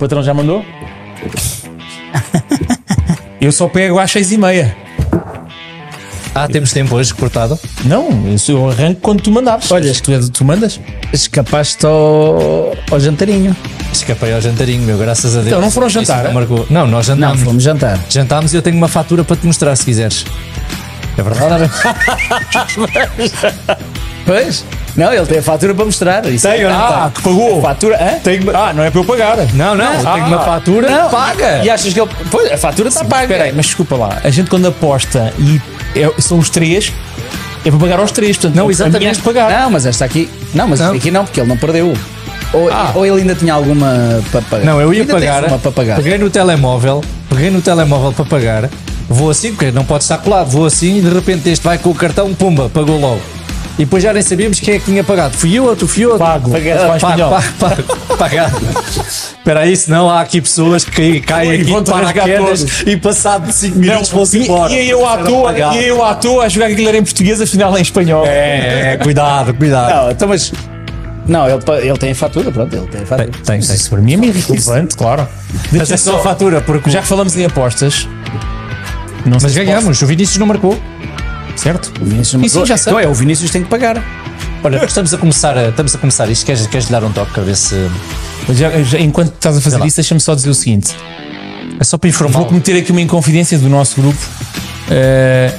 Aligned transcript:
patrão 0.00 0.22
já 0.22 0.34
mandou? 0.34 0.64
Eu 3.40 3.52
só 3.52 3.68
pego 3.68 3.98
às 3.98 4.10
seis 4.10 4.32
e 4.32 4.38
meia. 4.38 4.74
Ah, 6.34 6.48
temos 6.48 6.72
tempo 6.72 6.94
hoje 6.94 7.12
cortado. 7.12 7.58
Não, 7.84 8.32
isso 8.32 8.52
eu 8.52 8.70
arranco 8.70 9.00
quando 9.00 9.20
tu 9.20 9.30
mandares. 9.30 9.70
Olha, 9.70 9.92
tu, 9.92 10.30
tu 10.30 10.44
mandas? 10.44 10.80
Escapaste 11.12 11.84
ao, 11.84 12.74
ao 12.90 13.00
jantarinho. 13.00 13.54
Escapei 13.92 14.32
ao 14.32 14.40
jantarinho, 14.40 14.82
meu, 14.82 14.96
graças 14.96 15.32
a 15.32 15.38
Deus. 15.38 15.48
Então, 15.48 15.60
não 15.60 15.70
foram 15.70 15.88
jantar, 15.88 16.24
não 16.24 16.30
é? 16.30 16.34
marcou. 16.34 16.66
Não, 16.70 16.86
nós 16.86 17.08
Não, 17.08 17.16
jantámos. 17.16 17.42
fomos 17.42 17.62
jantar. 17.62 17.98
Jantámos 18.08 18.52
e 18.52 18.56
eu 18.56 18.62
tenho 18.62 18.76
uma 18.76 18.88
fatura 18.88 19.24
para 19.24 19.36
te 19.36 19.46
mostrar 19.46 19.74
se 19.76 19.84
quiseres. 19.84 20.24
É 21.18 21.22
verdade? 21.22 21.70
Pois? 24.24 24.64
Não, 24.96 25.12
ele 25.12 25.26
tem 25.26 25.38
a 25.38 25.42
fatura 25.42 25.74
para 25.74 25.84
mostrar. 25.84 26.26
Isso 26.26 26.48
Tenho, 26.48 26.66
é- 26.66 26.72
não 26.72 26.78
Ah, 26.78 27.10
que 27.14 27.22
pagou. 27.22 27.60
Fatura, 27.62 27.96
hã? 27.96 28.20
Ah, 28.54 28.72
não 28.72 28.82
é 28.84 28.90
para 28.90 29.00
eu 29.00 29.04
pagar. 29.04 29.36
Não, 29.54 29.74
não, 29.74 29.94
eu 29.94 30.04
tenho 30.04 30.26
uma 30.26 30.40
fatura. 30.40 30.90
Não, 30.90 31.10
paga. 31.10 31.62
E 31.64 31.70
achas 31.70 31.92
que 31.92 32.00
ele. 32.00 32.10
Pois, 32.30 32.52
a 32.52 32.56
fatura 32.56 32.88
está 32.88 33.04
paga. 33.04 33.22
Espera 33.24 33.44
aí, 33.44 33.52
mas 33.54 33.66
desculpa 33.66 33.96
lá. 33.96 34.18
A 34.22 34.30
gente 34.30 34.50
quando 34.50 34.66
aposta 34.66 35.32
e 35.38 35.60
é- 35.98 36.10
são 36.20 36.38
os 36.38 36.50
três, 36.50 36.92
é 37.64 37.70
para 37.70 37.78
pagar 37.78 37.98
aos 38.00 38.10
três. 38.10 38.36
Portanto, 38.36 38.56
Não, 38.56 38.70
exatamente. 38.70 39.16
de 39.16 39.22
pagar. 39.22 39.50
Não, 39.62 39.70
mas 39.70 39.86
esta 39.86 40.04
aqui. 40.04 40.28
Não, 40.54 40.66
mas 40.68 40.80
Não. 40.80 40.86
esta 40.86 40.98
aqui 40.98 41.10
não, 41.10 41.24
porque 41.24 41.40
ele 41.40 41.48
não 41.48 41.56
perdeu. 41.56 41.94
Ou, 42.52 42.68
Ah. 42.68 42.90
ou 42.96 43.06
ele 43.06 43.20
ainda 43.20 43.34
tinha 43.36 43.54
alguma 43.54 44.20
para 44.32 44.42
pagar. 44.42 44.64
Não, 44.66 44.80
eu 44.80 44.92
ia 44.92 45.02
Ainda 45.02 45.14
pagar. 45.14 45.44
Uma 45.44 45.58
para 45.58 45.70
pagar. 45.70 45.96
Peguei 45.96 46.18
no 46.18 46.28
telemóvel, 46.30 47.00
peguei 47.28 47.48
no 47.48 47.62
telemóvel 47.62 48.12
para 48.12 48.24
pagar. 48.24 48.68
Vou 49.08 49.30
assim, 49.30 49.50
porque 49.52 49.70
não 49.70 49.84
pode 49.84 50.02
estar 50.04 50.18
colado. 50.18 50.48
Vou 50.50 50.66
assim 50.66 50.98
e 50.98 51.00
de 51.00 51.08
repente 51.10 51.48
este 51.48 51.62
vai 51.64 51.78
com 51.78 51.90
o 51.90 51.94
cartão, 51.94 52.32
pumba, 52.34 52.68
pagou 52.68 52.98
logo. 52.98 53.20
E 53.80 53.84
depois 53.86 54.02
já 54.02 54.12
nem 54.12 54.20
sabíamos 54.20 54.60
quem 54.60 54.74
é 54.74 54.78
que 54.78 54.84
tinha 54.84 55.02
pagado. 55.02 55.34
Fui 55.38 55.54
eu 55.54 55.64
ou 55.64 55.74
tu 55.74 55.88
fui 55.88 56.04
eu? 56.04 56.18
Pago. 56.18 56.52
Ah, 56.54 56.98
pago, 57.00 57.42
pago, 57.58 58.16
pagado. 58.18 58.56
Espera 59.08 59.60
aí, 59.60 59.74
senão 59.74 60.10
há 60.10 60.20
aqui 60.20 60.38
pessoas 60.38 60.84
que 60.84 61.18
caem 61.20 61.52
E 61.52 61.62
aqui 61.62 61.90
para 61.90 62.12
quedas 62.12 62.82
e 62.86 62.94
passado 62.98 63.46
de 63.46 63.54
5 63.54 63.74
Não, 63.76 63.80
minutos 63.80 64.10
vão-se 64.10 64.36
e, 64.38 64.42
embora. 64.44 64.70
e 64.70 64.90
eu 64.90 65.08
à 65.08 65.16
toa, 65.16 65.54
e 65.74 65.86
eu 65.86 66.04
à 66.04 66.14
toa 66.14 66.44
a 66.44 66.48
jogar 66.50 66.66
aquilo 66.66 66.88
era 66.88 66.98
em 66.98 67.02
português, 67.02 67.40
afinal 67.40 67.76
em 67.78 67.80
espanhol. 67.80 68.26
É, 68.26 68.92
é, 68.92 68.96
cuidado, 68.98 69.54
cuidado. 69.54 69.94
Não, 69.94 70.10
então, 70.10 70.28
mas. 70.28 70.52
Não, 71.26 71.48
ele, 71.48 71.62
ele 71.82 71.98
tem 71.98 72.10
a 72.10 72.14
fatura, 72.14 72.52
pronto, 72.52 72.76
ele 72.76 72.86
tem 72.86 73.00
a 73.00 73.06
fatura. 73.06 73.28
Tem, 73.30 73.42
tem, 73.42 73.60
tem. 73.66 73.76
Isso 73.76 73.88
para 73.88 74.02
mim 74.02 74.12
é 74.12 74.16
meio 74.18 74.36
irrelevante, 74.36 74.94
claro. 74.94 75.26
Mas 75.72 75.90
é 75.90 75.96
só 75.96 76.16
a 76.16 76.18
fatura, 76.18 76.60
porque 76.60 76.90
Já 76.90 77.00
que 77.00 77.08
falamos 77.08 77.34
em 77.34 77.46
apostas, 77.46 78.06
Mas 79.24 79.54
ganhamos, 79.54 80.02
o 80.02 80.06
Vinícius 80.06 80.36
não 80.36 80.46
marcou. 80.46 80.78
Certo? 81.56 81.92
O 82.00 82.04
Vinícius 82.04 82.34
não 82.34 82.40
marcou. 82.40 82.66
já 82.66 82.76
sei. 82.76 82.90
Então 82.92 83.00
é, 83.00 83.06
o 83.08 83.14
Vinícius 83.14 83.50
tem 83.50 83.62
que 83.62 83.68
pagar. 83.68 84.02
Olha, 84.62 84.84
estamos 84.84 85.12
a 85.14 85.18
começar, 85.18 85.56
a- 85.56 85.68
estamos 85.68 85.94
a 85.94 85.98
começar 85.98 86.28
isto. 86.28 86.44
Queres, 86.44 86.66
queres 86.66 86.88
dar 86.88 87.02
um 87.04 87.12
toque 87.12 87.38
a 87.38 87.42
ver 87.42 87.56
se. 87.56 87.74
Já- 88.50 88.82
já- 88.82 88.98
enquanto 88.98 89.32
estás 89.34 89.56
a 89.56 89.60
fazer 89.60 89.84
isso, 89.86 89.96
deixa-me 89.96 90.20
só 90.20 90.34
dizer 90.34 90.50
o 90.50 90.54
seguinte: 90.54 90.94
É 91.78 91.84
só 91.84 91.96
para 91.96 92.08
informar. 92.10 92.38
vou 92.38 92.46
cometer 92.46 92.76
aqui 92.78 92.90
uma 92.92 93.00
inconfidência 93.00 93.58
do 93.58 93.68
nosso 93.68 94.00
grupo 94.00 94.18
eh, 94.90 95.54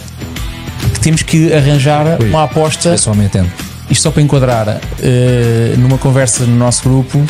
que 0.94 1.00
temos 1.00 1.22
que 1.23 1.52
arranjar 1.53 2.17
uma 2.22 2.44
aposta. 2.44 2.94
Atende. 3.25 3.52
Isto 3.89 4.03
só 4.03 4.12
para 4.12 4.22
enquadrar 4.22 4.80
eh, 5.02 5.73
numa 5.78 5.97
conversa 5.97 6.46
no 6.46 6.56
nosso 6.56 6.84
grupo. 6.84 7.23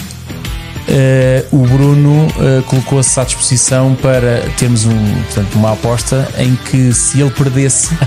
Eh, 0.93 1.45
o 1.51 1.59
Bruno 1.59 2.27
eh, 2.37 2.61
colocou-se 2.67 3.17
à 3.17 3.23
disposição 3.23 3.95
para 3.95 4.41
termos 4.57 4.85
um, 4.85 5.23
portanto, 5.23 5.55
uma 5.55 5.71
aposta 5.71 6.27
em 6.37 6.53
que 6.57 6.91
se 6.93 7.21
ele 7.21 7.31
perdesse. 7.31 7.97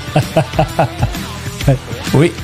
Oi? 2.14 2.34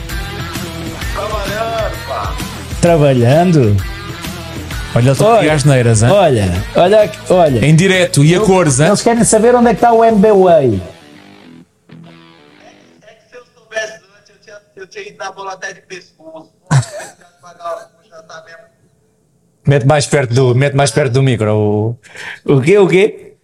Trabalhando. 2.81 3.77
Olha, 4.95 5.03
ele 5.03 5.11
está 5.13 5.25
a 5.25 5.29
Olha. 5.29 5.53
as 5.53 5.65
neiras, 5.65 6.03
hein? 6.03 6.11
Olha, 6.11 6.65
olha, 6.75 7.03
aqui, 7.03 7.19
olha. 7.33 7.65
em 7.65 7.77
direto 7.77 8.25
e 8.25 8.35
a 8.35 8.41
cores, 8.41 8.81
hein? 8.81 8.89
Eles 8.89 9.03
querem 9.03 9.23
saber 9.25 9.55
onde 9.55 9.69
é 9.69 9.75
que 9.75 9.77
está 9.77 9.93
o 9.93 10.03
MBWay. 10.03 10.83
É 13.03 13.13
que 13.13 13.31
se 13.31 13.37
eu 13.37 13.43
soubesse 13.55 14.01
antes, 14.19 14.31
eu 14.31 14.37
tinha, 14.43 14.57
eu 14.75 14.87
tinha 14.87 15.09
ido 15.09 15.19
na 15.19 15.31
bola 15.31 15.53
até 15.53 15.75
de 15.75 15.83
pescoço. 15.83 16.51
O 17.43 18.09
jantar 18.09 18.45
mesmo. 18.45 18.70
Mete 19.71 19.87
mais 19.87 20.05
perto 20.05 20.35
do, 20.35 20.53
mete 20.53 20.75
mais 20.75 20.91
perto 20.91 21.13
do 21.13 21.23
micro. 21.23 21.55
O... 21.55 21.97
O 22.45 22.61
quê, 22.61 22.77
o 22.77 22.89
quê? 22.89 23.35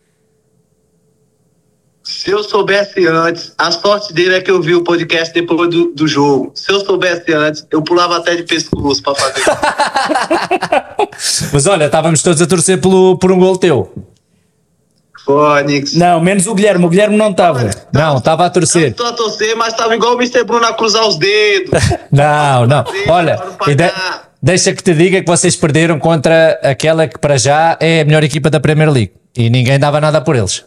Se 2.03 2.33
eu 2.33 2.43
soubesse 2.43 3.07
antes, 3.07 3.55
a 3.57 3.71
sorte 3.71 4.13
dele 4.13 4.35
é 4.35 4.41
que 4.41 4.51
eu 4.51 4.61
vi 4.61 4.75
o 4.75 4.83
podcast 4.83 5.33
depois 5.33 5.71
do, 5.71 5.93
do 5.95 6.09
jogo. 6.09 6.51
Se 6.53 6.73
eu 6.73 6.81
soubesse 6.81 7.33
antes, 7.33 7.65
eu 7.71 7.81
pulava 7.81 8.17
até 8.17 8.35
de 8.35 8.43
pescoço 8.43 9.01
pra 9.05 9.15
fazer. 9.15 9.41
Mas 11.53 11.65
olha, 11.69 11.85
estávamos 11.85 12.25
todos 12.25 12.43
a 12.43 12.47
torcer 12.49 12.81
pelo, 12.81 13.17
por 13.19 13.31
um 13.31 13.39
gol 13.39 13.57
teu. 13.57 13.93
Fônix. 15.25 15.95
Não, 15.95 16.21
menos 16.21 16.49
o 16.49 16.55
Guilherme. 16.57 16.87
O 16.87 16.89
Guilherme 16.89 17.17
não 17.17 17.31
estava. 17.31 17.71
Não, 17.93 18.19
estava 18.19 18.47
a 18.47 18.51
torcer. 18.51 18.95
Tô 18.95 19.07
a 19.07 19.13
torcer, 19.13 19.55
mas 19.55 19.75
tava 19.75 19.95
igual 19.95 20.15
o 20.15 20.17
Mr. 20.17 20.43
Bruno 20.43 20.67
a 20.67 20.73
cruzar 20.75 21.07
os 21.07 21.19
dedos. 21.19 21.71
Não, 22.11 22.67
não. 22.67 22.85
Olha, 23.09 23.37
para 23.37 24.26
e 24.47 24.53
deixa 24.53 24.73
que 24.73 24.83
te 24.83 24.95
diga 24.95 25.21
que 25.21 25.27
vocês 25.27 25.57
perderam 25.57 25.99
contra 25.99 26.59
aquela 26.63 27.07
que 27.09 27.19
para 27.19 27.37
já 27.37 27.77
é 27.81 28.03
a 28.03 28.05
melhor 28.05 28.23
equipa 28.23 28.49
da 28.49 28.61
Premier 28.61 28.91
League. 28.91 29.13
E 29.37 29.51
ninguém 29.51 29.79
dava 29.79 30.01
nada 30.01 30.21
por 30.21 30.37
eles. 30.37 30.65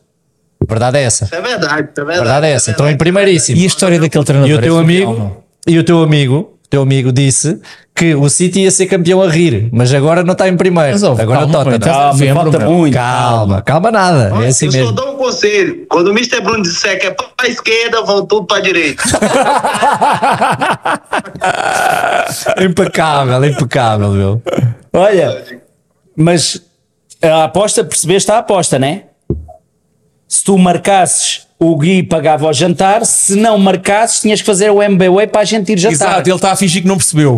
A 0.62 0.66
verdade 0.68 0.98
é 0.98 1.04
essa. 1.04 1.30
É 1.32 1.42
verdade, 1.42 1.72
é 1.72 2.02
A 2.02 2.04
verdade. 2.06 2.20
verdade 2.20 2.46
é 2.48 2.52
essa. 2.52 2.72
Estão 2.72 2.90
em 2.90 2.98
primeiríssimo. 2.98 3.58
E 3.58 3.64
a 3.64 3.66
história 3.66 4.00
daquele 4.00 4.24
E 4.24 4.26
treinador? 4.26 4.58
o 4.58 4.62
teu 4.62 4.78
é 4.78 4.82
amigo, 4.82 5.44
e 5.66 5.80
o 5.80 5.84
teu 5.84 6.04
amigo, 6.04 6.59
teu 6.70 6.82
amigo 6.84 7.12
disse 7.12 7.60
que 7.96 8.14
o 8.16 8.30
City 8.30 8.62
ia 8.62 8.72
ser 8.72 8.86
campeão 8.86 9.22
a 9.22 9.30
rir, 9.30 9.70
mas 9.74 9.94
agora 9.94 10.24
não 10.24 10.32
está 10.34 10.48
em 10.48 10.56
primeiro. 10.56 10.92
Mas, 10.92 11.04
ó, 11.04 11.12
agora 11.20 11.40
calma, 11.40 11.46
o 11.46 11.52
Tottenham. 11.64 11.80
Calma, 11.80 12.34
falta 12.44 12.60
meu. 12.60 12.72
muito. 12.72 12.94
Calma, 12.94 13.62
calma 13.62 13.92
nada. 13.92 14.32
Olha, 14.36 14.46
É 14.46 14.50
assim 14.50 14.66
eu 14.68 14.72
só 14.72 14.78
mesmo. 14.78 14.92
dou 14.94 15.14
um 15.14 15.18
conselho. 15.18 15.86
Quando 15.90 16.08
o 16.08 16.12
Mr. 16.12 16.40
Bruno 16.42 16.62
disser 16.64 16.98
que 17.00 17.08
é 17.08 17.12
pra 17.12 17.48
esquerda, 17.48 18.02
vão 18.04 18.26
tudo 18.26 18.46
pra 18.48 18.60
direita. 18.62 19.04
impecável, 22.64 23.44
impecável, 23.46 24.10
meu. 24.12 24.42
Olha, 24.94 25.44
mas 26.16 26.62
a 27.22 27.46
aposta, 27.46 27.84
percebeste 27.84 28.32
a 28.32 28.38
aposta, 28.40 28.80
né? 28.80 29.04
Se 30.30 30.44
tu 30.44 30.56
marcasses, 30.60 31.48
o 31.58 31.76
Gui 31.76 32.04
pagava 32.04 32.48
o 32.48 32.54
jantar. 32.54 33.04
Se 33.04 33.36
não 33.36 33.58
marcasses, 33.58 34.22
tinhas 34.22 34.40
que 34.42 34.46
fazer 34.46 34.70
o 34.70 34.80
MBWay 34.82 35.26
para 35.26 35.42
a 35.42 35.44
gente 35.44 35.72
ir 35.74 35.80
jantar. 35.80 35.94
Exato, 36.12 36.30
ele 36.30 36.36
está 36.36 36.52
a 36.52 36.56
fingir 36.56 36.84
que 36.84 36.88
não 36.88 36.98
percebeu. 36.98 37.38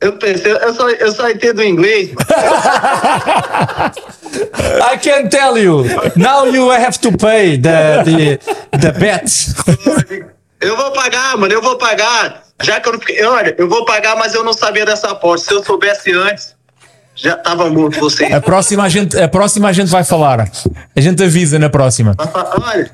Eu 0.00 0.14
pensei, 0.14 0.52
eu 0.52 0.74
só, 0.74 0.88
eu 0.88 1.12
só 1.12 1.28
entendo 1.30 1.62
inglês. 1.62 2.10
I 4.92 4.96
can 4.98 5.28
tell 5.28 5.58
you. 5.58 5.84
Now 6.16 6.46
you 6.46 6.70
have 6.70 6.98
to 7.00 7.12
pay 7.12 7.58
the, 7.58 8.02
the, 8.04 8.38
the 8.78 8.92
bet. 8.92 9.30
Eu 10.60 10.74
vou 10.76 10.90
pagar, 10.92 11.36
mano, 11.36 11.52
eu 11.52 11.60
vou 11.60 11.76
pagar. 11.76 12.44
Já 12.62 12.80
que 12.80 12.88
eu 12.88 12.94
não 12.94 13.00
fiquei. 13.00 13.22
Olha, 13.24 13.54
eu 13.58 13.68
vou 13.68 13.84
pagar, 13.84 14.16
mas 14.16 14.32
eu 14.32 14.42
não 14.42 14.54
sabia 14.54 14.86
dessa 14.86 15.10
aposta. 15.10 15.48
Se 15.48 15.54
eu 15.54 15.62
soubesse 15.62 16.12
antes, 16.12 16.55
já 17.16 17.36
tava 17.36 17.68
morto 17.70 17.98
você. 17.98 18.26
A 18.26 18.40
próxima 18.40 18.84
a 18.84 18.88
gente, 18.88 19.18
a 19.18 19.26
próxima 19.28 19.68
a 19.68 19.72
gente 19.72 19.88
vai 19.88 20.04
falar. 20.04 20.48
A 20.94 21.00
gente 21.00 21.22
avisa 21.22 21.58
na 21.58 21.70
próxima. 21.70 22.14
Olha, 22.62 22.90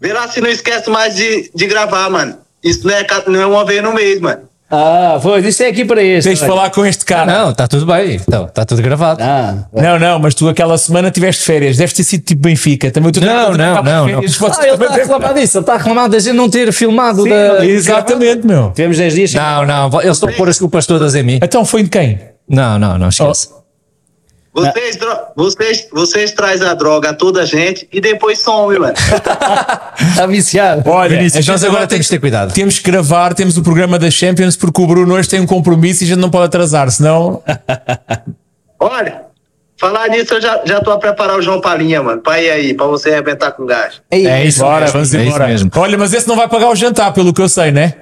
vê 0.00 0.12
lá 0.12 0.28
se 0.28 0.40
não 0.40 0.48
esquece 0.48 0.90
mais 0.90 1.16
de, 1.16 1.50
de 1.54 1.66
gravar, 1.66 2.08
mano. 2.10 2.36
Isso 2.62 2.86
não 2.86 2.94
é, 2.94 3.06
não 3.26 3.40
é 3.40 3.46
uma 3.46 3.64
vez 3.64 3.82
no 3.82 3.94
mês, 3.94 4.20
mano. 4.20 4.42
Ah, 4.68 5.16
foi, 5.22 5.40
isso 5.46 5.62
é 5.62 5.68
aqui 5.68 5.84
para 5.84 6.02
este. 6.02 6.28
Tens 6.28 6.40
de 6.40 6.46
falar 6.46 6.70
com 6.70 6.84
este 6.84 7.04
cara. 7.04 7.24
Não, 7.32 7.50
está 7.50 7.68
tudo 7.68 7.86
bem. 7.86 8.16
Então, 8.16 8.46
está 8.46 8.64
tudo 8.64 8.82
gravado. 8.82 9.22
Ah, 9.22 9.64
Não, 9.72 9.96
não, 9.96 10.18
mas 10.18 10.34
tu 10.34 10.48
aquela 10.48 10.76
semana 10.76 11.08
tiveste 11.08 11.44
férias. 11.44 11.76
Deve 11.76 11.94
ter 11.94 12.02
sido 12.02 12.24
tipo 12.24 12.42
Benfica. 12.42 12.90
Também 12.90 13.12
tu 13.12 13.20
Não, 13.20 13.52
não, 13.52 13.82
não, 13.82 13.82
não. 13.84 14.06
Ah, 14.06 14.10
ele 14.10 14.26
está 14.26 14.48
a 14.48 14.96
reclamar 14.96 15.34
disso. 15.34 15.58
Ele 15.58 15.62
está 15.62 15.74
a 15.74 15.76
reclamar 15.76 16.08
da 16.08 16.18
gente 16.18 16.34
não 16.34 16.50
ter 16.50 16.72
filmado 16.72 17.22
da. 17.24 17.64
Exatamente, 17.64 18.44
meu. 18.44 18.72
tivemos 18.72 18.98
10 18.98 19.14
dias. 19.14 19.34
Não, 19.34 19.64
não. 19.64 20.00
Eles 20.00 20.16
estão 20.16 20.28
a 20.28 20.32
pôr 20.32 20.48
as 20.48 20.58
culpas 20.58 20.84
todas 20.84 21.14
em 21.14 21.22
mim. 21.22 21.38
Então 21.40 21.64
foi 21.64 21.84
de 21.84 21.88
quem? 21.88 22.18
Não, 22.48 22.78
não, 22.78 22.98
não 22.98 23.08
esquece. 23.08 23.54
Vocês, 24.54 24.96
dro- 24.96 25.18
vocês, 25.36 25.86
vocês 25.92 26.32
trazem 26.32 26.66
a 26.66 26.72
droga 26.72 27.10
a 27.10 27.14
toda 27.14 27.42
a 27.42 27.44
gente 27.44 27.86
e 27.92 28.00
depois 28.00 28.38
some, 28.38 28.78
mano. 28.78 28.94
Está 28.96 30.24
viciado. 30.26 30.88
Olha, 30.88 31.10
Vinícius, 31.18 31.46
nós 31.46 31.62
agora 31.62 31.86
temos 31.86 32.06
de 32.06 32.10
ter 32.10 32.18
cuidado. 32.20 32.54
Temos 32.54 32.78
que 32.78 32.90
gravar, 32.90 33.34
temos 33.34 33.58
o 33.58 33.62
programa 33.62 33.98
da 33.98 34.10
Champions 34.10 34.56
porque 34.56 34.80
o 34.80 34.86
Bruno 34.86 35.12
hoje 35.14 35.28
tem 35.28 35.40
um 35.40 35.46
compromisso 35.46 36.02
e 36.02 36.06
a 36.06 36.08
gente 36.08 36.18
não 36.20 36.30
pode 36.30 36.46
atrasar, 36.46 36.90
senão. 36.90 37.42
Olha, 38.80 39.24
falar 39.78 40.08
nisso, 40.08 40.32
eu 40.34 40.40
já, 40.40 40.62
já 40.64 40.80
tô 40.80 40.90
a 40.90 40.98
preparar 40.98 41.36
o 41.36 41.42
João 41.42 41.60
Palinha, 41.60 42.02
mano, 42.02 42.22
pra 42.22 42.40
ir 42.40 42.50
aí, 42.50 42.72
pra 42.74 42.86
você 42.86 43.10
arrebentar 43.12 43.52
com 43.52 43.66
gás. 43.66 44.00
Ei, 44.10 44.26
É 44.26 44.42
isso 44.44 44.60
Bora, 44.60 44.80
mesmo. 44.80 44.92
vamos 44.94 45.14
é 45.14 45.18
isso 45.18 45.26
embora. 45.28 45.46
mesmo. 45.48 45.70
Olha, 45.76 45.98
mas 45.98 46.14
esse 46.14 46.26
não 46.26 46.36
vai 46.36 46.48
pagar 46.48 46.68
o 46.70 46.74
jantar, 46.74 47.12
pelo 47.12 47.34
que 47.34 47.42
eu 47.42 47.48
sei, 47.48 47.72
né? 47.72 47.92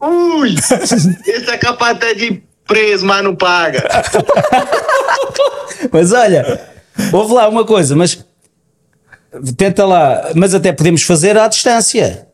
Ui! 0.00 0.54
Esse 1.26 1.50
é 1.50 1.56
capaz 1.56 1.96
até 1.96 2.12
de 2.12 2.42
preso, 2.66 3.06
mas 3.06 3.22
não 3.24 3.34
paga. 3.34 3.88
Mas 5.92 6.12
olha, 6.12 6.68
houve 7.12 7.34
lá 7.34 7.48
uma 7.48 7.64
coisa, 7.64 7.94
mas 7.94 8.24
tenta 9.56 9.84
lá, 9.84 10.30
mas 10.34 10.54
até 10.54 10.72
podemos 10.72 11.02
fazer 11.02 11.36
à 11.36 11.46
distância. 11.48 12.26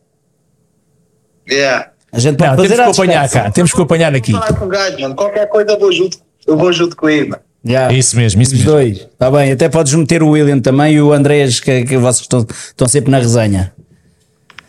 Yeah. 1.49 1.89
A 2.11 2.19
gente 2.19 2.37
pode 2.37 2.51
Não, 2.51 2.55
temos 2.57 2.69
fazer 2.69 2.75
que 2.75 2.81
à 2.81 2.91
acompanhar 2.91 3.29
cá, 3.29 3.51
temos 3.51 3.71
que 3.71 3.77
acompanhar 3.77 4.15
aqui. 4.15 4.31
Falar 4.31 4.53
com 4.53 4.65
o 4.65 4.67
gajo, 4.69 4.99
mano. 4.99 5.15
Qualquer 5.15 5.47
coisa 5.49 5.71
eu 5.71 5.79
vou 5.79 5.91
junto. 5.91 6.17
Eu 6.47 6.57
vou 6.57 6.71
junto 6.71 6.95
com 6.95 7.09
ele, 7.09 7.29
mano. 7.29 7.41
Yeah. 7.65 7.93
Isso 7.93 8.15
mesmo, 8.15 8.41
isso 8.41 8.53
Os 8.53 8.59
mesmo. 8.59 8.71
dois, 8.73 8.97
está 8.99 9.31
bem. 9.31 9.51
Até 9.51 9.69
podes 9.69 9.93
meter 9.93 10.21
o 10.23 10.29
William 10.29 10.59
também 10.59 10.93
e 10.95 11.01
o 11.01 11.13
Andrés, 11.13 11.59
que, 11.59 11.83
que 11.83 11.97
vocês 11.97 12.21
estão, 12.21 12.45
estão 12.49 12.87
sempre 12.87 13.11
na 13.11 13.19
resenha. 13.19 13.73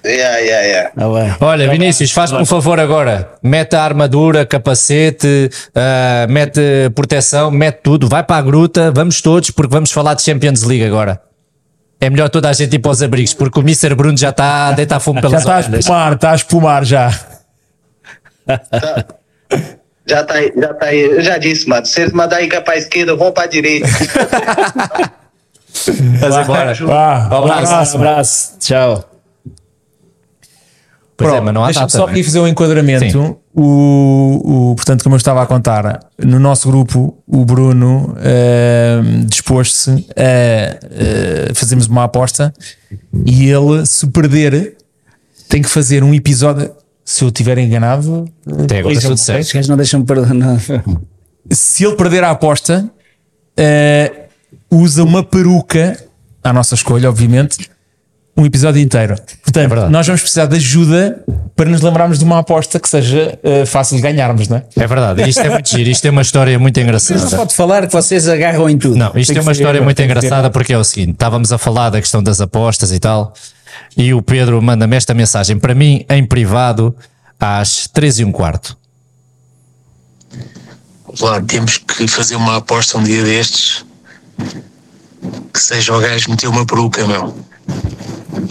Yeah, 0.05 0.39
yeah, 0.39 0.67
yeah. 0.67 0.91
Bem. 0.95 1.35
Olha, 1.41 1.71
Vinícius, 1.71 2.11
faz-me 2.11 2.39
um 2.39 2.45
favor 2.45 2.79
agora. 2.79 3.31
Mete 3.43 3.75
a 3.75 3.83
armadura, 3.83 4.45
capacete, 4.45 5.49
ah, 5.75 6.27
mete 6.29 6.61
proteção, 6.95 7.51
mete 7.51 7.81
tudo. 7.83 8.06
Vai 8.06 8.23
para 8.23 8.37
a 8.37 8.43
gruta, 8.43 8.93
vamos 8.93 9.23
todos, 9.23 9.51
porque 9.51 9.73
vamos 9.73 9.91
falar 9.91 10.12
de 10.15 10.23
Champions 10.23 10.62
League 10.62 10.85
agora. 10.85 11.23
É 12.01 12.11
melhor 12.11 12.29
toda 12.29 12.51
a 12.51 12.53
gente 12.53 12.75
ir 12.75 12.81
para 12.81 12.91
os 12.91 13.03
abrigos, 13.03 13.33
porque 13.33 13.59
o 13.59 13.62
Mr. 13.62 13.95
Bruno 13.95 14.19
já 14.19 14.29
está 14.29 14.69
a 14.69 14.73
deitar 14.73 15.01
fumo 15.01 15.21
Já 15.23 15.29
pelas 15.29 15.41
está 15.41 15.56
a 15.56 15.61
espumar, 15.61 16.12
está 16.12 16.31
a 16.33 16.35
espumar 16.35 16.85
já. 16.85 17.21
Já 20.06 20.23
tá 20.23 20.35
aí, 20.35 20.53
já 20.55 20.75
tá 20.75 20.87
aí. 20.87 21.01
Eu 21.01 21.23
já 21.23 21.39
disse, 21.39 21.67
mano. 21.67 21.87
Se 21.87 22.03
eles 22.03 22.12
mandarem 22.12 22.47
cá 22.47 22.61
pra 22.61 22.77
esquerda, 22.77 23.17
vão 23.17 23.33
pra 23.33 23.47
direita. 23.47 23.89
Embora. 25.89 26.75
Vá, 26.75 27.29
Um 27.31 27.39
abraço. 27.39 27.73
Abraço, 27.73 27.97
abraço. 27.97 28.59
Tchau. 28.59 29.13
Pois 31.16 31.32
é, 31.32 31.40
mas 31.40 31.55
não 31.55 31.64
há 31.64 31.70
data, 31.70 31.88
só 31.88 32.08
é? 32.08 32.11
aqui 32.11 32.25
fazer 32.25 32.40
um 32.40 32.49
enquadramento. 32.49 33.11
Sim. 33.11 33.37
O, 33.55 34.70
o, 34.70 34.75
portanto, 34.75 35.05
como 35.05 35.14
eu 35.14 35.19
estava 35.19 35.43
a 35.43 35.46
contar, 35.46 36.00
no 36.19 36.40
nosso 36.40 36.69
grupo, 36.69 37.16
o 37.26 37.44
Bruno 37.44 38.16
eh, 38.19 39.00
dispôs-se 39.26 39.90
a 39.90 39.94
eh, 40.16 41.52
fazermos 41.55 41.87
uma 41.87 42.05
aposta 42.05 42.52
e 43.25 43.49
ele, 43.49 43.87
se 43.87 44.08
perder, 44.08 44.76
tem 45.49 45.62
que 45.62 45.69
fazer 45.69 46.02
um 46.02 46.12
episódio. 46.12 46.72
Se 47.05 47.22
eu 47.22 47.28
estiver 47.28 47.58
enganado, 47.58 48.25
Até 48.64 48.78
agora 48.78 48.99
tudo 49.00 49.17
certo. 49.17 49.43
Os 49.43 49.52
gajos 49.52 49.69
não 49.69 49.76
deixam-me 49.76 50.06
perdoar. 50.06 50.58
se 51.50 51.84
ele 51.84 51.94
perder 51.94 52.25
a 52.25 52.31
aposta, 52.31 52.90
eh, 53.56 54.26
usa 54.69 55.05
uma 55.05 55.22
peruca, 55.22 55.96
à 56.43 56.52
nossa 56.52 56.75
escolha, 56.75 57.08
obviamente, 57.08 57.70
um 58.36 58.44
episódio 58.44 58.82
inteiro. 58.82 59.14
Portanto, 59.42 59.69
verdade. 59.69 59.92
nós 59.92 60.06
vamos 60.06 60.22
precisar 60.22 60.46
de 60.46 60.56
ajuda 60.56 61.22
para 61.54 61.70
nos 61.70 61.81
lembrarmos 61.81 62.19
de 62.19 62.25
uma 62.25 62.40
aposta 62.40 62.81
que 62.81 62.88
seja 62.88 63.38
eh, 63.42 63.64
fácil 63.64 63.96
de 63.96 64.02
ganharmos, 64.02 64.48
não 64.48 64.56
é? 64.56 64.64
É 64.76 64.86
verdade, 64.86 65.28
isto 65.28 65.40
é 65.40 65.50
muito 65.50 65.69
giro, 65.70 65.88
isto 65.88 66.04
é 66.06 66.10
uma 66.10 66.22
história 66.22 66.58
muito 66.58 66.76
Não 66.76 66.84
engraçada. 66.84 67.36
pode 67.36 67.54
falar 67.54 67.86
que 67.86 67.92
vocês 67.92 68.28
agarram 68.28 68.69
em 68.69 68.76
tudo. 68.76 68.96
Não, 68.96 69.12
isto 69.14 69.32
Tem 69.32 69.38
é 69.38 69.42
uma 69.42 69.52
história 69.52 69.81
muito 69.81 70.02
engraçada 70.02 70.50
porque 70.50 70.72
é 70.72 70.78
o 70.78 70.82
seguinte: 70.84 71.12
estávamos 71.12 71.52
a 71.52 71.58
falar 71.58 71.90
da 71.90 72.00
questão 72.00 72.22
das 72.22 72.40
apostas 72.40 72.90
e 72.90 72.98
tal, 72.98 73.32
e 73.96 74.12
o 74.12 74.20
Pedro 74.20 74.60
manda-me 74.60 74.96
esta 74.96 75.14
mensagem 75.14 75.56
para 75.56 75.75
mim 75.75 76.04
em 76.10 76.26
privado 76.26 76.94
às 77.38 77.86
13 77.88 78.22
e 78.22 78.25
um 78.25 78.32
quarto. 78.32 78.76
Lá 81.20 81.40
temos 81.40 81.78
que 81.78 82.08
fazer 82.08 82.34
uma 82.34 82.56
aposta 82.56 82.98
um 82.98 83.02
dia 83.04 83.22
destes 83.22 83.84
que 85.52 85.60
seja 85.60 85.94
o 85.96 86.00
gajo 86.00 86.31
meter 86.31 86.48
uma 86.48 86.66
peruca, 86.66 87.06
meu. 87.06 87.36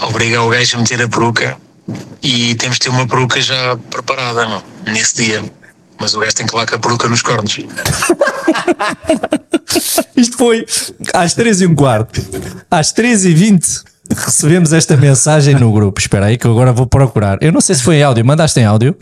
Obrigar 0.01 0.43
o 0.43 0.49
gajo 0.49 0.77
a 0.77 0.79
meter 0.79 1.01
a 1.01 1.07
peruca 1.07 1.57
e 2.21 2.55
temos 2.55 2.77
de 2.77 2.81
ter 2.81 2.89
uma 2.89 3.07
peruca 3.07 3.41
já 3.41 3.77
preparada, 3.89 4.47
meu, 4.47 4.63
nesse 4.85 5.23
dia. 5.23 5.43
Mas 5.99 6.13
o 6.13 6.19
gajo 6.19 6.35
tem 6.35 6.45
que 6.45 6.55
lá 6.55 6.65
com 6.65 6.75
a 6.75 6.79
peruca 6.79 7.07
nos 7.07 7.21
cornos. 7.21 7.59
Isto 10.15 10.37
foi 10.37 10.65
às 11.13 11.33
13 11.33 11.63
e 11.63 11.67
um 11.67 11.75
quarto. 11.75 12.21
Às 12.69 12.91
13 12.91 13.29
e 13.29 13.33
20 13.33 13.83
recebemos 14.15 14.73
esta 14.73 14.97
mensagem 14.97 15.55
no 15.55 15.71
grupo. 15.71 15.99
Espera 15.99 16.27
aí 16.27 16.37
que 16.37 16.45
eu 16.45 16.51
agora 16.51 16.71
vou 16.71 16.85
procurar. 16.87 17.37
Eu 17.41 17.51
não 17.51 17.61
sei 17.61 17.75
se 17.75 17.83
foi 17.83 17.97
em 17.97 18.03
áudio. 18.03 18.25
Mandaste 18.25 18.59
em 18.59 18.65
áudio? 18.65 18.95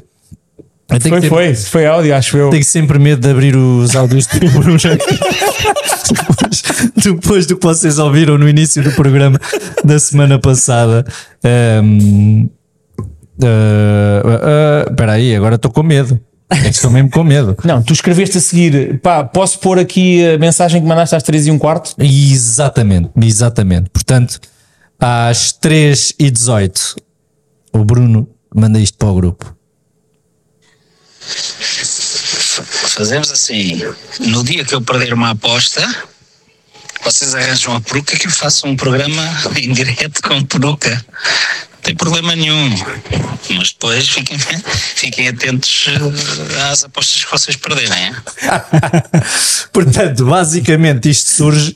Foi, 0.99 1.21
ter- 1.21 1.29
foi, 1.29 1.55
foi 1.55 1.85
áudio, 1.85 2.15
acho 2.15 2.37
eu. 2.37 2.49
Tenho 2.49 2.63
sempre 2.63 2.99
medo 2.99 3.21
de 3.21 3.29
abrir 3.29 3.55
os 3.55 3.95
áudios 3.95 4.27
do 4.27 4.39
Bruno. 4.51 4.77
depois, 6.11 6.63
depois 7.07 7.45
do 7.45 7.57
que 7.57 7.65
vocês 7.65 7.97
ouviram 7.99 8.37
no 8.37 8.47
início 8.47 8.83
do 8.83 8.91
programa 8.91 9.39
da 9.83 9.99
semana 9.99 10.39
passada. 10.39 11.05
Ehm, 11.43 12.47
eh, 13.41 14.21
eh, 14.25 14.85
Espera 14.89 15.13
aí, 15.13 15.35
agora 15.35 15.55
estou 15.55 15.71
com 15.71 15.83
medo. 15.83 16.19
É 16.49 16.67
estou 16.67 16.91
mesmo 16.91 17.09
com 17.09 17.23
medo. 17.23 17.55
Não, 17.63 17.81
tu 17.81 17.93
escreveste 17.93 18.37
a 18.37 18.41
seguir, 18.41 18.99
pá, 18.99 19.23
posso 19.23 19.57
pôr 19.59 19.79
aqui 19.79 20.25
a 20.33 20.37
mensagem 20.37 20.81
que 20.81 20.87
mandaste 20.87 21.15
às 21.15 21.23
3 21.23 21.47
e 21.47 21.51
um 21.51 21.57
quarto? 21.57 21.95
Exatamente, 21.97 23.09
exatamente. 23.21 23.89
Portanto, 23.89 24.37
às 24.99 25.53
3 25.53 26.13
e 26.19 26.29
18 26.29 26.95
o 27.73 27.85
Bruno 27.85 28.27
manda 28.53 28.77
isto 28.79 28.97
para 28.97 29.07
o 29.07 29.15
grupo. 29.15 29.55
Fazemos 32.95 33.31
assim: 33.31 33.81
no 34.19 34.43
dia 34.43 34.65
que 34.65 34.73
eu 34.73 34.81
perder 34.81 35.13
uma 35.13 35.31
aposta, 35.31 35.81
vocês 37.03 37.35
arranjam 37.35 37.75
a 37.75 37.81
peruca 37.81 38.17
que 38.17 38.27
eu 38.27 38.31
faço 38.31 38.67
um 38.67 38.75
programa 38.75 39.23
em 39.55 39.71
direto 39.71 40.21
com 40.21 40.43
peruca. 40.43 41.05
Não 41.81 41.85
tem 41.85 41.95
problema 41.95 42.35
nenhum. 42.35 42.69
Mas 43.57 43.71
depois 43.71 44.07
fiquem, 44.07 44.37
fiquem 44.95 45.27
atentos 45.29 45.87
eh, 45.89 46.69
às 46.71 46.83
apostas 46.83 47.25
que 47.25 47.31
vocês 47.31 47.55
perderem. 47.55 48.13
Portanto, 49.73 50.25
basicamente 50.25 51.09
isto 51.09 51.29
surge 51.29 51.75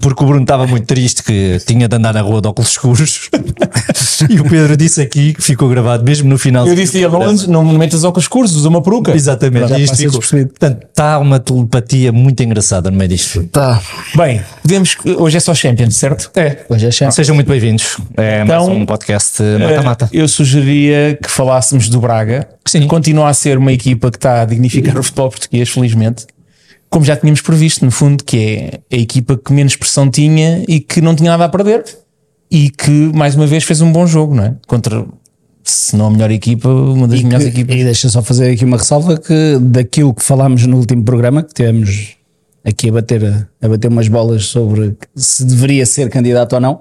porque 0.00 0.22
o 0.22 0.26
Bruno 0.26 0.42
estava 0.42 0.66
muito 0.66 0.86
triste 0.86 1.22
que 1.22 1.58
tinha 1.66 1.88
de 1.88 1.96
andar 1.96 2.12
na 2.12 2.20
rua 2.20 2.42
de 2.42 2.48
óculos 2.48 2.70
escuros 2.70 3.30
e 4.28 4.38
o 4.40 4.44
Pedro 4.44 4.76
disse 4.76 5.00
aqui 5.00 5.32
que 5.32 5.42
ficou 5.42 5.68
gravado 5.70 6.04
mesmo 6.04 6.28
no 6.28 6.36
final. 6.38 6.66
Eu 6.66 6.74
disse 6.74 7.00
não, 7.00 7.22
andes- 7.22 7.46
não 7.46 7.64
metas 7.64 8.04
óculos 8.04 8.24
escuros, 8.24 8.54
usa 8.54 8.68
uma 8.68 8.82
peruca. 8.82 9.12
Exatamente, 9.16 9.68
Já 9.68 9.78
isto 9.78 9.96
ficou. 9.96 10.20
Portanto, 10.20 10.86
está 10.86 11.18
uma 11.18 11.40
telepatia 11.40 12.12
muito 12.12 12.42
engraçada 12.42 12.90
no 12.90 12.96
meio 12.98 13.08
disto. 13.08 13.42
Tá. 13.44 13.80
Bem, 14.14 14.42
podemos, 14.62 14.96
hoje 15.18 15.36
é 15.38 15.40
só 15.40 15.54
Champions, 15.54 15.96
certo? 15.96 16.30
É, 16.36 16.58
Hoje 16.68 16.86
é 16.86 16.90
chato. 16.90 17.12
sejam 17.12 17.34
muito 17.34 17.48
bem-vindos. 17.48 17.96
É 18.16 18.44
mais 18.44 18.62
Então, 18.62 18.76
um 18.76 18.84
podcast 18.84 19.29
mata-mata. 19.58 20.08
Eh, 20.12 20.20
Eu 20.20 20.28
sugeria 20.28 21.18
que 21.22 21.30
falássemos 21.30 21.88
do 21.88 22.00
Braga. 22.00 22.48
Sim. 22.66 22.80
que 22.82 22.86
Continua 22.86 23.28
a 23.28 23.34
ser 23.34 23.58
uma 23.58 23.72
equipa 23.72 24.10
que 24.10 24.16
está 24.16 24.42
a 24.42 24.44
dignificar 24.44 24.96
o 24.98 25.02
futebol 25.02 25.30
português, 25.30 25.68
felizmente. 25.68 26.26
Como 26.88 27.04
já 27.04 27.16
tínhamos 27.16 27.40
previsto, 27.40 27.84
no 27.84 27.90
fundo, 27.90 28.24
que 28.24 28.36
é 28.90 28.96
a 28.96 28.98
equipa 29.00 29.36
que 29.36 29.52
menos 29.52 29.76
pressão 29.76 30.10
tinha 30.10 30.64
e 30.66 30.80
que 30.80 31.00
não 31.00 31.14
tinha 31.14 31.30
nada 31.30 31.44
a 31.44 31.48
perder. 31.48 31.84
E 32.50 32.68
que, 32.70 32.90
mais 32.90 33.36
uma 33.36 33.46
vez, 33.46 33.62
fez 33.62 33.80
um 33.80 33.92
bom 33.92 34.06
jogo, 34.06 34.34
não 34.34 34.42
é? 34.44 34.54
Contra, 34.66 35.06
se 35.62 35.94
não 35.96 36.06
a 36.06 36.10
melhor 36.10 36.32
equipa, 36.32 36.68
uma 36.68 37.06
das 37.06 37.22
melhores 37.22 37.46
E, 37.46 37.50
equipas. 37.50 37.76
e 37.76 37.84
deixa 37.84 38.08
só 38.08 38.20
fazer 38.22 38.50
aqui 38.50 38.64
uma 38.64 38.76
ressalva 38.76 39.16
que 39.16 39.56
daquilo 39.60 40.12
que 40.12 40.22
falámos 40.24 40.66
no 40.66 40.76
último 40.78 41.04
programa, 41.04 41.44
que 41.44 41.54
tivemos 41.54 42.16
aqui 42.64 42.88
a 42.88 42.92
bater, 42.92 43.46
a 43.62 43.68
bater 43.68 43.86
umas 43.88 44.08
bolas 44.08 44.46
sobre 44.46 44.96
se 45.14 45.44
deveria 45.44 45.86
ser 45.86 46.10
candidato 46.10 46.54
ou 46.54 46.60
não, 46.60 46.80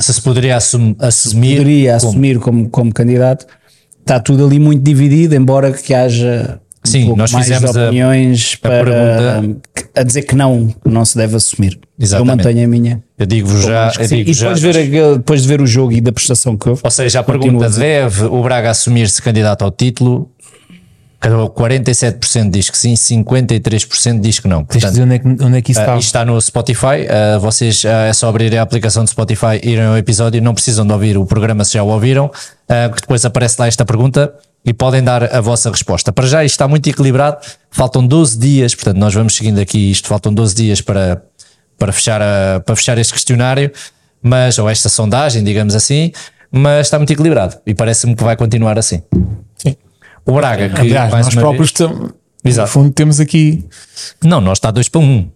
Se 0.00 0.12
se 0.14 0.20
poderia 0.22 0.56
assum- 0.56 0.94
assumir. 0.98 1.58
poderia 1.58 1.96
como- 1.98 2.08
assumir 2.10 2.38
como, 2.38 2.68
como 2.68 2.92
candidato, 2.92 3.46
está 4.00 4.18
tudo 4.18 4.46
ali 4.46 4.58
muito 4.58 4.82
dividido, 4.82 5.34
embora 5.34 5.72
que 5.72 5.94
haja 5.94 6.58
um 6.84 6.90
Sim, 6.90 7.04
pouco 7.06 7.18
nós 7.18 7.30
mais 7.30 7.46
fizemos 7.46 7.76
a- 7.76 7.84
opiniões 7.86 8.58
a 8.60 8.68
para 8.68 8.84
pergunta- 8.84 9.60
a 9.94 10.02
dizer 10.02 10.22
que 10.22 10.34
não, 10.34 10.66
que 10.66 10.88
não 10.90 11.04
se 11.04 11.16
deve 11.16 11.36
assumir. 11.36 11.78
Exatamente. 11.98 12.30
Eu 12.30 12.36
mantenho 12.48 12.64
a 12.66 12.68
minha. 12.68 13.02
Eu 13.16 13.26
digo-vos 13.26 13.62
já. 13.62 13.92
Eu 14.00 14.06
digo 14.08 14.30
E 14.30 14.34
já 14.34 14.52
depois, 14.52 14.60
ver, 14.62 14.70
aquele- 14.82 15.16
depois 15.18 15.42
de 15.42 15.48
ver 15.48 15.60
o 15.60 15.66
jogo 15.66 15.92
e 15.92 16.00
da 16.00 16.10
prestação 16.10 16.56
que 16.56 16.68
houve, 16.68 16.80
Ou 16.82 16.90
seja, 16.90 17.20
a 17.20 17.22
pergunta 17.22 17.66
a 17.66 17.68
deve 17.68 18.24
o 18.24 18.42
Braga 18.42 18.70
assumir-se 18.70 19.22
candidato 19.22 19.62
ao 19.62 19.70
título? 19.70 20.28
47% 21.28 22.50
diz 22.50 22.68
que 22.68 22.76
sim, 22.76 22.94
53% 22.94 24.20
diz 24.20 24.40
que 24.40 24.48
não. 24.48 24.64
Portanto, 24.64 25.00
onde 25.00 25.14
é 25.14 25.18
que, 25.18 25.28
onde 25.28 25.58
é 25.58 25.62
que 25.62 25.70
isso 25.72 25.80
ah, 25.80 25.84
está. 25.84 25.96
isto 25.96 26.06
está 26.06 26.24
no 26.24 26.40
Spotify. 26.40 27.06
ah, 27.08 27.38
vocês 27.38 27.84
ah, 27.84 28.06
é 28.06 28.12
só 28.12 28.28
abrirem 28.28 28.58
a 28.58 28.62
aplicação 28.62 29.04
do 29.04 29.10
Spotify, 29.10 29.60
irem 29.62 29.84
ao 29.84 29.96
episódio, 29.96 30.42
não 30.42 30.54
precisam 30.54 30.86
de 30.86 30.92
ouvir 30.92 31.16
o 31.16 31.24
programa 31.24 31.64
se 31.64 31.74
já 31.74 31.82
o 31.82 31.88
ouviram, 31.88 32.30
ah, 32.68 32.88
que 32.94 33.00
depois 33.02 33.24
aparece 33.24 33.56
lá 33.60 33.66
esta 33.66 33.84
pergunta 33.84 34.32
e 34.64 34.72
podem 34.72 35.02
dar 35.02 35.22
a 35.34 35.40
vossa 35.40 35.70
resposta. 35.70 36.12
Para 36.12 36.26
já 36.26 36.44
isto 36.44 36.54
está 36.54 36.66
muito 36.68 36.88
equilibrado, 36.88 37.38
faltam 37.70 38.06
12 38.06 38.38
dias, 38.38 38.74
portanto 38.74 38.96
nós 38.98 39.14
vamos 39.14 39.34
seguindo 39.36 39.60
aqui 39.60 39.90
isto, 39.90 40.08
faltam 40.08 40.32
12 40.32 40.54
dias 40.54 40.80
para, 40.80 41.22
para, 41.78 41.92
fechar, 41.92 42.20
a- 42.22 42.60
para 42.60 42.74
fechar 42.76 42.98
este 42.98 43.12
questionário, 43.12 43.70
mas, 44.22 44.58
ou 44.58 44.68
esta 44.68 44.88
sondagem, 44.88 45.42
digamos 45.42 45.74
assim, 45.74 46.12
mas 46.50 46.86
está 46.86 46.98
muito 46.98 47.12
equilibrado 47.12 47.56
e 47.66 47.74
parece-me 47.74 48.14
que 48.14 48.22
vai 48.22 48.36
continuar 48.36 48.78
assim. 48.78 49.02
O 50.26 50.32
Braga, 50.32 50.68
que 50.68 50.80
Aliás, 50.80 51.10
mais 51.12 51.26
nós 51.26 51.34
próprios 51.34 51.72
vez- 51.72 51.90
tam- 51.90 52.10
Exato. 52.44 52.68
no 52.68 52.72
fundo 52.72 52.90
temos 52.92 53.20
aqui 53.20 53.64
Não, 54.22 54.40
nós 54.40 54.58
está 54.58 54.70
2 54.70 54.88
para 54.88 55.00
1. 55.00 55.04
Um. 55.04 55.28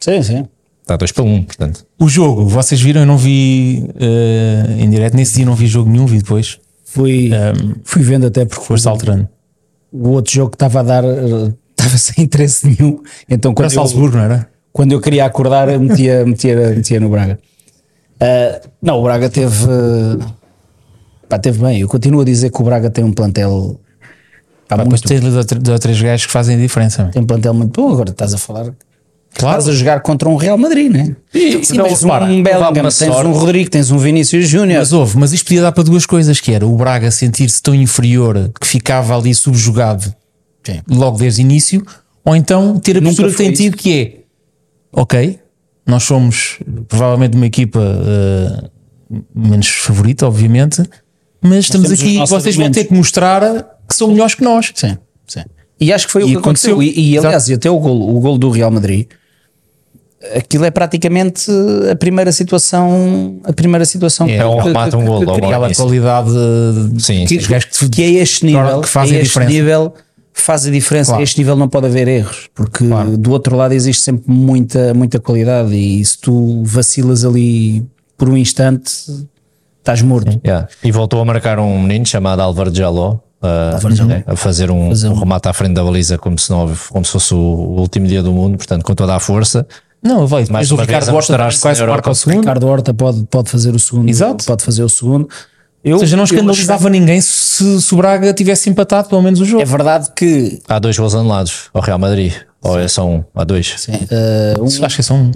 sim, 0.00 0.22
sim. 0.22 0.46
Está 0.82 0.96
2 0.96 1.10
para 1.12 1.24
1, 1.24 1.34
um, 1.34 1.42
portanto. 1.42 1.84
o 1.98 2.08
jogo. 2.08 2.46
Vocês 2.46 2.80
viram? 2.80 3.00
Eu 3.02 3.06
não 3.06 3.18
vi 3.18 3.88
eh, 3.98 4.76
em 4.78 4.88
direto. 4.88 5.14
Nesse 5.16 5.36
dia 5.36 5.44
não 5.46 5.54
vi 5.54 5.66
jogo 5.66 5.90
nenhum, 5.90 6.06
vi 6.06 6.18
depois. 6.18 6.58
Fui, 6.84 7.30
fui 7.84 8.02
vendo 8.02 8.26
até 8.26 8.44
porque 8.44 8.64
Foste 8.64 8.86
alterando. 8.88 9.28
o 9.92 10.10
outro 10.10 10.32
jogo 10.32 10.50
que 10.50 10.56
estava 10.56 10.80
a 10.80 10.82
dar 10.82 11.04
eh, 11.04 11.52
estava 11.76 11.98
sem 11.98 12.24
interesse 12.24 12.66
nenhum. 12.66 13.00
Então 13.28 13.52
quando 13.52 13.66
eu, 13.70 13.74
Salzburgo, 13.74 14.16
não 14.16 14.24
era? 14.24 14.48
quando 14.72 14.92
eu 14.92 15.00
queria 15.00 15.24
acordar, 15.24 15.66
metia, 15.78 16.24
metia, 16.26 16.70
metia 16.70 17.00
no 17.00 17.08
Braga. 17.08 17.38
Ah, 18.20 18.60
não, 18.80 19.00
o 19.00 19.02
Braga 19.02 19.28
teve. 19.28 19.64
ah, 19.68 20.26
Pá, 21.28 21.38
teve 21.38 21.58
bem. 21.58 21.80
Eu 21.80 21.88
continuo 21.88 22.20
a 22.20 22.24
dizer 22.24 22.50
que 22.50 22.60
o 22.60 22.64
Braga 22.64 22.88
tem 22.88 23.02
um 23.04 23.12
plantel. 23.12 23.80
Pá, 24.68 24.76
depois 24.76 25.00
tens 25.00 25.20
dois 25.20 25.34
ou 25.34 25.78
três 25.78 26.00
gajos 26.00 26.26
que 26.26 26.32
fazem 26.32 26.56
a 26.56 26.58
diferença. 26.58 27.08
tem 27.12 27.22
um 27.22 27.26
plantel 27.26 27.54
muito 27.54 27.80
bom. 27.80 27.92
Agora 27.92 28.10
estás 28.10 28.34
a 28.34 28.38
falar. 28.38 28.72
Claro. 29.34 29.58
Estás 29.58 29.68
a 29.68 29.78
jogar 29.78 30.00
contra 30.00 30.28
um 30.28 30.36
Real 30.36 30.56
Madrid, 30.56 30.90
né? 30.90 31.14
Sim, 31.30 31.74
não, 31.74 31.84
tens 31.84 32.02
repara, 32.02 32.24
um 32.24 32.42
Bellingham, 32.42 32.72
tens 32.82 32.94
sorte. 32.94 33.28
um 33.28 33.32
Rodrigo, 33.32 33.70
tens 33.70 33.90
um 33.90 33.98
Vinícius 33.98 34.48
Júnior. 34.48 34.78
Mas 34.78 34.92
houve, 34.92 35.18
mas 35.18 35.32
isto 35.32 35.44
podia 35.44 35.60
dar 35.60 35.72
para 35.72 35.84
duas 35.84 36.06
coisas: 36.06 36.40
que 36.40 36.52
era 36.52 36.66
o 36.66 36.74
Braga 36.74 37.10
sentir-se 37.10 37.62
tão 37.62 37.74
inferior 37.74 38.50
que 38.58 38.66
ficava 38.66 39.16
ali 39.16 39.34
subjugado 39.34 40.12
Sim. 40.64 40.80
logo 40.88 41.18
desde 41.18 41.42
o 41.42 41.42
início, 41.42 41.84
ou 42.24 42.34
então 42.34 42.78
ter 42.78 42.96
a 42.96 43.00
Nunca 43.00 43.10
postura 43.10 43.30
que 43.30 43.36
tem 43.36 43.52
tido, 43.52 43.76
que 43.76 44.00
é 44.00 45.00
ok, 45.00 45.38
nós 45.86 46.02
somos 46.04 46.58
provavelmente 46.88 47.36
uma 47.36 47.46
equipa 47.46 47.80
eh, 47.80 48.70
menos 49.34 49.68
favorita, 49.68 50.26
obviamente, 50.26 50.82
mas 51.42 51.66
estamos 51.66 51.88
temos 51.88 52.00
os 52.00 52.04
aqui, 52.04 52.26
vocês 52.26 52.56
vão 52.56 52.70
ter 52.70 52.84
que 52.84 52.94
mostrar 52.94 53.75
que 53.88 53.94
são 53.94 54.08
melhores 54.08 54.34
que 54.34 54.42
nós. 54.44 54.72
Sim, 54.74 54.96
sim. 55.26 55.42
E 55.80 55.92
acho 55.92 56.06
que 56.06 56.12
foi 56.12 56.22
o 56.24 56.28
E 56.28 56.30
que 56.32 56.36
aconteceu. 56.38 56.74
aconteceu. 56.74 56.94
E, 57.02 57.12
e, 57.14 57.18
aliás, 57.18 57.48
e 57.48 57.54
até 57.54 57.70
o 57.70 57.78
gol, 57.78 58.16
o 58.16 58.20
gol 58.20 58.38
do 58.38 58.50
Real 58.50 58.70
Madrid, 58.70 59.06
aquilo 60.34 60.64
é 60.64 60.70
praticamente 60.70 61.50
a 61.90 61.94
primeira 61.96 62.32
situação, 62.32 63.38
a 63.44 63.52
primeira 63.52 63.84
situação 63.84 64.26
É, 64.28 64.44
um 64.46 64.58
remate, 64.58 64.96
um 64.96 65.04
gol, 65.04 65.22
Aquela 65.34 65.66
início. 65.66 65.84
qualidade 65.84 66.30
Sim, 66.98 67.26
que, 67.26 67.40
sim. 67.40 67.48
que, 67.80 67.88
que 67.90 68.02
é 68.02 68.10
este 68.22 68.46
nível, 68.46 68.80
que 68.80 68.88
fazem 68.88 69.16
é 69.16 69.20
a 69.20 69.22
este 69.22 69.28
diferença. 69.28 69.52
nível 69.52 69.94
faz 70.32 70.66
a 70.66 70.70
diferença. 70.70 71.10
Claro. 71.10 71.20
A 71.20 71.24
este 71.24 71.38
nível 71.38 71.56
não 71.56 71.68
pode 71.68 71.86
haver 71.86 72.08
erros, 72.08 72.48
porque 72.54 72.84
do 73.18 73.30
outro 73.30 73.56
lado 73.56 73.72
existe 73.72 74.02
sempre 74.02 74.24
muita, 74.26 74.92
muita 74.94 75.18
qualidade 75.20 75.74
e 75.74 76.04
se 76.04 76.18
tu 76.18 76.62
vacilas 76.64 77.24
ali 77.24 77.84
por 78.18 78.28
um 78.28 78.36
instante, 78.36 78.90
estás 79.78 80.00
morto. 80.02 80.40
Yeah. 80.44 80.68
E 80.82 80.90
voltou 80.90 81.20
a 81.20 81.24
marcar 81.24 81.58
um 81.58 81.80
menino 81.82 82.04
chamado 82.06 82.40
Álvaro 82.40 82.74
Jaló. 82.74 83.18
Uh, 83.42 84.04
né, 84.06 84.24
a 84.26 84.36
fazer 84.36 84.70
um, 84.70 84.88
Fazer 84.90 85.08
um 85.08 85.12
um- 85.12 85.18
remate 85.18 85.48
à 85.48 85.52
frente 85.52 85.74
da 85.74 85.84
baliza 85.84 86.18
como 86.18 86.38
se, 86.38 86.50
não, 86.50 86.72
como 86.90 87.04
se 87.04 87.12
fosse 87.12 87.34
o, 87.34 87.38
último 87.38 88.06
dia 88.06 88.22
do 88.22 88.32
mundo, 88.32 88.56
portanto, 88.56 88.82
com 88.84 88.94
toda 88.94 89.14
a 89.14 89.20
força. 89.20 89.66
Não, 90.02 90.26
vai, 90.26 90.44
depois 90.44 90.70
o 90.70 90.76
Ricardo 90.76 91.08
a 91.08 91.14
Horta 91.14 91.36
quase 91.60 91.84
marca 91.86 92.10
o 92.10 92.14
segundo. 92.14 92.40
Ricardo 92.40 92.66
Horta 92.66 92.94
pode, 92.94 93.24
pode 93.24 93.50
fazer 93.50 93.74
o 93.74 93.78
segundo. 93.78 94.08
Exato. 94.08 94.44
Pode 94.44 94.62
fazer 94.62 94.82
o 94.84 94.88
segundo. 94.88 95.28
Eu, 95.82 95.94
Ou 95.94 96.00
seja, 96.00 96.16
não 96.16 96.24
escandalizava 96.24 96.88
ninguém 96.90 97.20
se, 97.20 97.80
se 97.80 97.94
o 97.94 97.96
Braga 97.96 98.32
tivesse 98.34 98.68
empatado 98.68 99.08
pelo 99.08 99.22
menos 99.22 99.40
o 99.40 99.44
jogo. 99.44 99.62
É 99.62 99.64
verdade 99.64 100.10
que 100.16 100.60
Há 100.68 100.78
dois 100.80 100.98
gols 100.98 101.14
anulados 101.14 101.70
ao 101.72 101.80
Real 101.80 101.98
Madrid. 101.98 102.32
Ou 102.68 102.78
é 102.80 102.88
só 102.88 103.06
um? 103.06 103.22
Há 103.34 103.44
dois. 103.44 103.86
eh, 104.10 104.54
um- 104.58 104.64
Acho 104.84 104.94
que 104.96 105.00
é 105.00 105.04
só 105.04 105.14
um. 105.14 105.30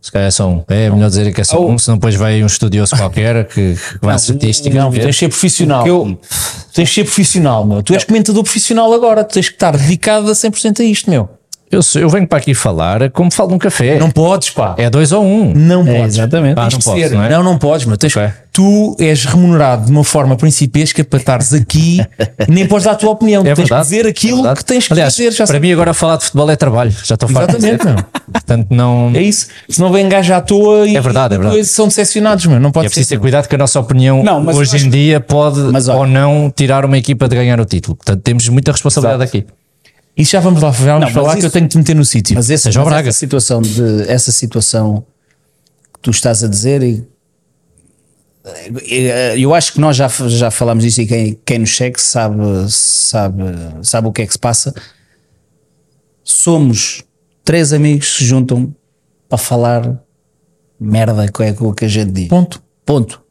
Se 0.00 0.12
calhar 0.12 0.28
é 0.28 0.30
só 0.30 0.48
um. 0.48 0.64
É 0.68 0.90
melhor 0.90 1.08
dizer 1.08 1.32
que 1.32 1.40
é 1.40 1.44
só 1.44 1.58
Oh. 1.58 1.70
um, 1.70 1.78
senão 1.78 1.96
depois 1.98 2.14
vai 2.14 2.42
um 2.42 2.46
estudioso 2.46 2.96
qualquer 2.96 3.46
que, 3.46 3.74
que 3.74 3.98
vai 4.02 4.14
à 4.14 4.16
estatística. 4.16 4.74
Não, 4.76 4.90
tens 4.90 5.06
de 5.06 5.12
ser 5.14 5.28
profissional. 5.28 5.86
eu- 5.86 6.18
Tens 6.74 6.88
de 6.88 6.94
ser 6.96 7.04
profissional, 7.04 7.64
meu. 7.64 7.82
Tu 7.82 7.94
és 7.94 8.02
comentador 8.04 8.42
profissional 8.42 8.92
agora. 8.92 9.22
Tu 9.24 9.34
tens 9.34 9.48
que 9.48 9.54
estar 9.54 9.76
dedicado 9.76 10.28
a 10.30 10.34
100% 10.34 10.80
a 10.80 10.84
isto, 10.84 11.08
meu. 11.08 11.28
Eu, 11.70 11.82
sou- 11.82 12.00
eu 12.00 12.08
venho 12.08 12.26
para 12.28 12.38
aqui 12.38 12.54
falar 12.54 13.10
como 13.10 13.32
falo 13.32 13.50
num 13.50 13.58
café. 13.58 13.98
Não 13.98 14.10
podes, 14.10 14.50
pá. 14.50 14.74
É 14.78 14.88
dois 14.88 15.10
ou 15.10 15.24
um. 15.24 15.52
Não 15.54 15.82
É, 15.88 15.98
podes. 15.98 16.14
exatamente. 16.18 16.52
Ah, 16.58 16.62
Tens 16.68 16.72
não 16.74 16.80
posso, 16.80 16.96
ser. 17.00 17.10
não 17.10 17.22
é? 17.24 17.28
Não, 17.30 17.42
não 17.42 17.58
podes, 17.58 17.86
meu. 17.86 17.96
Tens- 17.96 18.16
Ok. 18.16 18.30
Tu 18.54 18.96
és 19.00 19.24
remunerado 19.24 19.86
de 19.86 19.90
uma 19.90 20.04
forma 20.04 20.36
principesca 20.36 21.02
para 21.02 21.18
estares 21.18 21.52
aqui 21.52 22.00
e 22.46 22.46
nem 22.52 22.64
podes 22.68 22.84
dar 22.84 22.92
a 22.92 22.94
tua 22.94 23.10
opinião. 23.10 23.42
É 23.42 23.46
tens 23.46 23.68
verdade. 23.68 23.88
que 23.88 23.90
dizer 23.96 24.06
aquilo 24.08 24.46
É 24.46 24.54
que 24.54 24.64
tens 24.64 24.86
que 24.86 24.92
Aliás, 24.92 25.12
dizer. 25.16 25.32
Já 25.32 25.44
para 25.44 25.58
mim 25.58 25.72
agora 25.72 25.92
falar 25.92 26.18
de 26.18 26.24
futebol 26.26 26.48
é 26.48 26.54
trabalho. 26.54 26.92
Já 27.02 27.14
estou 27.14 27.28
farto. 27.28 27.56
Exatamente, 27.56 27.84
meu. 27.84 27.96
Portanto, 28.30 28.66
não. 28.70 29.10
É 29.12 29.20
isso. 29.22 29.48
Se 29.68 29.80
não 29.80 29.90
vem 29.90 30.08
gajo 30.08 30.32
à 30.32 30.40
toa 30.40 30.86
e 30.86 30.96
É 30.96 31.00
verdade, 31.00 31.34
é 31.34 31.38
verdade. 31.38 31.56
depois 31.56 31.70
são 31.72 31.88
decepcionados, 31.88 32.46
meu. 32.46 32.60
Não 32.60 32.70
pode 32.70 32.86
É 32.86 32.88
preciso 32.90 33.08
ser. 33.08 33.16
ter 33.16 33.20
cuidado 33.20 33.48
que 33.48 33.54
a 33.56 33.58
nossa 33.58 33.80
opinião 33.80 34.22
Não, 34.22 34.46
hoje 34.46 34.76
acho 34.76 34.86
em 34.86 34.90
dia 34.90 35.18
pode 35.18 35.58
Mas 35.58 35.88
ou 35.88 36.06
não 36.06 36.52
tirar 36.54 36.84
uma 36.84 36.96
equipa 36.96 37.26
de 37.26 37.34
ganhar 37.34 37.58
o 37.60 37.64
título. 37.64 37.96
Portanto, 37.96 38.20
temos 38.22 38.48
muita 38.48 38.70
responsabilidade 38.70 39.24
aqui. 39.24 39.44
Isso 40.16 40.32
já 40.32 40.40
vamos 40.40 40.62
lá, 40.62 40.70
vamos 40.70 41.06
Não, 41.06 41.12
falar 41.12 41.32
que 41.32 41.38
isso- 41.38 41.46
eu 41.48 41.50
tenho 41.50 41.66
que 41.66 41.72
te 41.72 41.78
meter 41.78 41.94
no 41.96 42.04
sítio. 42.04 42.34
Mas, 42.36 42.48
esse, 42.50 42.68
mas 42.72 42.92
essa 43.06 43.12
situação 43.12 43.60
de 43.62 44.02
essa 44.08 44.30
situação 44.30 45.04
que 45.92 46.00
tu 46.00 46.10
estás 46.10 46.44
a 46.44 46.48
dizer 46.48 46.82
e 46.82 47.04
eh, 48.90 49.34
eu 49.38 49.54
acho 49.54 49.72
que 49.72 49.80
nós 49.80 49.96
já, 49.96 50.06
já 50.08 50.50
falámos 50.50 50.84
disso 50.84 51.00
e 51.00 51.06
quem, 51.06 51.38
quem 51.44 51.58
nos 51.58 51.74
segue 51.76 52.00
sabe, 52.00 52.36
sabe, 52.70 53.42
sabe 53.82 54.06
o 54.08 54.12
que 54.12 54.22
é 54.22 54.26
que 54.26 54.32
se 54.32 54.38
passa. 54.38 54.72
Somos 56.22 57.02
três 57.44 57.72
amigos 57.72 58.10
que 58.12 58.16
se 58.18 58.24
juntam 58.24 58.74
para 59.28 59.38
falar 59.38 59.98
merda 60.78 61.26
que 61.30 61.42
é 61.42 61.54
o 61.58 61.72
que 61.72 61.86
a 61.86 61.88
gente 61.88 62.12
diz. 62.12 62.28
Ponto. 62.28 62.62
Ponto. 62.84 63.22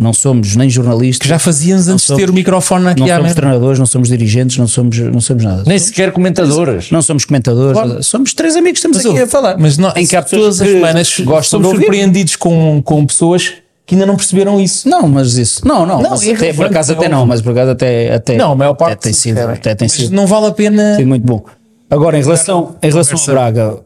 Não 0.00 0.14
somos 0.14 0.56
nem 0.56 0.70
jornalistas, 0.70 1.18
Que 1.24 1.28
já 1.28 1.38
fazíamos 1.38 1.86
antes 1.86 2.00
de 2.02 2.06
somos- 2.06 2.22
ter 2.22 2.30
o 2.30 2.32
microfone 2.32 2.84
não 2.84 2.90
aqui 2.92 3.02
à 3.02 3.06
somos 3.16 3.22
mesa. 3.24 3.34
treinadores, 3.34 3.78
não 3.78 3.84
somos 3.84 4.08
dirigentes, 4.08 4.56
não 4.56 4.66
somos, 4.66 4.98
não 4.98 5.20
somos 5.20 5.44
nada. 5.44 5.62
Nem 5.66 5.78
sequer 5.78 6.10
comentadoras. 6.10 6.90
Não 6.90 7.02
somos 7.02 7.26
comentadores, 7.26 8.06
somos 8.06 8.32
três 8.32 8.56
amigos 8.56 8.80
que 8.80 8.86
estamos 8.88 9.04
aqui 9.04 9.22
a 9.22 9.26
falar. 9.26 9.58
Mas 9.58 9.76
nós, 9.76 9.94
em 9.96 10.06
que 10.06 10.16
há 10.16 10.22
pessoas 10.22 10.40
todas 10.56 10.60
as 10.62 10.68
semanas 10.68 11.20
gostam 11.20 11.60
somos 11.62 11.78
de 11.78 11.84
surpreendidos 11.84 12.36
com, 12.36 12.80
com 12.82 13.04
pessoas 13.04 13.52
que 13.84 13.94
ainda 13.94 14.06
não 14.06 14.16
perceberam 14.16 14.58
isso. 14.58 14.88
Não, 14.88 15.06
mas 15.06 15.34
isso. 15.36 15.66
Não, 15.68 15.84
não. 15.84 16.00
Não, 16.00 16.10
mas 16.10 16.26
é 16.26 16.32
até, 16.32 16.52
por 16.54 16.64
acaso 16.66 16.92
é 16.92 16.94
até 16.94 17.08
não, 17.08 17.26
mas 17.26 17.42
por 17.42 17.50
acaso 17.52 17.72
até. 17.72 18.14
até 18.14 18.36
Não, 18.36 18.52
a 18.52 18.56
maior 18.56 18.74
parte 18.74 18.92
até 18.94 19.02
tem 19.02 19.12
sido, 19.12 19.38
é, 19.38 19.42
até 19.52 19.74
tem 19.74 19.86
mas 19.86 19.92
sido, 19.92 20.14
não 20.14 20.26
vale 20.26 20.46
a 20.46 20.52
pena. 20.52 20.96
sido 20.96 21.08
muito 21.08 21.26
bom. 21.26 21.44
Agora, 21.90 22.16
em 22.18 22.22
relação, 22.22 22.76
em 22.82 22.88
relação 22.88 23.18
ao 23.18 23.26
Braga, 23.26 23.78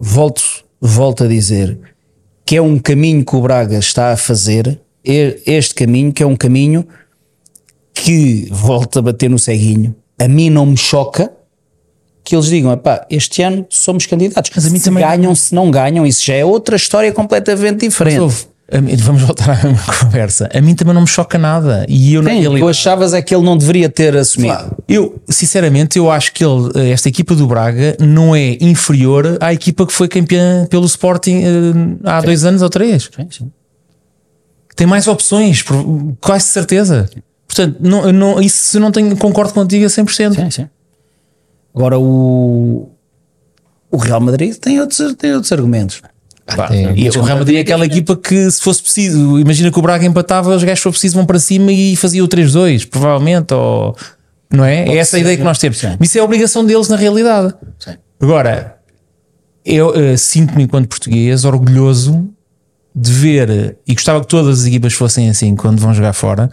volto, 0.00 0.42
volto 0.80 1.24
a 1.24 1.28
dizer 1.28 1.78
que 2.44 2.56
é 2.56 2.62
um 2.62 2.78
caminho 2.78 3.24
que 3.24 3.36
o 3.36 3.40
Braga 3.40 3.78
está 3.78 4.12
a 4.12 4.16
fazer, 4.16 4.80
este 5.04 5.74
caminho, 5.74 6.12
que 6.12 6.22
é 6.22 6.26
um 6.26 6.36
caminho 6.36 6.86
que 7.92 8.48
volta 8.50 8.98
a 8.98 9.02
bater 9.02 9.30
no 9.30 9.38
ceguinho. 9.38 9.94
A 10.18 10.26
mim 10.28 10.50
não 10.50 10.66
me 10.66 10.76
choca 10.76 11.30
que 12.24 12.34
eles 12.34 12.46
digam, 12.46 12.72
"Epá, 12.72 13.06
este 13.10 13.42
ano 13.42 13.66
somos 13.68 14.06
candidatos. 14.06 14.50
Mas 14.54 14.66
a 14.66 14.70
mim 14.70 14.78
se 14.78 14.84
também- 14.86 15.04
ganham, 15.04 15.34
se 15.34 15.54
não 15.54 15.70
ganham, 15.70 16.06
isso 16.06 16.24
já 16.24 16.34
é 16.34 16.44
outra 16.44 16.76
história 16.76 17.12
completamente 17.12 17.80
diferente. 17.86 18.18
Ouve, 18.20 18.46
a 18.72 18.80
mim- 18.80 18.96
vamos 18.96 19.22
voltar 19.22 19.50
à 19.50 19.62
mesma 19.68 19.94
conversa. 20.00 20.48
A 20.54 20.60
mim 20.62 20.74
também 20.74 20.94
não 20.94 21.02
me 21.02 21.06
choca 21.06 21.36
nada. 21.36 21.84
E 21.88 22.14
eu, 22.14 22.22
na 22.22 22.30
Sim, 22.30 22.58
tu 22.58 22.66
achavas 22.68 23.12
é 23.12 23.20
que 23.20 23.34
ele 23.34 23.44
não 23.44 23.58
deveria 23.58 23.90
ter 23.90 24.16
assumido. 24.16 24.74
eu, 24.88 25.20
sinceramente, 25.28 25.98
eu 25.98 26.10
acho 26.10 26.32
que 26.32 26.42
ele, 26.42 26.90
esta 26.90 27.08
equipa 27.10 27.34
do 27.34 27.46
Braga 27.46 27.94
não 28.00 28.34
é 28.34 28.56
inferior 28.60 29.36
à 29.40 29.52
equipa 29.52 29.86
que 29.86 29.92
foi 29.92 30.08
campeã 30.08 30.66
pelo 30.70 30.86
Sporting 30.86 31.42
eh, 31.42 31.50
há 32.04 32.22
dois 32.22 32.44
anos 32.46 32.62
ou 32.62 32.70
três. 32.70 33.10
Sim, 33.14 33.26
sim. 33.30 33.52
Tem 34.76 34.86
mais 34.86 35.06
opções, 35.06 35.62
por- 35.62 35.84
quase 36.20 36.46
certeza. 36.46 37.08
Portanto, 37.46 37.76
não, 37.80 38.12
não, 38.12 38.40
isso 38.40 38.76
eu 38.76 38.80
não 38.80 38.90
tenho, 38.90 39.16
concordo 39.16 39.52
contigo 39.54 39.84
a 39.84 39.88
100%. 39.88 40.34
Sim, 40.34 40.50
sim. 40.50 40.68
Agora 41.74 41.98
o, 41.98 42.88
o 43.90 43.96
Real 43.96 44.20
Madrid 44.20 44.54
tem 44.56 44.80
outros, 44.80 45.14
tem 45.14 45.32
outros 45.34 45.52
argumentos. 45.52 46.02
Pá, 46.46 46.68
tem- 46.68 46.98
e 46.98 47.08
o 47.08 47.22
Real 47.22 47.38
Madrid 47.38 47.56
é 47.58 47.60
aquela 47.60 47.86
equipa 47.86 48.16
que, 48.16 48.50
se 48.50 48.60
fosse 48.60 48.82
preciso, 48.82 49.38
imagina 49.38 49.70
que 49.70 49.78
o 49.78 49.82
Braga 49.82 50.04
empatava, 50.04 50.54
os 50.54 50.62
gajos, 50.62 50.80
se 50.80 50.82
for 50.82 50.90
preciso, 50.90 51.14
vão 51.16 51.24
para 51.24 51.38
cima 51.38 51.72
e 51.72 51.96
faziam 51.96 52.26
o 52.26 52.28
3-2, 52.28 52.86
provavelmente, 52.88 53.54
ou 53.54 53.96
não 54.50 54.64
é? 54.64 54.84
é 54.88 54.96
essa 54.98 55.16
a 55.16 55.20
ideia 55.20 55.36
que 55.36 55.42
nós 55.42 55.58
temos. 55.58 55.78
Sim. 55.78 55.96
Isso 56.00 56.18
é 56.18 56.20
a 56.20 56.24
obrigação 56.24 56.64
deles 56.66 56.88
na 56.88 56.96
realidade. 56.96 57.54
Sim. 57.78 57.94
Agora, 58.20 58.76
eu 59.64 59.94
eh, 59.94 60.16
sinto-me, 60.16 60.64
enquanto 60.64 60.86
português, 60.88 61.44
orgulhoso 61.44 62.28
de 62.94 63.10
ver, 63.12 63.76
e 63.86 63.94
gostava 63.94 64.20
que 64.20 64.26
todas 64.28 64.60
as 64.60 64.66
equipas 64.66 64.92
fossem 64.92 65.28
assim 65.28 65.56
quando 65.56 65.80
vão 65.80 65.92
jogar 65.92 66.12
fora, 66.12 66.48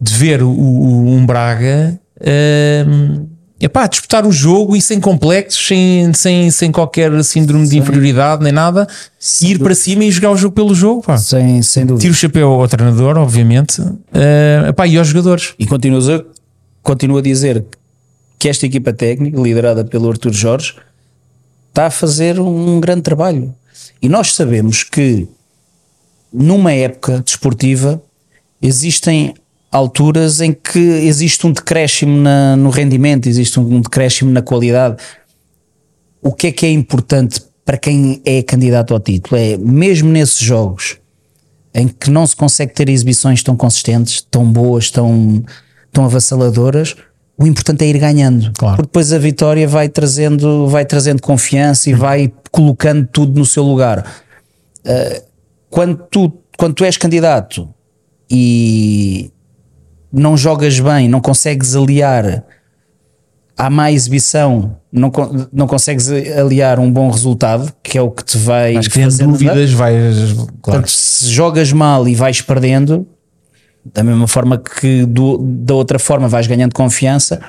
de 0.00 0.12
ver 0.14 0.42
o, 0.42 0.50
o- 0.50 1.06
um 1.14 1.24
Braga. 1.24 1.98
ehm, 2.20 3.26
epá, 3.60 3.86
disputar 3.86 4.26
o 4.26 4.32
jogo 4.32 4.74
e 4.74 4.80
sem 4.82 4.98
complexos, 4.98 5.66
sem, 5.66 6.12
sem, 6.14 6.50
sem 6.50 6.72
qualquer 6.72 7.22
síndrome 7.22 7.68
de 7.68 7.76
inferioridade 7.78 8.42
nem 8.42 8.52
nada, 8.52 8.86
ir 9.42 9.58
para 9.58 9.74
cima 9.74 10.02
e 10.04 10.10
jogar 10.10 10.30
o 10.32 10.36
jogo 10.36 10.54
pelo 10.54 10.74
jogo. 10.74 11.02
Pá. 11.02 11.18
Sem, 11.18 11.60
sem 11.62 11.84
dúvida. 11.86 12.00
Tiro 12.00 12.14
o 12.14 12.16
chapéu 12.16 12.48
ao 12.48 12.66
treinador, 12.66 13.16
obviamente, 13.18 13.82
eh, 14.14 14.64
epá, 14.70 14.86
e 14.86 14.96
aos 14.98 15.08
jogadores. 15.08 15.54
E 15.58 15.66
continuas 15.66 16.08
a, 16.08 16.22
continuo 16.82 17.18
a 17.18 17.22
dizer 17.22 17.64
que 18.38 18.48
esta 18.48 18.64
equipa 18.66 18.92
técnica, 18.92 19.38
liderada 19.40 19.84
pelo 19.84 20.08
Artur 20.10 20.32
Jorge, 20.32 20.74
está 21.68 21.86
a 21.86 21.90
fazer 21.90 22.40
um 22.40 22.80
grande 22.80 23.02
trabalho. 23.02 23.54
E 24.00 24.08
nós 24.08 24.32
sabemos 24.34 24.82
que 24.82 25.28
numa 26.32 26.72
época 26.72 27.20
desportiva 27.20 28.00
existem 28.62 29.34
alturas 29.70 30.40
em 30.40 30.52
que 30.52 30.78
existe 30.78 31.46
um 31.46 31.52
decréscimo 31.52 32.16
na- 32.16 32.56
no 32.56 32.70
rendimento, 32.70 33.28
existe 33.28 33.58
um 33.60 33.80
decréscimo 33.80 34.30
na 34.30 34.42
qualidade. 34.42 34.96
O 36.22 36.32
que 36.32 36.48
é 36.48 36.52
que 36.52 36.66
é 36.66 36.70
importante 36.70 37.40
para 37.64 37.78
quem 37.78 38.20
é 38.24 38.42
candidato 38.42 38.92
ao 38.92 39.00
título? 39.00 39.40
É 39.40 39.56
mesmo 39.56 40.10
nesses 40.10 40.40
jogos 40.40 40.96
em 41.72 41.86
que 41.86 42.10
não 42.10 42.26
se 42.26 42.34
consegue 42.34 42.74
ter 42.74 42.88
exibições 42.88 43.42
tão 43.42 43.56
consistentes, 43.56 44.26
tão 44.28 44.44
boas, 44.44 44.90
tão, 44.90 45.42
tão 45.92 46.04
avassaladoras, 46.04 46.96
o 47.38 47.46
importante 47.46 47.84
é 47.84 47.88
ir 47.88 47.98
ganhando. 47.98 48.52
Claro. 48.58 48.76
Porque 48.76 48.88
depois 48.88 49.12
a 49.12 49.18
vitória 49.18 49.66
vai 49.68 49.88
trazendo, 49.88 50.66
vai 50.66 50.84
trazendo 50.84 51.22
confiança 51.22 51.88
e 51.88 51.94
vai 51.94 52.32
colocando 52.50 53.08
tudo 53.10 53.38
no 53.38 53.46
seu 53.46 53.62
lugar. 53.62 54.04
Uh, 54.84 55.29
quando 55.70 55.96
tu, 56.10 56.32
quando 56.58 56.74
tu 56.74 56.84
és 56.84 56.96
candidato 56.96 57.68
e 58.30 59.30
não 60.12 60.36
jogas 60.36 60.78
bem, 60.80 61.08
não 61.08 61.20
consegues 61.20 61.74
aliar 61.76 62.44
à 63.56 63.68
má 63.70 63.92
exibição, 63.92 64.76
não, 64.92 65.12
não 65.52 65.66
consegues 65.66 66.08
aliar 66.10 66.78
um 66.78 66.90
bom 66.90 67.10
resultado, 67.10 67.72
que 67.82 67.96
é 67.98 68.02
o 68.02 68.10
que 68.10 68.24
te 68.24 68.38
vai 68.38 68.74
Mas 68.74 68.88
criando 68.88 69.10
fazer 69.10 69.24
andar. 69.24 69.32
dúvidas, 69.32 69.72
vais. 69.72 70.16
Claro. 70.32 70.52
Portanto, 70.62 70.88
se 70.90 71.28
jogas 71.28 71.72
mal 71.72 72.08
e 72.08 72.14
vais 72.14 72.40
perdendo, 72.40 73.06
da 73.94 74.02
mesma 74.02 74.26
forma 74.26 74.58
que 74.58 75.04
do- 75.06 75.38
da 75.38 75.74
outra 75.74 75.98
forma 75.98 76.26
vais 76.28 76.46
ganhando 76.46 76.72
confiança, 76.74 77.40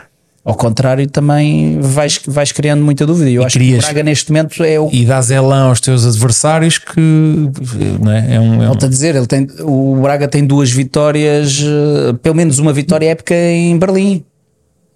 ao 0.44 0.56
contrário, 0.56 1.08
também 1.08 1.80
vais, 1.80 2.20
vais 2.26 2.52
criando 2.52 2.84
muita 2.84 3.06
dúvida. 3.06 3.30
E 3.30 3.36
Eu 3.36 3.44
acho 3.46 3.60
que 3.60 3.76
o 3.76 3.78
Braga 3.78 4.02
neste 4.04 4.32
momento 4.32 4.64
é 4.64 4.80
o 4.80 4.90
E 4.92 5.06
dás 5.06 5.30
elan 5.30 5.66
aos 5.68 5.80
teus 5.80 6.06
adversários 6.06 6.78
que 6.80 7.00
não 8.00 8.12
é? 8.12 8.36
É 8.36 8.40
um, 8.40 8.56
é 8.56 8.58
um- 8.66 8.68
Volto 8.68 8.86
a 8.86 8.90
dizer, 8.90 9.16
ele 9.16 9.28
tem, 9.28 9.48
o 9.62 9.96
Braga 10.02 10.28
tem 10.28 10.46
duas 10.46 10.72
vitórias, 10.72 11.60
eh, 11.62 12.14
pelo 12.24 12.36
menos 12.36 12.58
uma 12.60 12.74
vitória 12.74 13.06
épica 13.12 13.36
em 13.36 13.78
Berlim. 13.78 14.26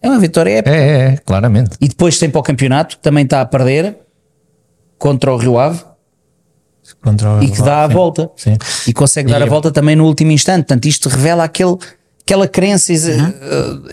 É 0.01 0.09
uma 0.09 0.19
vitória 0.19 0.49
épica. 0.51 0.75
É, 0.75 0.79
é, 0.79 1.01
é, 1.13 1.17
claramente. 1.17 1.77
E 1.79 1.87
depois 1.87 2.17
tem 2.17 2.29
para 2.29 2.39
o 2.39 2.43
campeonato, 2.43 2.97
que 2.97 3.01
também 3.03 3.23
está 3.23 3.41
a 3.41 3.45
perder 3.45 3.97
contra 4.97 5.31
o 5.33 5.37
Rio 5.37 5.57
Ave 5.59 5.79
contra 7.03 7.29
o- 7.37 7.43
e 7.43 7.49
que 7.49 7.61
dá 7.61 7.83
a 7.85 7.87
sim. 7.87 7.93
volta. 7.93 8.29
Sim. 8.35 8.57
E 8.87 8.93
consegue 8.93 9.31
dar 9.31 9.39
E- 9.41 9.43
a 9.43 9.47
volta 9.47 9.71
também 9.71 9.95
no 9.95 10.05
último 10.05 10.31
instante. 10.31 10.65
Portanto, 10.65 10.85
isto 10.85 11.09
revela 11.09 11.43
aquele, 11.43 11.75
aquela 12.23 12.47
crença. 12.47 12.93
eh, 12.93 12.97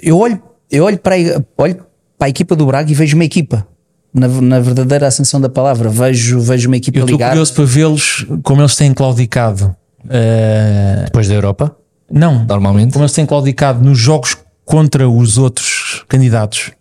Eu 0.03 0.19
olho, 0.19 0.41
eu 0.73 0.85
olho, 0.85 0.99
para, 0.99 1.15
a, 1.15 1.43
olho 1.63 1.77
para 2.19 2.27
a 2.27 2.29
equipa 2.29 2.57
do 2.57 2.67
Braga 2.67 2.91
e 2.91 2.95
vejo 2.95 3.15
uma 3.17 3.25
equipa. 3.25 3.67
Na, 4.15 4.29
na 4.29 4.61
verdadeira 4.61 5.07
ascensão 5.07 5.41
da 5.41 5.49
palavra, 5.49 5.89
vejo, 5.89 6.39
vejo 6.41 6.69
uma 6.69 6.77
equipa 6.77 6.99
Eu 6.99 7.03
estou 7.05 7.15
ligada. 7.17 7.31
curioso 7.33 7.55
para 7.55 7.65
vê-los 7.65 8.27
como 8.43 8.61
eles 8.61 8.77
têm 8.77 8.93
claudicado. 8.93 9.75
eh, 10.11 11.03
Depois 11.07 11.29
da 11.29 11.35
Europa, 11.35 11.75
não, 12.11 12.45
normalmente. 12.45 12.93
como 12.93 13.05
eles 13.05 13.13
têm 13.15 13.25
claudicado 13.25 13.83
nos 13.83 13.99
jogos 13.99 14.37
contra 14.67 15.09
os 15.09 15.39
outros 15.39 16.05
candidatos. 16.09 16.73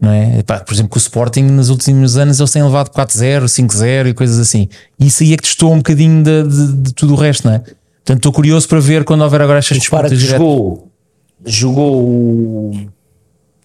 Não 0.00 0.10
é? 0.10 0.40
Epá, 0.40 0.58
por 0.60 0.74
exemplo, 0.74 0.90
com 0.90 0.96
o 0.96 1.00
Sporting 1.00 1.42
nos 1.44 1.70
últimos 1.70 2.16
anos 2.16 2.38
eles 2.40 2.50
têm 2.50 2.62
levado 2.64 2.90
4-0, 2.90 3.44
5-0 3.44 4.08
e 4.08 4.14
coisas 4.14 4.38
assim. 4.40 4.68
Isso 4.98 5.22
aí 5.22 5.32
é 5.34 5.36
que 5.36 5.44
testou 5.44 5.72
um 5.72 5.76
bocadinho 5.76 6.22
de, 6.22 6.42
de- 6.42 6.72
de 6.82 6.92
tudo 6.94 7.12
o 7.14 7.16
resto, 7.16 7.46
não 7.46 7.54
é? 7.54 7.58
Portanto, 7.60 8.16
estou 8.18 8.32
curioso 8.32 8.68
para 8.68 8.80
ver 8.80 9.04
quando 9.04 9.22
houver 9.22 9.40
agora 9.40 9.60
estas 9.60 9.76
que 9.78 9.80
disputas 9.82 10.10
diretas. 10.18 10.40
Jogou, 11.46 12.02
o, 12.04 12.70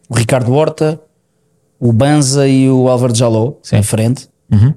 o 0.09 0.15
Ricardo 0.15 0.51
Horta, 0.53 1.00
o 1.79 1.91
Banza 1.93 2.48
e 2.48 2.69
o 2.69 2.88
Álvaro 2.89 3.15
Jaló 3.15 3.53
em 3.71 3.83
frente. 3.83 4.27
Uhum. 4.51 4.74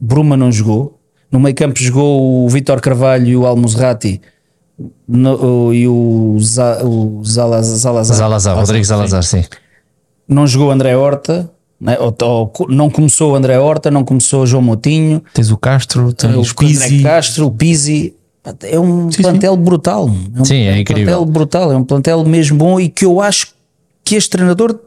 Bruma 0.00 0.36
não 0.36 0.50
jogou. 0.52 0.98
No 1.30 1.40
meio 1.40 1.54
campo 1.54 1.78
jogou 1.80 2.44
o 2.44 2.48
Vítor 2.48 2.80
Carvalho 2.80 3.26
e 3.28 3.36
o 3.36 3.46
Almozrati 3.46 4.20
o- 5.08 5.72
e 5.72 5.86
o, 5.88 6.36
Za, 6.40 6.84
o 6.84 7.22
Zala- 7.24 7.62
Zalazar. 7.62 8.16
Zalazar, 8.16 8.56
Rodrigo 8.56 8.84
Zalazar, 8.84 9.22
sim. 9.22 9.44
Não 10.28 10.46
jogou 10.46 10.70
André 10.70 10.96
Horta. 10.96 11.50
né? 11.80 11.96
Ou- 11.98 12.14
ou 12.22 12.52
não 12.68 12.88
começou 12.90 13.32
o 13.32 13.34
André 13.34 13.58
Horta, 13.58 13.90
não 13.90 14.04
começou 14.04 14.42
o 14.42 14.46
João 14.46 14.62
Moutinho, 14.62 15.22
Tens 15.34 15.50
o 15.50 15.56
Castro, 15.56 16.06
o 16.08 16.12
tens 16.12 16.30
o 16.34 16.40
André 16.40 16.54
Pizzi. 16.88 17.02
Castro, 17.02 17.46
o 17.46 17.50
Pizzi. 17.50 18.14
É 18.64 18.78
um 18.78 19.10
Sim, 19.10 19.22
plantel 19.22 19.56
brutal. 19.56 20.10
É 20.36 20.40
um 20.40 20.44
Sim, 20.44 20.62
é 20.62 20.78
incrível. 20.78 21.04
plantel 21.06 21.24
brutal. 21.26 21.72
É 21.72 21.76
um 21.76 21.84
plantel 21.84 22.24
mesmo 22.24 22.58
bom 22.58 22.80
e 22.80 22.88
que 22.88 23.04
eu 23.04 23.20
acho 23.20 23.48
que 24.04 24.16
este 24.16 24.30
treinador 24.30 24.78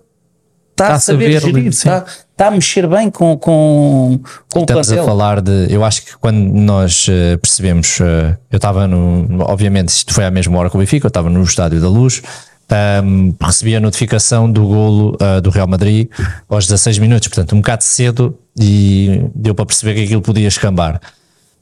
está 0.71 0.87
a 0.87 0.93
a 0.95 0.99
saber 0.99 1.39
saber, 1.39 1.55
gerir, 1.55 1.71
sim. 1.73 1.87
está, 1.87 2.05
está 2.31 2.47
a 2.47 2.51
mexer 2.51 2.85
bem 2.85 3.09
com, 3.09 3.37
com, 3.37 4.19
com 4.51 4.59
o 4.59 4.63
Estamos 4.63 4.87
plantel. 4.87 5.03
a 5.03 5.07
falar 5.07 5.41
de. 5.41 5.67
Eu 5.69 5.85
acho 5.85 6.03
que 6.05 6.17
quando 6.17 6.37
nós 6.37 7.07
eh, 7.09 7.37
percebemos, 7.37 7.99
eh, 8.01 8.37
eu 8.51 8.57
estava 8.57 8.85
no. 8.87 9.41
Obviamente, 9.43 9.87
isto 9.89 10.13
foi 10.13 10.25
à 10.25 10.31
mesma 10.31 10.57
hora 10.59 10.69
que 10.69 10.75
o 10.75 10.79
Benfica, 10.79 11.05
eu 11.05 11.09
estava 11.09 11.29
no 11.29 11.41
Estádio 11.41 11.79
da 11.79 11.87
Luz, 11.87 12.21
ahm, 12.69 13.31
recebi 13.41 13.73
a 13.73 13.79
notificação 13.79 14.51
do 14.51 14.67
golo 14.67 15.17
ah, 15.21 15.39
do 15.39 15.49
Real 15.49 15.67
Madrid 15.67 16.09
aos 16.49 16.65
16 16.67 16.99
minutos, 16.99 17.29
portanto, 17.29 17.53
um 17.55 17.59
bocado 17.61 17.85
cedo 17.85 18.37
e 18.59 19.21
deu 19.33 19.55
para 19.55 19.65
perceber 19.65 19.93
que 19.95 20.03
aquilo 20.03 20.21
podia 20.21 20.47
escambar. 20.49 20.99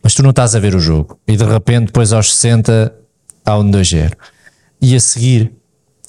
Mas 0.04 0.14
tu 0.14 0.22
não 0.22 0.32
estás 0.32 0.54
a 0.54 0.60
ver 0.60 0.76
o 0.76 0.80
jogo 0.80 1.18
e 1.26 1.38
de 1.38 1.46
repente, 1.46 1.86
depois 1.88 2.12
aos 2.12 2.36
60, 2.36 2.94
há 3.46 3.58
um 3.58 3.72
2-0. 3.72 4.12
E 4.82 4.96
a 4.96 5.00
seguir, 5.00 5.54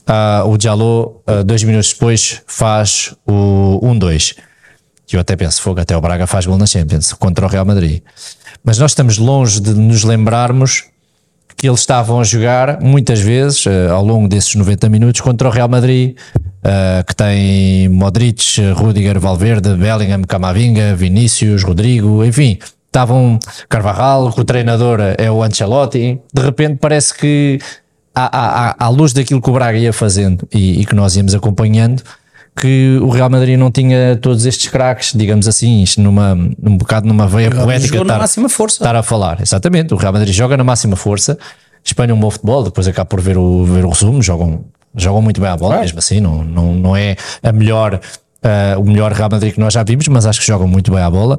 ah, 0.04 0.42
o 0.44 0.60
Jaló, 0.60 1.20
ah, 1.26 1.44
dois 1.44 1.62
minutos 1.62 1.92
depois, 1.92 2.42
faz 2.46 3.14
o 3.24 3.78
1-2. 3.82 4.36
E 5.12 5.14
eu 5.14 5.20
até 5.20 5.36
penso, 5.36 5.62
fogo, 5.62 5.80
até 5.80 5.96
o 5.96 6.00
Braga 6.00 6.26
faz 6.26 6.44
gol 6.44 6.58
na 6.58 6.66
Champions 6.66 7.12
contra 7.12 7.46
o 7.46 7.48
Real 7.48 7.64
Madrid. 7.64 8.02
Mas 8.64 8.78
nós 8.78 8.90
estamos 8.90 9.16
longe 9.16 9.60
de 9.60 9.72
nos 9.74 10.02
lembrarmos 10.02 10.84
que 11.56 11.68
eles 11.68 11.80
estavam 11.80 12.20
a 12.20 12.24
jogar 12.24 12.80
muitas 12.80 13.20
vezes 13.20 13.64
eh, 13.66 13.88
ao 13.88 14.04
longo 14.04 14.26
desses 14.26 14.54
90 14.56 14.88
minutos 14.88 15.20
contra 15.20 15.46
o 15.46 15.50
Real 15.52 15.68
Madrid, 15.68 16.16
eh, 16.64 17.04
que 17.06 17.14
tem 17.14 17.88
Modric, 17.90 18.60
Rudiger, 18.72 19.20
Valverde, 19.20 19.76
Bellingham, 19.76 20.22
Camavinga, 20.24 20.96
Vinícius, 20.96 21.62
Rodrigo, 21.62 22.24
enfim, 22.24 22.58
estavam 22.94 23.40
Carvajal, 23.68 24.32
que 24.32 24.40
o 24.40 24.44
treinador 24.44 25.00
é 25.18 25.28
o 25.28 25.42
Ancelotti. 25.42 26.20
De 26.32 26.42
repente 26.42 26.78
parece 26.80 27.12
que 27.12 27.58
à, 28.14 28.70
à, 28.70 28.86
à- 28.86 28.88
luz 28.88 29.12
daquilo 29.12 29.42
que 29.42 29.50
o 29.50 29.52
Braga 29.52 29.76
ia 29.76 29.92
fazendo 29.92 30.46
e, 30.54 30.80
e 30.80 30.86
que 30.86 30.94
nós 30.94 31.16
íamos 31.16 31.34
acompanhando, 31.34 32.02
que 32.56 32.96
o 33.02 33.08
Real 33.08 33.28
Madrid 33.28 33.58
não 33.58 33.68
tinha 33.72 34.16
todos 34.22 34.46
estes 34.46 34.68
craques, 34.70 35.12
digamos 35.12 35.48
assim, 35.48 35.82
isto 35.82 36.00
numa, 36.00 36.36
num 36.36 36.76
bocado 36.78 37.08
numa 37.08 37.26
veia 37.26 37.50
poética. 37.50 37.88
Jogou 37.88 38.04
na 38.04 38.12
estar- 38.14 38.18
máxima 38.20 38.48
força. 38.48 38.76
estar 38.76 38.94
a 38.94 39.02
falar. 39.02 39.40
Exatamente, 39.40 39.92
o 39.92 39.96
Real 39.96 40.12
Madrid 40.12 40.32
joga 40.32 40.56
na 40.56 40.62
máxima 40.62 40.94
força, 40.94 41.36
Espanha 41.84 42.14
um 42.14 42.20
bom 42.20 42.30
futebol, 42.30 42.62
depois 42.62 42.86
acaba 42.86 43.06
por 43.06 43.20
ver 43.20 43.36
o, 43.36 43.64
ver 43.64 43.84
o 43.84 43.88
resumo, 43.88 44.22
jogam, 44.22 44.64
jogam 44.94 45.20
muito 45.20 45.40
bem 45.40 45.50
a 45.50 45.56
bola, 45.56 45.80
mesmo 45.80 45.98
assim, 45.98 46.20
não, 46.20 46.44
não, 46.44 46.72
não 46.74 46.96
é 46.96 47.16
a 47.42 47.50
melhor, 47.50 48.00
ah, 48.40 48.78
o 48.78 48.84
melhor 48.84 49.10
Real 49.12 49.28
Madrid 49.32 49.52
que 49.52 49.58
nós 49.60 49.74
já 49.74 49.82
vimos, 49.82 50.06
mas 50.06 50.24
acho 50.26 50.38
que 50.40 50.46
jogam 50.46 50.68
muito 50.68 50.92
bem 50.92 51.02
a 51.02 51.10
bola. 51.10 51.36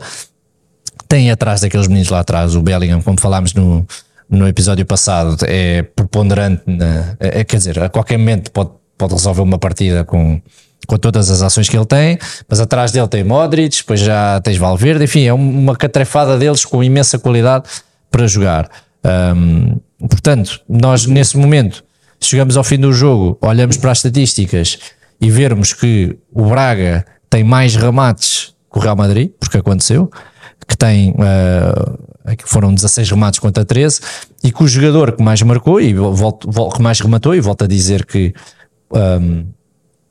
Tem 1.08 1.32
atrás 1.32 1.62
daqueles 1.62 1.88
meninos 1.88 2.10
lá 2.10 2.20
atrás, 2.20 2.56
o 2.56 2.62
Bellingham, 2.62 3.02
como 3.02 3.20
falámos 3.20 3.54
no, 3.54 3.86
no 4.30 4.48
episódio 4.48 4.86
passado, 4.86 5.38
é 5.44 5.84
preponderante, 5.84 6.64
na, 6.66 7.16
é, 7.20 7.44
quer 7.44 7.58
dizer, 7.58 7.80
a 7.80 7.90
qualquer 7.90 8.18
momento 8.18 8.52
pode, 8.52 8.72
pode 8.98 9.14
resolver 9.14 9.42
uma 9.42 9.60
partida 9.60 10.04
com, 10.04 10.42
com 10.88 10.98
todas 10.98 11.30
as 11.30 11.42
ações 11.42 11.70
que 11.70 11.78
ele 11.78 11.86
tem, 11.86 12.18
mas 12.48 12.60
atrás 12.60 12.92
dele 12.92 13.08
tem 13.08 13.24
Modric, 13.24 13.78
depois 13.78 14.00
já 14.00 14.40
tens 14.42 14.58
Valverde, 14.58 15.04
enfim, 15.04 15.26
é 15.26 15.34
uma 15.34 15.76
catrefada 15.76 16.38
deles 16.38 16.66
com 16.66 16.84
imensa 16.84 17.20
qualidade 17.20 17.66
para 18.10 18.28
jogar. 18.28 18.70
Ahm, 19.04 19.78
portanto, 20.00 20.62
nós 20.68 21.06
nesse 21.06 21.38
momento 21.38 21.84
chegamos 22.20 22.58
ao 22.58 22.64
fim 22.64 22.80
do 22.80 22.92
jogo, 22.92 23.38
olhamos 23.42 23.78
para 23.78 23.92
as 23.92 24.00
estatísticas 24.00 24.80
e 25.22 25.30
vermos 25.30 25.74
que 25.74 26.18
o 26.32 26.46
Braga 26.46 27.06
tem 27.30 27.44
mais 27.44 27.76
remates 27.76 28.54
que 28.72 28.80
o 28.80 28.82
Real 28.82 28.96
Madrid, 28.96 29.32
porque 29.40 29.58
aconteceu, 29.58 30.10
que 30.68 30.76
tem 30.78 31.14
ah, 31.20 32.36
que 32.36 32.48
foram 32.50 32.74
16 32.74 33.10
remates 33.12 33.40
contra 33.40 33.64
13, 33.64 34.00
e 34.44 34.52
que 34.52 34.64
o 34.64 34.68
jogador 34.68 35.12
que 35.14 35.24
mais 35.24 35.42
marcou 35.44 35.80
e 35.80 35.94
volto, 35.94 36.50
vol- 36.50 36.70
que 36.72 36.82
mais 36.82 37.00
rematou, 37.00 37.36
e 37.36 37.40
volto 37.42 37.64
a 37.64 37.68
dizer 37.68 38.06
que 38.06 38.34
ahm, 38.94 39.44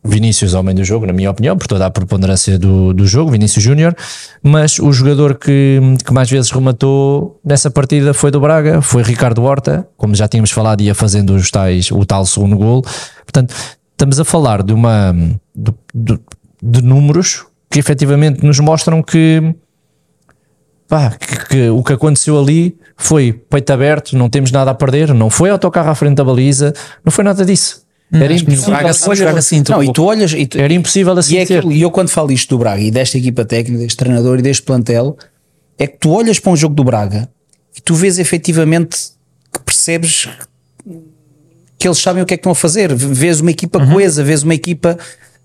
Vinícius 0.06 0.52
é 0.52 0.56
o 0.56 0.60
homem 0.60 0.74
do 0.74 0.84
jogo, 0.84 1.06
na 1.06 1.12
minha 1.14 1.30
opinião, 1.30 1.56
por 1.56 1.66
toda 1.66 1.86
a 1.86 1.90
preponderância 1.90 2.58
do, 2.58 2.92
do 2.92 3.06
jogo, 3.06 3.30
Vinícius 3.30 3.64
Júnior, 3.64 3.96
mas 4.42 4.78
o 4.78 4.92
jogador 4.92 5.34
que, 5.38 5.80
que 6.04 6.12
mais 6.12 6.28
vezes 6.30 6.50
rematou 6.50 7.40
nessa 7.42 7.70
partida 7.70 8.12
foi 8.12 8.30
do 8.30 8.38
Braga, 8.38 8.82
foi 8.82 9.02
Ricardo 9.02 9.42
Horta, 9.42 9.88
como 9.96 10.14
já 10.14 10.28
tínhamos 10.28 10.50
falado, 10.50 10.82
ia 10.82 10.94
fazendo 10.94 11.34
os 11.34 11.50
tais, 11.50 11.90
o 11.90 12.04
tal 12.04 12.26
segundo 12.26 12.54
gol. 12.56 12.82
Portanto, 13.24 13.54
estamos 13.92 14.20
a 14.20 14.24
falar 14.26 14.62
de 14.62 14.74
uma 14.74 15.12
de, 15.56 15.72
de- 15.94 16.20
de 16.62 16.82
números 16.82 17.44
que 17.70 17.78
efetivamente 17.78 18.44
nos 18.44 18.60
mostram 18.60 19.02
que, 19.02 19.54
pá, 20.88 21.10
que, 21.10 21.46
que 21.48 21.68
o 21.70 21.82
que 21.82 21.92
aconteceu 21.92 22.38
ali 22.38 22.76
foi 22.96 23.32
peito 23.32 23.72
aberto, 23.72 24.16
não 24.16 24.28
temos 24.30 24.50
nada 24.52 24.70
a 24.70 24.74
perder, 24.74 25.12
não 25.14 25.28
foi 25.30 25.50
autocarro 25.50 25.90
à 25.90 25.94
frente 25.94 26.16
da 26.16 26.24
baliza, 26.24 26.72
não 27.04 27.10
foi 27.10 27.24
nada 27.24 27.44
disso. 27.44 27.82
Era 28.12 28.32
acho 28.32 28.44
que 28.44 28.52
impossível. 28.52 28.78
Braga 29.24 29.38
assim, 29.38 29.62
tu- 29.62 29.72
Não, 29.72 29.82
e 29.82 29.92
tu 29.92 30.04
olhas 30.04 30.32
e 30.32 30.46
tu- 30.46 30.58
Era 30.58 30.72
impossível 30.72 31.12
assim 31.18 31.34
E, 31.34 31.38
é 31.38 31.46
e 31.72 31.82
eu 31.82 31.90
quando 31.90 32.08
falo 32.10 32.30
isto 32.30 32.50
do 32.50 32.58
Braga 32.58 32.80
e 32.80 32.90
desta 32.90 33.18
equipa 33.18 33.44
técnica, 33.44 33.82
deste 33.82 33.96
treinador 33.96 34.38
e 34.38 34.42
deste 34.42 34.62
plantel, 34.62 35.16
é 35.78 35.86
que 35.86 35.98
tu 35.98 36.10
olhas 36.10 36.38
para 36.38 36.52
um 36.52 36.56
jogo 36.56 36.74
do 36.74 36.84
Braga 36.84 37.28
e 37.76 37.80
tu 37.80 37.94
vês 37.94 38.18
efetivamente 38.20 38.96
que 39.52 39.58
percebes 39.64 40.28
que 41.78 41.88
eles 41.88 41.98
sabem 41.98 42.22
o 42.22 42.26
que 42.26 42.34
é 42.34 42.36
que 42.36 42.40
estão 42.40 42.52
a 42.52 42.54
fazer. 42.54 42.94
Vês 42.94 43.40
uma 43.40 43.50
equipa 43.50 43.78
Uhum. 43.80 43.92
coesa, 43.94 44.22
vês 44.22 44.42
uma 44.42 44.54
equipa 44.54 44.96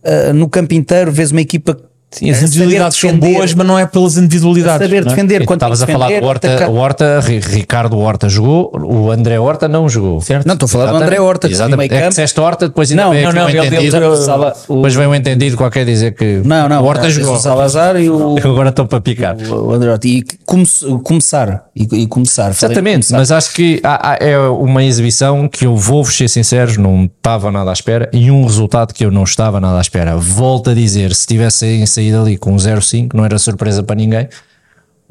ah, 0.04 0.32
no 0.34 0.48
campo 0.48 0.74
inteiro, 0.74 1.12
vês 1.12 1.32
uma 1.32 1.42
equipa 1.42 1.78
Sim, 2.12 2.32
as 2.32 2.38
É 2.38 2.40
saber 2.40 2.48
individualidades 2.48 2.98
são 2.98 3.18
boas, 3.18 3.54
mas 3.54 3.68
não 3.68 3.78
é 3.78 3.86
pelas 3.86 4.18
individualidades. 4.18 4.88
saber 4.88 5.06
não 5.06 5.12
é? 5.12 5.16
defender 5.16 5.46
quando 5.46 5.58
Estavas 5.60 5.84
a 5.84 5.88
falar 5.88 6.08
do 6.20 6.26
Horta, 6.26 6.48
atacar. 6.56 6.70
Horta, 6.72 7.20
Ri- 7.20 7.40
Ricardo 7.40 7.98
Horta 8.00 8.28
jogou, 8.28 8.72
o 8.74 9.12
André 9.12 9.40
Horta 9.40 9.68
não 9.68 9.88
jogou. 9.88 10.20
Certo? 10.22 10.48
Não, 10.48 10.54
estou 10.56 10.66
a 10.66 10.70
falar 10.70 10.92
do. 10.92 10.98
André 10.98 11.20
Horta, 11.22 11.48
que 11.48 11.54
Exatamente. 11.54 11.94
É 11.94 12.02
que 12.02 12.10
disseste 12.10 12.40
Horta, 12.40 12.68
depois 12.68 12.90
ainda 12.90 13.04
Não, 13.04 13.12
veio 13.12 13.26
não, 13.26 13.34
não, 13.34 13.50
ele- 13.50 13.60
entendido. 13.60 13.98
ele- 13.98 14.54
Depois 14.68 14.96
veio 14.96 15.10
um 15.10 15.16
entendido 15.16 15.56
qualquer 15.56 15.86
dizer 15.86 16.16
que 16.16 16.42
Não, 16.44 16.68
não. 16.68 16.82
o 16.82 16.86
Horta 16.86 17.08
é, 17.08 17.10
jogou. 17.12 17.36
O 17.36 17.40
Salazar 17.40 17.96
e 18.02 18.10
o, 18.10 18.38
Agora 18.44 18.70
estou 18.70 18.88
para 18.88 19.00
picar. 19.02 19.36
o 19.38 19.72
André 19.72 19.92
Horta. 19.92 20.08
E 20.08 20.24
come- 20.46 20.66
começar. 21.04 21.66
E, 21.76 21.84
e 21.94 22.08
começar. 22.08 22.50
Exatamente, 22.50 23.08
começar. 23.08 23.18
mas 23.18 23.32
acho 23.32 23.54
que 23.54 23.80
há- 23.84 24.14
há- 24.14 24.18
é 24.20 24.38
uma 24.40 24.84
exibição 24.84 25.48
que 25.48 25.66
eu 25.66 25.76
vou-vos 25.76 26.16
ser 26.18 26.28
sinceros, 26.28 26.76
não 26.78 27.06
estava 27.06 27.52
nada 27.52 27.70
à 27.70 27.74
espera 27.74 28.10
e 28.12 28.32
um 28.32 28.44
resultado 28.44 28.94
que 28.94 29.06
eu 29.06 29.12
não 29.12 29.24
estava 29.24 29.60
nada 29.60 29.78
à 29.78 29.82
espera. 29.82 30.18
Volto 30.18 30.72
a 30.72 30.74
dizer, 30.74 31.14
se 31.14 31.28
tivessem 31.28 31.86
saído 32.00 32.22
ali 32.22 32.38
com 32.38 32.54
um 32.54 32.58
0-5, 32.58 33.10
não 33.14 33.26
era 33.26 33.38
surpresa 33.38 33.84
para 33.84 33.96
ninguém. 33.96 34.28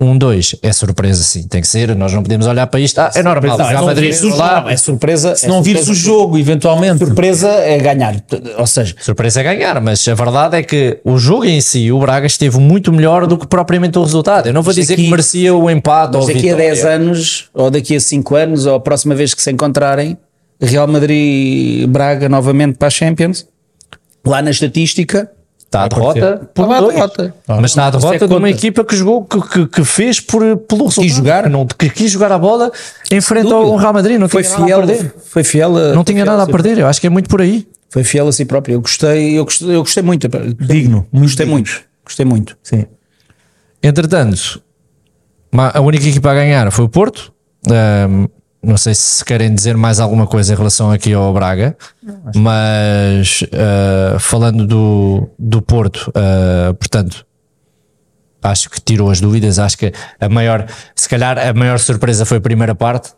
Um 0.00 0.16
2 0.16 0.54
é 0.62 0.72
surpresa, 0.72 1.24
sim, 1.24 1.42
tem 1.48 1.60
que 1.60 1.66
ser. 1.66 1.94
Nós 1.96 2.12
não 2.12 2.22
podemos 2.22 2.46
olhar 2.46 2.68
para 2.68 2.78
isto. 2.78 3.00
Ah, 3.00 3.10
é 3.16 3.20
normal. 3.22 3.58
Não, 3.58 3.64
o 3.64 3.68
Real 3.68 3.82
é 3.82 3.86
Madrid 3.86 4.12
surpresa, 4.14 4.36
lá, 4.44 4.60
não, 4.60 4.68
é 4.70 4.76
surpresa. 4.76 5.34
Se 5.34 5.48
não 5.48 5.60
vires 5.60 5.88
o 5.88 5.94
jogo, 5.94 6.38
eventualmente. 6.38 6.98
Surpresa 7.04 7.48
é 7.48 7.76
ganhar. 7.78 8.14
Ou 8.58 8.66
seja, 8.66 8.94
Surpresa 9.00 9.40
é 9.40 9.42
ganhar, 9.42 9.80
mas 9.80 10.06
a 10.06 10.14
verdade 10.14 10.56
é 10.56 10.62
que 10.62 11.00
o 11.04 11.18
jogo 11.18 11.44
em 11.46 11.60
si, 11.60 11.90
o 11.90 11.98
Braga 11.98 12.28
esteve 12.28 12.58
muito 12.60 12.92
melhor 12.92 13.26
do 13.26 13.36
que 13.36 13.44
propriamente 13.48 13.98
o 13.98 14.02
resultado. 14.04 14.46
Eu 14.46 14.52
não 14.54 14.62
vou 14.62 14.72
dizer 14.72 14.92
aqui- 14.92 15.02
que 15.02 15.10
merecia 15.10 15.52
o 15.52 15.68
empate 15.68 16.16
ou 16.16 16.24
daqui 16.24 16.38
a 16.38 16.42
vitória. 16.42 16.56
10 16.74 16.84
anos, 16.84 17.48
ou 17.52 17.68
daqui 17.68 17.96
a 17.96 18.00
5 18.00 18.36
anos, 18.36 18.66
ou 18.66 18.76
a 18.76 18.80
próxima 18.80 19.16
vez 19.16 19.34
que 19.34 19.42
se 19.42 19.50
encontrarem, 19.50 20.16
Real 20.60 20.86
Madrid-Braga 20.86 22.28
novamente 22.28 22.76
para 22.78 22.86
a 22.86 22.90
Champions, 22.90 23.46
lá 24.24 24.40
na 24.42 24.52
estatística, 24.52 25.28
Está 25.68 25.84
a 25.84 25.88
derrota 25.88 26.50
por 26.54 26.66
lá 26.66 26.80
derrota. 26.80 27.34
Mas 27.46 27.72
está 27.72 27.90
derrota 27.90 28.26
de 28.26 28.34
uma 28.34 28.48
equipa 28.48 28.82
que 28.82 28.96
jogou, 28.96 29.22
que, 29.26 29.38
que, 29.48 29.66
que 29.66 29.84
fez 29.84 30.18
por, 30.18 30.40
pelo 30.56 30.86
resultado. 30.86 31.08
jogar. 31.14 31.42
Que, 31.42 31.48
não, 31.50 31.66
que 31.66 31.90
quis 31.90 32.10
jogar 32.10 32.32
a 32.32 32.38
bola 32.38 32.72
em 33.10 33.20
frente 33.20 33.52
ao 33.52 33.76
Real 33.76 33.92
Madrid. 33.92 34.18
Não 34.18 34.30
foi 34.30 34.42
tinha 34.42 34.54
nada 34.54 34.64
fiel, 34.66 34.78
a 34.78 34.86
perder. 34.86 35.14
foi 35.26 35.44
fiel 35.44 35.76
a, 35.76 35.92
Não 35.92 36.04
tinha 36.04 36.24
fiel 36.24 36.26
nada 36.26 36.42
a 36.44 36.46
perder. 36.46 36.78
Eu 36.78 36.86
acho 36.86 36.98
que 36.98 37.06
é 37.06 37.10
muito 37.10 37.28
por 37.28 37.42
aí. 37.42 37.68
Foi 37.90 38.02
fiel 38.02 38.26
a 38.26 38.32
si 38.32 38.46
próprio. 38.46 38.76
Eu 38.76 38.80
gostei, 38.80 39.38
eu 39.38 39.44
gostei, 39.44 39.68
eu 39.68 39.80
gostei 39.80 40.02
muito. 40.02 40.26
Digno, 40.26 41.06
muito 41.12 41.26
Gostei 41.26 41.44
digno. 41.44 41.52
muito. 41.52 41.82
Gostei 42.02 42.24
muito. 42.24 42.56
Sim. 42.62 42.86
Entretanto, 43.82 44.62
a 45.52 45.80
única 45.80 46.06
equipa 46.08 46.30
a 46.30 46.34
ganhar 46.34 46.70
foi 46.70 46.86
o 46.86 46.88
Porto. 46.88 47.30
Ahm, 47.70 48.26
não 48.62 48.76
sei 48.76 48.94
se 48.94 49.24
querem 49.24 49.54
dizer 49.54 49.76
mais 49.76 50.00
alguma 50.00 50.26
coisa 50.26 50.52
em 50.52 50.56
relação 50.56 50.90
aqui 50.90 51.12
ao 51.12 51.32
Braga, 51.32 51.76
mas 52.34 53.44
ah, 53.52 54.18
falando 54.18 54.66
do, 54.66 55.28
do 55.38 55.62
Porto, 55.62 56.12
ah, 56.14 56.74
portanto, 56.74 57.24
acho 58.42 58.70
que 58.70 58.80
tirou 58.80 59.10
as 59.10 59.20
dúvidas. 59.20 59.58
Acho 59.58 59.78
que 59.78 59.92
a 60.20 60.28
maior, 60.28 60.66
se 60.94 61.08
calhar, 61.08 61.38
a 61.38 61.52
maior 61.52 61.78
surpresa 61.78 62.24
foi 62.24 62.38
a 62.38 62.40
primeira 62.40 62.74
parte. 62.74 63.12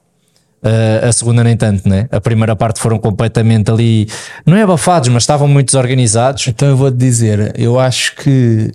ah, 0.62 1.08
a 1.08 1.12
segunda, 1.12 1.42
nem 1.42 1.56
tanto, 1.56 1.88
né? 1.88 2.06
A 2.10 2.20
primeira 2.20 2.54
parte 2.54 2.80
foram 2.80 2.98
completamente 2.98 3.70
ali, 3.70 4.08
não 4.46 4.56
é 4.56 4.62
abafados, 4.62 5.08
mas 5.08 5.22
estavam 5.22 5.48
muito 5.48 5.66
desorganizados. 5.66 6.46
Então 6.48 6.68
eu 6.68 6.76
vou-te 6.76 6.96
dizer, 6.96 7.52
eu 7.58 7.78
acho 7.78 8.16
que 8.16 8.72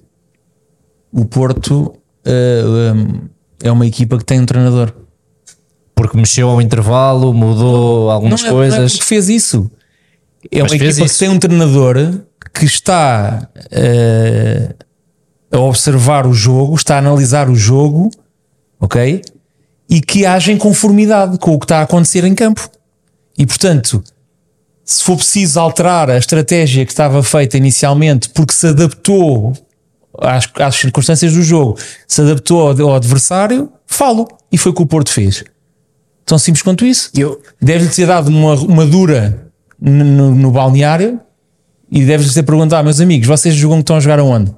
o 1.11 1.25
Porto 1.25 1.95
eh, 2.25 2.63
um, 2.65 3.29
é 3.63 3.71
uma 3.71 3.85
equipa 3.85 4.17
que 4.17 4.25
tem 4.25 4.41
um 4.41 4.45
treinador. 4.45 4.91
Porque 5.95 6.17
mexeu 6.17 6.49
ao 6.49 6.61
intervalo, 6.61 7.33
mudou 7.33 8.11
algumas 8.11 8.41
não 8.41 8.49
é, 8.49 8.51
não 8.51 8.61
é 8.63 8.69
coisas. 8.69 8.91
porque 8.93 9.05
fez 9.05 9.29
isso. 9.29 9.71
É 10.51 10.61
Mas 10.61 10.71
uma 10.71 10.75
equipa 10.75 11.05
isso. 11.05 11.13
que 11.13 11.19
tem 11.19 11.29
um 11.29 11.39
treinador 11.39 11.95
que 12.53 12.65
está 12.65 13.49
eh, 13.71 14.75
a 15.51 15.59
observar 15.59 16.27
o 16.27 16.33
jogo, 16.33 16.75
está 16.75 16.95
a 16.95 16.99
analisar 16.99 17.49
o 17.49 17.55
jogo, 17.55 18.11
ok? 18.79 19.21
E 19.89 20.01
que 20.01 20.25
age 20.25 20.51
em 20.51 20.57
conformidade 20.57 21.37
com 21.39 21.53
o 21.53 21.59
que 21.59 21.65
está 21.65 21.79
a 21.79 21.83
acontecer 21.83 22.23
em 22.25 22.35
campo. 22.35 22.69
E 23.37 23.45
portanto, 23.45 24.03
se 24.83 25.03
for 25.03 25.15
preciso 25.15 25.59
alterar 25.59 26.09
a 26.09 26.17
estratégia 26.17 26.85
que 26.85 26.91
estava 26.91 27.23
feita 27.23 27.57
inicialmente 27.57 28.29
porque 28.29 28.53
se 28.53 28.67
adaptou 28.67 29.53
às, 30.19 30.47
às 30.59 30.75
circunstâncias 30.75 31.33
do 31.33 31.41
jogo, 31.41 31.77
se 32.07 32.21
adaptou 32.21 32.61
ao, 32.67 32.89
ao 32.89 32.95
adversário, 32.95 33.71
falo. 33.87 34.27
E 34.51 34.57
foi 34.57 34.71
o 34.71 34.75
que 34.75 34.83
o 34.83 34.85
Porto 34.85 35.11
fez. 35.11 35.43
Tão 36.25 36.37
simples 36.39 36.61
quanto 36.63 36.85
isso. 36.85 37.09
Eu, 37.15 37.39
Deve-lhe 37.61 37.89
ter 37.89 38.07
dado 38.07 38.29
uma, 38.29 38.53
uma 38.55 38.85
dura 38.85 39.47
no, 39.79 40.33
no- 40.33 40.51
balneário 40.51 41.19
e 41.91 42.03
deve-lhe 42.03 42.33
ter 42.33 42.43
perguntado, 42.43 42.83
meus 42.83 42.99
amigos, 42.99 43.27
vocês 43.27 43.53
jogam 43.53 43.77
que 43.77 43.83
estão 43.83 43.97
a 43.97 43.99
jogar 43.99 44.19
aonde? 44.19 44.51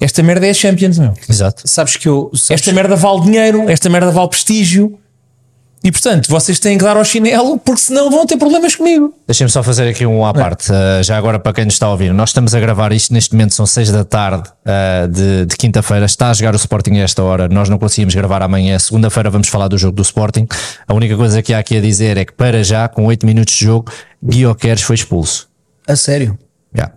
Esta 0.00 0.22
merda 0.22 0.46
é 0.46 0.50
a 0.50 0.54
Champions, 0.54 0.98
meu. 0.98 1.14
Exato. 1.28 1.62
sabes 1.66 1.96
que 1.96 2.06
eu. 2.08 2.30
Sabes, 2.34 2.50
Esta 2.60 2.72
merda 2.72 2.94
vale 2.96 3.22
dinheiro, 3.22 3.68
esta 3.68 3.88
merda 3.88 4.10
vale 4.10 4.28
prestígio. 4.28 4.98
E 5.86 5.92
portanto, 5.92 6.26
vocês 6.28 6.58
têm 6.58 6.76
que 6.76 6.82
dar 6.82 6.96
ao 6.96 7.04
chinelo, 7.04 7.60
porque 7.60 7.80
senão 7.80 8.10
vão 8.10 8.26
ter 8.26 8.36
problemas 8.36 8.74
comigo. 8.74 9.14
Deixem-me 9.24 9.48
só 9.48 9.62
fazer 9.62 9.88
aqui 9.88 10.04
um 10.04 10.26
à 10.26 10.34
parte, 10.34 10.72
uh, 10.72 11.00
já 11.00 11.16
agora 11.16 11.38
para 11.38 11.52
quem 11.52 11.64
nos 11.64 11.74
está 11.74 11.86
a 11.86 11.92
ouvir. 11.92 12.12
Nós 12.12 12.30
estamos 12.30 12.56
a 12.56 12.58
gravar 12.58 12.90
isto 12.90 13.14
neste 13.14 13.32
momento, 13.32 13.54
são 13.54 13.64
6 13.64 13.92
da 13.92 14.04
tarde 14.04 14.48
uh, 14.48 15.06
de, 15.06 15.46
de 15.46 15.56
quinta-feira. 15.56 16.04
Está 16.04 16.30
a 16.30 16.32
jogar 16.32 16.54
o 16.54 16.56
Sporting 16.56 16.94
a 16.94 17.02
esta 17.04 17.22
hora. 17.22 17.48
Nós 17.48 17.68
não 17.68 17.78
conseguimos 17.78 18.16
gravar 18.16 18.42
amanhã. 18.42 18.76
Segunda-feira 18.80 19.30
vamos 19.30 19.46
falar 19.46 19.68
do 19.68 19.78
jogo 19.78 19.94
do 19.94 20.02
Sporting. 20.02 20.48
A 20.88 20.92
única 20.92 21.16
coisa 21.16 21.40
que 21.40 21.54
há 21.54 21.60
aqui 21.60 21.76
a 21.76 21.80
dizer 21.80 22.16
é 22.16 22.24
que, 22.24 22.32
para 22.32 22.64
já, 22.64 22.88
com 22.88 23.04
8 23.06 23.24
minutos 23.24 23.54
de 23.54 23.64
jogo, 23.64 23.88
Guioqueres 24.20 24.82
foi 24.82 24.96
expulso. 24.96 25.48
a 25.86 25.94
sério. 25.94 26.36
Já. 26.74 26.90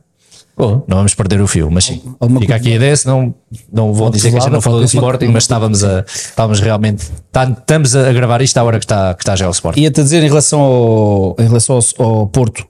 Não 0.60 0.98
vamos 0.98 1.16
perder 1.16 1.40
o 1.40 1.48
fio, 1.48 1.72
mas 1.72 1.86
sim. 1.86 2.02
Alguma 2.20 2.42
Fica 2.42 2.56
aqui 2.56 2.74
a 2.74 2.76
ideia, 2.76 2.96
senão 2.98 3.34
não 3.72 3.94
vou 3.94 4.10
dizer 4.10 4.30
que 4.30 4.38
a 4.38 4.42
gente 4.42 4.52
não 4.52 4.60
falou 4.62 4.80
do 4.82 4.86
Sporting, 4.86 5.28
mas 5.28 5.44
estávamos, 5.44 5.84
a, 5.86 6.04
estávamos 6.10 6.60
realmente. 6.60 7.08
tá- 7.32 7.46
estamos 7.50 7.96
a 7.96 8.12
gravar 8.12 8.42
isto 8.42 8.58
à 8.58 8.64
hora 8.64 8.78
que 8.78 8.84
está, 8.84 9.14
que 9.14 9.22
está 9.24 9.36
já 9.38 9.48
o 9.48 9.52
Sporting. 9.52 9.80
Ia-te 9.80 10.04
dizer 10.04 10.22
em 10.22 10.28
relação, 10.28 10.60
ao, 10.60 11.36
em 11.40 11.44
relação 11.48 11.80
ao, 11.98 12.06
ao 12.06 12.28
Porto, 12.28 12.68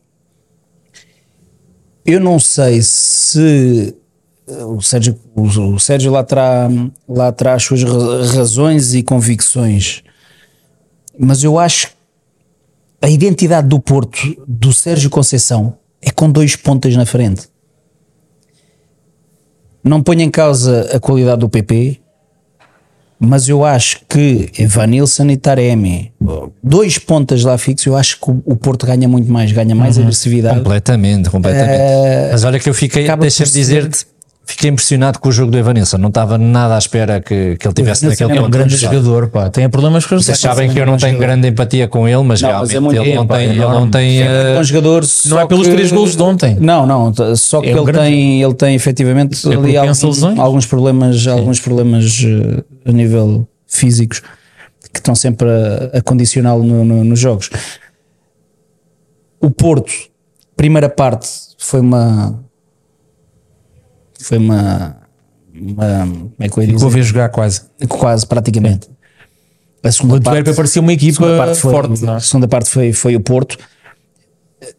eu 2.06 2.20
não 2.20 2.40
sei 2.40 2.82
se 2.82 3.96
eh, 4.48 4.64
o 4.66 4.82
Sérgio, 4.82 5.18
o, 5.36 5.80
Sérgio 5.80 6.12
lá, 6.12 6.24
terá, 6.24 6.70
lá 7.08 7.32
terá 7.32 7.54
as 7.56 7.64
suas 7.64 7.84
ra- 7.84 8.26
razões 8.36 8.94
e 8.94 9.02
convicções, 9.04 10.04
mas 11.18 11.44
eu 11.44 11.58
acho 11.60 11.88
que 11.88 11.94
a 13.02 13.10
identidade 13.10 13.68
do 13.68 13.80
Porto, 13.80 14.18
do 14.48 14.72
Sérgio 14.74 15.10
Conceição, 15.10 15.78
é 16.02 16.12
com 16.12 16.30
dois 16.32 16.56
pontas 16.56 16.96
na 16.96 17.06
frente. 17.06 17.49
Não 19.90 20.04
ponho 20.04 20.22
em 20.22 20.30
causa 20.30 20.88
a 20.94 21.00
qualidade 21.00 21.40
do 21.40 21.50
PP, 21.50 22.00
mas 23.20 23.50
eu 23.50 23.66
acho 23.66 24.02
que 24.08 24.52
Evanilson 24.60 25.26
e 25.32 25.36
Taremi, 25.36 26.14
dois 26.64 27.00
pontas 27.00 27.44
lá 27.44 27.58
fixos, 27.58 27.88
eu 27.88 27.98
acho 27.98 28.20
que 28.20 28.30
o, 28.30 28.56
Porto 28.56 28.86
ganha 28.86 29.08
muito 29.08 29.32
mais, 29.32 29.52
ganha 29.52 29.74
mais 29.74 29.98
agressividade. 29.98 30.60
Completamente, 30.60 31.32
completamente. 31.32 32.32
Mas 32.32 32.44
olha 32.44 32.60
que 32.60 32.70
eu 32.70 32.74
fiquei, 32.76 33.08
deixa-me 33.18 33.52
dizer-te, 33.52 34.06
fiquei 34.50 34.70
impressionado 34.72 35.20
com 35.20 35.30
o 35.30 35.32
jogo 35.32 35.52
do 35.52 35.58
Evanilson. 35.58 35.98
Não 35.98 36.10
estava 36.10 36.38
nada 36.38 36.74
à 36.76 36.78
espera 36.78 37.22
que, 37.22 37.56
que 37.58 37.68
ele 37.68 37.74
tivesse 37.74 38.06
naquele 38.06 38.38
É 38.38 38.42
um 38.42 38.50
grande 38.50 38.76
jogador, 38.76 39.28
pá. 39.30 39.50
Tem 39.50 39.70
problemas 39.70 40.06
com 40.06 40.16
os 40.16 40.26
Vocês 40.26 40.40
sabem 40.40 40.70
que 40.72 40.80
eu 40.80 40.86
não 40.86 40.98
tenho 40.98 41.18
grande 41.20 41.48
empatia 41.48 41.88
com 41.88 42.08
ele, 42.08 42.24
mas 42.24 42.42
Não, 42.42 42.50
mas 42.52 42.70
realmente 42.72 42.98
é 42.98 43.00
muito 43.00 43.10
ele, 43.10 43.16
não 43.16 43.28
tem, 43.28 43.40
é 43.48 43.52
ele 43.52 43.60
não 43.60 43.90
tem. 43.90 44.22
É 44.22 44.56
eh, 44.56 44.60
um 44.60 44.64
jogador 44.64 45.04
Não 45.26 45.40
é 45.40 45.46
pelos 45.48 45.68
que- 45.68 45.74
três 45.74 45.92
golos 45.92 46.16
de 46.16 46.22
ontem. 46.24 46.58
Não, 46.60 46.86
não, 46.88 47.14
só 47.36 47.62
que 47.62 47.70
É 47.70 47.76
um 47.76 47.78
ele, 47.78 47.86
grande- 47.86 48.10
tem, 48.10 48.42
ele 48.44 48.54
tem 48.56 48.76
efetivamente 48.76 49.48
É 49.48 49.56
ali 49.56 49.78
algum- 49.78 50.42
alguns 50.42 50.66
problemas, 50.66 51.28
alguns 51.28 51.60
problemas 51.60 52.26
eh, 52.26 52.64
a 52.90 52.92
nível 52.92 53.48
físicos 53.68 54.22
que 54.92 55.00
estão 55.00 55.14
sempre 55.14 55.48
a, 55.48 56.00
a 56.00 56.02
condicioná-lo 56.02 56.64
no- 56.64 56.84
no- 56.84 57.04
nos 57.04 57.20
jogos. 57.20 57.50
O 59.40 59.50
Porto, 59.52 59.92
primeira 60.56 60.90
parte, 60.90 61.28
foi 61.58 61.80
uma. 61.80 62.44
Foi 64.20 64.38
uma. 64.38 64.98
uma 65.54 66.08
como 66.08 66.34
é 66.40 66.50
que 66.50 66.58
eu 66.60 66.64
ia 66.64 66.70
Vou 66.78 66.90
dizer? 66.90 66.90
ver 66.90 67.04
jogar 67.04 67.30
quase. 67.30 67.62
Quase, 67.88 68.26
praticamente. 68.26 68.90
A 69.82 69.92
segunda 69.92 70.16
O 70.16 70.18
Antuérpia 70.18 70.54
parecia 70.54 70.82
uma 70.82 70.92
a 70.92 70.94
equipa 70.94 71.38
parte 71.38 71.60
foi, 71.60 71.72
forte. 71.72 72.04
não 72.04 72.14
é? 72.14 72.18
a 72.18 72.20
segunda 72.20 72.48
parte 72.48 72.70
foi, 72.70 72.92
foi 72.92 73.16
o 73.16 73.22
Porto. 73.22 73.58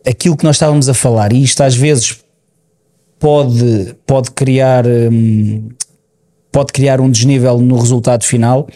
Aquilo 0.06 0.36
que 0.36 0.44
nós 0.44 0.56
estávamos 0.56 0.88
a 0.90 0.94
falar, 0.94 1.32
e 1.32 1.42
isto 1.42 1.62
às 1.62 1.74
vezes 1.74 2.18
pode, 3.18 3.96
pode 4.06 4.30
criar 4.32 4.84
hum, 4.86 5.70
pode 6.52 6.72
criar 6.72 7.00
um 7.00 7.10
desnível 7.10 7.58
no 7.58 7.78
resultado 7.78 8.24
final, 8.24 8.68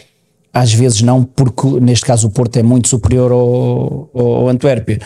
às 0.53 0.73
vezes 0.73 1.01
não, 1.01 1.23
porque 1.23 1.67
neste 1.79 2.05
caso 2.05 2.27
o 2.27 2.31
Porto 2.31 2.57
é 2.57 2.63
muito 2.63 2.87
superior 2.87 3.31
ao, 3.31 4.09
ao 4.13 4.47
Antuérpia. 4.49 4.99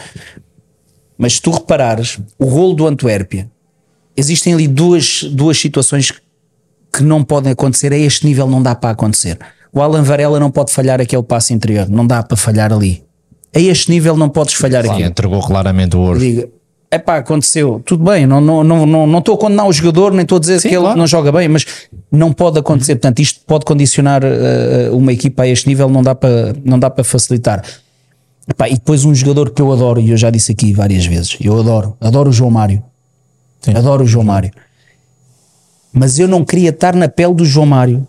Mas 1.17 1.34
se 1.34 1.41
tu 1.41 1.52
reparares, 1.52 2.19
o 2.38 2.45
golo 2.45 2.74
do 2.76 2.88
Antuérpia, 2.88 3.50
existem 4.15 4.54
ali 4.54 4.67
duas, 4.67 5.24
duas 5.24 5.58
situações 5.58 6.13
que 6.91 7.04
não 7.04 7.24
podem 7.24 7.52
acontecer, 7.52 7.93
a 7.93 7.98
este 7.98 8.26
nível 8.26 8.48
não 8.48 8.62
dá 8.62 8.76
para 8.76 8.89
acontecer. 8.89 9.38
O 9.72 9.82
Alan 9.82 10.04
Varela 10.04 10.39
não 10.39 10.50
pode 10.50 10.72
falhar 10.72 11.00
aquele 11.00 11.24
passo 11.24 11.54
interior, 11.54 11.88
não 11.88 12.06
dá 12.06 12.24
para 12.24 12.36
falhar 12.36 12.74
ali. 12.74 13.04
A 13.56 13.60
este 13.60 13.91
nível 13.91 14.15
não 14.17 14.30
podes 14.30 14.54
falhar 14.56 14.84
sim, 14.84 14.91
aqui. 14.91 15.04
entregou 15.04 15.41
claramente 15.41 15.95
o 15.95 16.00
ouro. 16.00 16.19
Diga, 16.19 16.50
é 16.91 16.98
pá, 16.98 17.17
aconteceu, 17.17 17.82
tudo 17.86 18.04
bem, 18.04 18.26
não 18.26 18.39
estou 18.39 18.63
não, 18.63 18.86
não, 18.86 19.08
não 19.08 19.19
estou 19.19 19.36
a 19.36 19.38
condenar 19.38 19.67
o 19.67 19.74
jogador, 19.74 20.12
nem 20.12 20.24
estou 20.24 20.38
a 20.38 20.39
dizer 20.39 20.60
que 20.60 20.67
ele 20.67 20.78
claro. 20.78 20.98
não 20.98 21.06
joga 21.06 21.32
bem, 21.32 21.48
mas 21.48 21.65
não 22.12 22.34
pode 22.34 22.58
acontecer. 22.58 22.95
Portanto, 22.95 23.19
isto 23.19 23.41
pode 23.45 23.63
condicionar 23.63 24.24
uh, 24.24 24.95
uma 24.95 25.13
equipa 25.13 25.43
a 25.43 25.48
este 25.48 25.67
nível, 25.67 25.88
não 25.88 26.02
dá 26.02 26.15
para, 26.15 26.56
não 26.65 26.80
dá 26.80 26.89
para 26.89 27.04
facilitar. 27.04 27.63
Epá, 28.48 28.67
e 28.67 28.74
depois 28.74 29.06
um 29.06 29.13
jogador 29.13 29.52
que 29.52 29.62
eu 29.62 29.72
adoro, 29.72 30.00
e 30.00 30.10
eu 30.10 30.17
já 30.17 30.32
disse 30.32 30.52
aqui 30.52 30.74
várias 30.74 31.06
vezes, 31.06 31.38
eu 31.39 31.60
adoro, 31.60 31.95
adoro 32.02 32.32
o 32.32 32.34
João 32.34 32.50
Mário. 32.50 32.84
Adoro 33.76 34.04
o 34.04 34.08
João 34.08 34.26
Mário. 34.26 34.52
Mas 35.91 36.19
eu 36.19 36.28
não 36.28 36.45
queria 36.45 36.69
estar 36.69 36.95
na 36.95 37.10
pele 37.10 37.34
do 37.34 37.45
João 37.45 37.65
Mário. 37.65 38.08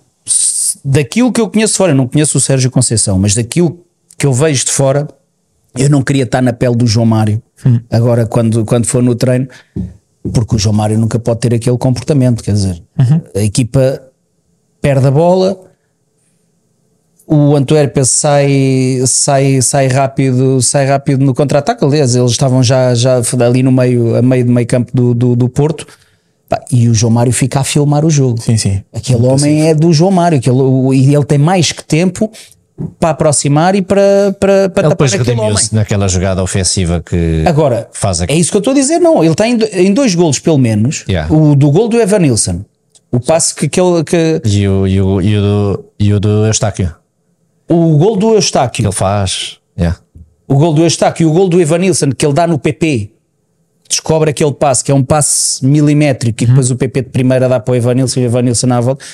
Daquilo 0.84 1.32
que 1.32 1.40
eu 1.40 1.50
conheço 1.50 1.76
fora, 1.76 1.92
eu 1.92 1.96
não 1.96 2.06
conheço 2.06 2.38
o 2.38 2.40
Sérgio 2.40 2.70
Conceição, 2.70 3.18
mas 3.18 3.34
daquilo 3.34 3.84
que 4.16 4.26
eu 4.26 4.32
vejo 4.32 4.64
de 4.64 4.72
fora, 4.72 5.08
eu 5.76 5.88
não 5.88 6.02
queria 6.02 6.24
estar 6.24 6.42
na 6.42 6.52
pele 6.52 6.76
do 6.76 6.86
João 6.86 7.06
Mário. 7.06 7.42
Agora, 7.90 8.26
quando, 8.26 8.64
quando 8.64 8.86
for 8.86 9.02
no 9.02 9.14
treino, 9.14 9.48
porque 10.32 10.56
o 10.56 10.58
João 10.58 10.74
Mário 10.74 10.98
nunca 10.98 11.18
pode 11.18 11.40
ter 11.40 11.54
aquele 11.54 11.78
comportamento, 11.78 12.42
quer 12.42 12.52
dizer, 12.52 12.82
a 13.34 13.40
equipa 13.40 14.02
perde 14.80 15.06
a 15.06 15.10
bola, 15.10 15.58
o 17.30 17.54
Antuérpia 17.56 18.04
sai, 18.04 19.02
sai, 19.06 19.62
sai 19.62 19.86
rápido, 19.88 20.60
sai 20.60 20.86
rápido 20.86 21.24
no 21.24 21.32
contra-ataque. 21.34 21.84
Aliás, 21.84 22.14
eles 22.16 22.32
estavam 22.32 22.62
já, 22.62 22.94
já 22.94 23.20
ali 23.46 23.62
no 23.62 23.70
meio, 23.72 24.16
a 24.16 24.22
meio 24.22 24.44
do 24.44 24.52
meio 24.52 24.66
campo 24.66 24.90
do, 24.94 25.14
do, 25.14 25.36
do 25.36 25.48
Porto. 25.48 25.86
E 26.72 26.88
o 26.88 26.94
João 26.94 27.12
Mário 27.12 27.32
fica 27.32 27.60
a 27.60 27.64
filmar 27.64 28.04
o 28.04 28.10
jogo. 28.10 28.40
Sim, 28.40 28.56
sim. 28.56 28.82
Aquele 28.92 29.24
homem 29.24 29.68
é 29.68 29.74
do 29.74 29.92
João 29.92 30.10
Mário, 30.10 30.38
aquele, 30.38 30.58
e 30.96 31.14
ele 31.14 31.24
tem 31.24 31.38
mais 31.38 31.70
que 31.70 31.84
tempo 31.84 32.28
para 32.98 33.10
aproximar 33.10 33.76
e 33.76 33.82
para, 33.82 34.34
para, 34.40 34.40
para 34.40 34.54
Ele 34.64 34.68
tapar 34.70 34.88
depois 34.88 35.14
aquele 35.14 35.38
homem. 35.40 35.64
naquela 35.70 36.08
jogada 36.08 36.42
ofensiva 36.42 37.00
que 37.04 37.44
Agora, 37.46 37.88
faz 37.92 38.20
é 38.20 38.24
aqui. 38.24 38.34
isso 38.34 38.50
que 38.50 38.56
eu 38.56 38.60
estou 38.60 38.72
a 38.72 38.74
dizer, 38.74 38.98
não. 38.98 39.22
Ele 39.22 39.30
está 39.32 39.46
em, 39.46 39.56
do- 39.56 39.66
em 39.66 39.92
dois 39.94 40.14
golos, 40.16 40.40
pelo 40.40 40.58
menos. 40.58 41.04
Yeah. 41.08 41.32
O 41.32 41.54
do 41.54 41.70
gol 41.70 41.88
do 41.88 42.00
Evanilson. 42.00 42.62
O 43.12 43.20
passe 43.20 43.54
que 43.54 43.66
aquele. 43.66 44.02
Que, 44.02 44.40
E 44.44 44.66
o, 44.66 44.86
e 44.88 45.00
o, 45.00 45.20
e 45.20 45.36
o 45.36 45.40
do, 45.42 45.84
e 46.00 46.12
o 46.14 46.18
do 46.20 46.46
Eustáquio, 46.46 46.92
o 47.70 47.96
gol 47.98 48.16
do 48.16 48.28
que 48.30 48.34
Eustáquio. 48.36 48.84
ele 48.86 48.92
faz. 48.92 49.58
Yeah. 49.78 49.98
O 50.48 50.56
gol 50.56 50.72
do 50.74 50.82
Eustáquio 50.82 51.24
e 51.24 51.26
o 51.30 51.32
gol 51.32 51.48
do 51.48 51.60
Evanilson 51.60 52.10
que 52.10 52.26
ele 52.26 52.34
dá 52.34 52.46
no 52.46 52.58
PP. 52.58 53.12
Descobre 53.88 54.30
aquele 54.30 54.52
passe, 54.52 54.84
que 54.84 54.92
é 54.92 54.94
um 54.94 55.02
passe 55.02 55.64
milimétrico, 55.66 56.42
e 56.42 56.46
Uhum. 56.46 56.50
depois 56.52 56.70
o 56.70 56.76
PP 56.76 57.02
de 57.02 57.08
primeira 57.08 57.48
dá 57.48 57.58
para 57.58 57.72
o 57.72 57.74
Evanilson 57.74 58.20
e 58.20 58.22
o 58.22 58.26
Evanilson 58.26 58.72
à 58.72 58.80
volta. 58.80 59.04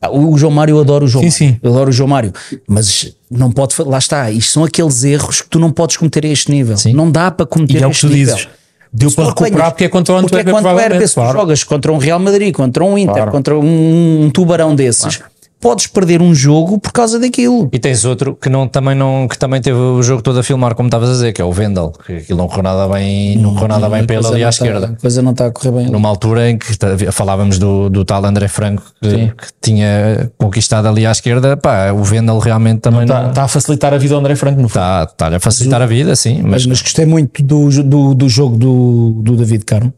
Ah, 0.00 0.10
O 0.10 0.36
João 0.38 0.52
Mário, 0.52 0.76
eu 0.76 0.80
adoro 0.80 1.04
o 1.04 1.08
João 1.08 1.22
Sim, 1.28 1.44
Mário. 1.44 1.54
sim. 1.54 1.60
Eu 1.62 1.70
adoro 1.72 1.90
o 1.90 1.92
João 1.92 2.08
Mário. 2.08 2.32
Mas 2.66 3.12
não 3.30 3.50
pode. 3.50 3.74
Lá 3.84 3.98
está. 3.98 4.30
Isto 4.30 4.52
são 4.52 4.64
aqueles 4.64 5.02
erros 5.04 5.42
que 5.42 5.48
tu 5.48 5.58
não 5.58 5.70
podes 5.70 5.96
cometer 5.96 6.24
a 6.24 6.28
este 6.28 6.50
nível. 6.50 6.76
Não 6.94 7.10
dá 7.10 7.30
para 7.30 7.44
cometer 7.44 7.74
E 7.74 7.82
é 7.82 7.84
a 7.84 7.88
o 7.88 7.90
que 7.90 7.96
este 7.96 8.06
nível. 8.06 8.34
dizes. 8.36 8.48
Deu 8.92 9.10
para 9.12 9.26
recuperar 9.28 9.70
porque 9.72 9.84
é 9.84 9.88
contra 9.88 10.14
o 10.16 10.20
porque 10.20 10.34
é 10.36 10.40
Antuérpia, 10.40 10.52
contra 10.54 10.68
o 10.68 10.72
Antuérpia, 10.74 11.06
se 11.08 11.14
claro. 11.14 11.38
jogas 11.38 11.62
contra 11.64 11.92
um 11.92 11.98
Real 11.98 12.18
Madrid, 12.18 12.52
contra 12.54 12.84
um 12.84 12.98
Inter, 12.98 13.14
Claro. 13.14 13.30
contra 13.30 13.56
um, 13.58 14.24
um 14.24 14.30
tubarão 14.30 14.74
desses, 14.74 15.20
podes 15.60 15.86
perder 15.86 16.22
um 16.22 16.34
jogo 16.34 16.78
por 16.80 16.90
causa 16.90 17.18
daquilo. 17.18 17.68
E 17.70 17.78
tens 17.78 18.04
outro 18.06 18.34
que, 18.34 18.48
não, 18.48 18.66
também 18.66 18.94
não, 18.94 19.28
que 19.28 19.38
também 19.38 19.60
teve 19.60 19.78
o 19.78 20.02
jogo 20.02 20.22
todo 20.22 20.38
a 20.38 20.42
filmar, 20.42 20.74
como 20.74 20.86
estavas 20.88 21.10
a 21.10 21.12
dizer, 21.12 21.32
que 21.34 21.42
é 21.42 21.44
o 21.44 21.52
Vendel, 21.52 21.92
que 22.04 22.14
aquilo 22.14 22.38
não 22.38 22.48
correu 22.48 22.62
nada 22.62 22.88
bem, 22.88 23.36
não 23.36 23.52
correu 23.54 23.68
nada 23.68 23.88
bem 23.90 24.04
para 24.06 24.16
ele 24.16 24.22
Coisa 24.24 24.34
ali 24.34 24.40
não 24.42 24.48
à 24.48 24.50
tá- 24.50 24.56
esquerda. 24.56 24.86
A 24.96 25.00
coisa 25.00 25.22
não 25.22 25.30
está 25.32 25.46
a 25.46 25.50
correr 25.50 25.70
bem. 25.72 25.90
Numa 25.90 26.08
altura 26.08 26.48
em 26.50 26.56
que 26.56 26.76
tá- 26.78 26.88
falávamos 27.12 27.58
do, 27.58 27.90
do 27.90 28.04
tal 28.04 28.24
André 28.24 28.48
Franco 28.48 28.82
que, 29.02 29.08
que 29.28 29.46
tinha 29.60 30.32
conquistado 30.38 30.86
ali 30.88 31.04
à 31.04 31.10
esquerda, 31.12 31.56
pá, 31.56 31.92
o 31.92 32.02
Vendel 32.02 32.38
realmente 32.38 32.80
também 32.80 33.02
Está, 33.02 33.22
não 33.22 33.28
está 33.28 33.42
a 33.44 33.48
facilitar 33.48 33.92
a 33.92 33.98
vida 33.98 34.14
ao 34.14 34.20
André 34.20 34.34
Franco 34.36 34.60
no 34.62 34.68
fundo. 34.68 34.80
está, 34.80 35.02
está 35.04 35.36
a 35.36 35.40
facilitar 35.40 35.82
a 35.82 35.86
vida, 35.86 36.16
sim, 36.16 36.36
Mas, 36.42 36.64
mas 36.64 36.66
mas 36.66 36.82
gostei 36.82 37.04
muito 37.04 37.42
do, 37.42 37.68
do, 37.82 38.14
do 38.14 38.28
jogo 38.28 38.56
do, 38.56 39.20
do 39.22 39.36
David 39.36 39.64
Carmo. 39.66 39.92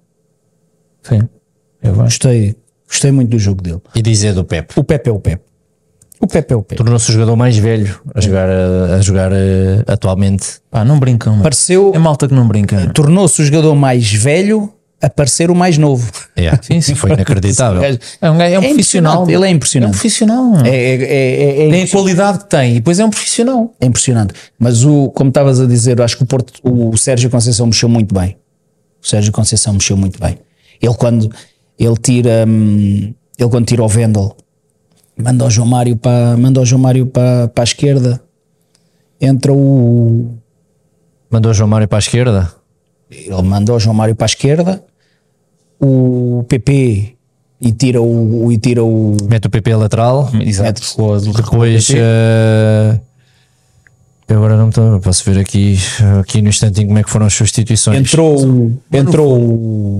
Sim. 1.02 1.20
Eu. 1.82 1.94
Gostei, 1.94 2.56
gostei 2.88 3.10
muito 3.12 3.30
do 3.30 3.38
jogo 3.38 3.62
dele. 3.62 3.80
e 3.94 4.02
dizer 4.02 4.34
do 4.34 4.44
Pepe. 4.44 4.74
O 4.78 4.84
Pepe 4.84 5.08
é 5.10 5.12
o 5.12 5.18
Pepe. 5.18 5.42
O 6.22 6.26
Pepe 6.26 6.54
é 6.54 6.56
o 6.56 6.62
Pepe. 6.62 6.76
Tornou-se 6.76 7.10
o 7.10 7.12
jogador 7.12 7.34
mais 7.34 7.56
velho 7.58 8.00
a 8.14 8.20
jogar, 8.20 8.48
a, 8.48 8.94
a 8.94 9.00
jogar 9.00 9.32
eh, 9.32 9.82
atualmente. 9.88 10.46
Pá, 10.70 10.84
não 10.84 11.00
brincam. 11.00 11.40
Pareceu, 11.40 11.90
É 11.94 11.98
malta 11.98 12.28
que 12.28 12.34
não 12.34 12.46
brinca. 12.46 12.90
tornou-se 12.94 13.42
o 13.42 13.44
jogador 13.44 13.74
mais 13.74 14.12
velho 14.12 14.72
a 15.02 15.10
parecer 15.10 15.50
o 15.50 15.54
mais 15.54 15.76
novo. 15.78 16.08
Yeah, 16.38 16.60
Sim, 16.62 16.80
sim. 16.80 16.94
Foi 16.94 17.10
inacreditável. 17.12 17.82
É 18.22 18.30
um, 18.30 18.38
gajo- 18.38 18.54
é 18.54 18.58
um 18.60 18.62
É 18.62 18.68
profissional. 18.68 19.22
impressionante, 19.24 19.32
ele 19.32 19.44
é 19.44 19.48
É 19.48 19.52
um 19.52 19.56
impressionante. 19.56 19.90
profissional. 19.90 20.52
É, 20.64 20.68
é, 20.68 20.94
é, 20.94 21.04
é, 21.64 21.66
é 21.66 21.70
Tem 21.72 21.82
a 21.82 21.88
qualidade 21.88 22.38
que 22.38 22.48
tem 22.48 22.70
e 22.70 22.74
depois 22.74 23.00
é 23.00 23.04
um 23.04 23.10
profissional. 23.10 23.74
É 23.80 23.86
impressionante. 23.86 24.32
Mas 24.56 24.84
o, 24.84 25.10
como 25.10 25.28
estavas 25.28 25.60
a 25.60 25.66
dizer, 25.66 26.00
acho 26.00 26.16
que 26.16 26.22
o, 26.22 26.26
Porto, 26.26 26.52
o 26.62 26.96
Sérgio 26.96 27.28
Conceição 27.30 27.66
mexeu 27.66 27.88
muito 27.88 28.14
bem. 28.14 28.36
O 29.02 29.08
Sérgio 29.08 29.32
Conceição 29.32 29.72
mexeu 29.72 29.96
muito 29.96 30.20
bem. 30.20 30.38
Ele 30.80 30.94
quando 30.94 31.28
ele 31.76 31.96
tira, 32.00 32.44
hum, 32.46 33.12
ele 33.36 33.50
quando 33.50 33.66
tira 33.66 33.82
o 33.82 33.88
Vendel, 33.88 34.36
manda 35.22 35.44
o 35.44 35.50
João 35.50 35.66
Mário 35.68 35.96
para, 35.96 36.36
manda 36.36 36.60
o 36.60 36.64
João 36.64 36.80
Mário 36.82 37.06
para, 37.06 37.48
para 37.48 37.62
a 37.62 37.64
esquerda, 37.64 38.20
entra 39.20 39.52
o 39.52 40.34
Mandou 41.30 41.50
o 41.50 41.54
João 41.54 41.68
Mário 41.68 41.88
para 41.88 41.98
a 41.98 42.00
esquerda. 42.00 42.52
ele 43.10 43.42
manda 43.42 43.72
o 43.72 43.78
João 43.78 43.94
Mário 43.94 44.14
para 44.14 44.24
a 44.24 44.26
esquerda, 44.26 44.82
o 45.80 46.44
PP 46.48 47.14
e 47.60 47.72
tira 47.72 48.02
o, 48.02 48.50
e 48.52 48.58
tira 48.58 48.82
o 48.84 49.16
Mete 49.28 49.46
o 49.46 49.50
PP 49.50 49.72
a 49.72 49.76
lateral. 49.78 50.30
Exato. 50.40 50.82
Do- 50.96 51.32
Depois. 51.32 51.88
Eu 54.32 54.38
agora 54.38 54.56
não 54.56 54.64
me 54.64 54.68
estou. 54.70 54.98
Posso 55.00 55.30
ver 55.30 55.40
aqui, 55.40 55.76
aqui 56.20 56.40
no 56.42 56.48
instantinho 56.48 56.86
como 56.88 56.98
é 56.98 57.02
que 57.02 57.10
foram 57.10 57.26
as 57.26 57.34
substituições. 57.34 57.98
entrou, 57.98 58.44
o- 58.44 58.78
entrou 58.92 59.38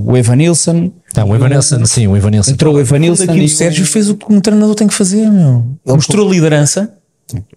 o 0.07 0.17
Evanilson, 0.17 0.91
Não, 1.17 1.29
o 1.31 1.35
Evanilson, 1.35 1.85
sim, 1.85 2.07
o 2.07 2.17
Evanilson. 2.17 2.51
entrou 2.51 2.75
o 2.75 2.81
Evanilson 2.81 3.33
e 3.35 3.45
o 3.45 3.49
Sérgio 3.49 3.85
fez 3.87 4.09
o 4.09 4.17
que 4.17 4.33
um 4.33 4.41
treinador 4.41 4.75
tem 4.75 4.87
que 4.89 4.95
fazer, 4.95 5.29
meu. 5.31 5.65
Mostrou 5.87 6.31
liderança, 6.31 6.93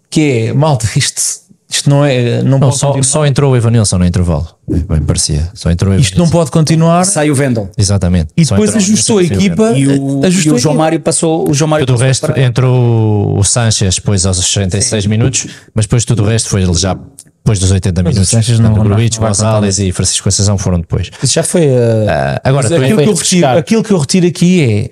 que 0.10 0.48
é, 0.48 0.54
malta, 0.54 0.88
isto, 0.96 1.22
isto 1.70 1.90
não 1.90 2.06
é. 2.06 2.42
Não, 2.44 2.52
Não, 2.52 2.60
pode 2.60 2.78
só, 2.78 2.88
continuar. 2.88 3.04
só 3.04 3.26
entrou 3.26 3.54
o 3.54 3.56
Evanilson 3.58 3.98
no 3.98 4.06
intervalo. 4.06 4.48
Bem 4.68 5.02
parecia. 5.02 5.50
Só 5.54 5.70
entrou 5.72 5.94
o 5.94 5.98
Isto 5.98 6.14
não 6.18 6.26
Evanilson. 6.26 6.32
pode 6.40 6.52
continuar. 6.52 7.04
sai 7.06 7.30
o 7.32 7.36
Vendel. 7.36 7.70
Exatamente. 7.78 8.30
E 8.38 8.44
depois 8.44 8.70
entrou 8.70 8.84
ajustou 8.84 9.18
a 9.18 9.24
equipa. 9.24 9.72
E 9.72 9.88
o, 9.88 10.26
ajustou 10.26 10.54
e 10.54 10.56
o 10.56 10.60
João 10.60 10.74
equipa. 10.74 10.84
Mário 10.84 11.00
passou. 11.00 11.50
O 11.50 11.54
João 11.54 11.68
Mário 11.70 11.86
Tudo 11.86 11.98
o 11.98 12.00
resto 12.02 12.28
para- 12.28 12.42
entrou 12.42 13.38
o 13.38 13.44
Sanchez 13.44 13.96
depois 13.96 14.26
aos 14.26 14.38
66 14.38 15.06
minutos, 15.08 15.48
mas 15.74 15.86
depois 15.86 16.06
tudo 16.06 16.24
o 16.24 16.26
resto 16.26 16.50
foi 16.50 16.62
ele 16.64 16.74
já 16.76 16.94
depois 16.94 17.60
dos 17.60 17.70
80 17.72 18.02
Mas 18.02 18.12
o 18.12 18.14
minutos. 18.14 18.30
Sanchez 18.32 18.60
não- 18.60 18.76
não- 18.76 18.84
Gruitch, 18.84 19.18
não 19.20 19.28
Gonzalez 19.28 19.78
e 19.80 19.92
Francisco 19.92 20.24
Conceição 20.24 20.58
foram 20.58 20.80
depois. 20.80 21.10
Isso 21.22 21.34
já 21.34 21.44
foi. 21.44 21.68
uh, 21.68 21.72
Ah, 22.10 22.42
agora, 22.44 22.68
aquilo, 22.68 22.96
foi 22.96 23.04
que 23.04 23.10
eu 23.10 23.16
retiro, 23.16 23.48
aquilo 23.48 23.84
que 23.84 23.92
eu 23.94 23.98
retiro 24.00 24.28
aqui 24.28 24.62
é 24.64 24.90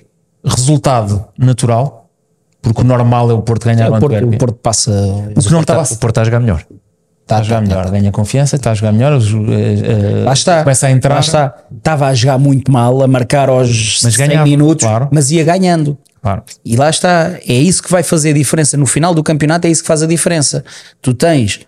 resultado 0.48 1.26
natural, 1.38 2.03
porque 2.64 2.82
o 2.82 2.84
normal 2.84 3.30
é 3.30 3.34
o 3.34 3.42
Porto 3.44 3.66
ganhar 3.66 3.92
o 3.92 3.96
o, 3.96 4.00
Porto, 4.00 4.26
o 4.26 4.38
Porto 4.38 4.56
passa. 4.56 4.90
O 4.92 5.52
não 5.52 5.62
estava 5.62 5.82
a 5.82 5.84
o 5.84 5.98
Porto 5.98 6.10
está 6.10 6.22
a 6.22 6.24
jogar 6.26 6.40
melhor. 6.40 6.66
está 7.22 7.38
a 7.38 7.44
jogar 7.44 7.62
melhor, 7.62 7.92
ganha 7.92 8.12
confiança, 8.12 8.56
está 8.56 8.72
a 8.72 8.74
jogar 8.74 8.92
melhor, 8.94 9.14
os- 9.14 9.32
eh, 9.32 10.24
Lá 10.26 10.34
está. 10.34 10.64
começa 10.64 10.88
a 10.88 10.92
entrar. 10.92 11.14
Lá 11.16 11.20
está. 11.20 11.56
Estava 11.78 12.08
a 12.08 12.14
jogar 12.16 12.40
muito 12.40 12.72
mal, 12.72 13.04
a 13.04 13.08
marcar 13.08 13.50
aos 13.50 14.00
Mas 14.04 14.16
100 14.16 14.28
ganhava, 14.28 14.48
minutos, 14.48 14.84
claro. 14.88 15.10
mas 15.12 15.30
ia 15.30 15.44
ganhando. 15.44 15.98
Claro. 16.22 16.42
E 16.64 16.76
lá 16.78 16.90
está. 16.90 17.38
É 17.46 17.54
isso 17.54 17.84
que 17.84 17.92
vai 17.92 18.02
fazer 18.02 18.30
a 18.32 18.34
diferença. 18.34 18.78
No 18.78 18.86
final 18.86 19.14
do 19.14 19.22
campeonato 19.22 19.68
é 19.68 19.70
isso 19.70 19.82
que 19.84 19.88
faz 19.88 20.02
a 20.02 20.08
diferença. 20.08 20.64
Tu 21.02 21.14
tens 21.14 21.60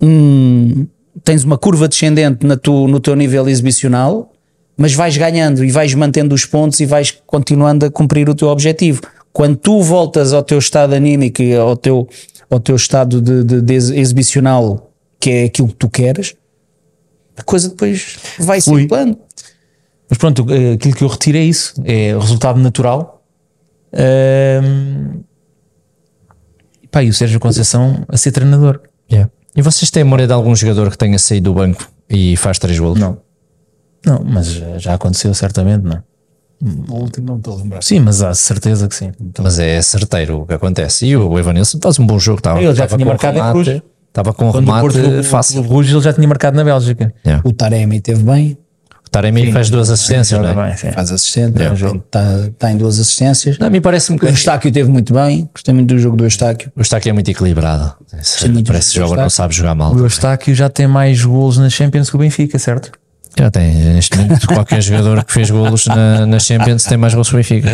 um, 0.00 0.86
tens 1.22 1.44
uma 1.44 1.56
curva 1.56 1.86
descendente 1.88 2.44
na 2.46 2.56
tu, 2.56 2.88
no 2.88 2.98
teu 3.00 3.14
nível 3.14 3.48
exibicional, 3.48 4.32
mas 4.76 4.92
vais 4.94 5.16
ganhando 5.16 5.64
e 5.64 5.70
vais 5.70 5.94
mantendo 5.94 6.34
os 6.34 6.44
pontos 6.44 6.80
e 6.80 6.86
vais 6.86 7.16
continuando 7.26 7.86
a 7.86 7.90
cumprir 7.90 8.28
o 8.28 8.34
teu 8.34 8.48
objetivo. 8.48 9.00
Quando 9.34 9.56
tu 9.56 9.82
voltas 9.82 10.32
ao 10.32 10.42
teu 10.42 10.58
estado 10.58 10.94
anímico 10.94 11.42
e 11.42 11.54
ao 11.54 11.76
teu, 11.76 12.08
ao 12.48 12.58
teu 12.60 12.76
estado 12.76 13.20
de, 13.20 13.44
de- 13.44 13.60
de 13.60 13.74
ex- 13.74 13.90
exibicional, 13.90 14.90
que 15.20 15.28
é 15.28 15.44
aquilo 15.44 15.68
que 15.68 15.74
tu 15.74 15.90
queres, 15.90 16.34
a 17.36 17.42
coisa 17.42 17.68
depois 17.68 18.16
vai 18.38 18.60
Flui. 18.62 18.82
circulando. 18.82 19.18
Mas 20.08 20.18
pronto, 20.18 20.46
eh, 20.50 20.74
aquilo 20.74 20.94
que 20.94 21.02
eu 21.02 21.08
retiro 21.08 21.36
é 21.36 21.42
isso: 21.42 21.74
é 21.84 22.14
o 22.16 22.20
resultado 22.20 22.60
natural. 22.60 23.24
E 26.82 26.86
pá, 26.88 27.02
e 27.02 27.08
o 27.08 27.14
Sérgio 27.14 27.40
Conceição 27.40 28.04
a 28.08 28.16
ser 28.16 28.32
treinador. 28.32 28.80
Yeah. 29.10 29.30
E 29.56 29.62
vocês 29.62 29.90
têm 29.90 30.04
memória 30.04 30.26
de 30.26 30.32
algum 30.32 30.54
jogador 30.54 30.90
que 30.90 30.98
tenha 30.98 31.18
saído 31.18 31.50
do 31.50 31.54
banco 31.54 31.88
e 32.08 32.36
faz 32.36 32.58
três 32.58 32.78
golos? 32.78 32.98
Não. 33.00 33.18
Não, 34.04 34.22
mas 34.24 34.46
já 34.78 34.94
aconteceu 34.94 35.32
certamente, 35.34 35.82
não. 35.82 36.02
O 36.88 36.94
último 36.94 37.26
não 37.26 37.36
estou 37.36 37.54
a 37.54 37.56
lembrar. 37.62 37.82
Sim, 37.82 38.00
mas 38.00 38.22
há 38.22 38.32
certeza 38.34 38.88
que 38.88 38.94
sim. 38.94 39.12
Mas 39.42 39.58
é 39.58 39.80
certeiro 39.82 40.40
o 40.42 40.46
que 40.46 40.54
acontece. 40.54 41.06
E 41.06 41.16
o 41.16 41.38
Evanilson 41.38 41.78
faz 41.82 41.98
um 41.98 42.06
bom 42.06 42.18
jogo. 42.18 42.38
Estava, 42.38 42.58
Ele 42.58 42.66
já 42.74 42.84
estava 42.84 42.96
tinha 42.96 43.04
com 43.04 43.10
marcado 43.10 43.36
em 43.38 43.40
remate, 43.40 43.64
Cruz. 43.64 43.82
Estava 44.08 44.32
com 44.32 44.48
um 44.48 44.52
Quando 44.52 44.68
o 44.68 44.80
Porto 44.80 44.94
remate 44.96 45.18
o- 45.20 45.24
fácil. 45.24 45.60
o 45.60 45.64
Rouge 45.66 45.92
ele 45.94 46.02
já 46.02 46.12
tinha 46.12 46.26
marcado 46.28 46.56
na 46.56 46.64
Bélgica. 46.64 47.12
Yeah. 47.26 47.42
O 47.46 47.52
Taremi 47.52 48.00
teve 48.00 48.22
bem, 48.22 48.56
O 49.06 49.10
Taremi 49.10 49.52
faz 49.52 49.68
duas 49.70 49.90
assistências. 49.90 50.40
Não 50.40 50.48
é? 50.62 50.68
bem, 50.68 50.76
sim. 50.76 50.90
faz 50.92 51.12
assistente, 51.12 51.60
É. 51.62 51.72
está 51.72 52.48
tá 52.58 52.70
em 52.72 52.76
duas 52.76 52.98
assistências. 52.98 53.58
Não, 53.58 53.66
a 53.66 53.70
mim 53.70 53.80
parece-me 53.80 54.18
que 54.18 54.24
O 54.24 54.28
Eustáquio 54.28 54.72
teve 54.72 54.88
muito 54.90 55.12
bem, 55.12 55.48
gostei 55.52 55.74
muito 55.74 55.92
do 55.94 55.98
jogo 56.00 56.16
do 56.16 56.24
Eustáquio. 56.24 56.72
o 56.74 56.80
Eustáquio 56.80 57.10
é 57.10 57.12
muito 57.12 57.30
equilibrado. 57.30 57.94
muito 58.50 58.66
Parece 58.68 58.92
que 58.92 58.98
joga, 58.98 59.22
não 59.22 59.30
sabe 59.30 59.54
jogar 59.54 59.74
mal. 59.74 59.92
O 59.94 59.98
Eustáquio 59.98 60.54
já 60.54 60.68
tem 60.68 60.86
mais 60.86 61.22
golos 61.24 61.58
na 61.58 61.68
Champions 61.68 62.08
que 62.10 62.16
o 62.16 62.18
Benfica, 62.18 62.58
certo? 62.58 62.90
Já 63.36 63.50
tem, 63.50 63.72
neste 63.74 64.16
momento, 64.16 64.46
qualquer 64.52 64.80
jogador 64.80 65.24
que 65.24 65.32
fez 65.32 65.50
golos 65.50 65.86
na, 65.86 66.26
na 66.26 66.38
Champions 66.38 66.84
tem 66.84 66.96
mais 66.96 67.12
golos 67.14 67.28
que 67.28 67.34
o 67.34 67.38
Benfica. 67.38 67.68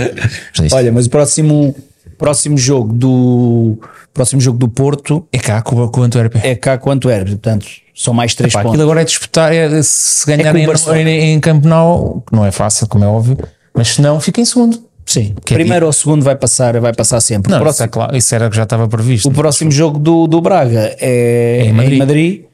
Disse. 0.55 0.75
Olha, 0.75 0.91
mas 0.91 1.07
o 1.07 1.11
próximo, 1.11 1.75
próximo 2.19 2.57
jogo 2.57 2.93
do 2.93 3.79
próximo 4.13 4.41
jogo 4.41 4.59
do 4.59 4.69
Porto 4.69 5.27
É 5.33 5.39
cá 5.39 5.63
com, 5.63 5.89
com 5.89 6.01
o 6.01 6.05
Antuérpia. 6.05 6.41
é 6.45 6.55
cá 6.55 6.77
com 6.77 6.91
o 6.91 6.93
Antuérpia, 6.93 7.37
portanto, 7.37 7.67
são 7.95 8.13
mais 8.13 8.35
3 8.35 8.53
Pá, 8.53 8.61
pontos. 8.61 8.73
aquilo 8.73 8.83
agora 8.83 9.03
é 9.03 9.05
disputar, 9.05 9.53
é, 9.53 9.83
se 9.83 10.27
ganharem 10.27 10.67
É 10.67 11.03
em, 11.03 11.35
em 11.35 11.41
Camp 11.41 11.65
Nou, 11.65 12.23
que 12.27 12.35
não 12.35 12.45
é 12.45 12.51
fácil, 12.51 12.87
como 12.89 13.05
é 13.05 13.09
óbvio, 13.09 13.39
mas 13.75 13.95
se 13.95 14.03
não, 14.03 14.21
fica 14.21 14.41
em 14.41 14.45
segundo. 14.45 14.83
Sim, 15.07 15.35
Que 15.45 15.55
é 15.55 15.57
primeiro 15.57 15.87
ou 15.87 15.93
segundo 15.93 16.23
vai 16.23 16.37
passar, 16.37 16.79
vai 16.79 16.93
passar 16.93 17.21
sempre. 17.21 17.51
Não, 17.51 17.59
o, 17.59 17.61
isso, 17.61 17.65
próximo, 17.65 17.85
é 17.85 17.89
claro, 17.89 18.17
isso 18.17 18.35
era 18.35 18.49
que 18.49 18.57
já 18.57 18.63
estava 18.63 18.87
previsto. 18.87 19.29
o 19.29 19.33
próximo 19.33 19.71
jogo 19.71 19.99
do, 19.99 20.29
do 20.29 20.41
Braga 20.41 20.95
é, 21.01 21.63
em 21.65 21.71
em 21.71 21.99
Madrid. 21.99 22.45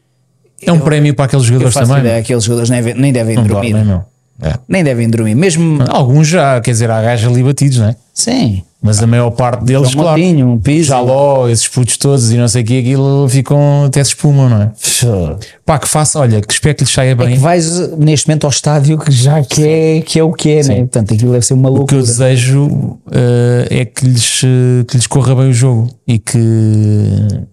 É 0.66 0.72
um 0.72 0.81
prémio 0.81 1.14
para 1.14 1.24
aqueles 1.26 1.44
Eu 1.46 1.52
jogadores 1.61 1.74
também. 1.88 1.98
ideia, 1.98 2.18
aqueles 2.18 2.44
jogadores 2.44 2.70
nem, 2.70 2.83
nem 2.94 3.12
devem 3.12 3.37
Não 3.37 3.44
dormir. 3.46 3.72
dormem, 3.72 3.87
meu. 3.87 4.05
É. 4.42 4.55
Nem 4.68 4.85
devem 4.85 5.09
dormir. 5.09 5.35
Mesmo. 5.35 5.79
Alguns 5.88 6.29
já, 6.29 6.61
quer 6.61 6.72
dizer, 6.72 6.90
há 6.90 7.00
gajos 7.00 7.31
ali 7.33 7.42
batidos, 7.42 7.79
não 7.79 7.88
é? 7.88 7.96
Sim. 8.12 8.62
Mas 8.82 9.02
a 9.02 9.06
maior 9.06 9.30
parte 9.30 9.64
deles, 9.64 9.90
João 9.90 10.04
claro. 10.04 10.20
Moutinho, 10.20 10.48
um 10.52 10.58
piso. 10.60 10.88
Já 10.90 11.00
ló, 11.00 11.48
esses 11.48 11.66
putos 11.66 11.96
todos 11.96 12.30
e 12.30 12.36
não 12.36 12.46
sei 12.46 12.62
o 12.62 12.64
que, 12.64 12.78
aquilo 12.78 13.26
ficam 13.28 13.84
até 13.86 14.04
se 14.04 14.10
espumam, 14.10 14.48
não 14.48 14.62
é? 14.62 14.70
Pá, 15.64 15.78
que 15.78 15.88
faça, 15.88 16.20
olha, 16.20 16.40
que 16.40 16.52
espero 16.52 16.74
que 16.76 16.84
lhes 16.84 16.92
saia 16.92 17.10
É 17.10 17.14
bem. 17.14 17.30
que 17.34 17.38
vais 17.38 17.96
neste 17.96 18.28
momento 18.28 18.44
ao 18.44 18.50
estádio 18.50 18.96
que 18.98 19.10
já 19.10 19.42
que 19.42 19.66
é, 19.66 20.00
que 20.02 20.18
é 20.18 20.22
o 20.22 20.32
que 20.32 20.50
é, 20.50 20.62
né? 20.62 20.76
Portanto, 20.80 21.14
aquilo 21.14 21.32
deve 21.32 21.44
ser 21.44 21.54
uma 21.54 21.68
O 21.68 21.72
que 21.72 21.94
eu 21.94 21.98
loucura. 21.98 22.02
desejo 22.02 22.98
eh, 23.10 23.66
é 23.70 23.84
que 23.86 24.06
lhes, 24.06 24.40
que 24.86 24.96
lhes 24.96 25.06
corra 25.06 25.34
bem 25.34 25.48
o 25.48 25.52
jogo 25.54 25.90
e 26.06 26.18
que, 26.18 26.38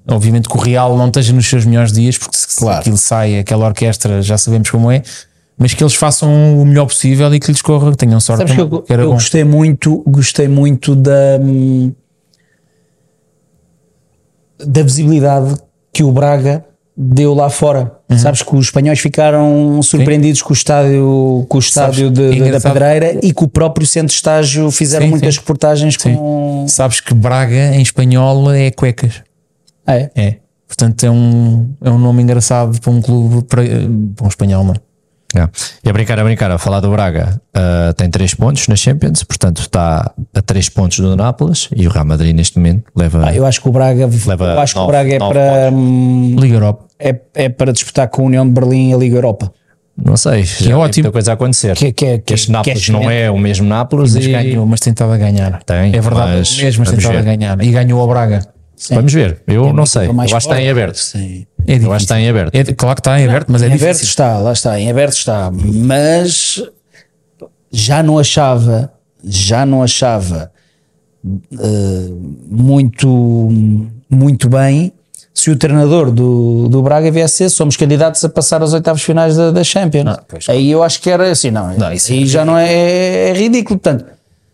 obviamente, 0.07 0.47
que 0.49 0.55
o 0.57 0.59
Real 0.59 0.95
não 0.97 1.07
esteja 1.07 1.33
nos 1.33 1.47
seus 1.47 1.65
melhores 1.65 1.91
dias, 1.93 2.17
porque 2.17 2.38
se 2.38 2.57
Claro. 2.57 2.79
aquilo 2.79 2.97
sai, 2.97 3.39
aquela 3.39 3.65
orquestra, 3.65 4.21
já 4.21 4.38
sabemos 4.38 4.69
como 4.69 4.91
é, 4.91 5.01
mas 5.58 5.74
que 5.74 5.84
eles 5.84 5.96
façam 5.96 6.62
o 6.62 6.66
melhor 6.66 6.86
possível 6.88 7.34
e 7.34 7.39
que 7.39 7.52
lhes 7.52 7.62
corra, 7.62 7.92
que 7.92 7.98
tenham 7.98 8.20
sorte. 8.20 8.39
Sabes 8.39 8.54
que 8.54 8.60
também, 8.62 8.78
eu, 8.78 8.82
que 8.84 8.94
era 8.94 9.02
eu 9.04 9.08
bom. 9.10 9.13
gostei 9.16 9.44
muito, 9.44 10.04
gostei 10.08 10.48
muito 10.48 10.96
da, 10.96 11.39
hum, 11.42 11.92
da 14.66 14.82
visibilidade 14.84 15.56
que 15.92 16.04
o 16.04 16.12
Braga 16.12 16.66
deu 16.96 17.34
lá 17.34 17.50
fora. 17.50 17.92
Uhum. 18.10 18.18
Sabes 18.18 18.44
que 18.44 18.56
os 18.56 18.66
espanhóis 18.66 19.00
ficaram 19.00 19.82
surpreendidos 19.82 20.42
com 20.42 20.52
o 20.52 20.54
estádio, 20.54 21.46
com 21.50 21.58
o 21.58 21.60
estádio 21.60 22.12
de- 22.12 22.39
é 22.39 22.44
de- 22.44 22.52
da. 22.52 22.60
Pedreira 22.62 23.20
e 23.26 23.34
que 23.34 23.44
o 23.44 23.48
próprio 23.48 23.86
centro 23.88 24.10
de 24.10 24.13
estágio 24.13 24.70
fizeram 24.72 25.06
Sim, 25.06 25.10
muitas 25.12 25.34
sim. 25.36 25.39
reportagens 25.39 25.96
Sim. 26.00 26.16
com. 26.16 26.66
Sabes 26.68 27.00
que 27.02 27.13
Braga, 27.13 27.76
em 27.76 27.82
espanhol, 27.82 28.52
é 28.52 28.70
cuecas. 28.72 29.24
É. 29.88 30.10
É. 30.16 30.36
Portanto, 30.68 31.04
é 31.04 31.12
um, 31.12 31.70
é 31.82 31.89
um 31.89 31.98
nome 32.00 32.24
engraçado 32.24 32.80
para 32.80 32.92
um 32.92 33.02
clube, 33.02 33.44
para, 33.44 33.63
para 34.16 34.26
um 34.26 34.30
espanhol, 34.30 34.63
não 34.63 34.74
é? 35.36 35.39
É. 35.39 35.50
E 35.84 35.89
a 35.89 35.93
brincar, 35.93 36.19
a 36.19 36.24
brincar, 36.24 36.52
a 36.52 36.58
falar 36.58 36.80
do 36.80 36.89
Braga, 36.91 37.41
ah, 37.54 37.93
tem 37.98 38.10
3 38.10 38.34
pontos 38.36 38.67
na 38.67 38.76
Champions, 38.76 39.24
portanto 39.24 39.62
está 39.62 40.12
a 40.34 40.41
3 40.41 40.69
pontos 40.69 41.00
do 41.00 41.15
Nápoles 41.15 41.69
e 41.76 41.88
o 41.88 41.89
Real 41.89 42.06
Madrid 42.06 42.36
neste 42.36 42.58
momento 42.58 42.84
leva. 42.96 43.24
Ah, 43.28 43.34
eu 43.36 43.46
acho 43.46 43.62
que 43.62 43.67
o 43.67 43.72
Braga, 43.72 44.10
Leva 44.28 44.46
eu 44.46 44.60
acho 44.60 44.74
que 44.74 44.80
o 44.80 44.88
Braga 44.88 45.13
é 45.15 45.19
para, 45.19 45.69
hum, 45.72 46.36
Liga 46.39 46.56
Europa. 46.56 46.86
é, 47.00 47.15
é 47.36 47.50
para 47.50 47.72
disputar 47.74 48.08
com 48.10 48.24
a 48.24 48.26
União 48.26 48.46
de 48.46 48.52
Berlim 48.54 48.91
e 48.91 48.93
a 48.93 48.98
Liga 48.98 49.15
Europa. 49.17 49.52
não 49.98 50.17
sei, 50.17 50.43
já 50.43 50.72
é 50.72 50.76
ótimo. 50.76 51.04
muita 51.04 51.12
coisa 51.12 51.32
a 51.32 51.34
acontecer. 51.36 51.76
Que- 51.76 51.91
que- 51.93 52.17
que- 52.19 52.34
este 52.34 52.48
que 52.48 52.52
Nápoles 52.52 52.89
é 52.89 52.91
não 52.91 53.10
é 53.12 53.30
o 53.32 53.38
mesmo 53.38 53.67
Nápoles 53.67 54.13
Mas 54.15 54.26
e 54.26 54.32
ganhou, 54.32 54.65
mas 54.65 54.80
tentava 54.80 55.17
ganhar. 55.17 55.62
Tem, 55.63 55.96
é 55.96 56.02
verdade, 56.02 56.38
mas 56.39 56.58
mesmo, 56.58 56.84
mas 56.86 56.96
tentava 56.96 57.22
ver. 57.22 57.24
ganhar. 57.24 57.62
E 57.63 57.72
ganhou 57.72 58.00
ao 58.02 58.08
Braga. 58.08 58.41
vamos 58.89 59.13
ver. 59.13 59.41
Eu 59.48 59.72
não 59.72 59.86
sei, 59.86 60.08
eu 60.08 60.19
acho 60.22 60.30
que 60.34 60.38
está 60.38 60.62
em 60.62 60.69
aberto. 60.69 60.96
Sim. 60.98 61.46
É 61.67 61.76
Eu 61.76 61.91
acho 61.93 62.06
que 62.06 62.13
está 62.13 62.19
em 62.19 62.30
aberto. 62.30 62.56
É, 62.56 62.63
claro 62.73 62.95
que 62.95 63.02
está 63.02 63.19
em 63.19 63.28
aberto, 63.28 63.52
mas 63.52 63.62
é 63.62 63.67
em 63.67 63.73
aberto 63.73 63.82
difícil. 63.82 64.06
está, 64.08 64.38
lá 64.38 64.54
está, 64.54 64.80
em 64.80 64.89
aberto 64.89 65.13
está, 65.13 65.52
mas 65.52 66.62
já 67.71 68.04
não 68.04 68.19
achava, 68.19 68.91
já 69.23 69.65
não 69.65 69.82
achava 69.82 70.52
eh, 71.26 72.10
muito, 72.49 73.49
muito 74.10 74.49
bem 74.49 74.91
se 75.34 75.49
o 75.49 75.58
treinador 75.58 76.12
do, 76.12 76.67
do 76.69 76.82
Braga 76.84 77.10
viesse 77.10 77.38
ser, 77.38 77.49
somos 77.49 77.76
candidatos 77.76 78.23
a 78.23 78.30
passar 78.30 78.62
aos 78.62 78.73
oitavos 78.73 79.02
finais 79.02 79.36
da, 79.36 79.49
da 79.52 79.63
Champions. 79.63 80.06
Não, 80.06 80.19
pois. 80.28 80.47
aí 80.47 80.69
eu 80.69 80.84
acho 80.84 81.02
que 81.02 81.10
era 81.10 81.32
assim, 81.32 81.49
não, 81.49 81.76
Não, 81.76 81.91
isso 81.91 82.12
aí 82.12 82.28
já 82.28 82.45
não 82.45 82.58
é, 82.58 83.30
é 83.30 83.34
ridículo, 83.34 83.80
portanto, 83.80 84.06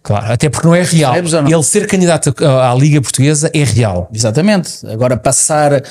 Claro, 0.01 0.31
até 0.31 0.49
porque 0.49 0.65
não 0.65 0.73
é 0.73 0.81
real. 0.81 1.13
Ele 1.15 1.63
ser 1.63 1.85
candidato 1.85 2.33
à 2.45 2.73
Liga 2.73 3.01
Portuguesa 3.01 3.51
é 3.53 3.63
real. 3.63 4.09
exatamente. 4.13 4.85
Agora 4.87 5.17
passar 5.17 5.83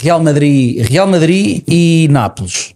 Real 0.00 0.20
Madrid, 0.22 0.84
Real 0.88 1.06
Madrid 1.06 1.62
e 1.68 2.08
Nápoles. 2.10 2.74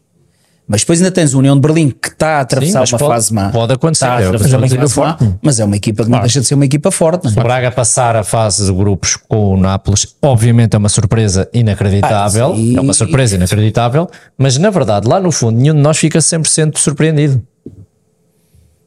Mas 0.69 0.83
depois 0.83 1.01
ainda 1.01 1.11
tens 1.11 1.35
a 1.35 1.39
União 1.39 1.57
de 1.57 1.61
Berlim 1.63 1.91
que 1.91 2.11
está 2.11 2.37
a 2.37 2.41
atravessar 2.43 2.87
Sim, 2.87 2.93
uma 2.95 2.99
pode- 3.01 3.13
fase 3.13 3.35
má. 3.35 3.49
pode 3.51 3.73
acontecer, 3.73 4.05
Está 4.05 4.17
a 4.19 4.23
é 4.23 4.27
atravessar 4.29 4.59
uma 4.59 4.69
fase 4.69 5.01
má, 5.01 5.19
mas 5.43 5.59
é 5.59 5.65
uma 5.65 5.75
equipa 5.75 6.05
que 6.05 6.11
não 6.11 6.21
deixa 6.21 6.41
de 6.41 6.47
ser 6.47 6.55
uma 6.55 6.65
equipa 6.65 6.93
forte. 6.93 7.25
não 7.25 7.33
é? 7.33 7.41
O 7.41 7.43
Braga 7.43 7.73
passar 7.73 8.15
a 8.15 8.23
fase 8.23 8.65
de 8.67 8.73
grupos 8.73 9.17
com 9.17 9.55
o 9.55 9.57
Nápoles, 9.57 10.15
obviamente 10.23 10.75
é 10.75 10.79
uma 10.79 10.89
surpresa 10.89 11.49
inacreditável. 11.53 12.53
Ah, 12.55 12.77
é 12.77 12.81
uma 12.81 12.93
surpresa 12.95 13.35
inacreditável, 13.35 14.09
mas 14.39 14.59
na 14.59 14.71
verdade, 14.71 15.09
lá 15.09 15.19
no 15.19 15.33
fundo, 15.33 15.59
nenhum 15.59 15.75
de 15.75 15.81
nós 15.81 15.99
fica 15.99 16.21
100% 16.21 16.79
surpreendido. 16.79 17.43